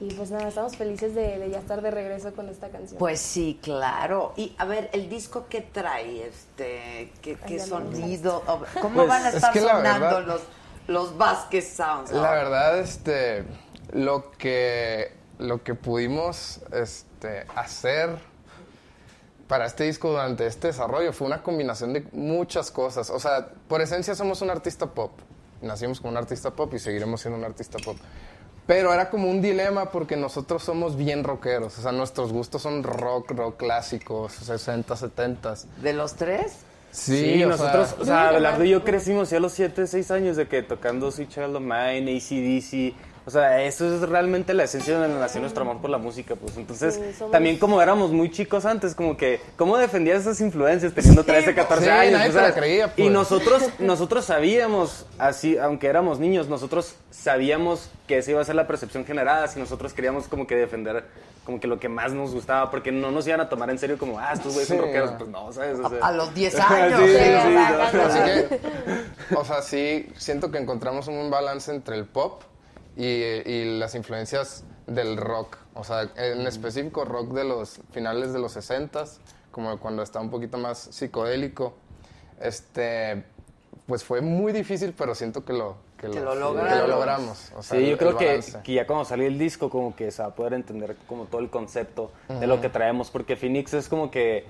y 0.00 0.12
pues 0.14 0.30
nada, 0.30 0.48
estamos 0.48 0.76
felices 0.76 1.14
de, 1.14 1.38
de 1.38 1.50
ya 1.50 1.58
estar 1.58 1.80
de 1.80 1.90
regreso 1.90 2.34
con 2.34 2.48
esta 2.48 2.68
canción. 2.70 2.98
Pues 2.98 3.20
sí, 3.20 3.58
claro. 3.62 4.32
Y 4.36 4.54
a 4.58 4.64
ver, 4.64 4.90
el 4.92 5.08
disco 5.08 5.46
qué 5.48 5.60
trae, 5.60 6.26
este, 6.26 7.12
qué, 7.22 7.58
sonido, 7.60 8.42
¿cómo 8.82 8.96
Pues, 8.96 9.08
van 9.08 9.22
a 9.24 9.28
es 9.28 9.34
estar 9.36 9.52
que 9.52 9.60
sonando 9.60 10.06
verdad- 10.06 10.26
los 10.26 10.42
los 10.86 11.16
Vázquez 11.16 11.72
Sounds? 11.74 12.10
La 12.10 12.32
verdad, 12.32 12.78
este, 12.78 13.44
lo 13.92 14.30
que, 14.32 15.12
lo 15.38 15.62
que 15.62 15.74
pudimos 15.74 16.60
este, 16.72 17.46
hacer 17.54 18.10
para 19.48 19.66
este 19.66 19.84
disco 19.84 20.10
durante 20.10 20.46
este 20.46 20.66
desarrollo 20.68 21.12
fue 21.12 21.26
una 21.26 21.42
combinación 21.42 21.92
de 21.92 22.06
muchas 22.12 22.70
cosas. 22.70 23.08
O 23.10 23.18
sea, 23.18 23.48
por 23.68 23.80
esencia 23.80 24.14
somos 24.14 24.42
un 24.42 24.50
artista 24.50 24.86
pop. 24.86 25.12
Nacimos 25.64 26.00
como 26.00 26.10
un 26.12 26.16
artista 26.16 26.50
pop 26.52 26.72
y 26.74 26.78
seguiremos 26.78 27.20
siendo 27.20 27.38
un 27.38 27.44
artista 27.44 27.78
pop. 27.84 27.96
Pero 28.66 28.94
era 28.94 29.10
como 29.10 29.28
un 29.30 29.42
dilema 29.42 29.90
porque 29.90 30.16
nosotros 30.16 30.62
somos 30.62 30.96
bien 30.96 31.22
rockeros. 31.24 31.78
O 31.78 31.82
sea, 31.82 31.92
nuestros 31.92 32.32
gustos 32.32 32.62
son 32.62 32.82
rock, 32.82 33.32
rock 33.32 33.56
clásicos, 33.58 34.32
60, 34.32 34.96
70. 34.96 35.54
¿De 35.82 35.92
los 35.92 36.14
tres? 36.14 36.58
Sí, 36.90 37.34
Sí, 37.34 37.44
o 37.44 37.48
nosotros, 37.48 37.88
sea- 37.88 37.98
o 38.00 38.04
sea, 38.04 38.28
Abelardo 38.28 38.64
y 38.64 38.70
yo 38.70 38.84
crecimos 38.84 39.28
ya 39.28 39.38
a 39.38 39.40
los 39.40 39.52
7, 39.52 39.86
6 39.86 40.10
años 40.12 40.36
de 40.36 40.46
que 40.48 40.62
tocando 40.62 41.10
Sweet 41.10 41.28
Child 41.28 41.56
of 41.56 41.62
Mine, 41.62 42.16
ACDC. 42.16 42.94
O 43.26 43.30
sea, 43.30 43.62
eso 43.62 43.94
es 43.94 44.02
realmente 44.06 44.52
la 44.52 44.64
esencia 44.64 44.94
de 44.94 45.00
donde 45.08 45.18
nació 45.18 45.40
nuestro 45.40 45.62
amor 45.62 45.78
por 45.80 45.88
la 45.88 45.96
música, 45.96 46.36
pues. 46.36 46.56
Entonces, 46.58 46.94
Sí, 46.96 47.00
somos- 47.18 47.32
también 47.32 47.58
como 47.58 47.80
éramos 47.80 48.12
muy 48.12 48.30
chicos 48.30 48.66
antes, 48.66 48.94
como 48.94 49.16
que, 49.16 49.40
¿cómo 49.56 49.78
defendías 49.78 50.20
esas 50.20 50.40
influencias 50.42 50.92
teniendo 50.92 51.24
13, 51.24 51.54
14 51.54 51.84
Sí, 51.86 51.90
años? 51.90 52.12
nadie 52.12 52.24
O 52.28 52.32
te 52.32 52.38
sea, 52.38 52.48
la 52.48 52.54
creía, 52.54 52.92
Y 52.96 53.02
pues. 53.02 53.12
nosotros, 53.12 53.62
nosotros 53.78 54.26
sabíamos, 54.26 55.06
así, 55.18 55.56
aunque 55.56 55.86
éramos 55.86 56.18
niños, 56.18 56.48
nosotros 56.48 56.96
sabíamos 57.10 57.88
que 58.06 58.18
esa 58.18 58.30
iba 58.32 58.42
a 58.42 58.44
ser 58.44 58.56
la 58.56 58.66
percepción 58.66 59.06
generada, 59.06 59.48
si 59.48 59.58
nosotros 59.58 59.94
queríamos 59.94 60.28
como 60.28 60.46
que 60.46 60.56
defender 60.56 61.04
como 61.46 61.60
que 61.60 61.66
lo 61.66 61.78
que 61.78 61.90
más 61.90 62.12
nos 62.12 62.32
gustaba, 62.32 62.70
porque 62.70 62.90
no 62.90 63.10
nos 63.10 63.26
iban 63.26 63.40
a 63.40 63.50
tomar 63.50 63.68
en 63.68 63.78
serio 63.78 63.98
como, 63.98 64.18
ah, 64.18 64.30
estos 64.32 64.52
güeyes 64.52 64.66
son 64.68 64.78
rockeros, 64.78 65.10
pues 65.18 65.28
no, 65.28 65.52
¿sabes? 65.52 65.78
O 65.78 65.88
sea- 65.90 65.98
A 66.06 66.10
los 66.12 66.34
10 66.34 66.54
años. 66.60 67.00
Sí, 67.00 67.16
Así 68.00 68.18
que, 68.18 68.60
o 69.36 69.44
sea, 69.44 69.60
sí, 69.62 70.08
siento 70.16 70.50
que 70.50 70.58
encontramos 70.58 71.06
un 71.08 71.16
buen 71.16 71.30
balance 71.30 71.70
entre 71.74 71.96
el 71.96 72.06
pop 72.06 72.42
y, 72.96 73.04
y 73.04 73.78
las 73.78 73.94
influencias 73.94 74.64
del 74.86 75.16
rock. 75.16 75.56
O 75.74 75.82
sea, 75.84 76.02
en 76.16 76.46
específico 76.46 77.04
rock 77.04 77.32
de 77.32 77.44
los 77.44 77.80
finales 77.92 78.32
de 78.32 78.38
los 78.38 78.52
60 78.52 79.04
como 79.50 79.78
cuando 79.78 80.02
está 80.02 80.20
un 80.20 80.30
poquito 80.30 80.58
más 80.58 80.78
psicodélico. 80.78 81.74
Este, 82.40 83.24
pues 83.86 84.02
fue 84.04 84.20
muy 84.20 84.52
difícil, 84.52 84.94
pero 84.96 85.14
siento 85.14 85.44
que 85.44 85.52
lo, 85.52 85.76
que 85.96 86.08
Que 86.10 86.20
lo, 86.20 86.34
lo 86.34 86.34
que 86.34 86.38
lo 86.40 86.54
lograron. 86.54 86.90
logramos. 86.90 87.52
O 87.56 87.62
sea, 87.62 87.78
Sí, 87.78 87.84
el- 87.84 87.90
yo 87.90 87.98
creo 87.98 88.10
el 88.10 88.16
que, 88.16 88.26
balance. 88.26 88.58
que 88.62 88.74
ya 88.74 88.86
cuando 88.86 89.04
salió 89.04 89.26
el 89.26 89.38
disco 89.38 89.70
como 89.70 89.94
que 89.94 90.10
se 90.10 90.22
va 90.22 90.28
a 90.28 90.34
poder 90.34 90.54
entender 90.54 90.96
como 91.06 91.24
todo 91.26 91.40
el 91.40 91.50
concepto 91.50 92.10
de 92.28 92.46
lo 92.46 92.60
que 92.60 92.68
traemos, 92.68 93.10
porque 93.10 93.36
Phoenix 93.36 93.74
es 93.74 93.88
como 93.88 94.10
que, 94.10 94.44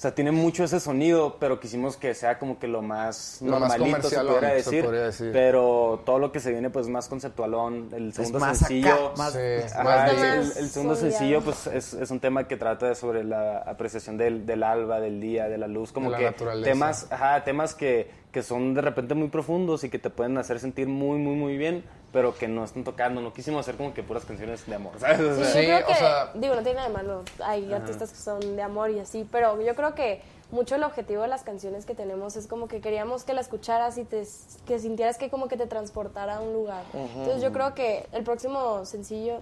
o 0.00 0.02
sea, 0.02 0.14
tiene 0.14 0.32
mucho 0.32 0.64
ese 0.64 0.80
sonido, 0.80 1.36
pero 1.38 1.60
quisimos 1.60 1.98
que 1.98 2.14
sea 2.14 2.38
como 2.38 2.58
que 2.58 2.66
lo 2.66 2.80
más 2.80 3.36
Lo 3.42 3.60
más 3.60 3.76
normalito, 3.78 4.08
se, 4.08 4.18
pudiera 4.18 4.48
se 4.48 4.54
decir, 4.54 4.82
podría 4.84 5.02
decir. 5.02 5.30
pero 5.30 6.00
todo 6.06 6.18
lo 6.18 6.32
que 6.32 6.40
se 6.40 6.52
viene 6.52 6.70
pues 6.70 6.88
más 6.88 7.06
conceptualón, 7.06 7.90
el 7.92 8.14
segundo 8.14 8.38
más 8.38 8.56
sencillo, 8.60 9.08
acá, 9.08 9.16
más- 9.18 9.32
Sí, 9.34 9.38
Ajá, 9.74 9.84
más 9.84 10.10
el, 10.10 10.16
de- 10.20 10.28
el- 10.38 10.52
el 10.56 10.70
segundo 10.70 10.96
sencillo 10.96 11.42
pues 11.42 11.66
es, 11.66 11.92
es 11.92 12.10
un 12.10 12.18
tema 12.18 12.48
que 12.48 12.56
trata 12.56 12.94
sobre 12.94 13.24
la 13.24 13.58
apreciación 13.58 14.16
del, 14.16 14.46
del 14.46 14.62
alba, 14.62 15.00
del 15.00 15.20
día, 15.20 15.50
de 15.50 15.58
la 15.58 15.66
luz, 15.68 15.92
como 15.92 16.06
De 16.06 16.12
la 16.12 16.18
que 16.18 16.24
naturaleza. 16.24 16.70
temas, 16.70 17.06
ajá, 17.10 17.44
temas 17.44 17.74
que, 17.74 18.10
que 18.32 18.42
son 18.42 18.74
de 18.74 18.80
repente 18.80 19.14
muy 19.14 19.28
profundos 19.28 19.82
y 19.84 19.90
que 19.90 19.98
te 19.98 20.08
pueden 20.10 20.38
hacer 20.38 20.60
sentir 20.60 20.86
muy, 20.86 21.18
muy, 21.18 21.34
muy 21.34 21.56
bien, 21.56 21.84
pero 22.12 22.34
que 22.34 22.46
no 22.46 22.64
están 22.64 22.84
tocando. 22.84 23.20
No 23.20 23.32
quisimos 23.32 23.60
hacer 23.60 23.76
como 23.76 23.92
que 23.92 24.02
puras 24.02 24.24
canciones 24.24 24.64
de 24.66 24.74
amor, 24.74 24.92
¿sabes? 25.00 25.20
O 25.20 25.34
sea, 25.36 25.44
Sí, 25.46 25.52
Sí, 25.60 25.66
yo 25.66 25.74
creo 25.74 25.84
o 25.84 25.88
que, 25.88 25.94
sea- 25.94 26.30
digo, 26.34 26.54
no 26.54 26.62
tiene 26.62 26.76
nada 26.76 26.88
de 26.88 26.94
malo. 26.94 27.22
Hay 27.42 27.72
artistas 27.72 28.10
que 28.10 28.16
son 28.18 28.56
de 28.56 28.62
amor 28.62 28.90
y 28.90 29.00
así, 29.00 29.26
pero 29.30 29.60
yo 29.60 29.74
creo 29.74 29.94
que 29.94 30.22
mucho 30.52 30.74
el 30.74 30.82
objetivo 30.82 31.22
de 31.22 31.28
las 31.28 31.42
canciones 31.42 31.86
que 31.86 31.94
tenemos 31.94 32.36
es 32.36 32.46
como 32.46 32.66
que 32.68 32.80
queríamos 32.80 33.22
que 33.24 33.34
la 33.34 33.40
escucharas 33.40 33.98
y 33.98 34.04
te, 34.04 34.24
que 34.66 34.78
sintieras 34.78 35.16
que 35.16 35.30
como 35.30 35.48
que 35.48 35.56
te 35.56 35.66
transportara 35.66 36.36
a 36.36 36.40
un 36.40 36.52
lugar. 36.52 36.84
Entonces 36.92 37.42
yo 37.42 37.52
creo 37.52 37.74
que 37.74 38.06
el 38.12 38.24
próximo 38.24 38.84
sencillo 38.84 39.40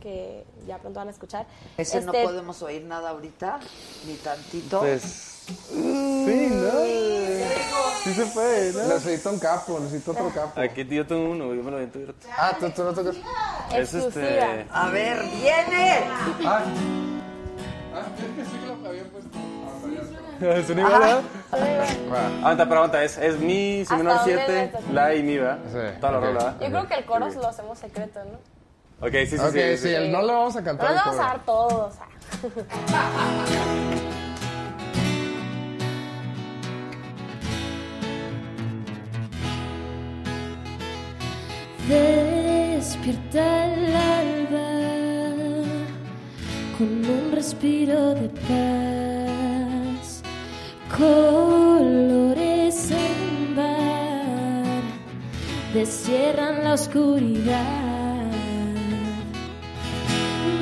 que 0.00 0.44
ya 0.66 0.78
pronto 0.78 0.98
van 0.98 1.08
a 1.08 1.10
escuchar. 1.10 1.46
Ese 1.76 2.00
no 2.00 2.12
este, 2.12 2.24
podemos 2.24 2.62
oír 2.62 2.84
nada 2.84 3.10
ahorita, 3.10 3.60
ni 4.06 4.14
tantito. 4.14 4.80
Pues. 4.80 5.29
Sí, 5.68 6.48
¿no? 6.50 6.70
Sí 8.04 8.14
se 8.14 8.26
puede, 8.26 8.72
¿no? 8.72 8.94
Necesito 8.94 9.30
un 9.30 9.38
capo, 9.38 9.78
necesito 9.80 10.12
otro 10.12 10.30
capo. 10.30 10.60
Aquí 10.60 10.84
yo 10.86 11.06
tengo 11.06 11.30
uno, 11.30 11.54
yo 11.54 11.62
me 11.62 11.70
lo 11.70 11.76
aviento 11.76 11.98
abierto. 11.98 12.26
Ah, 12.36 12.56
tú, 12.58 12.70
tú 12.70 12.82
no 12.82 12.92
tocas. 12.94 13.16
Es 13.74 13.92
este. 13.94 14.66
A 14.70 14.88
ver, 14.88 15.22
viene. 15.22 16.04
Ah, 16.44 16.62
ah, 17.94 18.02
es 18.16 18.36
que 18.36 18.44
sí 18.50 18.56
que 18.58 18.66
lo 18.66 18.88
había 18.88 19.04
puesto. 19.04 19.28
¿Es 20.40 20.70
una 20.70 20.80
igual. 20.80 21.22
Aguanta, 22.38 22.64
pero 22.64 22.76
aguanta, 22.76 23.04
es, 23.04 23.18
es 23.18 23.38
mi, 23.38 23.84
si 23.84 23.94
menor 23.94 24.16
dónde 24.18 24.34
7, 24.36 24.62
es 24.64 24.74
esta? 24.74 24.92
la 24.92 25.14
y 25.14 25.22
mi, 25.22 25.36
¿verdad? 25.36 25.58
Sí, 25.66 26.00
Toda 26.00 26.12
la 26.12 26.20
rola. 26.20 26.56
Yo 26.60 26.66
creo 26.68 26.88
que 26.88 26.94
el 26.94 27.04
coro 27.04 27.28
lo 27.28 27.48
hacemos 27.48 27.78
secreto, 27.78 28.20
¿no? 28.24 28.38
Ok, 29.06 29.12
sí, 29.12 29.26
sí, 29.26 29.38
Ok, 29.38 29.52
sí. 29.52 29.76
sí, 29.78 29.94
el 29.94 30.10
no 30.10 30.22
lo 30.22 30.32
vamos 30.32 30.56
a 30.56 30.64
cantar. 30.64 30.88
No 30.88 30.94
nos 30.96 31.04
vamos 31.04 31.20
a 31.20 31.22
dar 31.28 31.44
todo, 31.44 31.90
Despierta 41.88 43.66
el 43.66 43.94
alba 43.94 44.70
con 46.76 46.88
un 46.88 47.32
respiro 47.32 48.14
de 48.14 48.28
paz, 48.48 50.22
colores 50.96 52.90
en 52.90 53.56
bar 53.56 53.90
descierran 55.74 56.64
la 56.64 56.74
oscuridad, 56.74 58.26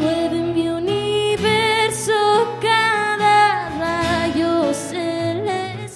mueve 0.01 0.41
mi 0.55 0.69
universo 0.69 2.13
cada 2.61 3.71
rayo 3.79 4.75
celestial. 4.75 5.89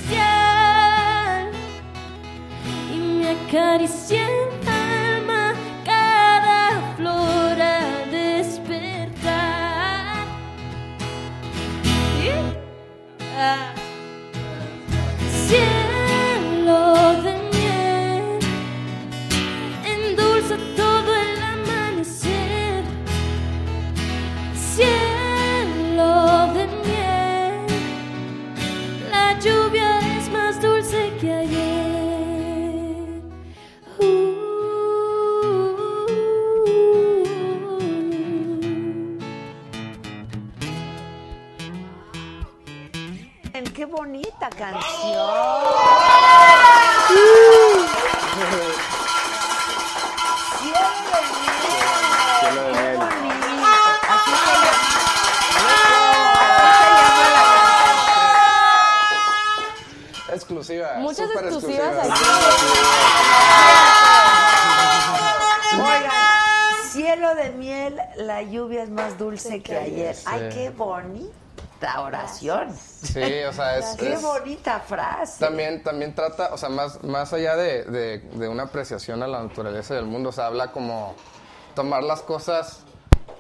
Y 2.95 2.97
me 2.99 3.31
acaricia 3.31 4.32
frase. 74.83 75.45
También, 75.45 75.83
también 75.83 76.15
trata, 76.15 76.51
o 76.53 76.59
sea, 76.59 76.69
más, 76.69 77.03
más 77.05 77.33
allá 77.33 77.57
de, 77.57 77.85
de- 77.85 78.19
de 78.19 78.49
una 78.49 78.65
apreciación 78.65 79.23
a 79.23 79.27
la 79.27 79.43
naturaleza 79.43 79.95
del 79.95 80.05
mundo, 80.07 80.29
o 80.31 80.33
sea, 80.33 80.47
habla 80.47 80.73
como 80.73 81.15
tomar 81.75 82.03
las 82.03 82.23
cosas 82.23 82.81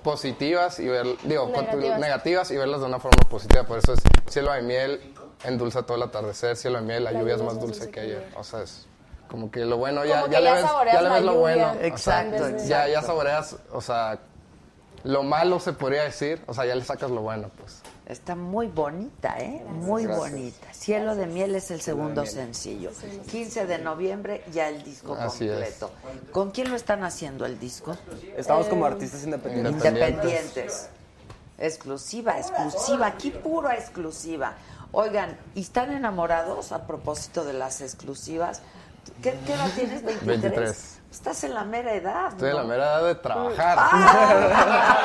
positivas 0.02 0.80
y 0.80 0.88
ver, 0.88 1.06
digo, 1.24 1.46
Negativas. 1.48 1.98
negativas 2.00 2.50
y 2.50 2.56
verlas 2.56 2.80
de 2.80 2.86
una 2.86 2.98
forma 2.98 3.22
positiva. 3.28 3.64
Por 3.64 3.78
eso 3.78 3.92
es 3.92 4.00
cielo 4.28 4.52
de 4.52 4.62
miel, 4.62 5.14
endulza 5.44 5.82
todo 5.84 5.96
el 5.96 6.02
atardecer, 6.02 6.56
cielo 6.56 6.78
de 6.80 6.84
miel, 6.86 7.04
la, 7.04 7.12
lluvia 7.12 7.34
es 7.36 7.42
más 7.42 7.60
dulce 7.60 7.90
que 7.90 8.00
ayer. 8.00 8.28
O 8.36 8.42
sea, 8.42 8.62
es 8.62 8.86
como 9.28 9.50
que 9.50 9.60
lo 9.64 9.76
bueno, 9.76 10.04
ya, 10.04 10.26
ya, 10.28 10.40
le 10.40 10.52
ves, 10.52 10.64
ya 10.92 11.02
le 11.02 11.08
la 11.08 11.14
ves 11.14 11.22
lo 11.24 11.34
bueno. 11.36 11.70
o 11.70 11.74
sea, 11.74 11.86
Exacto, 11.86 12.48
Ya, 12.50 12.66
ya 12.66 12.86
exacto. 12.86 13.06
saboreas, 13.06 13.56
o 13.72 13.80
sea, 13.80 14.18
lo 15.04 15.22
malo 15.22 15.58
se 15.60 15.72
podría 15.72 16.04
decir, 16.04 16.42
o 16.46 16.54
sea, 16.54 16.64
ya 16.64 16.74
le 16.74 16.84
sacas 16.84 17.10
lo 17.10 17.20
bueno, 17.22 17.50
pues. 17.58 17.81
Está 18.12 18.36
muy 18.36 18.66
bonita, 18.68 19.36
¿eh? 19.40 19.64
Muy 19.68 20.04
Gracias. 20.04 20.30
bonita. 20.30 20.72
Cielo 20.74 21.16
de 21.16 21.26
miel 21.26 21.54
es 21.54 21.70
el 21.70 21.80
segundo 21.80 22.26
sencillo. 22.26 22.90
15 23.30 23.66
de 23.66 23.78
noviembre 23.78 24.44
ya 24.52 24.68
el 24.68 24.82
disco 24.84 25.14
Así 25.14 25.46
es. 25.48 25.50
completo. 25.52 25.90
¿Con 26.30 26.50
quién 26.50 26.70
lo 26.70 26.76
están 26.76 27.02
haciendo 27.04 27.46
el 27.46 27.58
disco? 27.58 27.96
Estamos 28.36 28.66
como 28.66 28.84
artistas 28.86 29.24
independientes. 29.24 29.84
Independientes. 29.84 30.88
Exclusiva, 31.58 32.38
exclusiva. 32.38 33.06
Aquí 33.06 33.30
puro 33.30 33.70
exclusiva. 33.70 34.54
Oigan, 34.92 35.38
¿y 35.54 35.62
están 35.62 35.92
enamorados 35.92 36.72
a 36.72 36.86
propósito 36.86 37.44
de 37.44 37.54
las 37.54 37.80
exclusivas? 37.80 38.60
¿Qué, 39.22 39.34
qué 39.46 39.54
edad 39.54 39.70
tienes? 39.74 40.04
¿23? 40.04 40.20
23. 40.24 40.98
Estás 41.12 41.44
en 41.44 41.52
la 41.52 41.62
mera 41.62 41.92
edad. 41.92 42.28
Estoy 42.30 42.48
en 42.48 42.56
la 42.56 42.64
mera 42.64 42.84
edad 42.84 43.04
de 43.08 43.14
trabajar. 43.16 43.76
Ah. 43.78 45.02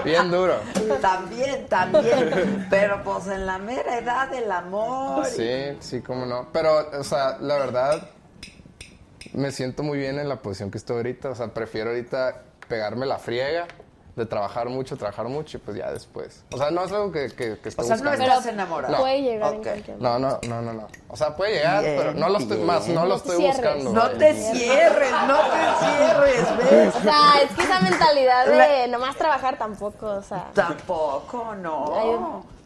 Bien 0.04 0.28
duro. 0.28 0.56
También, 1.00 1.68
también. 1.68 2.66
Pero 2.68 3.00
pues 3.04 3.28
en 3.28 3.46
la 3.46 3.58
mera 3.58 3.98
edad 3.98 4.28
del 4.28 4.50
amor. 4.50 5.24
Sí, 5.26 5.76
sí, 5.78 6.00
cómo 6.00 6.26
no. 6.26 6.48
Pero, 6.52 6.90
o 6.98 7.04
sea, 7.04 7.38
la 7.38 7.56
verdad, 7.58 8.10
me 9.32 9.52
siento 9.52 9.84
muy 9.84 9.96
bien 9.96 10.18
en 10.18 10.28
la 10.28 10.42
posición 10.42 10.72
que 10.72 10.78
estoy 10.78 10.96
ahorita. 10.96 11.30
O 11.30 11.36
sea, 11.36 11.54
prefiero 11.54 11.90
ahorita 11.90 12.42
pegarme 12.66 13.06
la 13.06 13.20
friega 13.20 13.68
de 14.20 14.26
trabajar 14.26 14.68
mucho, 14.68 14.96
trabajar 14.96 15.26
mucho 15.28 15.56
y 15.56 15.60
pues 15.60 15.76
ya 15.76 15.90
después. 15.92 16.44
O 16.52 16.58
sea, 16.58 16.70
no 16.70 16.84
es 16.84 16.92
algo 16.92 17.10
que, 17.10 17.28
que, 17.30 17.58
que 17.58 17.68
O 17.76 17.82
sea, 17.82 17.96
no 17.96 18.12
estás 18.12 18.46
enamorado. 18.46 18.96
Puede 18.98 19.22
llegar 19.22 19.48
Ok. 19.50 19.56
en 19.56 19.62
cualquier 19.62 19.98
No, 20.00 20.18
no, 20.18 20.38
no, 20.46 20.62
no, 20.62 20.72
no. 20.72 20.86
O 21.08 21.16
sea, 21.16 21.34
puede 21.36 21.54
llegar, 21.54 21.82
Bien, 21.82 21.96
pero 21.98 22.14
no 22.14 22.28
lo 22.28 22.38
estoy, 22.38 22.56
bien. 22.58 22.66
más, 22.66 22.86
no 22.88 23.02
lo 23.02 23.08
No 23.08 23.14
estoy 23.16 23.36
cierres. 23.38 23.56
buscando. 23.56 23.92
No 23.92 24.10
te 24.10 24.34
cierres, 24.34 25.12
no 25.26 25.36
te 25.38 25.86
cierres, 25.86 26.58
¿ves? 26.70 26.94
O 26.96 27.00
sea, 27.00 27.18
es 27.42 27.50
que 27.56 27.62
esa 27.62 27.80
mentalidad 27.80 28.46
de 28.46 28.88
nomás 28.88 29.16
trabajar 29.16 29.56
tampoco, 29.58 30.06
o 30.06 30.22
sea, 30.22 30.50
Tampoco, 30.54 31.50
hay 31.52 31.58
no. 31.62 31.84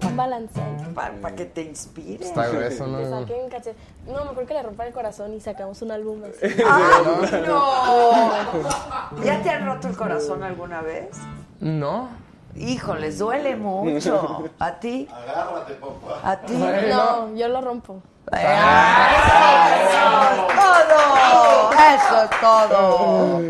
un, 0.02 0.08
un 0.08 0.16
balance 0.16 0.60
ahí. 0.60 0.92
Para, 0.94 1.34
que 1.34 1.44
te 1.46 1.62
inspire. 1.62 2.24
Está 2.24 2.48
grueso, 2.48 2.84
Que 2.84 2.90
¿no? 2.90 3.10
saquen 3.20 3.48
caché. 3.48 3.74
No, 4.06 4.24
mejor 4.26 4.46
que 4.46 4.54
le 4.54 4.62
rompan 4.62 4.88
el 4.88 4.92
corazón 4.92 5.32
y 5.34 5.40
sacamos 5.40 5.80
un 5.82 5.90
álbum 5.90 6.22
así. 6.24 6.54
¡Ay, 6.68 7.44
no! 7.46 9.24
¿Ya 9.24 9.42
te 9.42 9.50
han 9.50 9.64
roto 9.66 9.88
el 9.88 9.96
corazón 9.96 10.42
alguna 10.42 10.82
vez? 10.82 11.08
No. 11.60 12.08
Híjoles, 12.56 13.18
duele 13.18 13.56
mucho. 13.56 14.44
¿A 14.60 14.72
ti? 14.78 15.08
Agárrate, 15.12 15.74
papá. 15.74 16.20
¿A 16.30 16.36
ti? 16.40 16.54
No, 16.54 17.34
yo 17.34 17.48
lo 17.48 17.60
rompo. 17.60 18.00
¡Todo! 20.56 21.70
¡Eso 21.72 22.22
es 22.22 22.30
todo! 22.40 23.42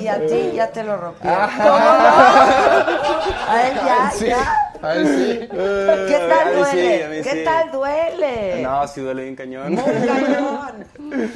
¿Y 0.00 0.08
a 0.08 0.26
ti 0.26 0.52
ya 0.54 0.70
te 0.72 0.82
lo? 0.82 0.96
¿Cómo 0.98 1.14
no? 1.22 1.74
¿A 3.48 3.62
él 3.66 3.74
ya? 3.84 4.10
Ya? 4.26 4.70
a 4.82 4.94
él 4.94 5.06
sí. 5.06 5.48
¿Qué 5.50 6.16
A 6.16 6.28
tal 6.28 6.54
mí 6.54 6.64
sí, 6.70 6.76
duele? 6.76 7.04
a 7.04 7.08
mí 7.08 7.16
¿Qué 7.22 7.30
sí. 7.30 7.44
tal 7.44 7.70
duele? 7.70 8.62
No, 8.62 8.88
sí 8.88 9.00
duele 9.00 9.22
bien 9.24 9.36
cañón. 9.36 9.72
Muy 9.74 9.84
cañón. 9.84 10.86
De 10.98 11.26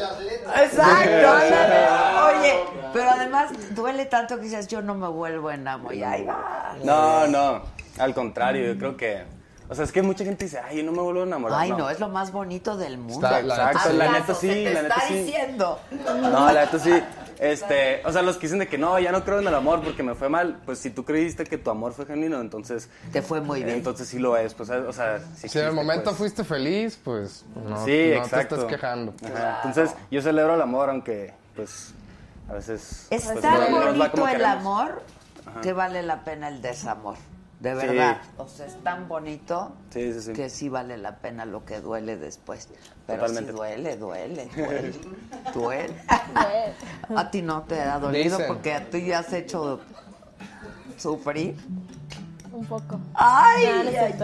las 0.00 0.20
letras. 0.20 0.41
Exacto. 0.56 1.32
Oye, 2.40 2.54
pero 2.92 3.10
además 3.10 3.50
duele 3.74 4.04
tanto 4.06 4.36
que 4.36 4.42
dices, 4.42 4.68
yo 4.68 4.82
no 4.82 4.94
me 4.94 5.08
vuelvo 5.08 5.48
a 5.48 5.54
enamorar. 5.54 5.96
Y 5.96 6.02
ahí 6.02 6.24
va. 6.24 6.74
No, 6.84 7.26
no. 7.26 7.62
Al 7.98 8.14
contrario, 8.14 8.72
yo 8.72 8.78
creo 8.78 8.96
que. 8.96 9.22
O 9.68 9.74
sea, 9.74 9.84
es 9.84 9.92
que 9.92 10.02
mucha 10.02 10.24
gente 10.24 10.44
dice, 10.44 10.58
ay, 10.58 10.78
yo 10.78 10.82
no 10.84 10.92
me 10.92 11.00
vuelvo 11.00 11.20
a 11.20 11.24
enamorar. 11.24 11.58
Ay, 11.60 11.70
no, 11.70 11.88
es 11.88 11.98
lo 11.98 12.08
más 12.08 12.30
bonito 12.32 12.76
del 12.76 12.98
mundo. 12.98 13.26
Está- 13.26 13.40
la- 13.42 13.54
Exacto, 13.70 13.92
la 13.94 14.04
¿Acaso 14.04 14.18
neta 14.20 14.34
sí, 14.34 14.48
se 14.48 14.54
te 14.54 14.74
la 14.74 14.82
neta 14.82 14.94
está 14.96 15.08
sí. 15.08 15.14
diciendo. 15.14 15.80
No, 16.20 16.52
la 16.52 16.60
neta 16.64 16.78
sí. 16.78 17.02
Este, 17.42 18.02
o 18.06 18.12
sea, 18.12 18.22
los 18.22 18.36
que 18.36 18.42
dicen 18.46 18.60
de 18.60 18.68
que 18.68 18.78
no, 18.78 18.96
ya 19.00 19.10
no 19.10 19.24
creo 19.24 19.40
en 19.40 19.48
el 19.48 19.54
amor 19.54 19.82
porque 19.82 20.04
me 20.04 20.14
fue 20.14 20.28
mal, 20.28 20.60
pues 20.64 20.78
si 20.78 20.90
tú 20.90 21.04
creíste 21.04 21.42
que 21.42 21.58
tu 21.58 21.70
amor 21.70 21.92
fue 21.92 22.06
genuino, 22.06 22.40
entonces... 22.40 22.88
Te 23.12 23.20
fue 23.20 23.40
muy 23.40 23.64
bien. 23.64 23.78
Entonces 23.78 24.06
sí 24.06 24.20
lo 24.20 24.36
es, 24.36 24.54
pues, 24.54 24.70
o 24.70 24.92
sea... 24.92 25.18
Si, 25.36 25.48
Si 25.48 25.58
en 25.58 25.66
el 25.66 25.72
momento 25.72 26.04
pues. 26.04 26.16
fuiste 26.18 26.44
feliz, 26.44 26.96
pues 27.02 27.44
no, 27.56 27.84
Sí, 27.84 28.12
no 28.14 28.22
exacto. 28.22 28.54
te 28.56 28.62
estés 28.62 28.64
quejando. 28.76 29.12
Ajá, 29.24 29.60
Entonces, 29.64 29.96
yo 30.10 30.22
celebro 30.22 30.54
el 30.54 30.62
amor, 30.62 30.88
aunque, 30.90 31.34
pues, 31.56 31.92
a 32.48 32.52
veces... 32.52 33.08
Es 33.10 33.24
pues, 33.24 33.42
no- 33.42 33.50
bonito 33.86 34.04
el 34.28 34.32
queremos. 34.36 34.56
amor 34.56 35.02
Ajá. 35.44 35.60
que 35.62 35.72
vale 35.72 36.02
la 36.04 36.22
pena 36.22 36.46
el 36.46 36.62
desamor. 36.62 37.16
De 37.62 37.80
Sí. 37.80 37.86
verdad. 37.86 38.16
O 38.38 38.48
sea, 38.48 38.66
es 38.66 38.74
tan 38.82 39.06
bonito 39.08 39.72
Sí, 39.90 40.12
sí, 40.14 40.20
sí. 40.20 40.32
que 40.32 40.50
sí 40.50 40.68
vale 40.68 40.96
la 40.98 41.18
pena 41.18 41.44
lo 41.44 41.64
que 41.64 41.80
duele 41.80 42.16
después. 42.16 42.68
Pero 43.06 43.20
Totalmente. 43.20 43.52
sí 43.52 43.56
duele, 43.56 43.96
duele, 43.98 44.50
duele. 44.56 44.92
duele. 45.54 45.94
a 47.16 47.30
ti 47.30 47.40
no 47.42 47.62
te 47.62 47.80
ha 47.80 47.98
dolido 48.00 48.36
Dicen. 48.38 48.52
porque 48.52 48.74
a 48.74 48.90
ti 48.90 49.06
ya 49.06 49.20
has 49.20 49.32
hecho 49.32 49.78
sufrir. 50.98 51.56
Un 52.52 52.66
poco. 52.66 53.00
Ay, 53.14 53.64
No, 53.66 53.80
ay, 53.80 53.96
ay, 53.96 54.14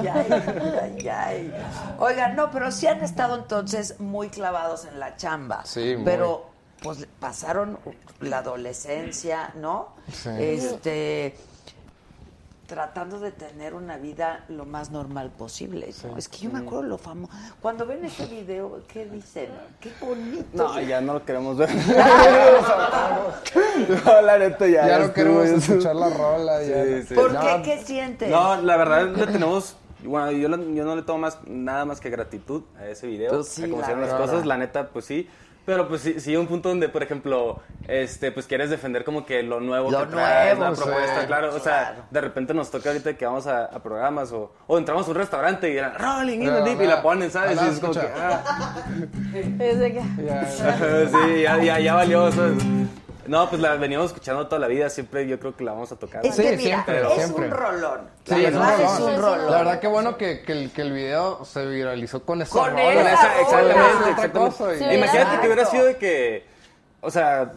ay, 0.99 1.09
ay. 1.09 1.55
Oigan, 1.99 2.37
no, 2.37 2.51
pero 2.51 2.71
sí 2.71 2.87
han 2.87 3.03
estado 3.03 3.37
entonces 3.37 3.99
muy 4.01 4.29
clavados 4.29 4.85
en 4.85 5.01
la 5.01 5.17
chamba. 5.17 5.65
Sí, 5.65 5.95
muy. 5.97 6.05
Pero 6.05 6.51
pues 6.83 7.07
pasaron 7.19 7.79
la 8.21 8.39
adolescencia, 8.39 9.53
¿no? 9.57 9.89
Sí. 10.13 10.29
Este 10.39 11.37
tratando 12.73 13.19
de 13.19 13.31
tener 13.33 13.73
una 13.73 13.97
vida 13.97 14.45
lo 14.49 14.67
más 14.67 14.91
normal 14.91 15.31
posible. 15.31 15.89
¿no? 16.05 16.19
Es 16.19 16.29
que 16.29 16.37
yo 16.39 16.51
me 16.51 16.59
acuerdo 16.59 16.83
lo 16.83 16.99
famoso. 16.99 17.33
Cuando 17.63 17.87
ven 17.87 18.05
ese 18.05 18.27
video, 18.27 18.83
¿qué 18.87 19.07
dicen? 19.07 19.49
Qué 19.81 19.91
bonito. 20.01 20.45
No, 20.53 20.79
ya 20.83 21.01
no 21.01 21.15
lo 21.15 21.25
queremos 21.25 21.57
ver. 21.57 21.71
no, 24.05 24.21
la 24.23 24.39
neta 24.39 24.67
ya. 24.67 24.87
Ya 24.87 24.99
no 24.99 25.13
queremos 25.15 25.47
escuchar 25.47 25.97
la 25.97 26.11
rola. 26.11 26.63
Ya. 26.63 26.85
Sí, 26.85 27.03
sí. 27.09 27.15
¿Por 27.15 27.33
No, 27.33 27.41
qué? 27.41 27.63
¿Qué 27.65 27.83
sientes? 27.85 28.31
No, 28.31 28.61
la 28.61 28.77
verdad 28.77 29.09
le 29.09 29.27
tenemos. 29.27 29.77
Bueno, 30.05 30.31
yo, 30.31 30.49
lo- 30.49 30.63
yo 30.75 30.85
no 30.85 30.95
le 30.95 31.03
tomo 31.03 31.19
más, 31.19 31.39
nada 31.47 31.85
más 31.85 32.01
que 32.01 32.11
gratitud 32.11 32.63
a 32.79 32.87
ese 32.87 33.07
video. 33.07 33.31
Pues 33.31 33.49
sí, 33.49 33.65
a 33.65 33.67
cómo 33.67 33.79
la 33.79 33.83
hicieron 33.83 34.03
las 34.07 34.15
cosas, 34.15 34.47
la 34.47 34.57
neta, 34.59 34.89
pues 34.91 35.07
sí. 35.07 35.29
Pero 35.69 35.87
pues 35.87 36.01
sí, 36.01 36.19
sí, 36.19 36.35
un 36.35 36.47
punto 36.47 36.71
donde, 36.71 36.89
por 36.89 37.03
ejemplo, 37.03 37.61
este, 37.87 38.33
pues 38.33 38.47
quieres 38.47 38.71
defender 38.71 39.05
como 39.05 39.27
que 39.27 39.43
lo 39.43 39.61
nuevo 39.61 39.91
Lo 39.91 40.01
que 40.01 40.15
trae 40.15 40.55
nuevo, 40.55 40.71
la 40.71 40.75
sí, 40.75 40.83
propuesta, 40.83 41.27
claro. 41.27 41.55
O 41.55 41.61
sea, 41.61 41.89
claro. 41.91 42.05
de 42.11 42.21
repente 42.23 42.55
nos 42.55 42.71
toca 42.71 42.89
ahorita 42.89 43.19
que 43.19 43.27
vamos 43.27 43.47
a, 43.47 43.67
a 43.67 43.83
programas 43.83 44.33
o, 44.33 44.51
o 44.67 44.79
entramos 44.79 45.07
a 45.07 45.11
un 45.11 45.17
restaurante 45.17 45.71
y 45.71 45.77
eran 45.77 45.93
Rolling 45.99 46.39
in 46.39 46.47
the 46.47 46.63
Deep 46.63 46.81
y 46.81 46.87
la 46.87 47.03
ponen, 47.03 47.31
¿sabes? 47.31 47.57
nada, 47.57 47.69
Y 47.69 47.75
es 47.75 47.81
como 47.81 47.93
que, 47.93 48.01
ah, 48.01 48.87
que... 49.35 50.03
Ya, 50.25 50.47
sí, 50.47 51.43
ya, 51.43 51.63
ya, 51.63 51.79
ya 51.81 51.95
valió. 51.97 52.33
¿sabes? 52.33 52.63
No, 53.29 53.49
pues 53.49 53.61
la 53.61 53.77
veníamos 53.77 54.07
escuchando 54.09 54.47
toda 54.47 54.59
la 54.59 54.67
vida, 54.69 54.89
siempre 54.91 55.27
yo 55.29 55.39
creo 55.39 55.55
que 55.57 55.63
la 55.63 55.73
vamos 55.73 55.93
a 55.93 55.97
tocar. 55.97 56.25
Es 56.25 56.35
Sí, 56.35 56.43
que 56.43 56.57
mira, 56.57 56.85
siempre, 56.85 57.03
es 57.03 57.13
siempre. 57.15 57.45
un 57.47 57.51
rolón. 57.53 58.01
Sí, 58.25 58.31
La 58.31 58.39
es 58.49 58.55
un 58.55 58.61
verdad 58.61 58.77
rolón. 58.79 58.95
es 58.95 59.01
un 59.01 59.23
rolón. 59.23 59.51
La 59.51 59.57
verdad 59.59 59.81
que 59.81 59.87
bueno 59.87 60.17
que, 60.17 60.43
que, 60.43 60.53
el, 60.53 60.71
que 60.73 60.83
el 60.83 60.93
video 60.93 61.45
se 61.45 61.67
viralizó 61.67 62.25
con 62.25 62.43
esa 62.43 62.53
Con 62.53 62.71
rola. 62.71 63.13
esa 63.13 63.41
exactamente, 63.41 63.81
Es 63.81 64.09
exactamente. 64.11 64.79
Sí, 64.79 64.85
Imagínate 64.85 65.19
Exacto. 65.19 65.41
que 65.41 65.47
hubiera 65.47 65.65
sido 65.67 65.85
de 65.85 65.97
que, 65.99 66.47
o 67.03 67.11
sea, 67.11 67.53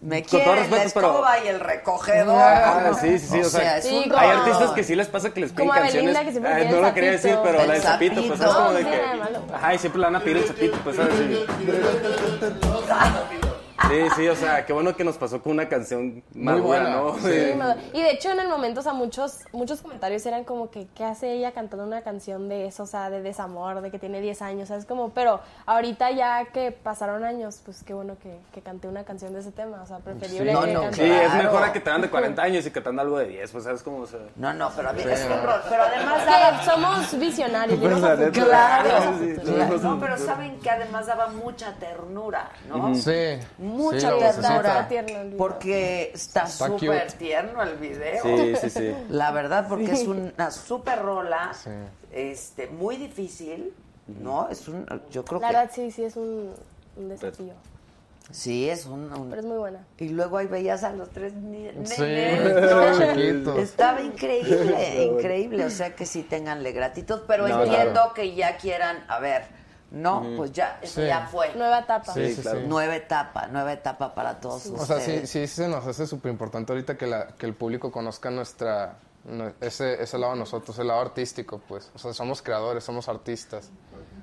Me 0.00 0.22
con 0.22 0.30
todo 0.30 0.42
quieren 0.42 0.70
la 0.70 0.76
respeto, 0.78 0.90
pero 0.94 1.06
escoba 1.08 1.38
y 1.44 1.48
el 1.48 1.60
recogedor. 1.60 2.36
Ah, 2.38 2.90
sí, 3.00 3.18
sí, 3.18 3.26
sí, 3.28 3.38
o 3.38 3.46
o 3.46 3.50
sea, 3.50 3.60
sea, 3.60 3.78
es 3.78 3.84
Sí, 3.88 3.96
un 3.96 4.04
como- 4.10 4.18
hay 4.22 4.28
artistas 4.30 4.70
que 4.70 4.84
sí 4.84 4.94
les 4.94 5.08
pasa 5.08 5.30
que 5.34 5.40
les 5.40 5.50
piden 5.52 5.68
Como 5.68 5.80
canciones. 5.80 6.18
Que 6.18 6.30
siempre 6.30 6.52
Ah, 6.52 6.70
no 6.70 6.80
lo 6.82 6.94
quería 6.94 7.10
decir, 7.12 7.36
pero 7.42 7.60
El 7.62 7.66
la 7.68 7.72
del 7.74 7.82
sapito, 7.82 8.22
pues 8.28 8.38
sabes 8.38 8.54
como 8.54 8.72
de 8.74 8.82
No, 8.84 8.90
que. 8.90 8.96
sí. 8.96 9.02
Ajá, 9.54 9.74
y 9.74 9.78
siempre 9.78 10.00
le 10.00 10.06
van 10.06 10.16
a 10.16 10.20
pedir 10.20 10.36
el 10.36 10.46
sapito, 10.46 10.76
pues 10.84 10.96
sabes. 10.96 11.14
Sí, 11.16 11.46
sí, 13.88 13.96
sí, 14.16 14.28
o 14.28 14.36
sea, 14.36 14.64
qué 14.66 14.72
bueno 14.72 14.96
que 14.96 15.04
nos 15.04 15.16
pasó 15.16 15.42
con 15.42 15.52
una 15.52 15.68
canción 15.68 16.22
madura, 16.34 16.62
buena, 16.66 16.90
¿no? 16.90 17.14
sí. 17.18 17.22
Sí, 17.32 17.52
y 17.92 18.02
de 18.02 18.10
hecho 18.10 18.30
en 18.30 18.40
el 18.40 18.48
momento, 18.48 18.80
o 18.80 18.82
sea, 18.82 18.92
muchos, 18.92 19.40
muchos 19.52 19.80
comentarios 19.82 20.24
eran 20.26 20.44
como 20.44 20.70
que, 20.70 20.86
¿qué 20.94 21.04
hace 21.04 21.32
ella 21.32 21.52
cantando 21.52 21.84
una 21.84 22.02
canción 22.02 22.48
de 22.48 22.66
eso? 22.66 22.82
O 22.84 22.86
sea, 22.86 23.10
de 23.10 23.22
desamor, 23.22 23.80
de 23.80 23.90
que 23.90 23.98
tiene 23.98 24.20
10 24.20 24.42
años, 24.42 24.68
¿sabes? 24.68 24.84
Como, 24.86 25.10
pero 25.10 25.40
ahorita 25.66 26.10
ya 26.12 26.44
que 26.46 26.72
pasaron 26.72 27.24
años, 27.24 27.60
pues 27.64 27.82
qué 27.84 27.94
bueno 27.94 28.16
que, 28.22 28.38
que 28.52 28.60
canté 28.62 28.88
una 28.88 29.04
canción 29.04 29.32
de 29.32 29.40
ese 29.40 29.52
tema, 29.52 29.82
o 29.82 29.86
sea, 29.86 29.98
preferible 29.98 30.52
No, 30.52 30.62
que 30.62 30.72
no, 30.72 30.82
cante- 30.82 30.96
Sí, 30.96 31.10
es 31.10 31.34
mejor 31.34 31.62
a 31.62 31.72
que 31.72 31.80
te 31.80 31.90
dan 31.90 32.00
de 32.02 32.10
40 32.10 32.42
años 32.42 32.66
y 32.66 32.70
que 32.70 32.80
te 32.80 32.88
dan 32.88 32.98
algo 33.00 33.18
de 33.18 33.26
10, 33.28 33.50
pues 33.50 33.64
sabes 33.64 33.82
cómo, 33.82 33.98
o 33.98 34.06
sea. 34.06 34.20
No, 34.36 34.52
no, 34.54 34.70
pero, 34.74 34.90
a 34.90 34.92
mí 34.92 35.02
es 35.04 35.24
un 35.24 35.42
rolón. 35.42 35.60
Pero 35.68 35.82
además 35.82 36.26
daba- 36.26 36.58
que 36.60 36.64
somos 36.64 37.18
visionarios, 37.18 37.78
Pues. 37.78 37.96
Claro, 38.32 38.88
Sí, 39.18 39.34
sí, 39.34 39.40
claro. 39.40 39.78
sí. 39.78 39.84
No, 39.84 40.00
pero 40.00 40.18
saben 40.18 40.58
que 40.60 40.70
además 40.70 41.06
daba 41.06 41.28
mucha 41.28 41.72
ternura, 41.74 42.50
¿no? 42.68 42.94
Sí. 42.94 43.38
Mucha 43.66 44.10
sí, 44.12 44.18
ternura. 44.18 44.88
Porque 45.36 46.10
está 46.14 46.46
súper 46.46 47.12
tierno 47.12 47.62
el 47.62 47.76
video. 47.76 48.22
Sí, 48.22 48.54
sí, 48.60 48.70
sí. 48.70 48.94
La 49.08 49.30
verdad, 49.32 49.66
porque 49.68 49.92
es 49.92 50.06
una 50.06 50.50
súper 50.50 51.00
rola, 51.02 51.52
Sí. 51.54 51.70
este, 52.12 52.68
muy 52.68 52.96
difícil, 52.96 53.72
¿no? 54.06 54.48
Es 54.48 54.68
un, 54.68 54.86
yo 55.10 55.24
creo 55.24 55.40
La 55.40 55.48
que 55.48 55.54
verdad 55.54 55.70
sí, 55.74 55.90
sí 55.90 56.04
es 56.04 56.16
un, 56.16 56.52
un 56.96 57.08
desafío, 57.08 57.52
sí 58.30 58.68
es 58.68 58.86
un, 58.86 59.12
un- 59.12 59.28
pero 59.30 59.40
es 59.40 59.46
muy 59.46 59.58
buena. 59.58 59.84
y 59.98 60.08
luego 60.10 60.38
ahí 60.38 60.46
veías 60.46 60.84
a 60.84 60.92
los 60.92 61.10
tres 61.10 61.32
Sí, 61.32 61.38
nenes, 61.40 61.96
chiquitos. 62.98 63.58
Estaba 63.58 64.00
increíble, 64.00 65.04
increíble, 65.12 65.64
o 65.64 65.70
sea 65.70 65.94
que 65.94 66.06
sí 66.06 66.22
tenganle 66.22 66.72
gratitud, 66.72 67.20
pero 67.26 67.48
No, 67.48 67.62
entiendo 67.64 67.92
claro. 67.92 68.14
que 68.14 68.34
ya 68.34 68.56
quieran, 68.56 69.04
a 69.08 69.18
ver, 69.18 69.44
no, 69.90 70.24
pues 70.36 70.52
ya, 70.52 70.78
eso 70.82 71.00
Sí. 71.00 71.06
ya 71.06 71.26
fue. 71.28 71.54
Nueva 71.54 71.80
etapa. 71.80 72.12
Sí, 72.14 72.26
Sí, 72.28 72.34
sí, 72.36 72.42
claro. 72.42 72.60
sí. 72.60 72.66
Nueva 72.66 72.96
etapa, 72.96 73.46
nueva 73.48 73.72
etapa 73.72 74.14
para 74.14 74.40
todos 74.40 74.66
O 74.66 74.84
sea, 74.84 74.96
sí, 74.96 75.12
ustedes. 75.12 75.30
sí 75.30 75.46
se 75.46 75.68
nos 75.68 75.86
hace 75.86 76.06
súper 76.06 76.32
importante 76.32 76.72
ahorita 76.72 76.96
que, 76.96 77.06
la, 77.06 77.28
que 77.28 77.46
el 77.46 77.54
público 77.54 77.90
conozca 77.92 78.30
nuestra, 78.30 78.96
no- 79.24 79.52
ese, 79.60 80.02
ese 80.02 80.18
lado 80.18 80.32
de 80.34 80.38
nosotros, 80.40 80.78
el 80.78 80.88
lado 80.88 81.00
artístico, 81.00 81.60
pues. 81.68 81.90
O 81.94 81.98
sea, 81.98 82.12
somos 82.12 82.42
creadores, 82.42 82.84
somos 82.84 83.08
artistas. 83.08 83.70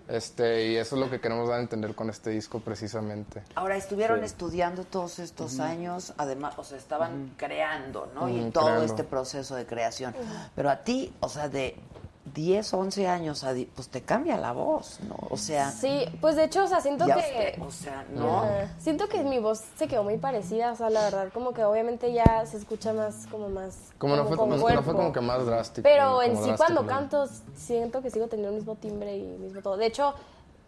Este, 0.09 0.67
y 0.67 0.75
eso 0.75 0.95
es 0.97 1.01
lo 1.01 1.09
que 1.09 1.21
queremos 1.21 1.47
dar 1.47 1.59
a 1.59 1.61
entender 1.61 1.95
con 1.95 2.09
este 2.09 2.29
disco 2.29 2.59
precisamente. 2.59 3.41
Ahora 3.55 3.77
estuvieron 3.77 4.19
Sí. 4.19 4.25
estudiando 4.25 4.83
todos 4.83 5.17
estos 5.19 5.61
años, 5.61 6.13
además, 6.17 6.55
o 6.57 6.63
sea, 6.65 6.77
estaban 6.77 7.33
creando, 7.37 8.11
¿no? 8.13 8.27
y 8.27 8.51
todo 8.51 8.65
creando. 8.65 8.85
este 8.85 9.05
proceso 9.05 9.55
de 9.55 9.65
creación. 9.65 10.13
Pero 10.55 10.69
a 10.69 10.83
ti, 10.83 11.13
o 11.21 11.29
sea, 11.29 11.47
de 11.47 11.77
10, 12.25 12.73
11 12.73 13.07
años, 13.07 13.45
pues 13.75 13.89
te 13.89 14.01
cambia 14.01 14.37
la 14.37 14.53
voz, 14.53 14.99
¿no? 15.07 15.15
O 15.29 15.37
sea, 15.37 15.71
Sí, 15.71 16.05
pues 16.21 16.35
de 16.37 16.45
hecho, 16.45 16.63
o 16.63 16.67
sea, 16.67 16.79
siento 16.79 17.05
que... 17.05 17.11
usted, 17.11 17.61
o 17.61 17.69
sea, 17.71 18.05
¿no? 18.13 18.45
Siento 18.79 19.09
que 19.09 19.23
mi 19.23 19.39
voz 19.39 19.61
se 19.77 19.87
quedó 19.87 20.03
muy 20.03 20.17
parecida, 20.17 20.71
o 20.71 20.75
sea, 20.75 20.89
la 20.89 21.01
verdad, 21.01 21.33
como 21.33 21.53
que 21.53 21.63
obviamente 21.65 22.13
ya 22.13 22.45
se 22.45 22.57
escucha 22.57 22.93
más, 22.93 23.27
como 23.27 23.49
más... 23.49 23.91
Como 23.97 24.15
no 24.15 24.25
fue, 24.25 24.37
con 24.37 24.49
no, 24.49 24.55
no 24.55 24.61
fue 24.61 24.71
cuerpo. 24.71 24.93
como 24.93 25.11
que 25.11 25.19
más 25.19 25.45
drástico. 25.45 25.83
Pero 25.83 26.05
como 26.11 26.21
en 26.21 26.31
sí 26.37 26.43
drástico, 26.43 26.57
cuando 26.57 26.81
¿no? 26.83 26.87
canto 26.87 27.27
siento 27.55 28.01
que 28.01 28.09
sigo 28.09 28.27
teniendo 28.27 28.51
el 28.51 28.55
mismo 28.55 28.75
timbre 28.75 29.17
y 29.17 29.25
el 29.25 29.39
mismo 29.39 29.61
todo. 29.61 29.75
De 29.75 29.85
hecho, 29.85 30.13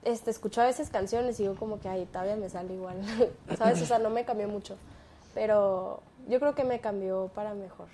este, 0.03 0.31
escucho 0.31 0.61
a 0.61 0.65
veces 0.65 0.89
canciones 0.89 1.39
y 1.39 1.43
digo 1.43 1.55
como 1.55 1.79
que, 1.79 1.87
ay, 1.87 2.05
todavía 2.05 2.35
me 2.35 2.49
sale 2.49 2.73
igual, 2.73 2.97
¿sabes? 3.57 3.81
O 3.81 3.85
sea, 3.85 3.97
no 3.97 4.09
me 4.09 4.25
cambió 4.25 4.49
mucho. 4.49 4.75
Pero 5.33 6.01
yo 6.27 6.39
creo 6.39 6.53
que 6.53 6.65
me 6.65 6.79
cambió 6.81 7.29
para 7.33 7.53
mejor, 7.53 7.87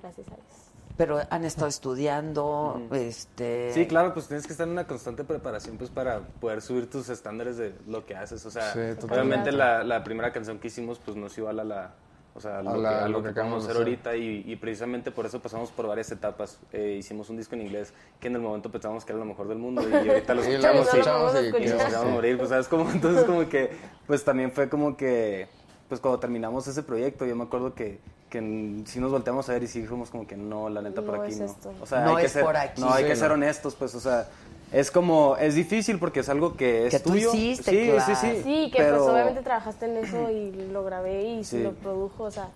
gracias 0.00 0.28
a 0.28 0.30
Dios. 0.36 0.59
Pero 1.00 1.18
han 1.30 1.46
estado 1.46 1.66
estudiando, 1.68 2.78
este... 2.92 3.72
Sí, 3.72 3.86
claro, 3.86 4.12
pues 4.12 4.28
tienes 4.28 4.46
que 4.46 4.52
estar 4.52 4.66
en 4.66 4.74
una 4.74 4.86
constante 4.86 5.24
preparación 5.24 5.78
pues 5.78 5.88
para 5.88 6.20
poder 6.20 6.60
subir 6.60 6.90
tus 6.90 7.08
estándares 7.08 7.56
de 7.56 7.72
lo 7.86 8.04
que 8.04 8.14
haces. 8.14 8.44
O 8.44 8.50
sea, 8.50 8.74
Sí, 8.74 8.80
obviamente 9.10 9.50
la, 9.50 9.82
la 9.82 10.04
primera 10.04 10.30
canción 10.30 10.58
que 10.58 10.68
hicimos 10.68 10.98
pues 11.02 11.16
no 11.16 11.28
es 11.28 11.38
igual 11.38 11.58
a 11.60 11.64
la... 11.64 11.94
O 12.34 12.40
sea, 12.40 12.58
a 12.58 12.62
lo, 12.62 12.76
la- 12.76 12.90
que, 12.90 12.94
a 12.96 13.08
lo 13.08 13.08
lo 13.08 13.18
que 13.18 13.24
que 13.24 13.30
acabamos 13.30 13.64
de 13.64 13.70
hacer 13.70 13.82
ahorita 13.82 14.14
y, 14.14 14.44
y 14.46 14.56
precisamente 14.56 15.10
por 15.10 15.24
eso 15.24 15.40
pasamos 15.40 15.70
por 15.70 15.86
varias 15.86 16.12
etapas. 16.12 16.60
Eh, 16.70 16.96
hicimos 16.98 17.30
un 17.30 17.38
disco 17.38 17.54
en 17.54 17.62
inglés 17.62 17.94
que 18.20 18.28
en 18.28 18.34
el 18.34 18.42
momento 18.42 18.70
pensábamos 18.70 19.06
que 19.06 19.12
era 19.12 19.18
lo 19.18 19.24
mejor 19.24 19.48
del 19.48 19.58
mundo 19.58 19.82
y 19.88 19.92
ahorita 20.06 20.34
lo 20.34 20.44
Y 20.48 20.58
lo 20.58 20.68
escuchamos 20.82 21.34
y, 21.42 21.50
nos 21.66 21.78
vamos 21.78 21.94
a 21.94 22.04
morir. 22.04 22.36
Pues, 22.36 22.50
¿sabes? 22.50 22.68
Como, 22.68 22.90
entonces 22.90 23.24
como 23.24 23.48
que, 23.48 23.70
pues 24.06 24.22
también 24.22 24.52
fue 24.52 24.68
como 24.68 24.98
que, 24.98 25.48
pues 25.90 26.00
cuando 26.00 26.20
terminamos 26.20 26.66
ese 26.68 26.82
proyecto, 26.84 27.26
yo 27.26 27.34
me 27.34 27.42
acuerdo 27.42 27.74
que, 27.74 27.98
que 28.30 28.38
sí 28.86 29.00
nos 29.00 29.10
volteamos 29.10 29.48
a 29.48 29.52
ver 29.54 29.64
y 29.64 29.66
sí 29.66 29.80
dijimos 29.82 30.08
como 30.08 30.24
que 30.24 30.36
no, 30.36 30.68
la 30.70 30.80
neta 30.82 31.02
por 31.02 31.16
No 31.16 31.22
aquí 31.24 31.32
es 31.32 31.40
no. 31.40 31.46
esto. 31.46 31.72
O 31.82 31.86
sea, 31.86 32.04
No 32.04 32.10
hay 32.16 32.20
que 32.22 32.26
es 32.26 32.32
ser, 32.32 32.44
por 32.44 32.56
aquí. 32.56 32.80
No, 32.80 32.92
hay 32.92 33.02
Sí, 33.02 33.08
que 33.08 33.14
no. 33.14 33.20
ser 33.20 33.32
honestos, 33.32 33.74
pues, 33.74 33.92
o 33.96 34.00
sea, 34.00 34.28
es 34.72 34.88
como, 34.92 35.36
es 35.36 35.56
difícil 35.56 35.98
porque 35.98 36.20
es 36.20 36.28
algo 36.28 36.56
que 36.56 36.86
es 36.86 36.92
Que 36.92 37.00
tú 37.00 37.10
tuyo. 37.10 37.34
hiciste, 37.34 37.70
sí, 37.72 37.90
claro. 37.90 38.04
sí, 38.06 38.14
sí, 38.36 38.42
Sí, 38.44 38.70
que 38.70 38.78
pero- 38.78 38.98
pues 38.98 39.10
obviamente 39.10 39.42
trabajaste 39.42 39.86
en 39.86 39.96
eso 39.96 40.30
y 40.30 40.52
lo 40.72 40.84
grabé 40.84 41.24
y 41.24 41.42
Sí. 41.44 41.60
lo 41.60 41.72
produjo, 41.72 42.22
o 42.22 42.30
sea, 42.30 42.50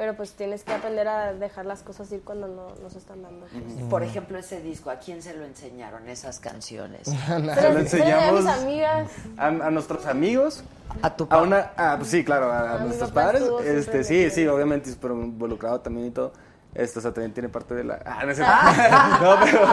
pero 0.00 0.14
pues 0.16 0.32
tienes 0.32 0.64
que 0.64 0.72
aprender 0.72 1.06
a 1.08 1.34
dejar 1.34 1.66
las 1.66 1.82
cosas 1.82 2.10
ir 2.10 2.22
cuando 2.22 2.48
no 2.48 2.68
nos 2.82 2.96
están 2.96 3.20
dando. 3.20 3.44
pues. 3.52 3.84
Por 3.90 4.02
ejemplo, 4.02 4.38
ese 4.38 4.62
disco, 4.62 4.88
¿a 4.88 4.96
quién 4.98 5.22
se 5.22 5.36
lo 5.36 5.44
enseñaron 5.44 6.08
esas 6.08 6.40
canciones? 6.40 7.06
Se 7.06 7.16
Se 7.16 7.38
lo 7.38 7.52
se 7.86 7.96
di 7.98 8.02
a 8.10 8.30
enseñamos 8.30 8.44
mis 8.44 8.46
amigas. 8.54 9.10
a, 9.36 9.46
a 9.48 9.70
nuestros 9.70 10.06
amigos. 10.06 10.64
A 11.02 11.14
tu 11.14 11.24
A 11.24 11.28
papá. 11.28 11.42
una, 11.42 11.72
ah, 11.76 11.96
pues 11.98 12.08
sí, 12.08 12.24
claro, 12.24 12.50
a, 12.50 12.76
A 12.76 12.78
nuestros 12.78 13.10
padres. 13.12 13.42
Este, 13.62 14.02
sí, 14.02 14.30
sí, 14.30 14.46
obviamente, 14.46 14.90
pero 14.98 15.12
involucrado 15.22 15.80
también 15.82 16.06
y 16.06 16.10
todo. 16.12 16.32
Esto, 16.74 17.00
o 17.00 17.02
sea, 17.02 17.12
también 17.12 17.34
tiene 17.34 17.50
parte 17.50 17.74
de 17.74 17.84
la. 17.84 18.00
Ah, 18.06 18.24
no 18.24 18.30
es 18.30 18.38
cierto. 18.38 18.54
no, 19.22 19.36
pero. 19.44 19.66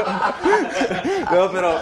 no, 1.46 1.52
pero. 1.54 1.76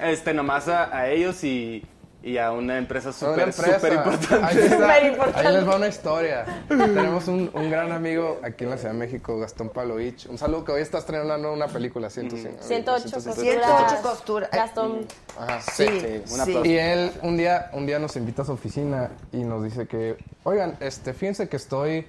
Este, 0.00 0.32
nomás 0.32 0.66
a, 0.68 0.96
a 0.96 1.10
ellos 1.10 1.44
y. 1.44 1.84
y 2.22 2.38
a 2.38 2.52
una 2.52 2.78
empresa 2.78 3.08
Una 3.08 3.52
súper, 3.52 3.92
importante. 3.94 4.36
Ahí, 4.44 5.52
les 5.52 5.68
va 5.68 5.76
una 5.76 5.88
historia. 5.88 6.44
Tenemos 6.68 7.26
un, 7.26 7.50
un 7.52 7.70
gran 7.70 7.90
amigo 7.90 8.38
aquí 8.42 8.64
en 8.64 8.70
la 8.70 8.76
Ciudad 8.76 8.92
de 8.92 8.98
México, 8.98 9.38
Gastón 9.38 9.70
Pavlovich. 9.70 10.26
Un 10.26 10.38
saludo 10.38 10.64
que 10.64 10.72
hoy 10.72 10.82
está 10.82 10.98
estrenando 10.98 11.52
una 11.52 11.66
película, 11.66 12.10
105. 12.10 12.62
108 12.62 13.08
105. 13.08 13.34
costuras. 13.34 13.66
108 13.66 14.02
costuras. 14.02 14.50
Gastón. 14.52 15.06
Ajá, 15.38 15.60
Sí, 15.60 15.86
Sí, 15.86 16.34
un 16.34 16.44
sí. 16.44 16.58
Y 16.64 16.76
él 16.76 17.12
un 17.22 17.36
día, 17.36 17.70
un 17.72 17.86
día 17.86 17.98
nos 17.98 18.14
invita 18.16 18.42
a 18.42 18.44
su 18.44 18.52
oficina 18.52 19.10
y 19.32 19.38
nos 19.38 19.64
dice 19.64 19.86
que, 19.86 20.16
oigan, 20.44 20.76
este, 20.80 21.14
fíjense 21.14 21.48
que 21.48 21.56
estoy, 21.56 22.06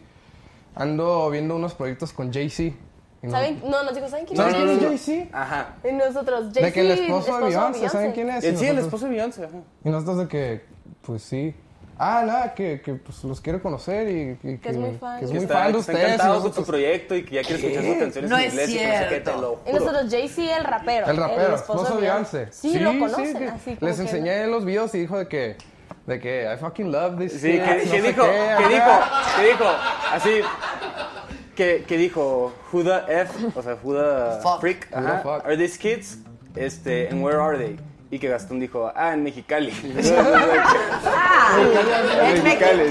ando 0.75 1.29
viendo 1.31 1.55
unos 1.55 1.73
proyectos 1.73 2.13
con 2.13 2.31
Jay-Z. 2.31 2.75
Y 3.23 3.29
¿Saben? 3.29 3.61
No, 3.65 3.83
nos 3.83 3.95
dijo, 3.95 4.07
¿saben 4.09 4.25
quién 4.25 4.35
¿Saben 4.37 4.53
es? 4.55 4.61
quién 4.61 4.69
es 4.69 4.79
Jay-Z? 4.79 5.11
Jay-Z? 5.13 5.41
Ajá. 5.41 5.75
Y 5.83 5.91
nosotros, 5.93 6.53
De 6.53 6.71
que 6.73 6.81
el 6.81 6.87
Jay-Z, 6.89 7.03
esposo 7.05 7.37
de 7.37 7.43
Beyoncé, 7.45 7.89
¿saben 7.89 8.11
quién 8.11 8.29
es? 8.29 8.43
Y 8.43 8.47
El, 8.47 8.57
sí, 8.57 8.65
el 8.65 8.75
nosotros- 8.75 8.85
esposo 8.85 9.05
de 9.05 9.11
Beyoncé. 9.11 9.43
ajá. 9.45 9.57
Y 9.85 9.89
nosotros 9.89 10.17
de 10.19 10.27
que, 10.27 10.65
pues 11.01 11.23
sí. 11.23 11.55
Ah, 11.97 12.23
nada, 12.25 12.53
que, 12.55 12.81
que 12.81 12.95
pues 12.95 13.23
los 13.23 13.39
quiero 13.39 13.61
conocer 13.61 14.09
y, 14.09 14.31
y 14.43 14.57
que, 14.57 14.69
es 14.69 14.77
muy 14.77 14.91
fan. 14.97 15.19
que 15.19 15.25
es 15.25 15.31
Que 15.31 15.35
muy 15.37 15.43
está, 15.43 15.53
fan 15.59 15.67
de 15.67 15.73
que 15.73 15.79
está 15.79 15.91
ustedes. 15.93 15.99
y 16.09 16.13
encantado 16.13 16.33
con 16.33 16.41
su 16.41 16.47
nosotros- 16.47 16.67
proyecto 16.67 17.15
y 17.15 17.23
que 17.23 17.35
ya 17.35 17.41
quiere 17.43 17.55
escuchar 17.61 17.83
sus 17.85 17.97
canciones 17.97 18.29
No 18.31 18.37
en 18.37 18.43
es 18.43 18.49
inglés 18.51 18.69
y 18.69 18.77
que 18.77 18.83
no 18.87 18.93
sé 18.93 18.99
qué, 18.99 19.05
te 19.05 19.09
cierto. 19.23 19.41
lo 19.41 19.53
Y 19.53 19.71
juro. 19.71 19.85
nosotros, 19.85 20.11
Jay-Z, 20.11 20.57
el 20.57 20.63
rapero. 20.65 21.07
El 21.07 21.17
rapero, 21.17 21.55
esposo 21.55 21.95
de 21.95 22.01
Beyoncé. 22.01 22.47
Sí, 22.51 22.79
lo 22.79 22.89
conocen. 22.99 23.25
sí, 23.27 23.33
que 23.37 23.45
así 23.47 23.77
les 23.79 23.95
que- 23.95 24.01
enseñé 24.01 24.47
los 24.47 24.65
videos 24.65 24.93
y 24.95 24.99
dijo 24.99 25.17
de 25.19 25.27
que, 25.27 25.55
de 26.07 26.19
que 26.19 26.51
I 26.53 26.57
fucking 26.57 26.91
love 26.91 27.17
this. 27.19 27.31
Sí, 27.33 27.51
que, 27.51 27.59
no 27.59 27.65
que 27.91 28.01
dijo, 28.01 28.23
qué, 28.23 28.55
que 28.57 28.73
dijo, 28.73 28.91
que 29.37 29.45
dijo, 29.45 29.65
así, 30.11 30.29
que, 31.55 31.83
que 31.87 31.97
dijo, 31.97 32.53
who 32.71 32.83
the 32.83 33.01
F, 33.07 33.31
o 33.55 33.61
sea, 33.61 33.77
who 33.83 33.93
the 33.93 34.41
Fuck. 34.41 34.59
freak, 34.61 34.87
Who 34.91 35.01
the 35.01 35.07
ajá, 35.07 35.21
fuck. 35.23 35.45
are 35.45 35.57
these 35.57 35.77
kids, 35.77 36.17
este, 36.55 37.09
and 37.09 37.23
where 37.23 37.39
are 37.41 37.57
they? 37.57 37.77
Y 38.11 38.19
que 38.19 38.27
Gastón 38.29 38.59
dijo, 38.59 38.91
ah, 38.95 39.13
en 39.13 39.23
Mexicali. 39.23 39.71
Ah, 41.05 42.29
en 42.29 42.37
sí. 42.37 42.43
Mexicali. 42.43 42.81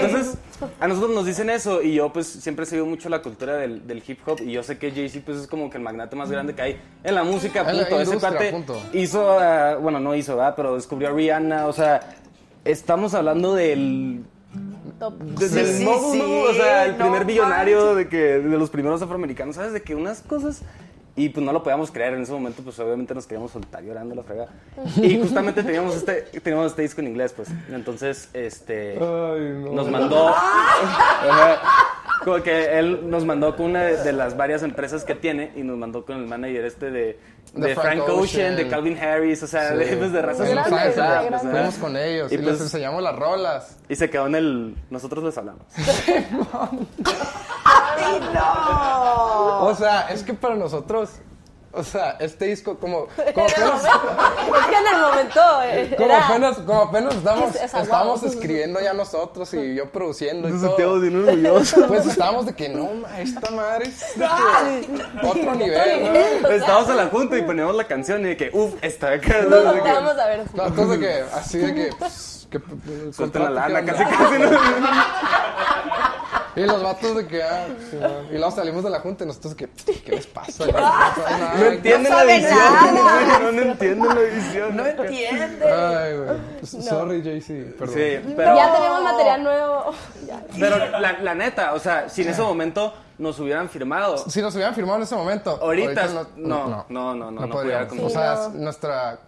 Entonces, 0.00 0.38
a 0.80 0.86
nosotros 0.88 1.12
nos 1.14 1.26
dicen 1.26 1.50
eso 1.50 1.82
y 1.82 1.94
yo 1.94 2.12
pues 2.12 2.26
siempre 2.26 2.64
he 2.64 2.66
seguido 2.66 2.86
mucho 2.86 3.08
la 3.08 3.20
cultura 3.22 3.56
del, 3.56 3.86
del 3.86 4.02
hip 4.06 4.20
hop 4.26 4.40
y 4.40 4.52
yo 4.52 4.62
sé 4.62 4.78
que 4.78 4.90
Jay-Z 4.92 5.22
pues 5.24 5.38
es 5.38 5.46
como 5.46 5.68
que 5.70 5.78
el 5.78 5.82
magnate 5.82 6.14
más 6.16 6.30
grande 6.30 6.54
que 6.54 6.62
hay 6.62 6.80
en 7.02 7.14
la 7.14 7.24
música, 7.24 7.60
En 7.68 7.78
la 7.78 7.88
punto. 7.88 8.00
Ese 8.00 8.18
cuate 8.18 8.52
punto. 8.52 8.80
hizo, 8.92 9.38
ah, 9.40 9.76
bueno, 9.76 9.98
no 10.00 10.14
hizo, 10.14 10.36
¿verdad? 10.36 10.54
Pero 10.56 10.74
descubrió 10.74 11.08
a 11.08 11.12
Rihanna, 11.12 11.66
o 11.66 11.72
sea, 11.72 12.00
estamos 12.64 13.14
hablando 13.14 13.54
del... 13.54 14.24
Top. 15.02 15.18
de- 15.18 15.48
Sí, 15.48 15.54
del 15.56 15.66
sí, 15.78 15.84
mogul, 15.84 16.12
sí, 16.12 16.18
¿no? 16.18 16.50
o 16.50 16.54
sea, 16.54 16.84
el 16.84 16.92
no 16.92 16.98
primer 16.98 17.24
billonario 17.24 17.78
manches. 17.78 17.96
de 17.96 18.08
que 18.08 18.16
de 18.38 18.56
los 18.58 18.70
primeros 18.70 19.02
afroamericanos, 19.02 19.56
¿sabes? 19.56 19.72
De 19.72 19.82
que 19.82 19.96
unas 19.96 20.20
cosas 20.22 20.62
y 21.16 21.28
pues 21.28 21.44
no 21.44 21.52
lo 21.52 21.62
podíamos 21.62 21.90
creer 21.90 22.14
en 22.14 22.22
ese 22.22 22.32
momento, 22.32 22.62
pues 22.62 22.78
obviamente 22.78 23.12
nos 23.14 23.26
queríamos 23.26 23.50
soltar 23.50 23.82
llorando 23.82 24.14
la 24.14 24.22
fregada. 24.22 24.48
Y 24.96 25.18
justamente 25.18 25.62
teníamos 25.64 25.94
este 25.96 26.22
teníamos 26.40 26.68
este 26.68 26.82
disco 26.82 27.00
en 27.00 27.08
inglés, 27.08 27.32
pues. 27.34 27.48
Entonces, 27.70 28.30
este 28.32 28.92
Ay, 28.92 29.58
no. 29.62 29.72
nos 29.72 29.90
mandó. 29.90 30.34
como 32.24 32.42
que 32.42 32.78
él 32.78 33.08
nos 33.10 33.24
mandó 33.24 33.56
con 33.56 33.66
una 33.66 33.82
de, 33.82 33.96
de 33.98 34.12
las 34.12 34.36
varias 34.36 34.62
empresas 34.62 35.04
que 35.04 35.14
tiene 35.14 35.52
y 35.56 35.62
nos 35.62 35.76
mandó 35.76 36.04
con 36.04 36.16
el 36.16 36.26
manager 36.26 36.64
este 36.64 36.90
de, 36.90 37.18
de, 37.54 37.68
De 37.68 37.74
Frank, 37.74 37.96
Frank 38.04 38.08
Ocean, 38.08 38.18
Ocean. 38.20 38.56
de 38.56 38.68
Calvin 38.68 38.98
Harris, 38.98 39.42
o 39.42 39.46
sea, 39.46 39.70
Sí. 39.70 39.76
de, 39.76 39.96
pues, 39.96 40.12
de 40.12 40.22
razas 40.22 40.48
pues, 40.48 40.96
grande. 40.96 41.38
Fuimos 41.50 41.74
con 41.76 41.96
ellos 41.96 42.30
Y 42.32 42.34
y, 42.34 42.38
pues- 42.38 42.52
les 42.52 42.60
enseñamos 42.62 43.02
las 43.02 43.16
rolas. 43.16 43.78
y 43.88 43.96
se 43.96 44.08
quedó 44.10 44.26
en 44.26 44.34
el 44.34 44.76
nosotros 44.90 45.24
les 45.24 45.36
hablamos. 45.38 45.62
¡Ay, 47.64 48.20
no! 48.34 49.64
O 49.66 49.74
sea, 49.74 50.08
es 50.10 50.22
que 50.22 50.34
para 50.34 50.54
nosotros, 50.54 51.10
o 51.72 51.82
sea, 51.82 52.16
este 52.20 52.46
disco 52.46 52.76
como, 52.78 53.06
como 53.34 53.46
En 53.46 53.54
el 53.56 53.62
apenas, 53.62 53.82
momento- 53.82 54.56
es 54.58 54.66
que 54.66 54.76
en 54.76 54.86
el 54.94 55.00
momento 55.02 55.40
eh, 55.64 55.94
como 55.96 56.06
era- 56.10 56.26
apenas, 56.26 56.58
como 56.58 56.82
apenas 56.82 57.14
estamos, 57.14 57.54
Es- 57.56 57.74
estábamos 57.74 58.22
escribiendo 58.24 58.80
ya 58.80 58.92
nosotros 58.92 59.52
y 59.54 59.74
yo 59.74 59.90
produciendo 59.90 60.48
y 60.48 60.52
todo. 60.52 61.00
bien. 61.00 61.26
Pues 61.88 62.06
estábamos 62.06 62.46
de 62.46 62.54
que 62.54 62.68
no, 62.68 62.90
ma, 62.94 63.20
esta 63.20 63.50
madre 63.50 63.86
es 63.86 64.18
de 64.18 64.24
que 64.24 65.26
otro 65.26 65.54
nivel, 65.54 66.04
¿no? 66.42 66.48
Estábamos 66.50 66.88
en 66.90 66.96
la 66.96 67.06
junta 67.06 67.38
y 67.38 67.42
poníamos 67.42 67.74
la 67.74 67.84
canción 67.86 68.20
y 68.22 68.24
de 68.30 68.36
que, 68.36 68.50
uff, 68.52 68.74
está 68.82 69.12
acá. 69.12 69.42
¿no? 69.48 69.56
De 69.56 69.62
que, 69.62 69.80
volteamos 69.80 70.18
a 70.18 70.26
ver. 70.26 70.44
No, 70.54 70.66
entonces 70.66 71.00
de 71.00 71.06
que, 71.06 71.24
así 71.34 71.58
de 71.58 71.74
que, 71.74 71.90
pues, 71.98 72.48
que, 72.50 72.60
la 73.38 73.50
lana, 73.50 73.80
¿qué 73.82 73.92
casi 73.92 74.04
casi. 74.04 74.36
¿No? 76.56 76.62
Y 76.62 76.66
los 76.66 76.82
vatos 76.82 77.16
de 77.16 77.26
que, 77.26 77.42
ah, 77.42 77.66
sí, 77.90 77.96
y 78.30 78.34
luego 78.38 78.50
salimos 78.50 78.84
de 78.84 78.90
la 78.90 79.00
junta 79.00 79.24
y 79.24 79.26
nosotros 79.26 79.56
de 79.56 79.66
que, 79.66 79.94
¿qué 80.02 80.12
les 80.12 80.26
pasa? 80.26 80.64
¿Qué 80.66 80.72
les 80.72 80.74
pasa? 80.80 81.30
Nada, 81.38 81.54
No 81.58 81.66
entienden 81.66 82.02
la 82.12 82.18
sabe 82.18 82.34
edición. 82.36 82.58
nada. 82.58 83.38
No, 83.40 83.52
no 83.52 83.62
entienden 83.62 84.14
la 84.14 84.20
edición. 84.20 84.76
No 84.76 84.86
entiende. 84.86 85.72
Ay, 85.72 86.16
güey. 86.16 86.82
Sorry, 86.82 87.22
JC, 87.22 87.76
perdón. 87.78 87.94
Sí, 87.94 88.32
pero, 88.36 88.56
Ya 88.56 88.74
tenemos 88.74 89.02
material 89.02 89.42
nuevo. 89.42 89.84
Ya. 90.26 90.40
pero 90.58 90.78
la, 91.00 91.12
la 91.20 91.34
neta, 91.34 91.74
o 91.74 91.78
sea, 91.78 92.08
si 92.08 92.22
en 92.22 92.28
ese 92.28 92.42
momento 92.42 92.94
nos 93.18 93.38
hubieran 93.40 93.68
firmado, 93.68 94.16
Si 94.18 94.40
nos 94.40 94.54
hubieran 94.54 94.74
firmado 94.74 94.98
en 94.98 95.02
ese 95.02 95.14
momento. 95.16 95.58
Ahorita 95.60 96.06
no- 96.08 96.26
no, 96.36 96.66
no, 96.66 97.14
no, 97.14 97.30
no, 97.30 97.30
no 97.46 97.48
podríamos. 97.50 97.88
pudiera 97.88 98.06
o 98.06 98.10
sea, 98.10 98.36
Sí, 98.36 98.50
es 98.54 98.60
nuestra. 98.60 99.18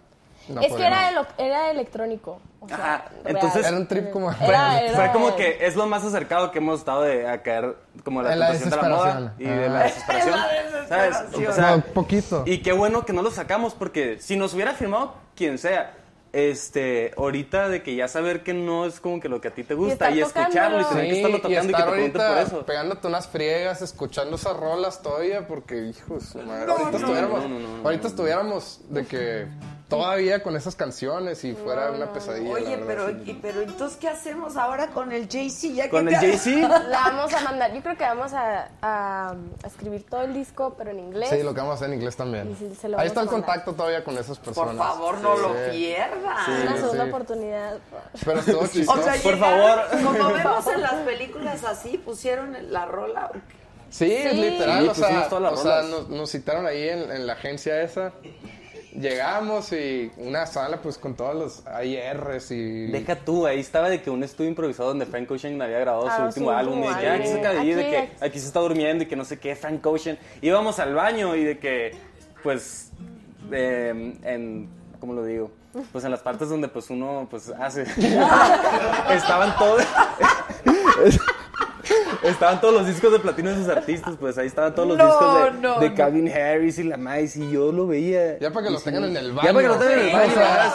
no 0.49 0.61
es 0.61 0.73
que 0.73 0.85
era, 0.85 1.11
elo- 1.11 1.27
era 1.37 1.69
electrónico. 1.71 2.39
O 2.65 2.67
sea, 2.67 2.77
Ajá, 2.95 3.05
entonces- 3.25 3.65
Era 3.65 3.77
un 3.77 3.87
trip 3.87 4.09
como. 4.11 4.31
Era- 4.31 4.81
era- 4.81 4.95
fue 4.95 5.11
como 5.11 5.35
que 5.35 5.57
es 5.65 5.75
lo 5.75 5.85
más 5.87 6.03
acercado 6.03 6.51
que 6.51 6.57
hemos 6.59 6.79
estado 6.79 7.03
de 7.03 7.27
a 7.27 7.41
caer 7.41 7.75
como 8.03 8.21
la 8.21 8.33
En 8.33 8.39
la 8.39 8.51
tentación 8.51 8.69
de 8.71 8.75
la 8.89 8.95
moda 8.95 9.05
desesperación. 9.05 9.33
y 9.39 9.43
de 9.61 9.69
la 9.69 9.79
Ah. 9.79 9.83
desesperación. 9.83 10.39
¿Sabes? 10.89 11.17
O 11.49 11.53
sea, 11.53 11.77
poquito. 11.93 12.43
Y 12.45 12.59
qué 12.59 12.71
bueno 12.73 13.05
que 13.05 13.13
no 13.13 13.21
lo 13.21 13.31
sacamos 13.31 13.73
porque 13.73 14.17
si 14.19 14.35
nos 14.35 14.53
hubiera 14.53 14.73
firmado 14.73 15.15
quien 15.35 15.57
sea, 15.57 15.93
este, 16.33 17.13
ahorita 17.17 17.69
de 17.69 17.81
que 17.81 17.95
ya 17.95 18.09
saber 18.09 18.43
que 18.43 18.53
no 18.53 18.85
es 18.85 18.99
como 18.99 19.21
que 19.21 19.29
lo 19.29 19.39
que 19.39 19.47
a 19.47 19.51
ti 19.51 19.63
te 19.63 19.73
gusta 19.73 20.11
y, 20.11 20.19
escucharlo 20.19 20.81
y 20.81 20.83
tener 20.83 21.05
que 21.07 21.15
estarlo 21.15 21.37
tocando 21.37 21.63
y, 21.63 21.67
que 21.67 21.73
te 21.73 21.83
por 21.83 21.93
ahorita 21.97 22.41
eso. 22.41 22.65
pegándote 22.65 23.07
unas 23.07 23.27
friegas, 23.29 23.81
escuchando 23.81 24.35
esas 24.35 24.57
rolas 24.57 25.01
todavía, 25.01 25.47
porque, 25.47 25.85
hijo 25.87 26.15
de 26.15 26.21
su 26.21 26.39
madre, 26.39 26.69
ahorita, 26.69 26.97
estuviéramos, 26.97 27.41
no, 27.43 27.47
no, 27.47 27.59
no, 27.59 27.77
no. 27.77 27.83
ahorita 27.85 28.07
estuviéramos 28.09 28.81
de 28.89 29.05
que 29.05 29.47
todavía 29.87 30.41
con 30.41 30.55
esas 30.55 30.75
canciones 30.75 31.43
y 31.43 31.53
fuera 31.53 31.91
una 31.91 32.11
pesadilla. 32.11 32.47
la 32.49 32.53
Oye, 32.55 32.77
pero, 32.87 33.09
y- 33.11 33.37
pero 33.41 33.61
entonces, 33.61 33.97
¿qué 33.99 34.09
hacemos 34.09 34.57
ahora 34.57 34.87
con 34.87 35.11
el 35.11 35.29
Jay-Z? 35.29 35.73
Ya 35.75 35.83
que 35.85 35.89
Con 35.91 36.07
el 36.07 36.15
Jay-Z, 36.15 36.67
La 36.89 36.99
vamos 37.01 37.33
a 37.33 37.41
mandar. 37.41 37.73
Yo 37.73 37.81
creo 37.83 37.95
que 37.97 38.03
vamos 38.03 38.33
a, 38.33 38.69
a- 38.81 39.29
a 39.63 39.67
escribir 39.67 40.03
todo 40.09 40.23
el 40.23 40.33
disco, 40.33 40.73
pero 40.77 40.89
en 40.91 40.99
inglés. 40.99 41.29
Sí, 41.29 41.43
lo 41.43 41.53
que 41.53 41.59
vamos 41.59 41.73
a 41.73 41.75
hacer 41.75 41.89
en 41.89 41.93
inglés 41.95 42.15
también. 42.15 42.55
Ahí 42.97 43.07
está 43.07 43.21
el 43.21 43.27
contacto 43.27 43.73
todavía 43.73 44.03
con 44.03 44.17
esas 44.17 44.39
personas. 44.39 44.75
Por 44.75 44.85
favor, 44.85 45.17
no 45.19 45.37
lo 45.37 45.49
Sí. 45.49 45.71
pierdas. 45.71 46.47
Una 46.47 46.71
Sí, 46.73 46.79
segunda 46.81 47.03
sí. 47.03 47.09
oportunidad. 47.09 47.77
Pero 48.25 48.39
estuvo 48.39 48.59
O 48.61 48.67
chistoso. 48.67 49.03
sea, 49.03 49.13
Por 49.21 49.37
favor. 49.37 49.79
Como 50.03 50.33
vemos 50.33 50.67
en 50.67 50.81
las 50.81 50.93
películas 50.95 51.63
así, 51.63 51.97
pusieron 51.99 52.57
la 52.71 52.85
rola. 52.85 53.31
Sí, 53.91 54.11
es 54.11 54.33
literal, 54.35 54.83
Sí, 54.83 54.89
o 54.89 54.93
sea, 54.95 55.07
pusimos 55.07 55.29
todas 55.29 55.43
las 55.43 55.53
o 55.53 55.63
sea, 55.63 55.81
nos, 55.83 56.09
nos 56.09 56.29
citaron 56.31 56.65
ahí 56.65 56.89
en, 56.89 57.11
en 57.11 57.27
la 57.27 57.33
agencia 57.33 57.81
esa. 57.81 58.11
Llegamos 58.99 59.71
y 59.73 60.09
una 60.17 60.45
sala 60.45 60.81
pues 60.81 60.97
con 60.97 61.15
todos 61.15 61.35
los 61.35 61.67
AIRs 61.67 62.51
y... 62.51 62.87
deja 62.87 63.15
tú, 63.15 63.45
ahí 63.45 63.59
estaba 63.59 63.89
de 63.89 64.01
que 64.01 64.09
un 64.09 64.23
estudio 64.23 64.49
improvisado 64.49 64.89
donde 64.89 65.05
Frank 65.05 65.29
Ocean 65.29 65.61
había 65.61 65.79
grabado 65.79 66.05
su 66.05 66.11
Ah, 66.21 66.25
último 66.27 66.51
álbum 66.51 66.83
y 66.83 66.87
de 66.87 66.99
que 67.01 67.09
aquí 67.09 67.23
se 67.27 67.31
álbum. 67.33 67.39
acaba 67.39 67.53
de 67.55 67.59
Aquí, 67.59 67.89
que 67.91 67.97
aquí. 67.97 68.11
aquí 68.21 68.39
se 68.39 68.47
está 68.47 68.59
durmiendo 68.61 69.03
y 69.03 69.07
que 69.07 69.15
no 69.15 69.25
sé 69.25 69.37
qué, 69.39 69.55
Frank 69.55 69.85
Ocean. 69.85 70.17
Íbamos 70.41 70.79
al 70.79 70.93
baño 70.93 71.35
y 71.35 71.43
de 71.43 71.57
que, 71.59 71.91
pues, 72.41 72.91
eh, 73.51 74.13
en, 74.23 74.69
¿cómo 74.99 75.13
lo 75.13 75.25
digo? 75.25 75.51
Pues 75.91 76.05
en 76.05 76.11
las 76.11 76.21
partes 76.21 76.47
donde 76.47 76.69
pues 76.69 76.89
uno 76.89 77.27
pues 77.29 77.49
hace. 77.59 77.83
Estaban 79.11 79.57
todos. 79.57 79.83
Estaban 82.25 82.59
todos 82.61 82.73
los 82.73 82.87
discos 82.87 83.11
de 83.11 83.19
platino 83.19 83.49
de 83.51 83.57
sus 83.57 83.69
artistas, 83.69 84.15
pues 84.19 84.37
ahí 84.37 84.47
estaban 84.47 84.73
todos 84.73 84.87
los 84.89 84.97
No, 84.97 85.05
discos 85.05 85.43
de, 85.43 85.51
no, 85.61 85.79
de 85.79 85.89
no. 85.89 85.95
Calvin 85.95 86.29
Harris 86.29 86.77
y 86.79 86.83
la 86.83 86.97
Mice 86.97 87.39
y 87.39 87.51
yo 87.51 87.71
lo 87.71 87.87
veía. 87.87 88.37
Ya 88.39 88.51
para 88.51 88.65
que 88.67 88.71
los 88.73 88.83
tengan 88.83 89.05
en 89.05 89.17
el 89.17 89.31
baño. 89.31 89.47
Ya 89.47 89.53
para 89.53 89.61
que 89.63 89.67
los 89.67 89.79
tengan 89.79 89.99
en 89.99 90.05
el 90.07 90.13
baño, 90.13 90.33
ah, 90.37 90.73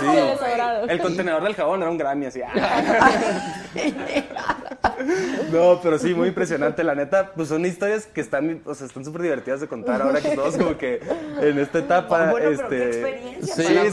sí. 0.00 0.88
El 0.88 1.00
contenedor 1.00 1.42
del 1.42 1.54
jabón 1.54 1.80
era 1.82 1.90
un 1.90 1.98
Grammy, 1.98 2.26
así. 2.26 2.40
ah. 2.42 2.56
No, 5.52 5.80
pero 5.82 5.98
sí, 5.98 6.14
muy 6.14 6.28
impresionante. 6.28 6.84
La 6.84 6.94
neta, 6.94 7.32
pues 7.34 7.48
son 7.48 7.64
historias 7.66 8.06
que 8.06 8.20
están, 8.20 8.62
o 8.64 8.74
sea, 8.74 8.86
están 8.86 9.04
súper 9.04 9.22
divertidas 9.22 9.60
de 9.60 9.68
contar 9.68 10.00
ahora 10.02 10.20
que 10.20 10.28
estamos 10.28 10.56
como 10.56 10.76
que 10.78 11.00
en 11.40 11.58
esta 11.58 11.78
etapa. 11.80 12.30
Bueno, 12.30 12.48
pero 12.48 12.50
este... 12.50 12.68
qué 12.68 12.86
experiencia. 12.86 13.54
Sí, 13.54 13.62
claro. 13.64 13.84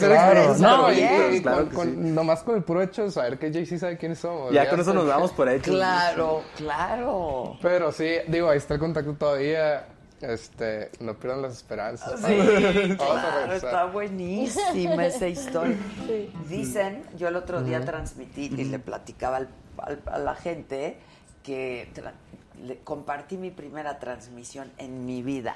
experiencias 0.41 0.59
No, 0.59 0.91
y, 0.91 0.95
bonitas, 1.01 1.33
y 1.35 1.41
claro 1.41 1.57
con, 1.57 1.69
que 1.69 1.75
con- 1.75 1.87
sí. 1.89 1.95
nomás 2.11 2.43
con 2.43 2.55
el 2.55 2.63
puro 2.63 2.81
hecho 2.81 3.03
de 3.03 3.11
saber 3.11 3.39
que 3.39 3.51
Jay-Z 3.51 3.79
sabe 3.79 3.97
quiénes 3.97 4.19
somos. 4.19 4.53
Ya 4.53 4.69
con 4.69 4.79
eso 4.79 4.93
nos 4.93 5.07
damos 5.07 5.31
por 5.31 5.49
hecho. 5.49 5.71
Claro, 5.71 6.43
claro. 6.57 7.57
Pero 7.61 7.91
sí, 7.91 8.07
digo, 8.27 8.49
ahí 8.49 8.57
está 8.57 8.75
el 8.75 8.79
contacto 8.79 9.13
todavía. 9.13 9.87
Este, 10.19 10.89
no 10.99 11.13
pierdan 11.13 11.43
las 11.43 11.53
esperanzas. 11.53 12.19
Sí, 12.21 12.35
claro, 12.97 13.53
está 13.53 13.85
buenísima 13.85 15.05
esa 15.05 15.27
historia. 15.27 15.75
Dicen, 16.49 17.03
yo 17.17 17.27
el 17.27 17.35
otro 17.35 17.61
día 17.61 17.81
transmití 17.81 18.45
y 18.57 18.63
le 18.65 18.79
platicaba 18.79 19.37
al- 19.37 19.49
a 19.79 20.17
la 20.17 20.35
gente 20.35 20.97
que 21.43 21.89
le- 22.65 22.79
compartí 22.79 23.37
mi 23.37 23.51
primera 23.51 23.99
transmisión 23.99 24.71
en 24.77 25.05
mi 25.05 25.21
vida. 25.23 25.55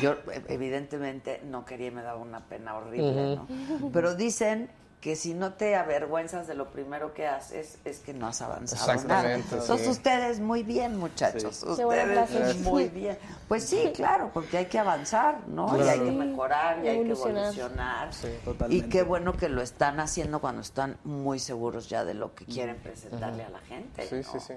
Yo 0.00 0.16
e- 0.32 0.42
evidentemente 0.48 1.40
no 1.44 1.64
quería 1.64 1.86
y 1.88 1.90
me 1.90 2.02
daba 2.02 2.18
una 2.20 2.40
pena 2.40 2.76
horrible, 2.76 3.12
¿no? 3.36 3.90
Pero 3.92 4.14
dicen 4.14 4.68
que 5.04 5.16
si 5.16 5.34
no 5.34 5.52
te 5.52 5.76
avergüenzas 5.76 6.46
de 6.46 6.54
lo 6.54 6.70
primero 6.70 7.12
que 7.12 7.26
haces 7.26 7.76
es 7.84 7.98
que 7.98 8.14
no 8.14 8.26
has 8.26 8.40
avanzado 8.40 8.86
nada. 8.86 8.94
Exactamente, 8.94 9.54
Entonces 9.56 9.84
sí. 9.84 9.90
ustedes 9.90 10.40
muy 10.40 10.62
bien, 10.62 10.96
muchachos. 10.96 11.56
Sí. 11.56 11.66
Ustedes 11.68 12.56
muy 12.60 12.88
bien. 12.88 13.18
Pues 13.46 13.64
sí, 13.64 13.92
claro, 13.94 14.30
porque 14.32 14.56
hay 14.56 14.64
que 14.64 14.78
avanzar, 14.78 15.46
¿no? 15.46 15.76
Y 15.76 15.86
hay 15.86 16.00
que 16.00 16.10
mejorar 16.10 16.82
y 16.82 16.88
hay 16.88 17.04
que 17.04 17.10
Evolucionar. 17.10 18.14
Sí, 18.14 18.28
Y 18.70 18.80
qué 18.84 19.02
bueno 19.02 19.34
que 19.34 19.50
lo 19.50 19.60
están 19.60 20.00
haciendo 20.00 20.40
cuando 20.40 20.62
están 20.62 20.96
muy 21.04 21.38
seguros 21.38 21.90
ya 21.90 22.06
de 22.06 22.14
lo 22.14 22.34
que 22.34 22.46
quieren 22.46 22.76
presentarle 22.78 23.44
a 23.44 23.50
la 23.50 23.60
gente. 23.60 24.06
Sí, 24.08 24.14
¿no? 24.14 24.40
sí, 24.40 24.40
sí. 24.40 24.54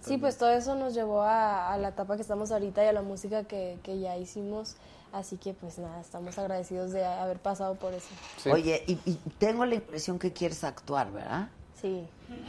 Sí, 0.00 0.16
pues 0.16 0.38
todo 0.38 0.50
eso 0.52 0.76
nos 0.76 0.94
llevó 0.94 1.20
a, 1.20 1.70
a 1.70 1.76
la 1.76 1.88
etapa 1.88 2.16
que 2.16 2.22
estamos 2.22 2.52
ahorita 2.52 2.82
y 2.82 2.86
a 2.86 2.92
la 2.94 3.02
música 3.02 3.44
que, 3.44 3.78
que 3.82 3.98
ya 4.00 4.16
hicimos. 4.16 4.76
Así 5.14 5.36
que 5.36 5.54
pues 5.54 5.78
nada, 5.78 6.00
estamos 6.00 6.36
agradecidos 6.38 6.90
de 6.90 7.04
haber 7.04 7.38
pasado 7.38 7.76
por 7.76 7.94
eso. 7.94 8.08
Sí. 8.42 8.50
Oye, 8.50 8.82
y, 8.88 8.98
y 9.06 9.14
tengo 9.38 9.64
la 9.64 9.76
impresión 9.76 10.18
que 10.18 10.32
quieres 10.32 10.64
actuar, 10.64 11.12
¿verdad? 11.12 11.48
Sí. 11.80 12.04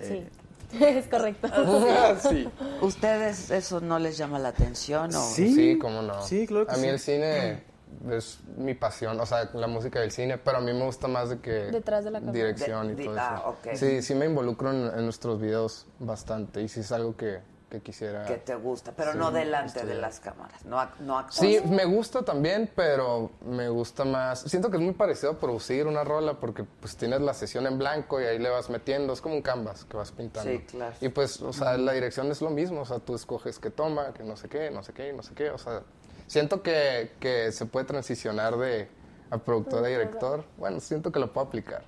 sí. 0.00 0.26
es 0.80 1.08
correcto. 1.08 1.48
sí. 2.30 2.48
¿Ustedes 2.80 3.50
eso 3.50 3.80
no 3.80 3.98
les 3.98 4.16
llama 4.16 4.38
la 4.38 4.50
atención? 4.50 5.12
O... 5.12 5.20
Sí. 5.20 5.52
Sí, 5.52 5.76
cómo 5.78 6.02
no. 6.02 6.22
Sí, 6.22 6.46
claro 6.46 6.66
que 6.68 6.72
A 6.72 6.76
mí 6.76 6.84
sí. 6.84 6.88
el 6.88 6.98
cine 7.00 7.62
es 8.10 8.38
mi 8.56 8.74
pasión, 8.74 9.18
o 9.20 9.26
sea, 9.26 9.50
la 9.52 9.66
música 9.66 9.98
del 10.00 10.12
cine, 10.12 10.38
pero 10.38 10.58
a 10.58 10.60
mí 10.60 10.72
me 10.72 10.84
gusta 10.84 11.08
más 11.08 11.30
de 11.30 11.40
que... 11.40 11.50
Detrás 11.50 12.04
de 12.04 12.12
la 12.12 12.20
cámara. 12.20 12.32
Dirección 12.38 12.86
De- 12.86 12.92
y 12.92 12.96
di- 12.96 13.04
todo 13.06 13.16
ah, 13.18 13.34
eso. 13.40 13.48
ok. 13.48 13.74
Sí, 13.76 14.02
sí 14.02 14.14
me 14.14 14.26
involucro 14.26 14.70
en, 14.70 14.86
en 14.98 15.04
nuestros 15.04 15.40
videos 15.40 15.86
bastante 15.98 16.62
y 16.62 16.68
sí 16.68 16.80
es 16.80 16.92
algo 16.92 17.16
que, 17.16 17.40
que 17.72 17.80
quisiera... 17.80 18.26
Que 18.26 18.36
te 18.36 18.54
gusta, 18.54 18.92
pero 18.94 19.12
Sí, 19.12 19.18
no 19.18 19.32
delante 19.32 19.86
de 19.86 19.94
las 19.94 20.20
cámaras, 20.20 20.62
no, 20.66 20.86
no. 21.00 21.26
Sí, 21.30 21.58
me 21.64 21.86
gusta 21.86 22.22
también, 22.22 22.70
pero 22.76 23.30
me 23.46 23.70
gusta 23.70 24.04
más. 24.04 24.40
Siento 24.40 24.70
que 24.70 24.76
es 24.76 24.82
muy 24.82 24.92
parecido 24.92 25.32
a 25.32 25.38
producir 25.38 25.86
una 25.86 26.04
rola 26.04 26.34
porque 26.34 26.64
pues 26.64 26.96
tienes 26.96 27.22
la 27.22 27.32
sesión 27.32 27.66
en 27.66 27.78
blanco 27.78 28.20
y 28.20 28.24
ahí 28.24 28.38
le 28.38 28.50
vas 28.50 28.68
metiendo, 28.68 29.14
es 29.14 29.22
como 29.22 29.36
un 29.36 29.42
canvas 29.42 29.86
que 29.86 29.96
vas 29.96 30.12
pintando. 30.12 30.50
Sí, 30.50 30.58
claro. 30.58 30.94
Y 31.00 31.08
pues, 31.08 31.40
o 31.40 31.54
sea, 31.54 31.78
la 31.78 31.92
dirección 31.92 32.30
es 32.30 32.42
lo 32.42 32.50
mismo, 32.50 32.82
o 32.82 32.84
sea, 32.84 32.98
tú 32.98 33.14
escoges 33.14 33.58
qué 33.58 33.70
toma, 33.70 34.12
que 34.12 34.22
no 34.22 34.36
sé 34.36 34.50
qué, 34.50 34.70
no 34.70 34.82
sé 34.82 34.92
qué, 34.92 35.14
no 35.14 35.22
sé 35.22 35.32
qué, 35.34 35.50
o 35.50 35.56
sea, 35.56 35.82
siento 36.26 36.62
que, 36.62 37.12
que 37.20 37.52
se 37.52 37.64
puede 37.64 37.86
transicionar 37.86 38.58
de 38.58 38.88
a 39.30 39.38
productor 39.38 39.82
a 39.82 39.88
director. 39.88 40.44
Bueno, 40.58 40.78
siento 40.80 41.10
que 41.10 41.18
lo 41.18 41.32
puedo 41.32 41.46
aplicar. 41.46 41.82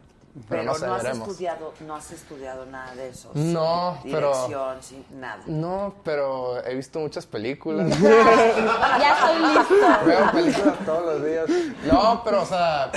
Pero, 0.48 0.73
Pero 0.74 0.86
no 0.89 0.94
has 0.97 1.05
estudiado, 1.05 1.74
no 1.86 1.94
has 1.94 2.11
estudiado 2.11 2.66
nada 2.66 2.93
de 2.97 3.09
eso. 3.11 3.31
No, 3.35 3.98
pero- 4.02 4.32
Dirección, 4.32 4.82
sí, 4.82 5.06
nada. 5.12 5.43
No, 5.47 5.94
pero 6.02 6.65
he 6.66 6.74
visto 6.74 6.98
muchas 6.98 7.24
películas. 7.24 7.89
ya 8.01 9.15
estoy 9.15 9.55
listo. 9.55 10.05
Veo 10.05 10.32
películas 10.32 10.74
todos 10.85 11.05
los 11.20 11.24
días. 11.24 11.47
No, 11.85 12.23
pero, 12.24 12.43
o 12.43 12.47
sea, 12.47 12.90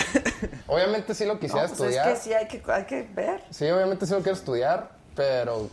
obviamente 0.66 1.14
sí 1.14 1.26
lo 1.26 1.40
quisiera 1.40 1.68
No, 1.68 1.70
pues 1.76 1.80
es 1.80 1.86
estudiar. 1.96 2.10
que 2.14 2.16
sí 2.20 2.34
hay 2.34 2.48
que, 2.48 2.64
hay 2.72 2.86
que 2.86 3.04
ver. 3.04 3.44
Sí, 3.52 3.70
obviamente 3.70 4.08
sí 4.08 4.14
lo 4.14 4.20
quiero 4.22 4.36
estudiar, 4.38 4.90
pero... 5.16 5.70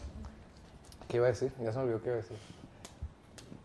¿Qué 1.08 1.16
iba 1.16 1.26
a 1.26 1.30
decir? 1.30 1.50
Ya 1.62 1.72
se 1.72 1.78
me 1.78 1.84
olvidó 1.84 2.02
qué 2.02 2.08
iba 2.08 2.16
a 2.18 2.20
decir. 2.20 2.36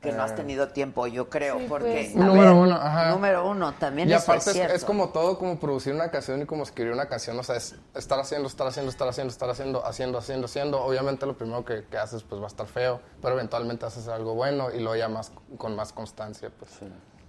Que 0.01 0.11
no 0.13 0.23
has 0.23 0.34
tenido 0.34 0.69
tiempo, 0.69 1.07
yo 1.07 1.30
creo, 1.30 1.59
Sí, 1.59 1.65
porque... 1.67 2.11
pues. 2.13 2.15
Número 2.15 2.53
ver, 2.55 2.63
uno, 2.69 2.76
ajá. 2.76 3.09
Número 3.09 3.49
uno, 3.49 3.73
también 3.73 4.09
Y 4.09 4.13
eso 4.13 4.23
aparte 4.23 4.41
es 4.41 4.47
es, 4.47 4.53
cierto. 4.53 4.76
es 4.76 4.85
como 4.85 5.09
todo, 5.09 5.38
como 5.38 5.59
producir 5.59 5.93
una 5.93 6.09
canción 6.09 6.41
y 6.41 6.45
como 6.45 6.63
escribir 6.63 6.93
una 6.93 7.07
canción, 7.07 7.38
o 7.38 7.43
sea, 7.43 7.57
es 7.57 7.76
estar 7.95 8.17
haciendo, 8.19 8.47
estar 8.47 8.65
haciendo, 8.67 8.89
estar 8.89 9.09
haciendo, 9.09 9.31
estar 9.31 9.49
haciendo, 9.49 9.85
haciendo, 9.85 10.17
haciendo, 10.17 10.45
haciendo. 10.45 10.81
Obviamente 10.81 11.26
lo 11.26 11.38
primero 11.38 11.65
que, 11.65 11.84
que 11.85 11.97
haces 11.97 12.23
pues 12.23 12.39
va 12.39 12.45
a 12.45 12.47
estar 12.47 12.67
feo, 12.67 13.01
pero 13.21 13.34
eventualmente 13.34 13.85
haces 13.85 14.07
algo 14.07 14.35
bueno 14.35 14.69
y 14.71 14.80
luego 14.80 14.95
ya 14.95 15.09
más, 15.09 15.31
con 15.57 15.76
más 15.76 15.91
constancia, 15.91 16.49
pues. 16.57 16.71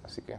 Así 0.05 0.23
que... 0.23 0.39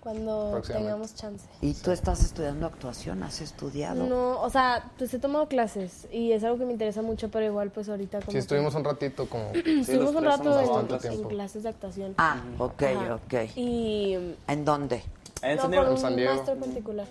Cuando 0.00 0.62
tengamos 0.66 1.14
chance. 1.14 1.46
¿Y 1.60 1.74
tú 1.74 1.90
estás 1.90 2.24
estudiando 2.24 2.66
actuación? 2.66 3.22
¿Has 3.22 3.42
estudiado? 3.42 4.06
No, 4.06 4.40
o 4.40 4.48
sea, 4.48 4.90
pues 4.96 5.12
he 5.12 5.18
tomado 5.18 5.46
clases 5.46 6.08
y 6.10 6.32
es 6.32 6.42
algo 6.42 6.56
que 6.58 6.64
me 6.64 6.72
interesa 6.72 7.02
mucho, 7.02 7.28
pero 7.30 7.44
igual 7.44 7.70
pues 7.70 7.88
ahorita 7.90 8.18
como 8.20 8.28
Sí, 8.28 8.32
que- 8.32 8.38
estuvimos 8.38 8.74
un 8.74 8.84
ratito 8.84 9.28
como... 9.28 9.50
estuvimos 9.54 10.14
un 10.14 10.24
rato 10.24 10.58
en, 11.04 11.24
clases 11.24 11.64
de 11.64 11.68
actuación. 11.68 12.14
Ah, 12.16 12.40
ok, 12.58 12.82
Ajá. 12.82 13.14
ok. 13.16 13.34
Y 13.56 14.14
¿En 14.48 14.64
dónde? 14.64 15.02
En 15.42 15.56
no, 15.56 15.62
San 15.62 15.70
con 15.70 15.70
Diego. 15.70 15.90
un 15.90 15.98
San 15.98 16.16
Diego. 16.16 16.32
maestro 16.34 16.54
particular. 16.56 17.06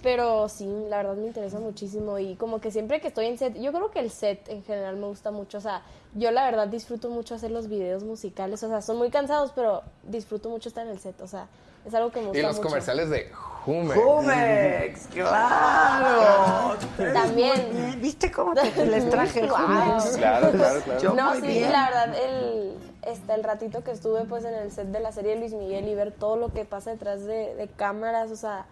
Pero 0.00 0.48
sí, 0.48 0.64
la 0.88 0.98
verdad 0.98 1.16
me 1.16 1.26
interesa 1.26 1.58
muchísimo 1.58 2.20
y 2.20 2.36
como 2.36 2.60
que 2.60 2.70
siempre 2.70 3.00
que 3.00 3.08
estoy 3.08 3.26
en 3.26 3.36
set, 3.36 3.60
yo 3.60 3.72
creo 3.72 3.90
que 3.90 3.98
el 3.98 4.12
set 4.12 4.48
en 4.48 4.62
general 4.62 4.96
me 4.96 5.08
gusta 5.08 5.32
mucho, 5.32 5.58
o 5.58 5.60
sea, 5.60 5.82
yo 6.14 6.30
la 6.30 6.44
verdad 6.44 6.68
disfruto 6.68 7.10
mucho 7.10 7.34
hacer 7.34 7.50
los 7.50 7.66
videos 7.68 8.04
musicales, 8.04 8.62
o 8.62 8.68
sea, 8.68 8.80
son 8.80 8.96
muy 8.96 9.10
cansados, 9.10 9.50
pero 9.56 9.82
disfruto 10.04 10.50
mucho 10.50 10.68
estar 10.68 10.86
en 10.86 10.92
el 10.92 11.00
set, 11.00 11.20
o 11.20 11.26
sea, 11.26 11.48
es 11.88 11.94
algo 11.94 12.10
que 12.10 12.20
me 12.20 12.26
gusta 12.26 12.38
Y 12.38 12.42
los 12.42 12.56
mucho. 12.56 12.68
comerciales 12.68 13.10
de 13.10 13.30
Hume. 13.66 13.94
¡Jumex! 13.94 15.06
¡Claro! 15.12 16.76
También. 17.12 17.98
¿Viste 18.00 18.30
cómo 18.30 18.54
te- 18.54 18.86
les 18.86 19.08
traje 19.10 19.42
Wow. 19.46 19.56
Jumex? 19.56 20.16
Claro, 20.16 20.50
claro, 20.52 20.80
claro. 20.80 21.00
Yo 21.00 21.12
no, 21.14 21.34
sí, 21.34 21.40
bien. 21.42 21.72
la 21.72 21.86
verdad, 21.90 22.14
el, 22.16 22.74
este, 23.02 23.34
el 23.34 23.44
ratito 23.44 23.82
que 23.82 23.90
estuve 23.90 24.24
pues 24.24 24.44
en 24.44 24.54
el 24.54 24.70
set 24.72 24.86
de 24.88 25.00
la 25.00 25.12
serie 25.12 25.34
de 25.34 25.40
Luis 25.40 25.52
Miguel 25.52 25.88
y 25.88 25.94
ver 25.94 26.12
todo 26.12 26.36
lo 26.36 26.52
que 26.52 26.64
pasa 26.64 26.90
detrás 26.90 27.24
de, 27.24 27.54
de 27.54 27.68
cámaras, 27.68 28.30
o 28.30 28.36
sea, 28.36 28.66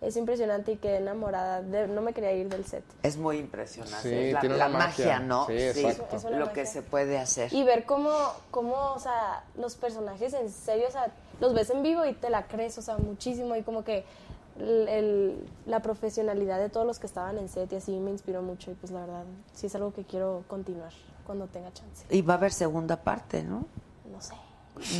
es 0.00 0.16
impresionante 0.16 0.72
y 0.72 0.76
quedé 0.76 0.98
enamorada, 0.98 1.60
de- 1.60 1.88
no 1.88 2.00
me 2.02 2.12
quería 2.12 2.32
ir 2.32 2.48
del 2.48 2.64
set. 2.64 2.84
Es 3.02 3.16
muy 3.16 3.38
impresionante. 3.38 4.08
Sí, 4.08 4.14
es 4.28 4.32
la, 4.32 4.40
tiene 4.40 4.56
la 4.56 4.68
una 4.68 4.78
magia, 4.78 5.04
magia. 5.06 5.18
¿no? 5.20 5.46
Sí, 5.46 5.86
una 6.26 6.38
Lo 6.38 6.52
que 6.52 6.66
se 6.66 6.82
puede 6.82 7.18
hacer. 7.18 7.52
Y 7.52 7.64
ver 7.64 7.84
cómo, 7.84 8.10
cómo, 8.50 8.92
o 8.92 8.98
sea, 9.00 9.42
los 9.56 9.74
personajes 9.74 10.32
en 10.34 10.50
serio, 10.50 10.86
o 10.88 10.92
sea, 10.92 11.08
los 11.40 11.54
ves 11.54 11.70
en 11.70 11.82
vivo 11.82 12.04
y 12.04 12.12
te 12.14 12.30
la 12.30 12.46
crees, 12.46 12.76
o 12.78 12.82
sea, 12.82 12.96
muchísimo. 12.98 13.54
Y 13.56 13.62
como 13.62 13.84
que 13.84 14.04
el- 14.58 14.88
el- 14.88 15.48
la 15.66 15.80
profesionalidad 15.80 16.58
de 16.58 16.68
todos 16.68 16.86
los 16.86 16.98
que 16.98 17.06
estaban 17.06 17.38
en 17.38 17.48
set 17.48 17.72
y 17.72 17.76
así 17.76 17.92
me 17.98 18.10
inspiró 18.10 18.42
mucho. 18.42 18.70
Y 18.70 18.74
pues 18.74 18.92
la 18.92 19.00
verdad, 19.00 19.24
sí 19.52 19.66
es 19.66 19.74
algo 19.74 19.92
que 19.92 20.04
quiero 20.04 20.42
continuar 20.48 20.90
cuando 21.26 21.46
tenga 21.46 21.72
chance. 21.72 22.04
Y 22.10 22.22
va 22.22 22.34
a 22.34 22.36
haber 22.38 22.52
segunda 22.52 22.96
parte, 22.96 23.42
¿no? 23.42 23.64
No 24.12 24.20
sé. 24.20 24.34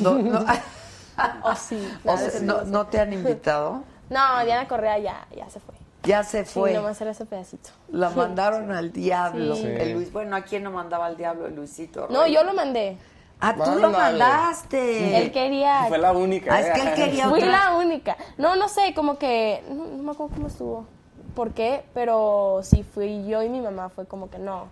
No, 0.03 0.19
no, 0.19 0.45
O 1.43 1.55
sí. 1.57 1.81
o 2.05 2.17
sea, 2.17 2.41
no, 2.43 2.63
no 2.65 2.87
te 2.87 3.01
han 3.01 3.13
invitado. 3.13 3.83
No, 4.09 4.43
Diana 4.43 4.67
Correa 4.67 4.97
ya, 4.99 5.27
ya 5.37 5.51
se 5.51 5.61
fue. 5.61 5.75
Ya 6.05 6.25
se 6.25 6.47
fue. 6.47 6.71
Sí, 6.71 6.77
nomás 6.77 6.99
era 7.03 7.11
ese 7.11 7.27
pedacito. 7.27 7.69
La 7.91 8.09
mandaron 8.09 8.73
al 8.73 8.91
diablo. 8.91 9.55
Sí. 9.55 9.67
El 9.67 9.93
Luis, 9.93 10.11
bueno, 10.11 10.35
¿a 10.35 10.41
quién 10.43 10.63
no 10.63 10.71
mandaba 10.71 11.05
al 11.05 11.19
diablo? 11.19 11.45
El 11.47 11.55
Luisito. 11.57 12.07
No, 12.09 12.27
yo 12.27 12.43
lo 12.43 12.55
mandé. 12.55 12.97
Ah, 13.41 13.55
tú 13.55 13.79
lo 13.79 13.91
mandaste. 13.91 15.19
Él 15.23 15.31
quería. 15.33 15.85
Fue 15.89 15.99
la 15.99 16.13
única. 16.13 16.55
Ah, 16.55 16.61
es 16.61 16.71
que 16.73 16.81
él 16.89 16.95
quería 16.95 17.29
Fui 17.29 17.41
otra. 17.41 17.53
la 17.71 17.77
única. 17.77 18.17
No, 18.37 18.57
no 18.57 18.69
sé, 18.69 18.95
como 18.95 19.17
que. 19.19 19.63
No, 19.69 19.87
no 19.87 20.03
me 20.03 20.11
acuerdo 20.13 20.35
cómo 20.35 20.47
estuvo. 20.49 20.87
¿Por 21.35 21.53
qué? 21.53 21.85
Pero 21.95 22.61
sí, 22.63 22.83
fui 22.83 23.27
yo 23.29 23.43
y 23.43 23.49
mi 23.49 23.61
mamá. 23.61 23.91
Fue 23.91 24.07
como 24.07 24.29
que 24.29 24.39
no, 24.39 24.67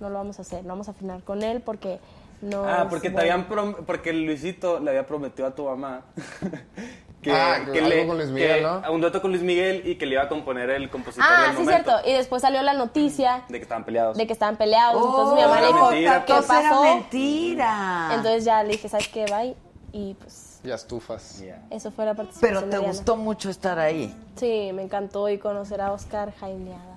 no 0.00 0.10
lo 0.10 0.16
vamos 0.16 0.38
a 0.38 0.42
hacer. 0.42 0.62
No 0.64 0.70
vamos 0.70 0.88
a 0.88 0.90
afinar 0.90 1.22
con 1.22 1.42
él 1.44 1.60
porque 1.60 2.00
no. 2.42 2.64
Ah, 2.64 2.86
porque 2.90 3.10
te 3.10 3.20
habían 3.20 3.48
prom- 3.48 3.84
porque 3.86 4.12
Luisito 4.12 4.80
le 4.80 4.90
había 4.90 5.06
prometido 5.06 5.46
a 5.46 5.54
tu 5.54 5.64
mamá 5.66 6.02
que, 7.22 7.32
Ah, 7.32 7.60
que 7.72 7.78
algo 7.78 7.88
le 7.88 8.06
con 8.06 8.16
Luis 8.16 8.28
Miguel, 8.30 8.56
que- 8.56 8.62
¿no? 8.62 8.92
un 8.92 9.00
dueto 9.00 9.20
con 9.20 9.30
Luis 9.32 9.42
Miguel 9.42 9.82
y 9.84 9.96
que 9.96 10.06
le 10.06 10.12
iba 10.14 10.22
a 10.22 10.28
componer 10.28 10.70
el 10.70 10.88
compositor 10.88 11.26
Ah, 11.28 11.42
del 11.48 11.56
sí, 11.56 11.62
momento 11.64 11.90
cierto. 11.90 12.08
Y 12.08 12.12
después 12.12 12.42
salió 12.42 12.62
la 12.62 12.74
noticia 12.74 13.42
de 13.48 13.58
que 13.58 13.62
estaban 13.62 13.84
peleados. 13.84 14.16
de 14.16 14.26
que 14.26 14.32
estaban 14.32 14.56
peleados. 14.56 15.02
Oh, 15.02 15.08
entonces 15.08 15.34
mi 15.34 15.40
mamá 15.42 15.60
le 15.60 15.66
dijo, 15.66 15.90
mentira, 15.90 16.24
¿qué 16.24 16.32
Entonces 16.32 16.50
era 16.60 16.70
pasó? 16.70 16.82
mentira. 16.84 18.08
Entonces 18.14 18.44
ya 18.44 18.62
le 18.62 18.68
dije, 18.70 18.88
¿sabes 18.88 19.08
qué? 19.08 19.24
Bye. 19.26 19.56
Y 19.92 20.14
pues 20.14 20.60
Ya 20.62 20.74
estufas. 20.74 21.40
Yeah. 21.40 21.62
eso 21.70 21.90
fue 21.90 22.04
la 22.04 22.14
participación 22.14 22.64
Pero 22.68 22.70
te 22.70 22.86
gustó 22.86 23.16
mucho 23.16 23.48
estar 23.50 23.78
ahí. 23.78 24.14
Sí, 24.36 24.70
me 24.74 24.82
encantó 24.82 25.28
y 25.28 25.38
conocer 25.38 25.80
a 25.80 25.92
Oscar 25.92 26.32
Jaimeada. 26.38 26.96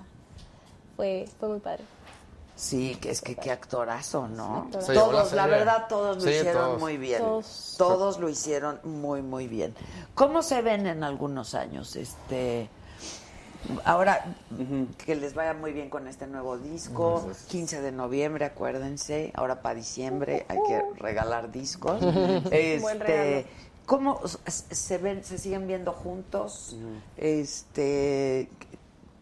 Fue, 0.98 1.26
fue 1.40 1.50
muy 1.50 1.60
padre. 1.60 1.84
Sí, 2.62 2.96
que 3.02 3.10
es 3.10 3.22
que 3.22 3.36
qué 3.36 3.50
actorazo, 3.50 4.28
¿no? 4.28 4.70
la 4.72 4.94
todos, 4.94 5.34
la, 5.34 5.48
verdad, 5.48 5.88
todos 5.90 6.18
lo 6.18 6.22
Sí, 6.22 6.30
hicieron 6.30 6.66
todos. 6.66 6.80
muy 6.80 6.98
bien. 6.98 7.20
Todos. 7.20 7.76
Todos 7.76 8.20
lo 8.20 8.30
hicieron 8.30 8.80
muy, 8.84 9.24
muy 9.24 9.48
bien. 9.48 9.74
¿Cómo 10.14 10.44
se 10.44 10.62
ven 10.62 10.86
en 10.86 11.04
algunos 11.04 11.56
años? 11.56 11.96
Este, 11.96 12.70
ahora 13.84 14.36
que 15.04 15.16
les 15.16 15.34
vaya 15.34 15.56
muy 15.56 15.74
bien 15.74 15.90
con 15.90 16.08
este 16.08 16.28
nuevo 16.28 16.60
disco, 16.60 17.32
15 17.48 17.82
de 17.82 17.92
noviembre, 17.92 18.46
acuérdense. 18.46 19.32
Ahora 19.34 19.64
para 19.64 19.74
diciembre 19.74 20.46
hay 20.48 20.60
que 20.68 20.84
regalar 21.00 21.52
discos. 21.52 22.00
Buen 22.02 22.44
regalo. 22.44 23.24
Este, 23.42 23.48
¿cómo 23.88 24.22
se 24.46 24.98
ven, 25.00 25.24
se 25.24 25.40
siguen 25.40 25.66
viendo 25.66 25.94
juntos? 25.94 26.78
Este, 27.18 28.50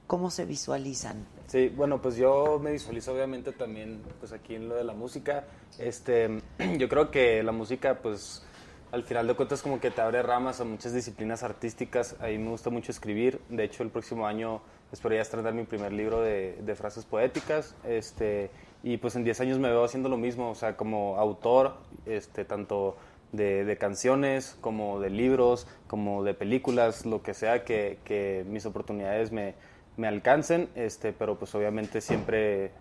¿cómo 0.08 0.30
se 0.30 0.44
visualizan? 0.44 1.39
Sí, 1.50 1.70
bueno, 1.76 2.00
pues 2.00 2.16
yo 2.16 2.60
me 2.62 2.72
visualizo 2.72 3.12
obviamente 3.12 3.52
también 3.52 4.04
pues 4.20 4.34
aquí 4.34 4.54
en 4.54 4.70
lo 4.70 4.76
de 4.76 4.84
la 4.84 4.94
música. 4.94 5.46
Este, 5.80 6.30
yo 6.78 6.88
creo 6.88 7.10
que 7.10 7.42
la 7.42 7.52
música 7.52 8.04
pues 8.04 8.46
al 8.92 9.02
final 9.02 9.26
de 9.26 9.34
cuentas 9.34 9.64
como 9.64 9.80
que 9.80 9.90
te 9.90 10.00
abre 10.00 10.22
ramas 10.22 10.62
a 10.62 10.64
muchas 10.64 10.94
disciplinas 10.94 11.42
artísticas. 11.42 12.16
A 12.20 12.28
mí 12.28 12.38
me 12.38 12.52
gusta 12.52 12.70
mucho 12.70 12.92
escribir. 12.92 13.42
De 13.50 13.64
hecho, 13.64 13.82
el 13.82 13.90
próximo 13.90 14.28
año 14.28 14.62
espero 14.92 15.16
ya 15.16 15.22
estrenar 15.22 15.56
mi 15.56 15.64
primer 15.64 15.92
libro 15.92 16.22
de, 16.22 16.60
de 16.62 16.76
frases 16.76 17.04
poéticas. 17.06 17.76
Este, 17.84 18.52
y 18.84 18.98
pues 18.98 19.16
en 19.16 19.24
10 19.24 19.42
años 19.42 19.58
me 19.58 19.70
veo 19.70 19.84
haciendo 19.84 20.08
lo 20.08 20.18
mismo, 20.18 20.52
o 20.52 20.56
sea, 20.56 20.78
como 20.78 21.18
autor, 21.18 21.78
este, 22.06 22.46
tanto 22.46 22.96
de, 23.32 23.66
de 23.66 23.76
canciones 23.76 24.56
como 24.62 25.00
de 25.00 25.10
libros, 25.10 25.66
como 25.88 26.24
de 26.24 26.36
películas, 26.36 27.08
lo 27.08 27.24
que 27.24 27.34
sea 27.34 27.64
que, 27.64 27.98
que 28.04 28.46
mis 28.48 28.68
oportunidades 28.68 29.32
me, 29.32 29.56
me 30.00 30.08
alcancen, 30.08 30.70
este, 30.76 31.12
pero 31.12 31.38
pues 31.38 31.54
obviamente 31.56 32.00
siempre 32.00 32.72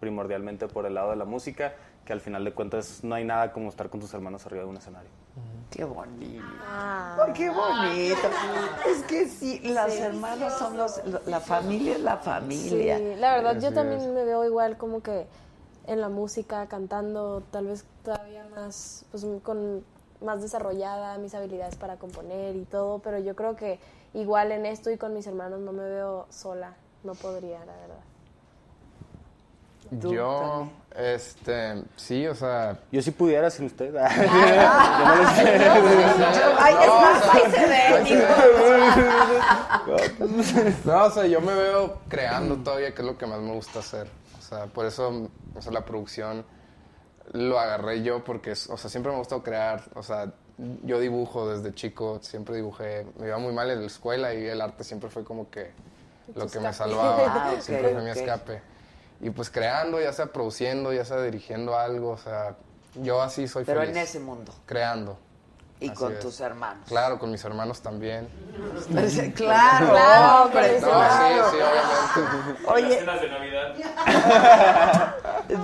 primordialmente 0.00 0.66
por 0.66 0.86
el 0.86 0.94
lado 0.94 1.10
de 1.10 1.16
la 1.16 1.24
música, 1.24 1.72
que 2.04 2.12
al 2.12 2.20
final 2.20 2.44
de 2.44 2.52
cuentas 2.52 3.04
no 3.04 3.14
hay 3.14 3.24
nada 3.24 3.52
como 3.52 3.68
estar 3.68 3.88
con 3.88 4.00
tus 4.00 4.12
hermanos 4.12 4.44
arriba 4.44 4.64
de 4.64 4.68
un 4.68 4.76
escenario. 4.76 5.08
Qué 5.70 5.84
bonito. 5.84 6.44
Ah. 6.66 7.16
Ay, 7.26 7.32
qué 7.32 7.48
bonito. 7.48 8.28
Es 8.88 9.02
que 9.04 9.28
sí, 9.28 9.60
las 9.60 9.92
Sí. 9.92 10.00
hermanos 10.02 10.52
son 10.54 10.76
los, 10.76 11.00
la 11.26 11.40
familia 11.40 11.92
es 11.94 12.00
la 12.00 12.16
familia. 12.18 12.98
Sí, 12.98 13.14
la 13.18 13.36
verdad 13.36 13.60
yo 13.60 13.72
también 13.72 14.00
es. 14.00 14.08
me 14.08 14.24
veo 14.24 14.44
igual 14.44 14.76
como 14.76 15.00
que 15.00 15.26
en 15.86 16.00
la 16.00 16.08
música, 16.08 16.66
cantando, 16.66 17.42
tal 17.52 17.68
vez 17.68 17.84
todavía 18.04 18.44
más, 18.54 19.06
pues 19.12 19.24
con 19.42 19.84
más 20.20 20.42
desarrollada 20.42 21.18
mis 21.18 21.34
habilidades 21.34 21.76
para 21.76 21.96
componer 21.96 22.56
y 22.56 22.64
todo, 22.64 22.98
pero 22.98 23.18
yo 23.18 23.34
creo 23.36 23.54
que 23.56 23.78
igual 24.14 24.52
en 24.52 24.64
esto 24.66 24.90
y 24.90 24.96
con 24.96 25.12
mis 25.14 25.26
hermanos 25.26 25.60
no 25.60 25.72
me 25.72 25.82
veo 25.84 26.26
sola, 26.30 26.74
no 27.02 27.14
podría, 27.14 27.58
la 27.64 27.76
verdad. 27.76 28.00
Tú 30.00 30.14
Yo, 30.14 30.66
este, 30.96 31.82
sí, 31.96 32.26
o 32.26 32.34
sea, 32.34 32.78
Yo 32.90 33.02
si 33.02 33.10
pudiera 33.10 33.50
sin 33.50 33.66
usted. 33.66 33.92
Yo 33.92 34.00
no 34.00 34.06
Ah. 34.06 35.14
lo 35.18 35.28
sé. 35.36 35.42
Ay, 36.58 36.74
es 36.80 36.88
más, 36.88 37.28
ahí 37.34 37.42
se 37.50 37.66
ve, 37.66 38.04
No, 40.84 41.04
o 41.04 41.10
sea, 41.10 41.26
yo 41.26 41.40
me 41.40 41.54
veo 41.54 41.98
creando 42.08 42.56
todavía, 42.56 42.94
que 42.94 43.02
es 43.02 43.06
lo 43.06 43.18
que 43.18 43.26
más 43.26 43.40
me 43.40 43.52
gusta 43.52 43.80
hacer. 43.80 44.08
O 44.38 44.42
sea, 44.42 44.66
por 44.66 44.86
eso, 44.86 45.28
o 45.54 45.62
sea, 45.62 45.72
la 45.72 45.84
producción 45.84 46.44
lo 47.32 47.58
agarré 47.58 48.02
yo 48.02 48.22
porque, 48.24 48.52
o 48.52 48.76
sea, 48.76 48.90
siempre 48.90 49.10
me 49.10 49.16
ha 49.16 49.18
gustado 49.18 49.42
crear. 49.42 49.82
O 49.94 50.02
sea, 50.02 50.32
yo 50.84 51.00
dibujo 51.00 51.48
desde 51.48 51.74
chico, 51.74 52.20
siempre 52.22 52.56
dibujé. 52.56 53.06
Me 53.18 53.26
iba 53.26 53.38
muy 53.38 53.52
mal 53.52 53.70
en 53.70 53.80
la 53.80 53.86
escuela 53.86 54.34
y 54.34 54.46
el 54.46 54.60
arte 54.60 54.84
siempre 54.84 55.10
fue 55.10 55.24
como 55.24 55.50
que 55.50 55.72
lo 56.34 56.46
que 56.46 56.60
me 56.60 56.72
salvaba. 56.72 57.24
Ah, 57.56 57.60
siempre 57.60 57.92
fue 57.92 58.02
mi 58.02 58.10
escape. 58.10 58.62
Y 59.20 59.30
pues 59.30 59.50
creando, 59.50 60.00
ya 60.00 60.12
sea 60.12 60.26
produciendo, 60.26 60.92
ya 60.92 61.04
sea 61.04 61.22
dirigiendo 61.22 61.76
algo, 61.78 62.10
o 62.10 62.18
sea, 62.18 62.56
yo 63.02 63.22
así 63.22 63.48
soy 63.48 63.64
Pero 63.64 63.80
feliz. 63.80 63.96
en 63.96 64.02
ese 64.02 64.20
mundo. 64.20 64.52
Creando. 64.66 65.18
Y 65.80 65.88
Así 65.88 65.96
con 65.96 66.12
es. 66.12 66.20
tus 66.20 66.40
hermanos. 66.40 66.84
Claro, 66.88 67.18
con 67.18 67.30
mis 67.30 67.44
hermanos 67.44 67.80
también. 67.82 68.28
Claro, 69.34 69.90
Claro, 69.90 70.44
hombre, 70.44 70.80
No, 70.80 70.86
claro. 70.86 71.44
sí, 71.50 71.56
sí, 71.56 71.62
obviamente. 71.62 72.66
Oye, 72.72 72.98
Cenas 73.00 73.20
de 73.20 73.28
Navidad. 73.28 75.14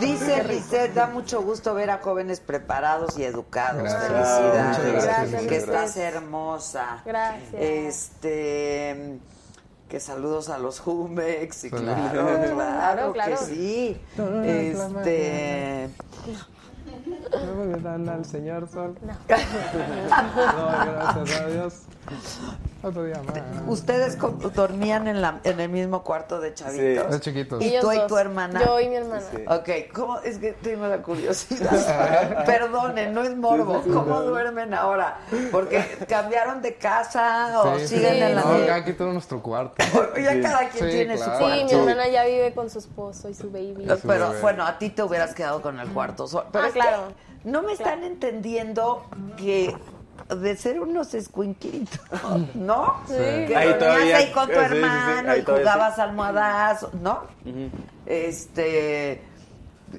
dice 0.00 0.44
Lisette, 0.44 0.94
da 0.94 1.06
mucho 1.06 1.42
gusto 1.42 1.74
ver 1.74 1.90
a 1.90 1.98
jóvenes 1.98 2.40
preparados 2.40 3.16
y 3.18 3.24
educados. 3.24 3.82
Gracias. 3.82 4.02
Felicidades. 4.10 4.78
Muchas 4.94 5.04
gracias, 5.04 5.42
que 5.46 5.56
estás 5.56 5.96
hermosa. 5.96 7.02
Gracias. 7.04 7.54
Este, 7.54 9.18
que 9.88 10.00
saludos 10.00 10.48
a 10.50 10.58
los 10.58 10.80
Jumex. 10.80 11.64
Y 11.64 11.70
claro, 11.70 12.10
claro, 12.12 12.54
Claro, 12.56 13.12
claro. 13.12 13.30
que 13.30 13.36
sí. 13.46 14.00
Este, 14.44 15.88
dan 17.82 18.08
al 18.08 18.24
Señor 18.24 18.68
Sol. 18.68 18.94
No. 19.02 19.12
gracias 20.86 21.40
a 21.40 21.46
Dios. 21.46 21.82
Otro 22.82 23.04
día 23.04 23.20
más. 23.26 23.36
ustedes 23.68 24.16
dormían 24.54 25.06
en, 25.06 25.20
la, 25.20 25.40
en 25.44 25.60
el 25.60 25.68
mismo 25.68 26.02
cuarto 26.02 26.40
de 26.40 26.54
chavitos. 26.54 27.10
De 27.10 27.20
chiquitos. 27.20 27.62
¿Y 27.62 27.66
Ellos 27.68 27.82
tú 27.84 27.92
y 27.92 28.06
tu 28.06 28.16
hermana? 28.16 28.64
Yo 28.64 28.80
y 28.80 28.88
mi 28.88 28.96
hermana. 28.96 29.22
Ok, 29.48 29.68
¿cómo? 29.92 30.18
Es 30.20 30.38
que 30.38 30.52
tengo 30.54 30.86
la 30.86 31.02
curiosidad. 31.02 32.44
Perdonen, 32.46 33.12
no 33.12 33.22
es 33.22 33.36
morbo. 33.36 33.82
¿Cómo 33.82 34.22
duermen 34.22 34.72
ahora? 34.72 35.18
Porque 35.52 35.84
cambiaron 36.08 36.62
de 36.62 36.74
casa 36.76 37.60
o 37.60 37.78
Sí, 37.78 37.86
sí, 37.86 37.96
siguen 37.96 38.14
sí. 38.14 38.20
en 38.22 38.34
la 38.36 38.42
No, 38.42 38.48
misma. 38.52 38.66
cada 38.66 38.84
quien 38.84 38.96
tiene 38.96 39.12
nuestro 39.12 39.42
cuarto. 39.42 39.74
Ya 40.20 40.40
cada 40.40 40.68
quien 40.70 40.84
Sí, 40.86 40.90
tiene 40.90 41.16
claro. 41.16 41.32
su 41.32 41.38
Sí, 41.38 41.44
cuarto. 41.44 41.64
mi 41.66 41.72
hermana 41.72 42.08
ya 42.08 42.24
vive 42.24 42.54
con 42.54 42.70
su 42.70 42.78
esposo 42.78 43.28
y 43.28 43.34
su 43.34 43.50
baby. 43.50 43.86
Pero 44.06 44.32
bueno, 44.40 44.64
a 44.66 44.78
ti 44.78 44.88
te 44.88 45.02
hubieras 45.02 45.34
quedado 45.34 45.60
con 45.60 45.78
el 45.78 45.88
cuarto. 45.90 46.26
Pero 46.50 46.64
Ah, 46.66 46.70
claro. 46.72 47.02
no 47.44 47.62
me 47.62 47.72
están 47.74 48.04
entendiendo 48.04 49.04
que 49.36 49.74
de 50.28 50.56
ser 50.56 50.80
unos 50.80 51.14
escuinquitos, 51.14 52.00
¿no? 52.54 53.00
Sí. 53.06 53.14
Que 53.14 53.54
Ahí 53.56 53.68
dormías 53.68 53.78
todavía- 53.78 54.16
ahí 54.16 54.32
con 54.32 54.46
tu 54.48 54.54
sí, 54.54 54.60
sí, 54.60 54.66
sí, 54.70 54.76
hermano 54.76 55.36
y 55.36 55.42
jugabas 55.44 55.98
almohadazo, 55.98 56.90
¿no? 57.00 57.20
Este... 58.06 59.22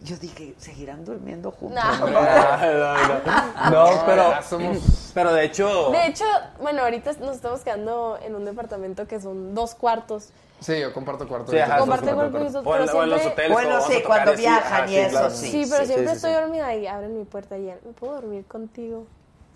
Yo 0.03 0.15
dije, 0.15 0.53
¿seguirán 0.57 1.03
durmiendo 1.03 1.51
juntos? 1.51 1.83
No. 1.83 2.07
No, 2.07 2.21
no, 2.21 3.69
no. 3.69 3.71
No, 3.95 4.05
pero, 4.05 4.41
somos- 4.41 5.11
pero 5.13 5.33
de 5.33 5.43
hecho, 5.43 5.91
De 5.91 6.07
hecho, 6.07 6.23
bueno, 6.61 6.83
ahorita 6.83 7.11
nos 7.19 7.35
estamos 7.35 7.59
quedando 7.61 8.17
en 8.23 8.33
un 8.35 8.45
departamento 8.45 9.05
que 9.05 9.19
son 9.19 9.53
dos 9.53 9.75
cuartos. 9.75 10.29
Sí, 10.61 10.79
yo 10.79 10.93
comparto 10.93 11.27
cuarto. 11.27 11.51
Sí, 11.51 11.57
ajá, 11.57 11.79
comparto- 11.79 12.05
eso, 12.47 12.59
o 12.59 12.63
pero 12.63 13.05
los 13.05 13.25
hoteles. 13.25 13.51
Bueno, 13.51 13.81
sí, 13.81 14.01
cuando 14.05 14.33
viajan 14.35 14.85
y 14.87 14.91
sí, 14.93 14.97
eso, 14.97 15.29
sí. 15.29 15.51
Sí, 15.51 15.67
pero 15.69 15.85
siempre 15.85 16.07
sí, 16.11 16.15
estoy 16.15 16.31
sí. 16.31 16.37
dormida 16.39 16.73
y 16.75 16.87
abren 16.87 17.17
mi 17.17 17.25
puerta 17.25 17.57
y 17.57 17.65
ya, 17.65 17.77
¿me 17.83 17.91
puedo 17.91 18.13
dormir 18.13 18.45
contigo? 18.45 19.05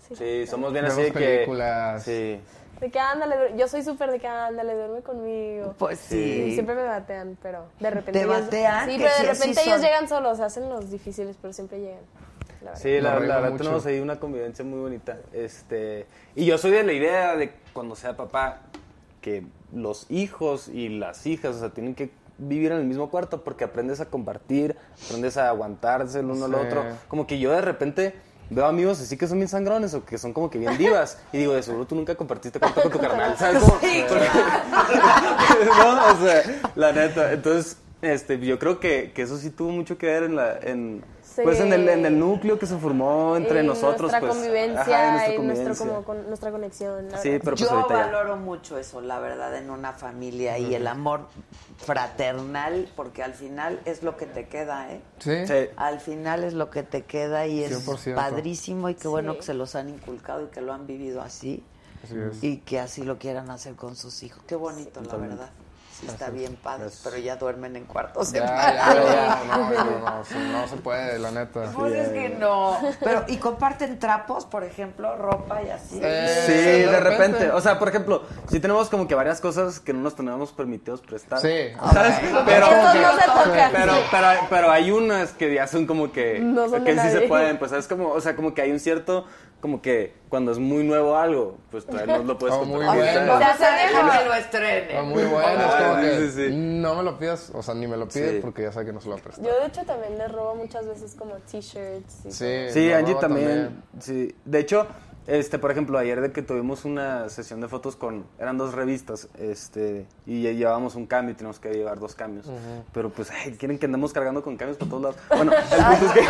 Sí. 0.08 0.14
Sí, 0.16 0.46
somos 0.46 0.72
bien 0.72 0.84
así 0.84 1.02
que... 1.04 1.10
películas. 1.12 2.02
Sí. 2.02 2.40
De 2.80 2.90
que 2.90 2.98
ándale, 3.00 3.54
yo 3.56 3.66
soy 3.68 3.82
súper 3.82 4.10
de 4.10 4.18
que 4.20 4.26
ándale, 4.28 4.74
duerme 4.74 5.00
conmigo. 5.00 5.74
Pues 5.78 6.12
Y 6.12 6.44
sí. 6.48 6.52
siempre 6.54 6.74
me 6.74 6.82
batean, 6.84 7.38
pero 7.42 7.64
de 7.80 7.90
repente. 7.90 8.12
¿Te 8.20 8.24
ellos- 8.26 8.40
batean? 8.44 8.90
Sí, 8.90 8.96
pero 8.98 9.10
de 9.16 9.32
repente 9.32 9.54
son. 9.54 9.64
ellos 9.68 9.80
llegan 9.80 10.08
solos, 10.08 10.40
hacen 10.40 10.68
los 10.68 10.90
difíciles, 10.90 11.36
pero 11.40 11.52
siempre 11.54 11.80
llegan. 11.80 12.02
la. 12.62 12.76
Sí, 12.76 13.00
la, 13.00 13.18
verdad 13.18 13.42
mucho. 13.50 13.62
tenemos 13.64 13.86
ahí 13.86 14.00
una 14.00 14.20
convivencia 14.20 14.64
muy 14.64 14.78
bonita. 14.78 15.16
Este, 15.32 16.06
y 16.34 16.44
yo 16.44 16.58
soy 16.58 16.70
de 16.72 16.82
la 16.82 16.92
idea 16.92 17.34
de 17.36 17.52
cuando 17.72 17.96
sea 17.96 18.14
papá 18.16 18.60
que 19.22 19.44
los 19.72 20.10
hijos 20.10 20.68
y 20.68 20.90
las 20.90 21.26
hijas, 21.26 21.56
o 21.56 21.60
sea, 21.60 21.70
tienen 21.70 21.94
que 21.94 22.10
vivir 22.38 22.70
en 22.72 22.78
el 22.78 22.84
mismo 22.84 23.08
cuarto 23.08 23.42
porque 23.42 23.64
aprendes 23.64 24.00
a 24.00 24.06
compartir, 24.06 24.76
aprendes 25.06 25.38
a 25.38 25.48
aguantarse 25.48 26.20
el 26.20 26.26
uno 26.26 26.44
al 26.44 26.54
otro. 26.54 26.84
Como 27.08 27.26
que 27.26 27.38
yo 27.38 27.50
de 27.52 27.62
repente 27.62 28.14
veo 28.50 28.66
amigos 28.66 29.00
así 29.00 29.16
que 29.16 29.26
son 29.26 29.38
bien 29.38 29.48
sangrones 29.48 29.92
o 29.94 30.04
que 30.04 30.18
son 30.18 30.32
como 30.32 30.50
que 30.50 30.58
bien 30.58 30.76
divas 30.78 31.18
y 31.32 31.38
digo, 31.38 31.54
de 31.54 31.62
seguro 31.62 31.86
tú 31.86 31.94
nunca 31.94 32.14
compartiste 32.14 32.58
cuarto 32.60 32.82
con 32.82 32.90
tu 32.92 32.98
carnal, 32.98 33.36
¿sabes 33.38 33.58
cómo? 33.62 33.72
Porque- 33.74 34.28
no, 35.78 36.06
o 36.12 36.24
sea, 36.24 36.42
la 36.74 36.92
neta. 36.92 37.32
Entonces, 37.32 37.76
este, 38.02 38.38
yo 38.38 38.58
creo 38.58 38.78
que, 38.80 39.12
que 39.14 39.22
eso 39.22 39.36
sí 39.38 39.50
tuvo 39.50 39.70
mucho 39.70 39.96
que 39.98 40.06
ver 40.06 40.22
en 40.24 40.36
la, 40.36 40.58
en, 40.60 41.04
Sí. 41.26 41.42
pues 41.42 41.60
en 41.60 41.70
el, 41.72 41.86
en 41.88 42.06
el 42.06 42.18
núcleo 42.18 42.58
que 42.58 42.64
se 42.66 42.78
formó 42.78 43.36
entre 43.36 43.60
En 43.60 43.66
nosotros, 43.66 44.10
nuestra 44.12 44.20
pues. 44.20 44.32
convivencia, 44.32 44.80
ajá, 45.16 45.26
en 45.26 45.34
nuestra 45.46 45.62
en 45.62 45.64
nuestro, 45.68 45.86
como, 45.86 46.04
con, 46.04 46.26
nuestra 46.28 46.50
conexión. 46.50 47.08
Sí, 47.20 47.38
pero 47.42 47.56
pues 47.56 47.60
Yo 47.60 47.70
ahorita 47.70 47.88
ya. 47.94 48.06
valoro 48.06 48.36
mucho 48.38 48.78
eso, 48.78 49.02
la 49.02 49.18
verdad, 49.18 49.54
en 49.56 49.68
una 49.68 49.92
familia 49.92 50.56
y 50.58 50.74
el 50.74 50.86
amor 50.86 51.26
fraternal, 51.78 52.88
porque 52.96 53.22
al 53.22 53.34
final 53.34 53.80
es 53.84 54.02
lo 54.02 54.16
que 54.16 54.26
te 54.26 54.46
queda, 54.46 54.92
¿eh? 54.92 55.00
Sí. 55.18 55.46
Sí. 55.46 55.68
Al 55.76 56.00
final 56.00 56.44
es 56.44 56.54
lo 56.54 56.70
que 56.70 56.82
te 56.82 57.02
queda 57.02 57.46
y 57.46 57.62
es 57.64 57.86
100%. 57.86 58.14
padrísimo 58.14 58.88
y 58.88 58.94
qué 58.94 59.08
bueno 59.08 59.32
Sí. 59.32 59.38
que 59.38 59.44
se 59.44 59.54
los 59.54 59.74
han 59.74 59.88
inculcado 59.88 60.42
y 60.44 60.46
que 60.46 60.60
lo 60.60 60.72
han 60.72 60.86
vivido 60.86 61.20
así 61.22 61.62
Así 62.04 62.14
es. 62.18 62.42
y 62.44 62.58
que 62.58 62.78
así 62.80 63.02
lo 63.02 63.18
quieran 63.18 63.50
hacer 63.50 63.74
con 63.74 63.96
sus 63.96 64.22
hijos. 64.22 64.42
Qué 64.46 64.54
bonito, 64.56 65.00
la 65.00 65.04
Totalmente. 65.04 65.36
verdad. 65.36 65.50
Sí, 65.98 66.06
está 66.06 66.28
bien 66.28 66.56
padre, 66.56 66.90
pero 67.02 67.16
ya 67.16 67.36
duermen 67.36 67.74
en 67.74 67.84
cuartos 67.86 68.30
Ya, 68.30 68.42
separados. 68.42 69.06
ya, 69.06 69.14
ya. 69.14 69.42
No, 69.46 69.70
no, 69.70 69.84
no, 69.84 69.98
no, 69.98 70.60
no 70.60 70.68
se 70.68 70.76
puede, 70.76 71.18
la 71.18 71.30
neta. 71.30 71.70
Pues 71.74 71.94
es 71.94 72.08
que 72.10 72.28
no. 72.38 72.78
Pero, 73.00 73.24
¿y 73.28 73.38
comparten 73.38 73.98
trapos, 73.98 74.44
por 74.44 74.62
ejemplo, 74.62 75.16
ropa 75.16 75.62
y 75.62 75.70
así? 75.70 75.98
Eh, 76.02 76.42
Sí, 76.46 76.52
de 76.52 76.86
de 76.86 77.00
repente. 77.00 77.10
repente. 77.38 77.50
O 77.52 77.60
sea, 77.62 77.78
por 77.78 77.88
ejemplo, 77.88 78.24
si 78.50 78.60
tenemos 78.60 78.90
como 78.90 79.08
que 79.08 79.14
varias 79.14 79.40
cosas 79.40 79.80
que 79.80 79.94
no 79.94 80.00
nos 80.00 80.14
tenemos 80.14 80.52
permitidos 80.52 81.00
prestar. 81.00 81.40
Sí. 81.40 81.68
¿Sabes? 81.92 82.14
Pero, 82.44 82.66
Eso 82.66 82.76
no 82.76 82.92
se 82.92 83.24
toca. 83.26 83.70
pero, 83.72 83.92
pero, 84.10 84.26
pero 84.50 84.70
hay 84.70 84.90
unas 84.90 85.32
que 85.32 85.54
ya 85.54 85.66
son 85.66 85.86
como 85.86 86.12
que, 86.12 86.40
No 86.40 86.68
son 86.68 86.84
que 86.84 86.92
sí 86.98 87.08
se 87.10 87.22
pueden, 87.22 87.58
pues 87.58 87.72
es 87.72 87.86
como, 87.88 88.10
o 88.10 88.20
sea, 88.20 88.36
como 88.36 88.52
que 88.52 88.60
hay 88.60 88.70
un 88.70 88.80
cierto, 88.80 89.24
como 89.60 89.80
que 89.82 90.14
cuando 90.28 90.52
es 90.52 90.58
muy 90.58 90.84
nuevo 90.84 91.16
algo, 91.16 91.56
pues 91.70 91.86
todavía 91.86 92.18
no 92.18 92.24
lo 92.24 92.38
puedes 92.38 92.54
Oh, 92.60 92.64
muy 92.64 92.84
bueno. 92.84 93.26
no 93.34 93.40
Ya 93.40 93.56
se 93.56 93.64
deja 93.64 94.18
que 94.18 94.24
lo 94.26 94.34
estrene. 94.34 95.02
Muy 95.02 95.24
bueno, 95.24 95.60
es 95.64 95.74
como 95.74 96.00
que 96.00 96.16
sí, 96.18 96.30
sí. 96.48 96.54
no 96.54 96.94
me 96.94 97.02
lo 97.02 97.18
pidas, 97.18 97.50
o 97.54 97.62
sea, 97.62 97.74
ni 97.74 97.86
me 97.86 97.96
lo 97.96 98.06
pides 98.08 98.32
Sí. 98.34 98.38
porque 98.42 98.62
ya 98.62 98.72
sé 98.72 98.84
que 98.84 98.92
no 98.92 99.00
se 99.00 99.08
lo 99.08 99.14
va 99.14 99.20
a 99.20 99.24
prestar. 99.24 99.44
Yo, 99.44 99.58
de 99.60 99.66
hecho, 99.66 99.82
también 99.84 100.18
les 100.18 100.30
robo 100.30 100.54
muchas 100.56 100.86
veces 100.86 101.14
como 101.18 101.34
t-shirts. 101.36 102.26
y 102.26 102.30
Sí, 102.32 102.66
Sí, 102.70 102.92
Angie 102.92 103.14
roba 103.14 103.20
también, 103.20 103.82
Sí, 103.98 104.34
de 104.44 104.58
hecho, 104.58 104.86
este, 105.26 105.58
por 105.58 105.70
ejemplo, 105.70 105.98
ayer 105.98 106.20
de 106.20 106.32
que 106.32 106.42
tuvimos 106.42 106.84
una 106.84 107.28
sesión 107.28 107.60
de 107.60 107.68
fotos 107.68 107.96
con, 107.96 108.26
eran 108.38 108.58
dos 108.58 108.74
revistas, 108.74 109.28
este, 109.38 110.06
y 110.26 110.42
ya 110.42 110.52
llevábamos 110.52 110.94
un 110.94 111.06
cambio 111.06 111.32
y 111.32 111.36
tenemos 111.36 111.58
que 111.58 111.72
llevar 111.72 111.98
dos 111.98 112.14
cambios. 112.14 112.46
Pero 112.92 113.10
pues, 113.10 113.30
ay, 113.30 113.52
quieren 113.58 113.78
que 113.78 113.86
andemos 113.86 114.12
cargando 114.12 114.42
con 114.42 114.56
cambios 114.56 114.78
por 114.78 114.88
todos 114.88 115.02
lados. 115.02 115.16
Bueno, 115.28 115.52
el 115.52 115.62
punto 115.62 116.06
es 116.06 116.12
que, 116.12 116.20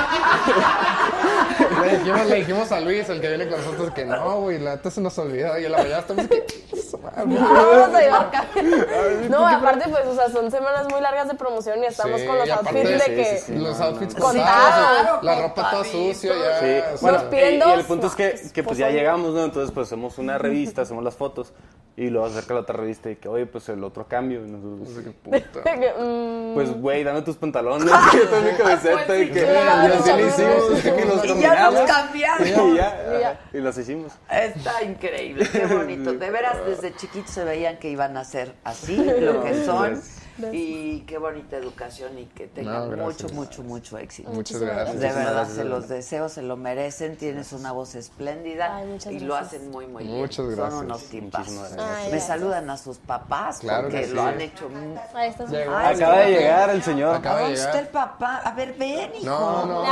Le 1.83 1.99
dijimos, 1.99 2.27
le 2.27 2.35
dijimos 2.37 2.73
a 2.73 2.81
Luis, 2.81 3.09
el 3.09 3.21
que 3.21 3.29
viene 3.29 3.49
con 3.49 3.59
nosotros, 3.59 3.91
que 3.93 4.05
no, 4.05 4.41
güey, 4.41 4.59
la 4.59 4.77
neta 4.77 4.91
se 4.91 5.01
nos 5.01 5.19
olvidó. 5.19 5.59
Y 5.59 5.65
en 5.67 5.73
la 5.73 5.79
mañana 5.79 5.99
estamos 6.01 6.27
que. 6.29 6.47
Vamos 7.03 7.95
a 7.95 8.01
llevar 8.01 8.31
cambio. 8.31 8.87
No, 9.29 9.47
aparte, 9.47 9.89
pues, 9.89 10.07
o 10.07 10.15
sea, 10.15 10.31
son 10.31 10.51
semanas 10.51 10.87
muy 10.91 11.01
largas 11.01 11.29
de 11.29 11.35
promoción 11.35 11.83
y 11.83 11.87
estamos 11.87 12.21
Sí, 12.21 12.27
con 12.27 12.39
los 12.39 12.49
outfits 12.51 12.89
de 12.89 12.99
sí, 13.01 13.11
que. 13.11 13.25
sí, 13.25 13.45
sí. 13.47 13.55
Los 13.59 13.81
outfits 13.81 14.15
Contados. 14.15 14.75
contados, 14.75 15.25
la 15.25 15.43
ropa 15.43 15.71
toda 15.71 15.85
sucia 15.85 16.33
ya. 16.35 16.61
Sí, 16.61 16.95
o 16.95 16.99
sea, 16.99 17.01
bueno, 17.01 17.25
y, 17.33 17.37
y 17.37 17.73
el 17.73 17.85
punto 17.85 18.07
es 18.07 18.15
que, 18.15 18.41
no, 18.45 18.53
que 18.53 18.63
pues 18.63 18.79
ya 18.79 18.86
pozole. 18.87 18.99
llegamos, 18.99 19.35
¿no? 19.35 19.45
Entonces 19.45 19.73
pues 19.73 19.87
hacemos 19.89 20.19
una 20.19 20.39
revista, 20.39 20.83
hacemos 20.83 21.05
las 21.05 21.15
fotos 21.15 21.53
y 21.99 22.11
luego 22.11 22.27
acerca 22.27 22.53
la 22.53 22.61
otra 22.61 22.77
revista 22.77 23.11
y 23.11 23.17
que, 23.17 23.27
oye, 23.27 23.47
pues 23.47 23.69
el 23.71 23.83
otro 23.83 24.07
cambio. 24.07 24.45
Y 24.45 24.51
nosotros, 24.51 25.15
puta. 25.23 25.63
que, 25.65 25.95
mm, 25.99 26.55
pues, 26.55 26.79
güey, 26.79 27.03
dame 27.03 27.23
tus 27.23 27.37
pantalones, 27.37 27.91
que 28.13 28.19
yo 28.19 28.29
tengo 28.29 28.43
mi 28.43 28.57
camiseta 28.57 29.19
y 29.19 29.31
que... 29.31 29.43
claro. 29.43 29.95
Y 29.95 29.97
así 29.97 30.11
lo 30.11 30.27
hicimos, 30.27 30.83
que 30.83 31.05
nos 31.07 31.25
Y 31.25 31.41
ya 31.41 31.71
nos 31.71 31.91
cambiamos. 31.91 32.47
Y 32.47 32.77
ya, 32.77 33.19
Ya. 33.21 33.41
y 33.53 33.61
las 33.63 33.79
hicimos. 33.79 34.13
Está 34.31 34.83
increíble, 34.83 35.49
qué 35.51 35.67
bonito. 35.67 36.13
De 36.19 36.31
veras, 36.31 36.59
desde 36.67 36.95
chiquitos 36.95 37.31
se 37.31 37.45
veían 37.45 37.79
que 37.79 37.89
iban 37.89 38.17
a 38.19 38.25
ser 38.25 38.55
así, 38.65 38.97
lo 38.97 39.43
que 39.43 39.65
son. 39.65 40.03
Y 40.53 41.01
qué 41.07 41.19
bonita 41.19 41.57
educación 41.57 42.19
y 42.19 42.27
que 42.27 42.47
tengan 42.47 42.91
No, 42.91 42.97
mucho, 43.05 43.29
mucho, 43.31 43.63
mucho 43.63 43.99
éxito. 43.99 44.29
Muchas 44.31 44.61
gracias. 44.61 45.01
De 45.01 45.09
verdad, 45.09 45.33
gracias, 45.33 45.57
se 45.57 45.65
los 45.65 45.89
deseo, 45.89 46.29
se 46.29 46.43
lo 46.43 46.57
merecen, 46.57 47.17
tienes 47.17 47.53
una 47.53 47.73
voz 47.73 47.95
espléndida 47.95 48.77
Ay, 48.77 48.99
y 49.11 49.21
lo 49.21 49.35
hacen 49.37 49.71
muy, 49.71 49.87
muy 49.87 50.05
bien. 50.05 50.19
Muchas 50.19 50.47
gracias. 50.47 50.75
Son 50.75 50.85
unos. 50.85 51.03
Muchísimas 51.13 51.77
Ay, 51.79 52.13
Me 52.13 52.21
saludan 52.21 52.69
a 52.71 52.77
sus 52.77 52.99
papás 52.99 53.59
Claro 53.61 53.85
porque 53.85 54.03
que 54.03 54.07
lo 54.09 54.23
han 54.23 54.41
hecho. 54.41 54.69
Ay, 55.15 55.35
Acaba 55.95 56.19
de 56.19 56.31
llegar 56.31 56.71
el 56.71 56.83
señor. 56.83 57.17
Acaba 57.17 57.39
¿A 57.39 57.49
de 57.49 57.55
está 57.55 57.67
llegar. 57.69 57.85
el 57.85 57.89
papá? 57.89 58.37
A 58.45 58.53
ver, 58.53 58.75
ven, 58.79 59.15
hijo. 59.15 59.25
No, 59.25 59.67
no. 59.67 59.83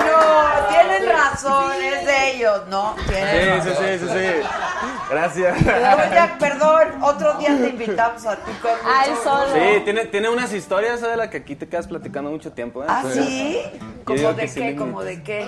No, 0.00 0.68
tienen 0.68 1.08
razón, 1.08 1.72
es 1.82 2.06
de 2.06 2.30
ellos, 2.32 2.62
¿no? 2.68 2.94
Tienen 3.08 3.62
Sí, 3.62 3.70
sí, 3.70 3.98
sí, 3.98 4.06
sí. 4.08 4.46
Gracias. 5.14 5.56
Oye, 5.62 6.30
perdón, 6.40 7.02
otro 7.02 7.34
día 7.38 7.56
te 7.56 7.68
invitamos 7.68 8.26
a 8.26 8.36
ti 8.36 8.50
con 8.60 8.72
Ah, 8.84 9.04
él 9.06 9.14
solo. 9.22 9.52
Sí, 9.54 9.80
tiene, 9.84 10.06
tiene 10.06 10.28
unas 10.28 10.52
historias 10.52 11.00
¿sabes? 11.00 11.12
de 11.12 11.16
las 11.18 11.28
que 11.28 11.36
aquí 11.38 11.54
te 11.56 11.68
quedas 11.68 11.86
platicando 11.86 12.30
mucho 12.30 12.52
tiempo. 12.52 12.82
¿eh? 12.82 12.86
¿Ah, 12.88 13.04
sí? 13.12 13.60
¿Como 14.04 14.18
digo 14.18 14.32
de 14.34 14.46
qué? 14.52 14.60
le 14.60 14.76
¿Como 14.76 15.02
invito. 15.02 15.04
de 15.04 15.22
qué? 15.22 15.46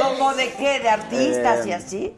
¿Como 0.00 0.34
de 0.34 0.52
qué? 0.52 0.80
¿De 0.80 0.88
artistas 0.88 1.66
y 1.66 1.70
Eh, 1.70 1.74
así? 1.74 2.16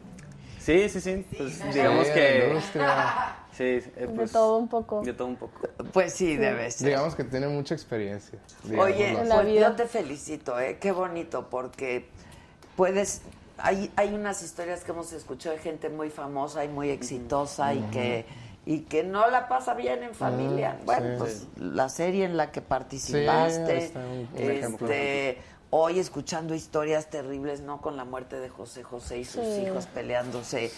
Sí, 0.59 0.89
sí, 0.89 1.01
sí. 1.01 1.25
Pues 1.37 1.73
digamos 1.73 2.07
que... 2.07 2.47
industria. 2.47 3.35
Sí, 3.51 3.63
eh, 3.63 3.91
De 3.95 4.07
pues, 4.07 4.31
todo 4.31 4.57
un 4.57 4.67
poco. 4.67 5.01
De 5.01 5.13
todo 5.13 5.27
un 5.27 5.35
poco. 5.35 5.59
Pues 5.91 6.13
sí, 6.13 6.37
debe 6.37 6.71
ser. 6.71 6.87
Digamos 6.87 7.13
que 7.15 7.23
tiene 7.23 7.47
mucha 7.47 7.75
experiencia. 7.75 8.39
Oye, 8.77 8.93
digámoslo 9.09 9.21
En 9.21 9.29
la 9.29 9.35
pues 9.35 9.47
vida. 9.47 9.69
yo 9.69 9.75
te 9.75 9.85
felicito, 9.87 10.59
¿eh? 10.59 10.77
Qué 10.81 10.91
bonito, 10.91 11.49
porque 11.49 12.09
puedes... 12.75 13.21
Hay, 13.65 13.91
hay 13.95 14.13
unas 14.13 14.43
historias 14.43 14.83
que 14.83 14.91
hemos 14.91 15.13
escuchado 15.13 15.55
de 15.55 15.61
gente 15.61 15.87
muy 15.89 16.09
famosa 16.09 16.65
y 16.65 16.67
muy 16.67 16.89
exitosa 16.89 17.73
y 17.73 17.79
que 17.91 18.25
y 18.65 18.79
que 18.81 19.03
no 19.03 19.29
la 19.29 19.47
pasa 19.49 19.73
bien 19.73 20.03
en 20.03 20.13
familia. 20.15 20.75
Ujú, 20.77 20.85
bueno, 20.85 21.07
sí. 21.09 21.15
pues 21.17 21.47
la 21.57 21.89
serie 21.89 22.23
en 22.25 22.37
la 22.37 22.51
que 22.51 22.61
participaste, 22.61 23.77
está 23.77 23.99
un- 23.99 24.29
un 24.33 24.51
ejemplo. 24.51 24.87
este, 24.87 25.37
hoy 25.69 25.99
escuchando 25.99 26.53
historias 26.55 27.09
terribles, 27.09 27.59
¿no? 27.61 27.81
Con 27.81 27.97
la 27.97 28.05
muerte 28.05 28.39
de 28.39 28.47
José 28.47 28.83
José 28.83 29.17
y 29.19 29.25
sus 29.25 29.43
Sí. 29.45 29.63
hijos 29.67 29.85
peleándose. 29.87 30.71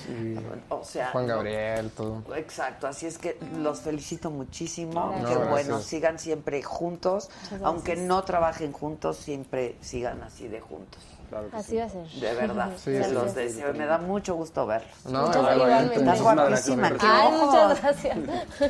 O 0.70 0.84
sea, 0.84 1.10
Juan 1.12 1.28
Gabriel, 1.28 1.91
todo. 1.91 2.24
Exacto, 2.36 2.88
así 2.88 3.06
es 3.06 3.18
que 3.20 3.38
los 3.57 3.82
felicito 3.82 4.32
muchísimo. 4.32 5.16
No, 5.22 5.49
bueno, 5.49 5.80
sigan 5.82 6.18
siempre 6.18 6.64
juntos, 6.64 7.30
aunque 7.64 7.95
no 7.95 8.24
trabajen 8.24 8.72
juntos, 8.72 9.18
siempre 9.18 9.76
sigan 9.82 10.24
así 10.24 10.48
de 10.48 10.60
juntos. 10.62 11.03
Claro 11.30 11.49
que 11.49 11.57
Así 11.57 11.72
sí. 11.72 11.77
va 11.77 11.84
a 11.85 11.89
ser. 11.89 12.07
De 12.07 12.34
verdad, 12.35 12.69
Sí, 12.77 12.84
se 12.97 13.03
sí, 13.03 13.14
los 13.14 13.30
sí. 13.31 13.35
deseo. 13.35 13.73
Me 13.73 13.85
da 13.85 13.97
mucho 13.97 14.35
gusto 14.35 14.65
verlos. 14.65 15.06
No, 15.06 15.27
Muchas 15.27 15.41
igualmente. 15.56 15.95
Estás 15.95 16.22
guapísima, 16.22 16.89
gracias. 16.89 17.02
qué 17.02 17.07
Ay, 17.07 17.34
ojos. 17.34 17.45
muchas 17.45 17.81
gracias. 17.81 18.18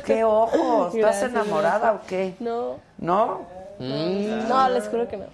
Qué 0.04 0.24
ojos, 0.24 0.94
¿estás 0.94 0.94
Gracias, 1.20 1.30
enamorada 1.30 1.92
o 1.92 2.00
qué? 2.06 2.34
No, 2.40 2.78
¿No? 2.98 3.42
no, 3.78 4.68
les 4.70 4.88
juro 4.88 5.06
que 5.08 5.16
no. 5.18 5.26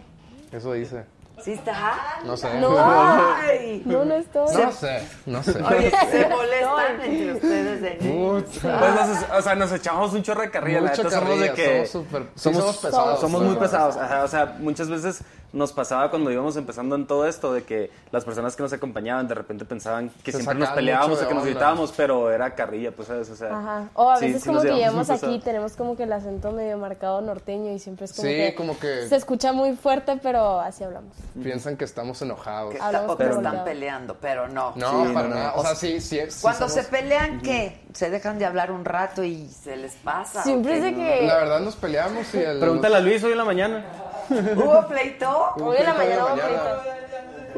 Eso 0.50 0.72
dice. 0.72 1.04
¿Sí 1.42 1.52
está? 1.54 2.20
No 2.24 2.36
sé. 2.36 2.60
No. 2.60 2.76
Ay. 2.78 3.82
No, 3.84 4.04
no 4.04 4.14
estoy. 4.14 4.54
No 4.54 4.70
sé, 4.70 5.02
no 5.26 5.42
sé. 5.42 5.60
Oye, 5.62 5.90
se 6.10 6.28
molestan 6.28 7.00
entre 7.00 7.32
ustedes 7.32 7.80
de 7.80 7.94
niños. 7.96 8.44
Mucho. 8.44 8.60
Pues 8.60 8.94
nos, 8.94 9.38
o 9.38 9.42
sea, 9.42 9.54
nos 9.56 9.72
echamos 9.72 10.12
un 10.12 10.22
chorro 10.22 10.42
de 10.42 10.50
carrilla. 10.50 10.82
la 10.82 10.90
Mucha 10.90 11.02
neta, 11.02 11.18
somos 11.18 11.40
de 11.40 11.46
carrilla, 11.48 11.54
que 11.54 11.86
somos 11.86 12.06
súper- 12.06 12.26
sí, 12.36 12.54
somos 12.54 12.76
pesados, 12.76 13.20
Somos 13.20 13.42
muy 13.42 13.56
pesados. 13.56 13.96
Ajá, 13.96 14.22
o 14.22 14.28
sea, 14.28 14.56
muchas 14.60 14.88
veces 14.88 15.22
nos 15.52 15.72
pasaba 15.72 16.10
cuando 16.10 16.30
íbamos 16.30 16.56
empezando 16.56 16.96
en 16.96 17.06
todo 17.06 17.26
esto 17.26 17.52
de 17.52 17.64
que 17.64 17.90
las 18.10 18.24
personas 18.24 18.56
que 18.56 18.62
nos 18.62 18.72
acompañaban 18.72 19.28
de 19.28 19.34
repente 19.34 19.64
pensaban 19.64 20.10
que 20.24 20.32
Se 20.32 20.38
siempre 20.38 20.58
nos 20.58 20.70
peleábamos 20.70 21.20
o 21.22 21.28
que 21.28 21.34
nos 21.34 21.44
gritábamos, 21.44 21.92
pero 21.96 22.30
era 22.30 22.54
carrilla, 22.54 22.90
pues, 22.92 23.08
¿sabes? 23.08 23.28
O 23.30 23.36
sea, 23.36 23.48
Ajá. 23.58 23.88
O 23.94 24.10
a 24.10 24.16
sí, 24.16 24.26
veces 24.26 24.42
sí 24.42 24.48
como 24.48 24.58
nos 24.60 24.66
que 24.66 24.74
llevamos 24.76 25.06
llegamos 25.08 25.22
aquí, 25.22 25.38
tenemos 25.44 25.72
como 25.76 25.96
que 25.96 26.04
el 26.04 26.12
acento 26.12 26.52
medio 26.52 26.78
marcado 26.78 27.20
norteño 27.20 27.70
y 27.72 27.78
siempre 27.78 28.06
es 28.06 28.12
como 28.14 28.28
Sí, 28.28 28.34
que... 28.34 28.54
como 28.54 28.78
que- 28.78 29.08
Se 29.08 29.16
escucha 29.16 29.52
muy 29.52 29.76
fuerte, 29.76 30.18
pero 30.22 30.60
así 30.60 30.84
hablamos. 30.84 31.14
Piensan 31.42 31.76
que 31.76 31.84
estamos 31.84 32.20
enojados. 32.22 32.70
Que 32.70 32.76
está- 32.76 32.86
Hablamos 32.86 33.10
o 33.10 33.16
que 33.18 33.24
están 33.28 33.64
peleando, 33.64 34.16
pero 34.20 34.48
no. 34.48 34.72
No, 34.76 35.06
Sí, 35.06 35.12
para 35.12 35.28
no, 35.28 35.34
nada. 35.34 35.52
O 35.56 35.62
sea, 35.62 35.74
sí, 35.74 36.00
sí. 36.00 36.18
sí 36.28 36.38
Cuando 36.42 36.68
somos- 36.68 36.72
se 36.72 36.90
pelean, 36.90 37.40
¿qué? 37.42 37.80
¿Se 37.92 38.08
dejan 38.10 38.38
de 38.38 38.46
hablar 38.46 38.70
un 38.72 38.84
rato 38.84 39.22
y 39.22 39.48
se 39.48 39.76
les 39.76 39.92
pasa? 39.96 40.42
Siempre 40.42 40.72
¿O 40.72 40.74
es 40.76 40.82
de 40.82 40.94
que... 40.94 41.26
La 41.26 41.36
verdad 41.36 41.60
nos 41.60 41.76
peleamos 41.76 42.32
y 42.34 42.38
el... 42.38 42.58
Pregúntale 42.58 42.96
a 42.96 43.00
Luis 43.00 43.22
hoy 43.22 43.32
en 43.32 43.38
la 43.38 43.44
mañana. 43.44 43.84
¿Hubo 44.30 44.86
pleito? 44.88 45.41
Hoy 45.56 45.76
en 45.78 45.84
la 45.84 45.94
pleito 45.94 46.20
mañana, 46.24 46.24
mañana. 46.24 46.48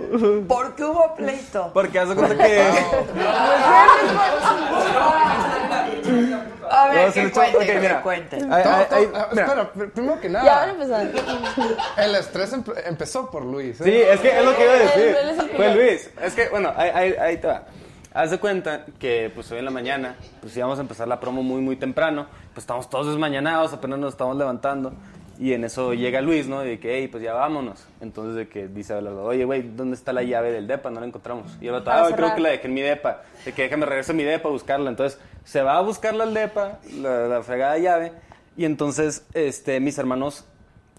bonito. 0.01 0.49
¿Por 0.49 0.75
qué 0.75 0.85
hubo 0.85 1.15
pleito? 1.15 1.71
Porque 1.73 1.99
haz 1.99 2.09
de 2.09 2.15
cuenta 2.17 2.45
que... 2.45 2.63
A 6.71 6.89
ver, 6.89 7.13
que 7.13 7.23
le 7.23 7.29
echó- 7.29 7.35
cuenten, 7.35 7.61
ok, 7.61 7.67
que 7.67 7.79
mira. 7.81 8.03
cuenten. 8.03 8.53
Ay, 8.53 8.63
ay, 8.67 8.87
ay, 8.91 9.07
mira. 9.33 9.45
espera, 9.45 9.73
pr- 9.75 9.91
primero 9.93 10.21
que 10.21 10.31
Ya 10.31 10.39
van 10.43 10.47
a 10.49 10.73
nada, 10.73 11.03
empezar. 11.03 11.07
el 11.99 12.15
estrés 12.17 12.53
empe- 12.55 12.83
empezó 12.87 13.31
por 13.31 13.45
Luis. 13.45 13.81
¿eh? 13.81 13.85
Sí, 13.85 13.93
es 13.93 14.21
que 14.21 14.39
es 14.39 14.45
lo 14.45 14.57
que 14.57 14.65
iba 14.65 14.73
a 14.73 14.77
decir. 14.79 15.51
Fue 15.57 15.67
ya- 15.69 15.75
Luis. 15.75 16.11
Es 16.23 16.35
que, 16.35 16.49
bueno, 16.49 16.73
ahí, 16.77 16.91
ahí, 16.95 17.15
ahí 17.21 17.37
te 17.37 17.47
va. 17.47 17.63
Haz 18.13 18.31
de 18.31 18.39
cuenta 18.39 18.85
que 18.99 19.31
pues 19.35 19.51
hoy 19.53 19.59
en 19.59 19.65
la 19.65 19.71
mañana, 19.71 20.17
pues 20.41 20.57
íbamos 20.57 20.79
a 20.79 20.83
empezar 20.83 21.07
la 21.09 21.21
promo 21.21 21.43
muy, 21.43 21.61
muy 21.61 21.77
temprano. 21.77 22.27
Pues 22.53 22.63
estamos 22.63 22.89
todos 22.89 23.07
desmañanados, 23.09 23.73
apenas 23.73 23.99
nos 23.99 24.13
estamos 24.15 24.37
levantando. 24.37 24.93
Y 25.39 25.53
en 25.53 25.65
eso 25.65 25.95
llega 25.95 26.21
Luis, 26.21 26.47
¿no? 26.47 26.65
Y 26.65 26.69
de 26.69 26.79
que, 26.79 26.97
hey, 26.99 27.09
pues 27.09 27.23
ya 27.23 27.35
vámonos. 27.35 27.87
Entonces 28.01 28.37
de 28.37 28.49
que 28.49 28.69
dice 28.69 28.93
Abelardo, 28.93 29.25
oye, 29.25 29.45
güey, 29.45 29.63
¿dónde 29.63 29.97
está 29.97 30.13
la 30.13 30.23
llave 30.23 30.53
del 30.53 30.67
depa? 30.67 30.91
No 30.91 31.01
la 31.01 31.07
encontramos. 31.07 31.57
Y 31.61 31.69
Para 31.69 32.07
ah, 32.07 32.11
creo 32.15 32.35
que 32.35 32.41
la 32.41 32.51
dejé 32.51 32.69
en 32.69 32.75
mi 32.75 32.83
depa. 32.83 33.23
De 33.45 33.53
que 33.53 33.63
déjame 33.63 33.87
regreso 33.87 34.13
a 34.13 34.15
mi 34.15 34.23
depa 34.23 34.49
a 34.49 34.53
buscarla. 34.53 34.91
Entonces 34.91 35.19
se 35.45 35.63
va 35.63 35.77
a 35.77 35.81
buscarla 35.81 36.25
al 36.25 36.35
depa, 36.35 36.79
la, 37.01 37.27
la 37.27 37.43
fregada 37.43 37.79
llave. 37.79 38.13
Y 38.57 38.65
entonces, 38.65 39.27
este, 39.35 39.81
mis 39.81 39.99
hermanos, 39.99 40.45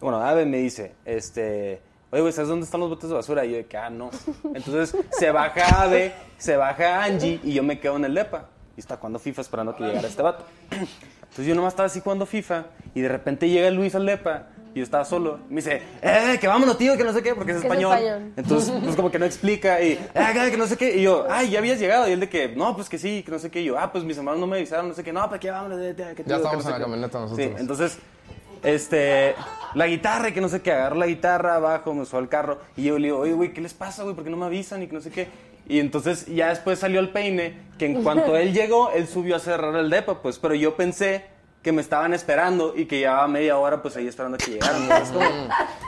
bueno, 0.01 0.21
Ave 0.21 0.45
me 0.45 0.57
dice, 0.57 0.93
este, 1.05 1.81
oye, 2.11 2.21
güey, 2.21 2.33
¿sabes 2.33 2.49
dónde 2.49 2.65
están 2.65 2.81
los 2.81 2.89
botes 2.89 3.09
de 3.09 3.15
basura? 3.15 3.45
Y 3.45 3.51
yo 3.51 3.57
de 3.57 3.65
que, 3.65 3.77
ah, 3.77 3.89
no. 3.89 4.09
Entonces 4.53 4.95
se 5.11 5.31
baja 5.31 5.83
Ave, 5.83 6.13
se 6.37 6.57
baja 6.57 7.03
Angie 7.03 7.39
y 7.43 7.53
yo 7.53 7.63
me 7.63 7.79
quedo 7.79 7.95
en 7.95 8.05
el 8.05 8.13
depa. 8.13 8.49
Y 8.75 8.81
está 8.81 8.97
jugando 8.97 9.19
FIFA 9.19 9.41
esperando 9.41 9.75
que 9.75 9.85
llegara 9.85 10.07
este 10.07 10.21
vato. 10.21 10.43
Entonces 11.35 11.47
yo 11.49 11.55
nomás 11.55 11.73
estaba 11.73 11.87
así 11.87 11.99
jugando 11.99 12.25
FIFA 12.25 12.67
y 12.93 13.01
de 13.01 13.09
repente 13.09 13.49
llega 13.49 13.69
Luis 13.69 13.93
al 13.93 14.05
depa 14.05 14.47
y 14.73 14.77
yo 14.79 14.83
estaba 14.85 15.03
solo. 15.03 15.39
Me 15.49 15.57
dice, 15.57 15.81
eh, 16.01 16.37
que 16.39 16.47
vámonos, 16.47 16.77
tío, 16.77 16.95
que 16.95 17.03
no 17.03 17.11
sé 17.11 17.21
qué, 17.21 17.35
porque 17.35 17.51
es 17.51 17.57
Que 17.57 17.67
es 17.67 17.73
español. 17.73 18.31
Entonces, 18.37 18.73
pues 18.81 18.95
como 18.95 19.11
que 19.11 19.19
no 19.19 19.25
explica 19.25 19.81
y, 19.81 19.91
eh, 20.13 20.49
que 20.49 20.55
no 20.55 20.65
sé 20.65 20.77
qué. 20.77 20.95
Y 20.95 21.01
yo, 21.01 21.27
ay, 21.29 21.49
ya 21.49 21.59
habías 21.59 21.77
llegado. 21.77 22.07
Y 22.07 22.13
él 22.13 22.21
de 22.21 22.29
que, 22.29 22.47
no, 22.55 22.73
pues 22.73 22.87
que 22.87 22.97
sí, 22.97 23.21
que 23.21 23.31
no 23.31 23.39
sé 23.39 23.51
qué. 23.51 23.59
Y 23.59 23.65
yo, 23.65 23.77
ah, 23.77 23.91
pues 23.91 24.05
mis 24.05 24.15
hermanos 24.17 24.39
no 24.39 24.47
me 24.47 24.55
avisaron, 24.55 24.87
no 24.87 24.93
sé 24.93 25.03
qué. 25.03 25.11
No, 25.11 25.27
pues 25.27 25.41
que 25.41 25.51
vámonos. 25.51 25.77
que 25.77 25.93
tío, 25.93 26.15
que 26.15 26.21
estábamos 26.21 26.53
no 26.53 26.61
sé 26.61 26.67
en 26.67 26.71
la 26.71 26.77
qué". 26.77 26.83
camioneta 26.83 27.19
nosotros. 27.19 27.45
Sí, 27.45 27.53
entonces, 27.57 27.97
este, 28.63 29.35
la 29.75 29.87
guitarra 29.87 30.29
y 30.29 30.31
que 30.31 30.39
no 30.41 30.47
sé 30.49 30.61
qué. 30.61 30.71
Agarro 30.71 30.95
la 30.95 31.07
guitarra, 31.07 31.59
bajo, 31.59 31.93
me 31.93 32.05
subo 32.05 32.19
al 32.19 32.29
carro. 32.29 32.59
Y 32.77 32.83
yo 32.83 32.97
le 32.97 33.07
digo, 33.07 33.19
oye, 33.19 33.33
güey, 33.33 33.53
¿qué 33.53 33.59
les 33.61 33.73
pasa, 33.73 34.03
güey? 34.03 34.15
¿Por 34.15 34.23
qué 34.23 34.29
no 34.29 34.37
me 34.37 34.45
avisan? 34.45 34.81
Y 34.83 34.87
que 34.87 34.93
no 34.93 35.01
sé 35.01 35.11
qué. 35.11 35.27
Y 35.67 35.79
entonces 35.79 36.25
ya 36.27 36.49
después 36.49 36.79
salió 36.79 36.99
el 36.99 37.09
peine, 37.09 37.57
que 37.77 37.85
en 37.87 38.03
cuanto 38.03 38.35
él 38.37 38.53
llegó, 38.53 38.91
él 38.91 39.07
subió 39.07 39.35
a 39.35 39.39
cerrar 39.39 39.75
el 39.75 39.89
depa, 39.89 40.21
pues. 40.21 40.37
Pero 40.39 40.53
yo 40.53 40.75
pensé 40.75 41.25
que 41.63 41.71
me 41.71 41.81
estaban 41.81 42.13
esperando 42.13 42.73
y 42.75 42.85
que 42.85 42.99
llevaba 42.99 43.27
media 43.27 43.57
hora, 43.57 43.81
pues 43.81 43.95
ahí 43.97 44.07
esperando 44.07 44.37
que 44.37 44.51
llegaran. 44.51 44.87
¿no? 44.87 44.95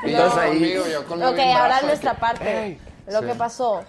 Entonces 0.03 0.33
yo 0.33 0.39
ahí- 0.39 0.73
yo 0.73 1.01
Ok, 1.29 1.39
ahora 1.55 1.81
nuestra 1.83 2.13
que- 2.15 2.19
parte. 2.19 2.63
Ey. 2.65 2.79
Lo 3.07 3.19
Sí. 3.19 3.25
que 3.27 3.35
pasó 3.35 3.83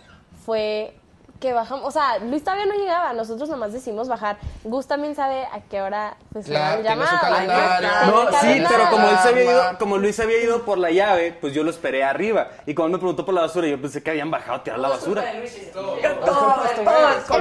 fue 0.45 0.95
que 1.39 1.53
bajamos, 1.53 1.85
o 1.87 1.91
sea, 1.91 2.19
Luis 2.19 2.43
todavía 2.43 2.67
no 2.67 2.75
llegaba, 2.75 3.13
nosotros 3.13 3.49
nomás 3.49 3.73
decimos 3.73 4.09
bajar. 4.09 4.39
Gus 4.65 4.87
también 4.87 5.15
sabe 5.15 5.45
a 5.45 5.61
qué 5.71 5.81
hora 5.81 6.17
pues 6.33 6.49
le 6.49 6.55
Claro, 6.55 6.79
su 6.79 6.83
llamada. 6.89 7.21
calendario. 7.21 7.89
Tiene 7.89 8.11
No, 8.11 8.41
sí, 8.41 8.65
pero 8.69 8.91
como 8.91 9.09
él 9.09 9.19
se 9.19 9.29
había 9.29 9.45
ido, 9.45 9.79
como 9.79 9.99
Luis 9.99 10.19
había 10.21 10.43
ido 10.43 10.65
por 10.65 10.79
la 10.79 10.91
llave, 10.91 11.33
pues 11.41 11.55
yo 11.55 11.63
lo 11.63 11.71
esperé 11.71 12.03
arriba. 12.03 12.49
Y 12.67 12.75
cuando 12.75 12.97
me 12.97 13.01
preguntó 13.01 13.25
por 13.25 13.35
la 13.35 13.43
basura, 13.43 13.69
yo 13.69 13.81
pensé 13.81 14.03
que 14.03 14.11
habían 14.11 14.31
bajado 14.31 14.55
a 14.55 14.65
tirar 14.65 14.79
la 14.81 14.89
basura. 14.89 15.23
El 15.33 15.49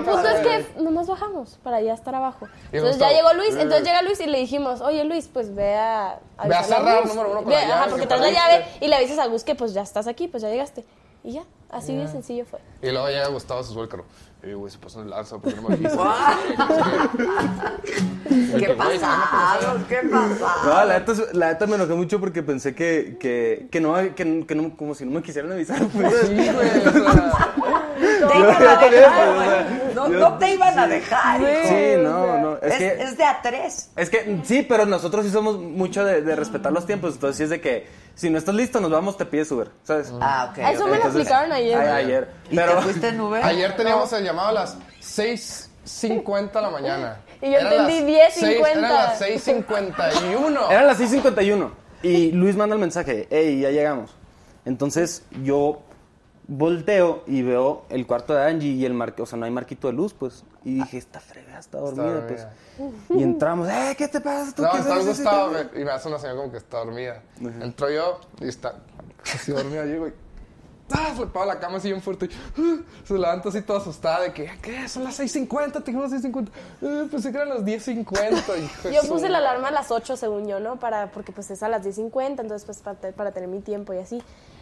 punto 0.03 0.27
es 0.27 0.47
que 0.47 0.81
nomás 0.81 1.07
bajamos 1.07 1.59
para 1.63 1.81
ya 1.81 1.93
estar 1.93 2.13
abajo. 2.13 2.47
Entonces 2.71 2.99
ya 2.99 3.09
llegó 3.11 3.33
Luis, 3.33 3.55
entonces 3.55 3.83
llega 3.83 4.01
Luis 4.01 4.19
y 4.19 4.27
le 4.27 4.39
dijimos, 4.39 4.81
oye 4.81 5.03
Luis, 5.03 5.29
pues 5.31 5.53
ve 5.53 5.75
a... 5.75 6.19
Ve 6.45 6.55
a 6.55 6.63
cerrar, 6.63 7.05
número 7.05 7.31
uno, 7.31 7.43
con 7.43 7.53
ajá, 7.53 7.85
porque 7.85 8.01
que 8.01 8.07
traes 8.07 8.21
la 8.21 8.29
llave 8.31 8.65
y 8.79 8.87
le 8.87 8.95
avisas 8.95 9.19
a 9.19 9.27
Gus 9.27 9.43
que 9.43 9.55
pues 9.55 9.73
ya 9.73 9.81
estás 9.81 10.07
aquí, 10.07 10.27
pues 10.27 10.43
ya 10.43 10.49
llegaste. 10.49 10.85
Y 11.23 11.33
ya. 11.33 11.43
Así 11.69 11.95
de 11.95 12.07
sencillo 12.07 12.45
fue. 12.45 12.59
Y 12.81 12.91
luego 12.91 13.07
llega 13.07 13.27
Gustavo, 13.27 13.61
carro. 13.87 14.05
Eh, 14.43 14.53
güey, 14.53 14.71
se 14.71 14.77
pasó 14.77 15.01
el 15.01 15.09
lanza, 15.09 15.39
¿por 15.39 15.51
qué 15.51 15.59
no 15.59 15.67
me 15.67 15.75
dijiste? 15.77 15.97
¿Qué 18.59 18.69
pasado? 18.75 19.79
¿Qué 19.89 19.95
pasado? 20.09 20.63
No, 20.63 20.85
la 20.85 20.99
neta, 20.99 21.13
la 21.33 21.53
neta 21.53 21.67
me 21.67 21.75
enojé 21.75 21.93
mucho 21.95 22.19
porque 22.19 22.43
pensé 22.43 22.75
que, 22.75 23.17
que, 23.19 23.67
que 23.71 23.81
no, 23.81 23.95
que, 24.15 24.45
que 24.45 24.55
no, 24.55 24.77
como 24.77 24.93
si 24.93 25.05
no 25.05 25.11
me 25.11 25.23
quisieran 25.23 25.51
avisar. 25.51 25.83
Pues. 25.87 26.27
Sí, 26.27 26.35
güey, 26.35 26.49
o 26.51 26.91
sea, 26.91 27.55
Te 28.27 28.37
iban 28.37 28.67
a 28.67 28.77
dejar, 28.77 29.33
güey. 29.35 29.93
No, 29.95 30.07
no 30.07 30.37
te 30.37 30.53
iban 30.53 30.79
a 30.79 30.87
dejar. 30.87 31.41
hijo. 31.41 31.49
Sí, 31.67 31.93
no, 32.03 32.37
no. 32.39 32.57
Es, 32.57 32.73
Es, 32.73 32.77
que, 32.77 33.01
es 33.03 33.17
de 33.17 33.23
a 33.23 33.41
tres. 33.41 33.89
es 33.95 34.09
que 34.09 34.39
sí, 34.43 34.63
pero 34.67 34.85
nosotros 34.85 35.25
sí 35.25 35.31
somos 35.31 35.57
mucho 35.59 36.03
de, 36.05 36.21
de 36.21 36.35
respetar 36.35 36.71
los 36.71 36.85
tiempos. 36.85 37.13
Entonces 37.15 37.37
sí 37.37 37.43
es 37.43 37.49
de 37.49 37.61
que 37.61 37.87
si 38.15 38.29
no 38.29 38.37
estás 38.37 38.55
listo, 38.55 38.79
nos 38.79 38.91
vamos, 38.91 39.17
te 39.17 39.25
pides 39.25 39.51
Uber, 39.51 39.69
¿sabes? 39.83 40.11
Ah, 40.21 40.49
ok. 40.51 40.57
Eso 40.57 40.83
me 40.85 40.89
lo 40.91 40.95
Entonces- 40.95 41.21
explicaron 41.21 41.51
ayer. 41.51 41.77
Ay, 41.79 42.05
ayer. 42.05 42.27
¿Y 42.49 42.55
Pero, 42.55 42.75
te 42.75 42.81
fuiste 42.81 43.07
en 43.09 43.21
Uber? 43.21 43.43
ayer 43.43 43.75
teníamos 43.75 44.11
el 44.13 44.23
llamado 44.23 44.47
a 44.49 44.51
las 44.53 44.77
6.50 45.01 46.51
de 46.53 46.61
la 46.61 46.69
mañana. 46.69 47.17
Y 47.39 47.51
yo 47.51 47.57
Eran 47.59 47.73
entendí 47.87 48.13
las 48.13 48.35
10:50. 48.35 48.39
seis- 48.39 48.65
Eran 48.65 48.81
las 48.81 49.21
6.51. 49.21 50.71
Eran 50.71 50.87
las 50.87 50.99
6.51 50.99 51.69
y 52.01 52.31
Luis 52.31 52.55
manda 52.55 52.73
el 52.73 52.79
mensaje, 52.81 53.27
hey, 53.29 53.59
ya 53.61 53.69
llegamos. 53.69 54.15
Entonces 54.65 55.21
yo 55.43 55.83
volteo 56.47 57.23
y 57.27 57.41
veo 57.41 57.83
el 57.89 58.07
cuarto 58.07 58.33
de 58.33 58.43
Angie 58.43 58.71
y 58.71 58.85
el 58.85 58.93
marco, 58.93 59.23
o 59.23 59.25
sea, 59.25 59.37
no 59.37 59.45
hay 59.45 59.51
marquito 59.51 59.87
de 59.87 59.93
luz, 59.93 60.13
pues. 60.13 60.43
Y 60.63 60.75
dije, 60.75 60.97
esta 60.97 61.19
fregada 61.19 61.59
está 61.59 61.79
dormida, 61.79 62.21
dormida. 62.21 62.53
pues. 62.77 63.19
Y 63.19 63.23
entramos, 63.23 63.69
eh, 63.69 63.95
¿qué 63.97 64.07
te 64.07 64.21
pasa? 64.21 64.53
¿Tú 64.53 64.61
No, 64.61 64.71
qué 64.71 64.77
está 64.77 64.95
haces? 64.95 65.07
Gustavo 65.07 65.53
y 65.75 65.83
me 65.83 65.91
hace 65.91 66.07
una 66.07 66.19
señal 66.19 66.37
como 66.37 66.51
que 66.51 66.57
está 66.57 66.77
dormida. 66.79 67.21
Entro 67.61 67.89
yo 67.89 68.19
y 68.39 68.47
está 68.47 68.75
así 69.23 69.51
dormida. 69.51 69.85
Llego 69.85 70.07
y 70.07 70.13
¡ah! 70.91 71.13
pega 71.33 71.45
la 71.45 71.59
cama 71.59 71.77
así 71.77 71.89
bien 71.89 72.01
fuerte. 72.01 72.27
y, 72.27 72.29
¡ah! 72.61 72.81
se 73.05 73.13
levanta 73.13 73.49
así 73.49 73.61
toda 73.61 73.79
asustada 73.79 74.21
de 74.21 74.33
que, 74.33 74.49
¿qué? 74.61 74.87
Son 74.87 75.03
las 75.03 75.19
6.50, 75.19 75.73
te 75.73 75.79
dijimos 75.91 76.11
las 76.11 76.23
6.50. 76.23 76.49
Eh, 76.81 77.07
pensé 77.11 77.31
que 77.31 77.37
eran 77.37 77.49
las 77.49 77.63
10.50. 77.63 78.63
hijo 78.63 78.87
de 78.87 78.93
Yo 78.93 79.01
puse 79.03 79.27
la 79.29 79.39
alarma 79.39 79.67
a 79.67 79.71
las 79.71 79.91
8 79.91 80.15
según 80.15 80.47
yo, 80.47 80.59
¿no? 80.59 80.79
Para, 80.79 81.11
porque 81.11 81.31
pues 81.31 81.51
es 81.51 81.61
a 81.63 81.69
las 81.69 81.85
10.50, 81.85 82.41
entonces 82.41 82.65
pues 82.65 82.79
para, 82.79 82.97
para 83.11 83.31
tener 83.31 83.49
mi 83.49 83.59
tiempo 83.59 83.93
y 83.93 83.97
así. 83.97 84.21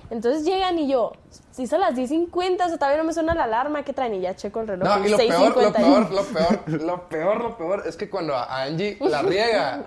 Entonces 0.09 0.43
llegan 0.45 0.77
y 0.77 0.87
yo, 0.87 1.13
si 1.51 1.65
son 1.67 1.79
las 1.79 1.95
10.50, 1.95 2.65
o 2.65 2.67
sea, 2.69 2.77
todavía 2.77 2.97
no 2.97 3.03
me 3.05 3.13
suena 3.13 3.33
la 3.33 3.45
alarma, 3.45 3.83
¿qué 3.83 3.91
traen? 3.93 4.13
Y 4.15 4.21
ya 4.21 4.35
checo 4.35 4.61
el 4.61 4.67
reloj. 4.67 4.87
No, 4.87 5.05
y 5.05 5.09
lo 5.09 5.17
peor, 5.17 5.55
lo 5.55 5.71
6:51. 5.71 5.73
peor, 5.73 6.11
lo 6.11 6.23
peor, 6.23 6.81
lo 6.81 7.09
peor, 7.09 7.41
lo 7.41 7.57
peor 7.57 7.83
es 7.87 7.95
que 7.95 8.09
cuando 8.09 8.35
a 8.35 8.61
Angie 8.63 8.97
la 9.01 9.21
riega, 9.23 9.83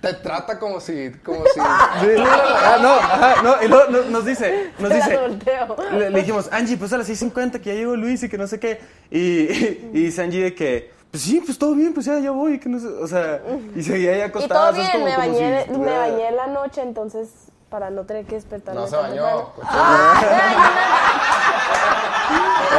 te 0.00 0.14
trata 0.14 0.58
como 0.58 0.80
si, 0.80 1.10
como 1.24 1.40
si... 1.46 1.60
Sí, 1.60 2.06
ah, 2.26 2.78
no, 2.80 2.88
ajá, 2.94 3.42
no, 3.42 3.62
y 3.62 3.68
luego 3.68 3.90
nos, 3.90 4.06
nos 4.06 4.24
dice, 4.24 4.70
nos 4.78 4.92
dice, 4.92 5.18
le, 5.92 6.10
le 6.10 6.18
dijimos, 6.20 6.48
Angie, 6.52 6.76
pues 6.76 6.92
a 6.92 6.98
las 6.98 7.08
6.50 7.08 7.60
que 7.60 7.70
ya 7.70 7.74
llegó 7.74 7.94
Luis 7.96 8.22
y 8.22 8.28
que 8.28 8.38
no 8.38 8.46
sé 8.46 8.58
qué. 8.58 8.80
Y, 9.10 9.18
y, 9.20 9.90
y 9.92 10.02
dice 10.04 10.22
Angie 10.22 10.42
de 10.44 10.54
que, 10.54 10.90
pues 11.10 11.22
sí, 11.22 11.42
pues 11.44 11.58
todo 11.58 11.74
bien, 11.74 11.92
pues 11.94 12.06
ya, 12.06 12.18
ya 12.18 12.30
voy, 12.30 12.58
que 12.58 12.68
no 12.68 12.78
sé, 12.78 12.86
o 12.86 13.06
sea, 13.06 13.42
y 13.74 13.82
seguía 13.82 14.12
ahí 14.12 14.18
Y 14.18 14.22
acostada. 14.22 14.60
todo 14.60 14.70
o 14.70 14.74
sea, 14.74 14.84
es 14.84 14.92
bien, 14.92 15.02
como- 15.02 15.04
me 15.04 15.14
como 15.26 15.36
si 15.38 15.42
bañé, 15.42 15.66
me 15.78 15.98
bañé 15.98 16.28
en 16.28 16.36
la 16.36 16.46
noche, 16.46 16.80
entonces 16.82 17.28
para 17.70 17.90
no 17.90 18.04
tener 18.04 18.24
que 18.24 18.36
despertarme 18.36 18.80
No 18.80 18.86
se 18.86 18.96
bañó. 18.96 19.52
temprano. 19.54 20.12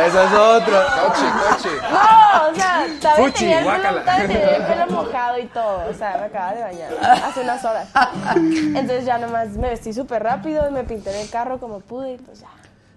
Esa 0.06 0.24
es 0.24 0.34
otra. 0.34 0.86
Cochi, 1.02 1.26
cochi. 1.26 1.70
No, 1.82 2.52
o 2.52 2.56
sea, 2.56 2.88
todavía 3.02 3.26
Fuchi, 3.26 3.40
tenía, 3.40 3.60
el 3.76 3.82
pelo, 3.82 4.02
tenía 4.04 4.56
el 4.56 4.64
pelo 4.66 4.88
mojado 4.88 5.40
y 5.40 5.46
todo. 5.48 5.90
O 5.90 5.94
sea, 5.94 6.18
me 6.18 6.26
acaba 6.26 6.54
de 6.54 6.62
bañar 6.62 6.94
hace 7.24 7.42
unas 7.42 7.66
horas. 7.66 7.90
Entonces 8.36 9.06
ya 9.06 9.18
nomás 9.18 9.50
me 9.50 9.70
vestí 9.70 9.94
súper 9.94 10.24
rápido 10.24 10.68
y 10.70 10.72
me 10.72 10.84
pinté 10.84 11.12
en 11.12 11.22
el 11.22 11.30
carro 11.30 11.60
como 11.60 11.80
pude 11.80 12.14
y 12.14 12.18
pues 12.18 12.40
ya. 12.42 12.48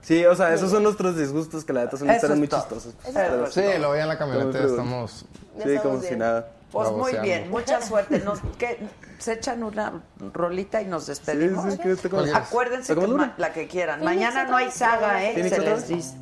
Sí, 0.02 0.24
o 0.26 0.34
sea, 0.34 0.52
esos 0.52 0.70
son 0.70 0.82
nuestros 0.82 1.16
disgustos 1.16 1.64
que 1.64 1.72
la 1.72 1.84
neta 1.84 1.96
son 1.96 2.10
Eso 2.10 2.16
historias 2.16 2.38
muy. 2.38 2.94
Eso 3.06 3.44
es 3.44 3.54
Sí, 3.54 3.62
lo 3.78 3.88
voy 3.88 4.00
en 4.00 4.08
la 4.08 4.18
camioneta, 4.18 4.58
estamos... 4.58 5.24
Sí, 5.62 5.70
estamos 5.70 5.82
como 5.82 6.00
si 6.02 6.16
nada. 6.16 6.48
Pues 6.72 6.90
muy 6.90 7.14
bien, 7.18 7.50
mucha 7.50 7.80
suerte. 7.80 8.18
Nos, 8.20 8.40
¿qué? 8.58 8.78
Se 9.22 9.34
echan 9.34 9.62
una 9.62 10.02
rolita 10.32 10.82
y 10.82 10.86
nos 10.86 11.06
despedimos. 11.06 11.64
Sí, 11.64 11.70
sí, 11.70 11.78
que 11.78 11.94
te 11.94 12.10
comes. 12.10 12.34
Acuérdense 12.34 12.92
que 12.92 13.06
la 13.36 13.52
que 13.52 13.68
quieran. 13.68 14.00
Phoenix 14.00 14.16
Mañana 14.16 14.50
no 14.50 14.56
hay 14.56 14.68
saga, 14.72 15.22
¿eh? 15.22 15.34
¿Phoenix 15.34 15.54
Se 15.54 15.60
les 15.60 15.88
dice. 15.88 16.16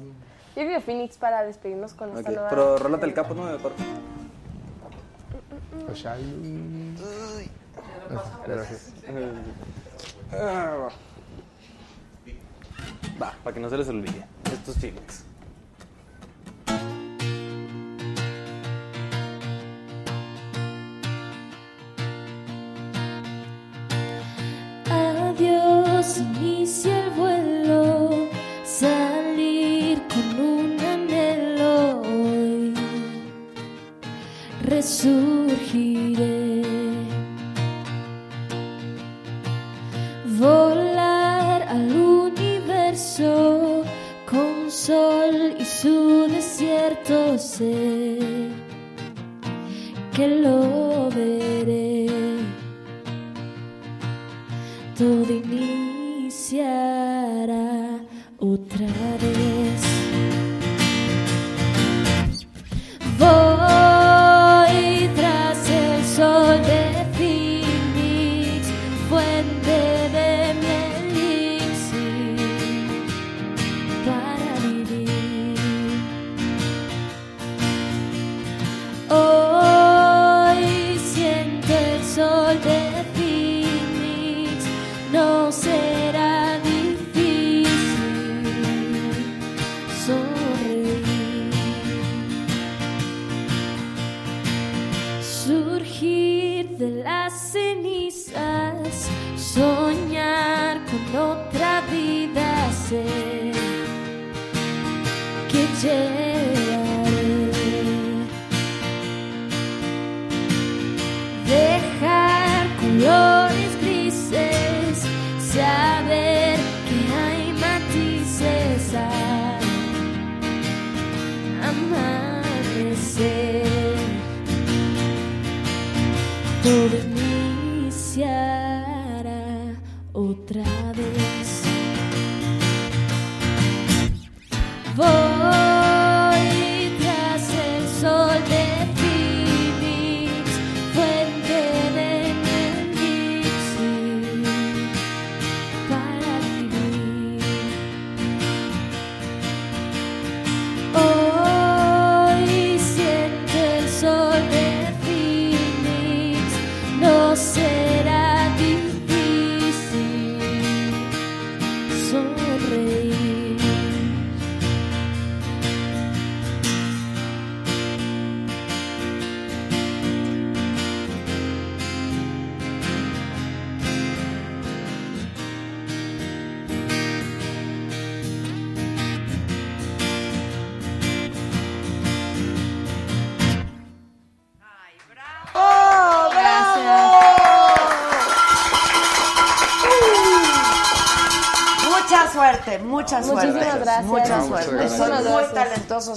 Yo 0.54 0.62
que 0.68 0.80
Phoenix 0.82 1.16
para 1.16 1.42
despedirnos 1.44 1.94
con 1.94 2.10
esta 2.10 2.20
Ok, 2.20 2.34
nueva. 2.34 2.48
pero 2.50 2.76
rólate 2.76 3.06
el 3.06 3.14
capo, 3.14 3.32
¿no? 3.32 3.46
De 3.46 3.56
acuerdo. 3.56 3.78
Gracias. 8.46 8.92
Ah, 10.32 10.76
Va, 10.76 10.88
Va, 13.22 13.34
para 13.42 13.54
que 13.54 13.60
no 13.60 13.70
se 13.70 13.78
les 13.78 13.88
olvide. 13.88 14.26
Estos 14.52 14.76
Phoenix. 14.76 15.24
Adiós, 25.40 26.18
inicia 26.18 27.04
el 27.04 27.10
vuelo, 27.12 28.28
salir 28.62 29.98
con 30.12 30.38
un 30.38 30.78
anhelo 30.78 32.02
hoy. 32.02 32.74
Resurgiré, 34.64 36.62
volar 40.38 41.62
al 41.70 41.90
universo 41.96 43.82
con 44.30 44.70
sol 44.70 45.54
y 45.58 45.64
su 45.64 46.26
desierto 46.28 47.38
sé 47.38 48.18
que 50.14 50.28
lo 50.28 51.08
veré 51.08 51.79
todo 55.00 55.32
iniciará 55.32 56.68
otra 58.38 58.86
vez. 59.18 59.89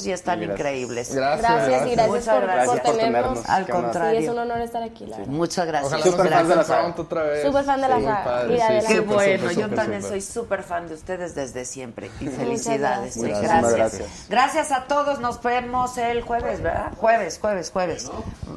Y 0.06 0.12
están 0.12 0.40
Gracias. 0.40 0.60
increíbles. 0.60 1.16
Gracias. 1.16 1.42
Gracias 1.52 1.88
y 1.88 1.92
gracias 1.96 2.08
Muchas 2.08 2.36
por, 2.36 2.44
gracias 2.44 2.80
por 2.82 2.98
tenernos. 2.98 3.50
Al 3.50 3.68
contrario. 3.68 4.20
Sí, 4.20 4.26
es 4.26 4.32
un 4.32 4.40
honor 4.40 4.62
estar 4.62 4.84
aquí, 4.84 5.06
la 5.06 5.18
verdad. 5.18 5.32
Muchas 5.32 5.66
gracias. 5.68 5.94
Ojalá 5.94 6.04
Súper 6.04 6.30
fan 6.30 6.48
de 6.48 6.56
la 6.56 6.64
pronto 6.64 7.02
otra 7.04 7.24
vez. 7.24 7.44
Súper 7.46 7.64
fan 7.64 7.82
de 7.82 7.88
la 7.90 7.98
Y 8.00 8.02
sí. 8.02 8.88
Qué 8.88 8.96
súper, 8.98 9.04
bueno, 9.06 9.38
súper, 9.42 9.56
yo 9.56 9.64
súper, 9.64 9.76
también 9.76 10.02
súper. 10.02 10.22
soy 10.22 10.34
súper 10.34 10.64
fan 10.64 10.88
de 10.88 10.94
ustedes 10.96 11.36
desde 11.36 11.66
siempre. 11.66 12.10
Y 12.20 12.28
felicidades. 12.28 13.18
gracias. 13.18 13.44
eh, 13.44 13.48
Gracias. 13.48 13.74
gracias. 13.76 14.26
Gracias 14.30 14.72
a 14.72 14.84
todos. 14.86 15.20
Nos 15.20 15.42
vemos 15.42 15.98
el 15.98 16.22
jueves, 16.22 16.62
¿verdad? 16.62 16.92
Jueves, 16.98 17.40
jueves, 17.40 17.72
jueves. 17.72 18.12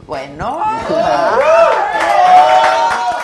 Bueno. 0.07 0.61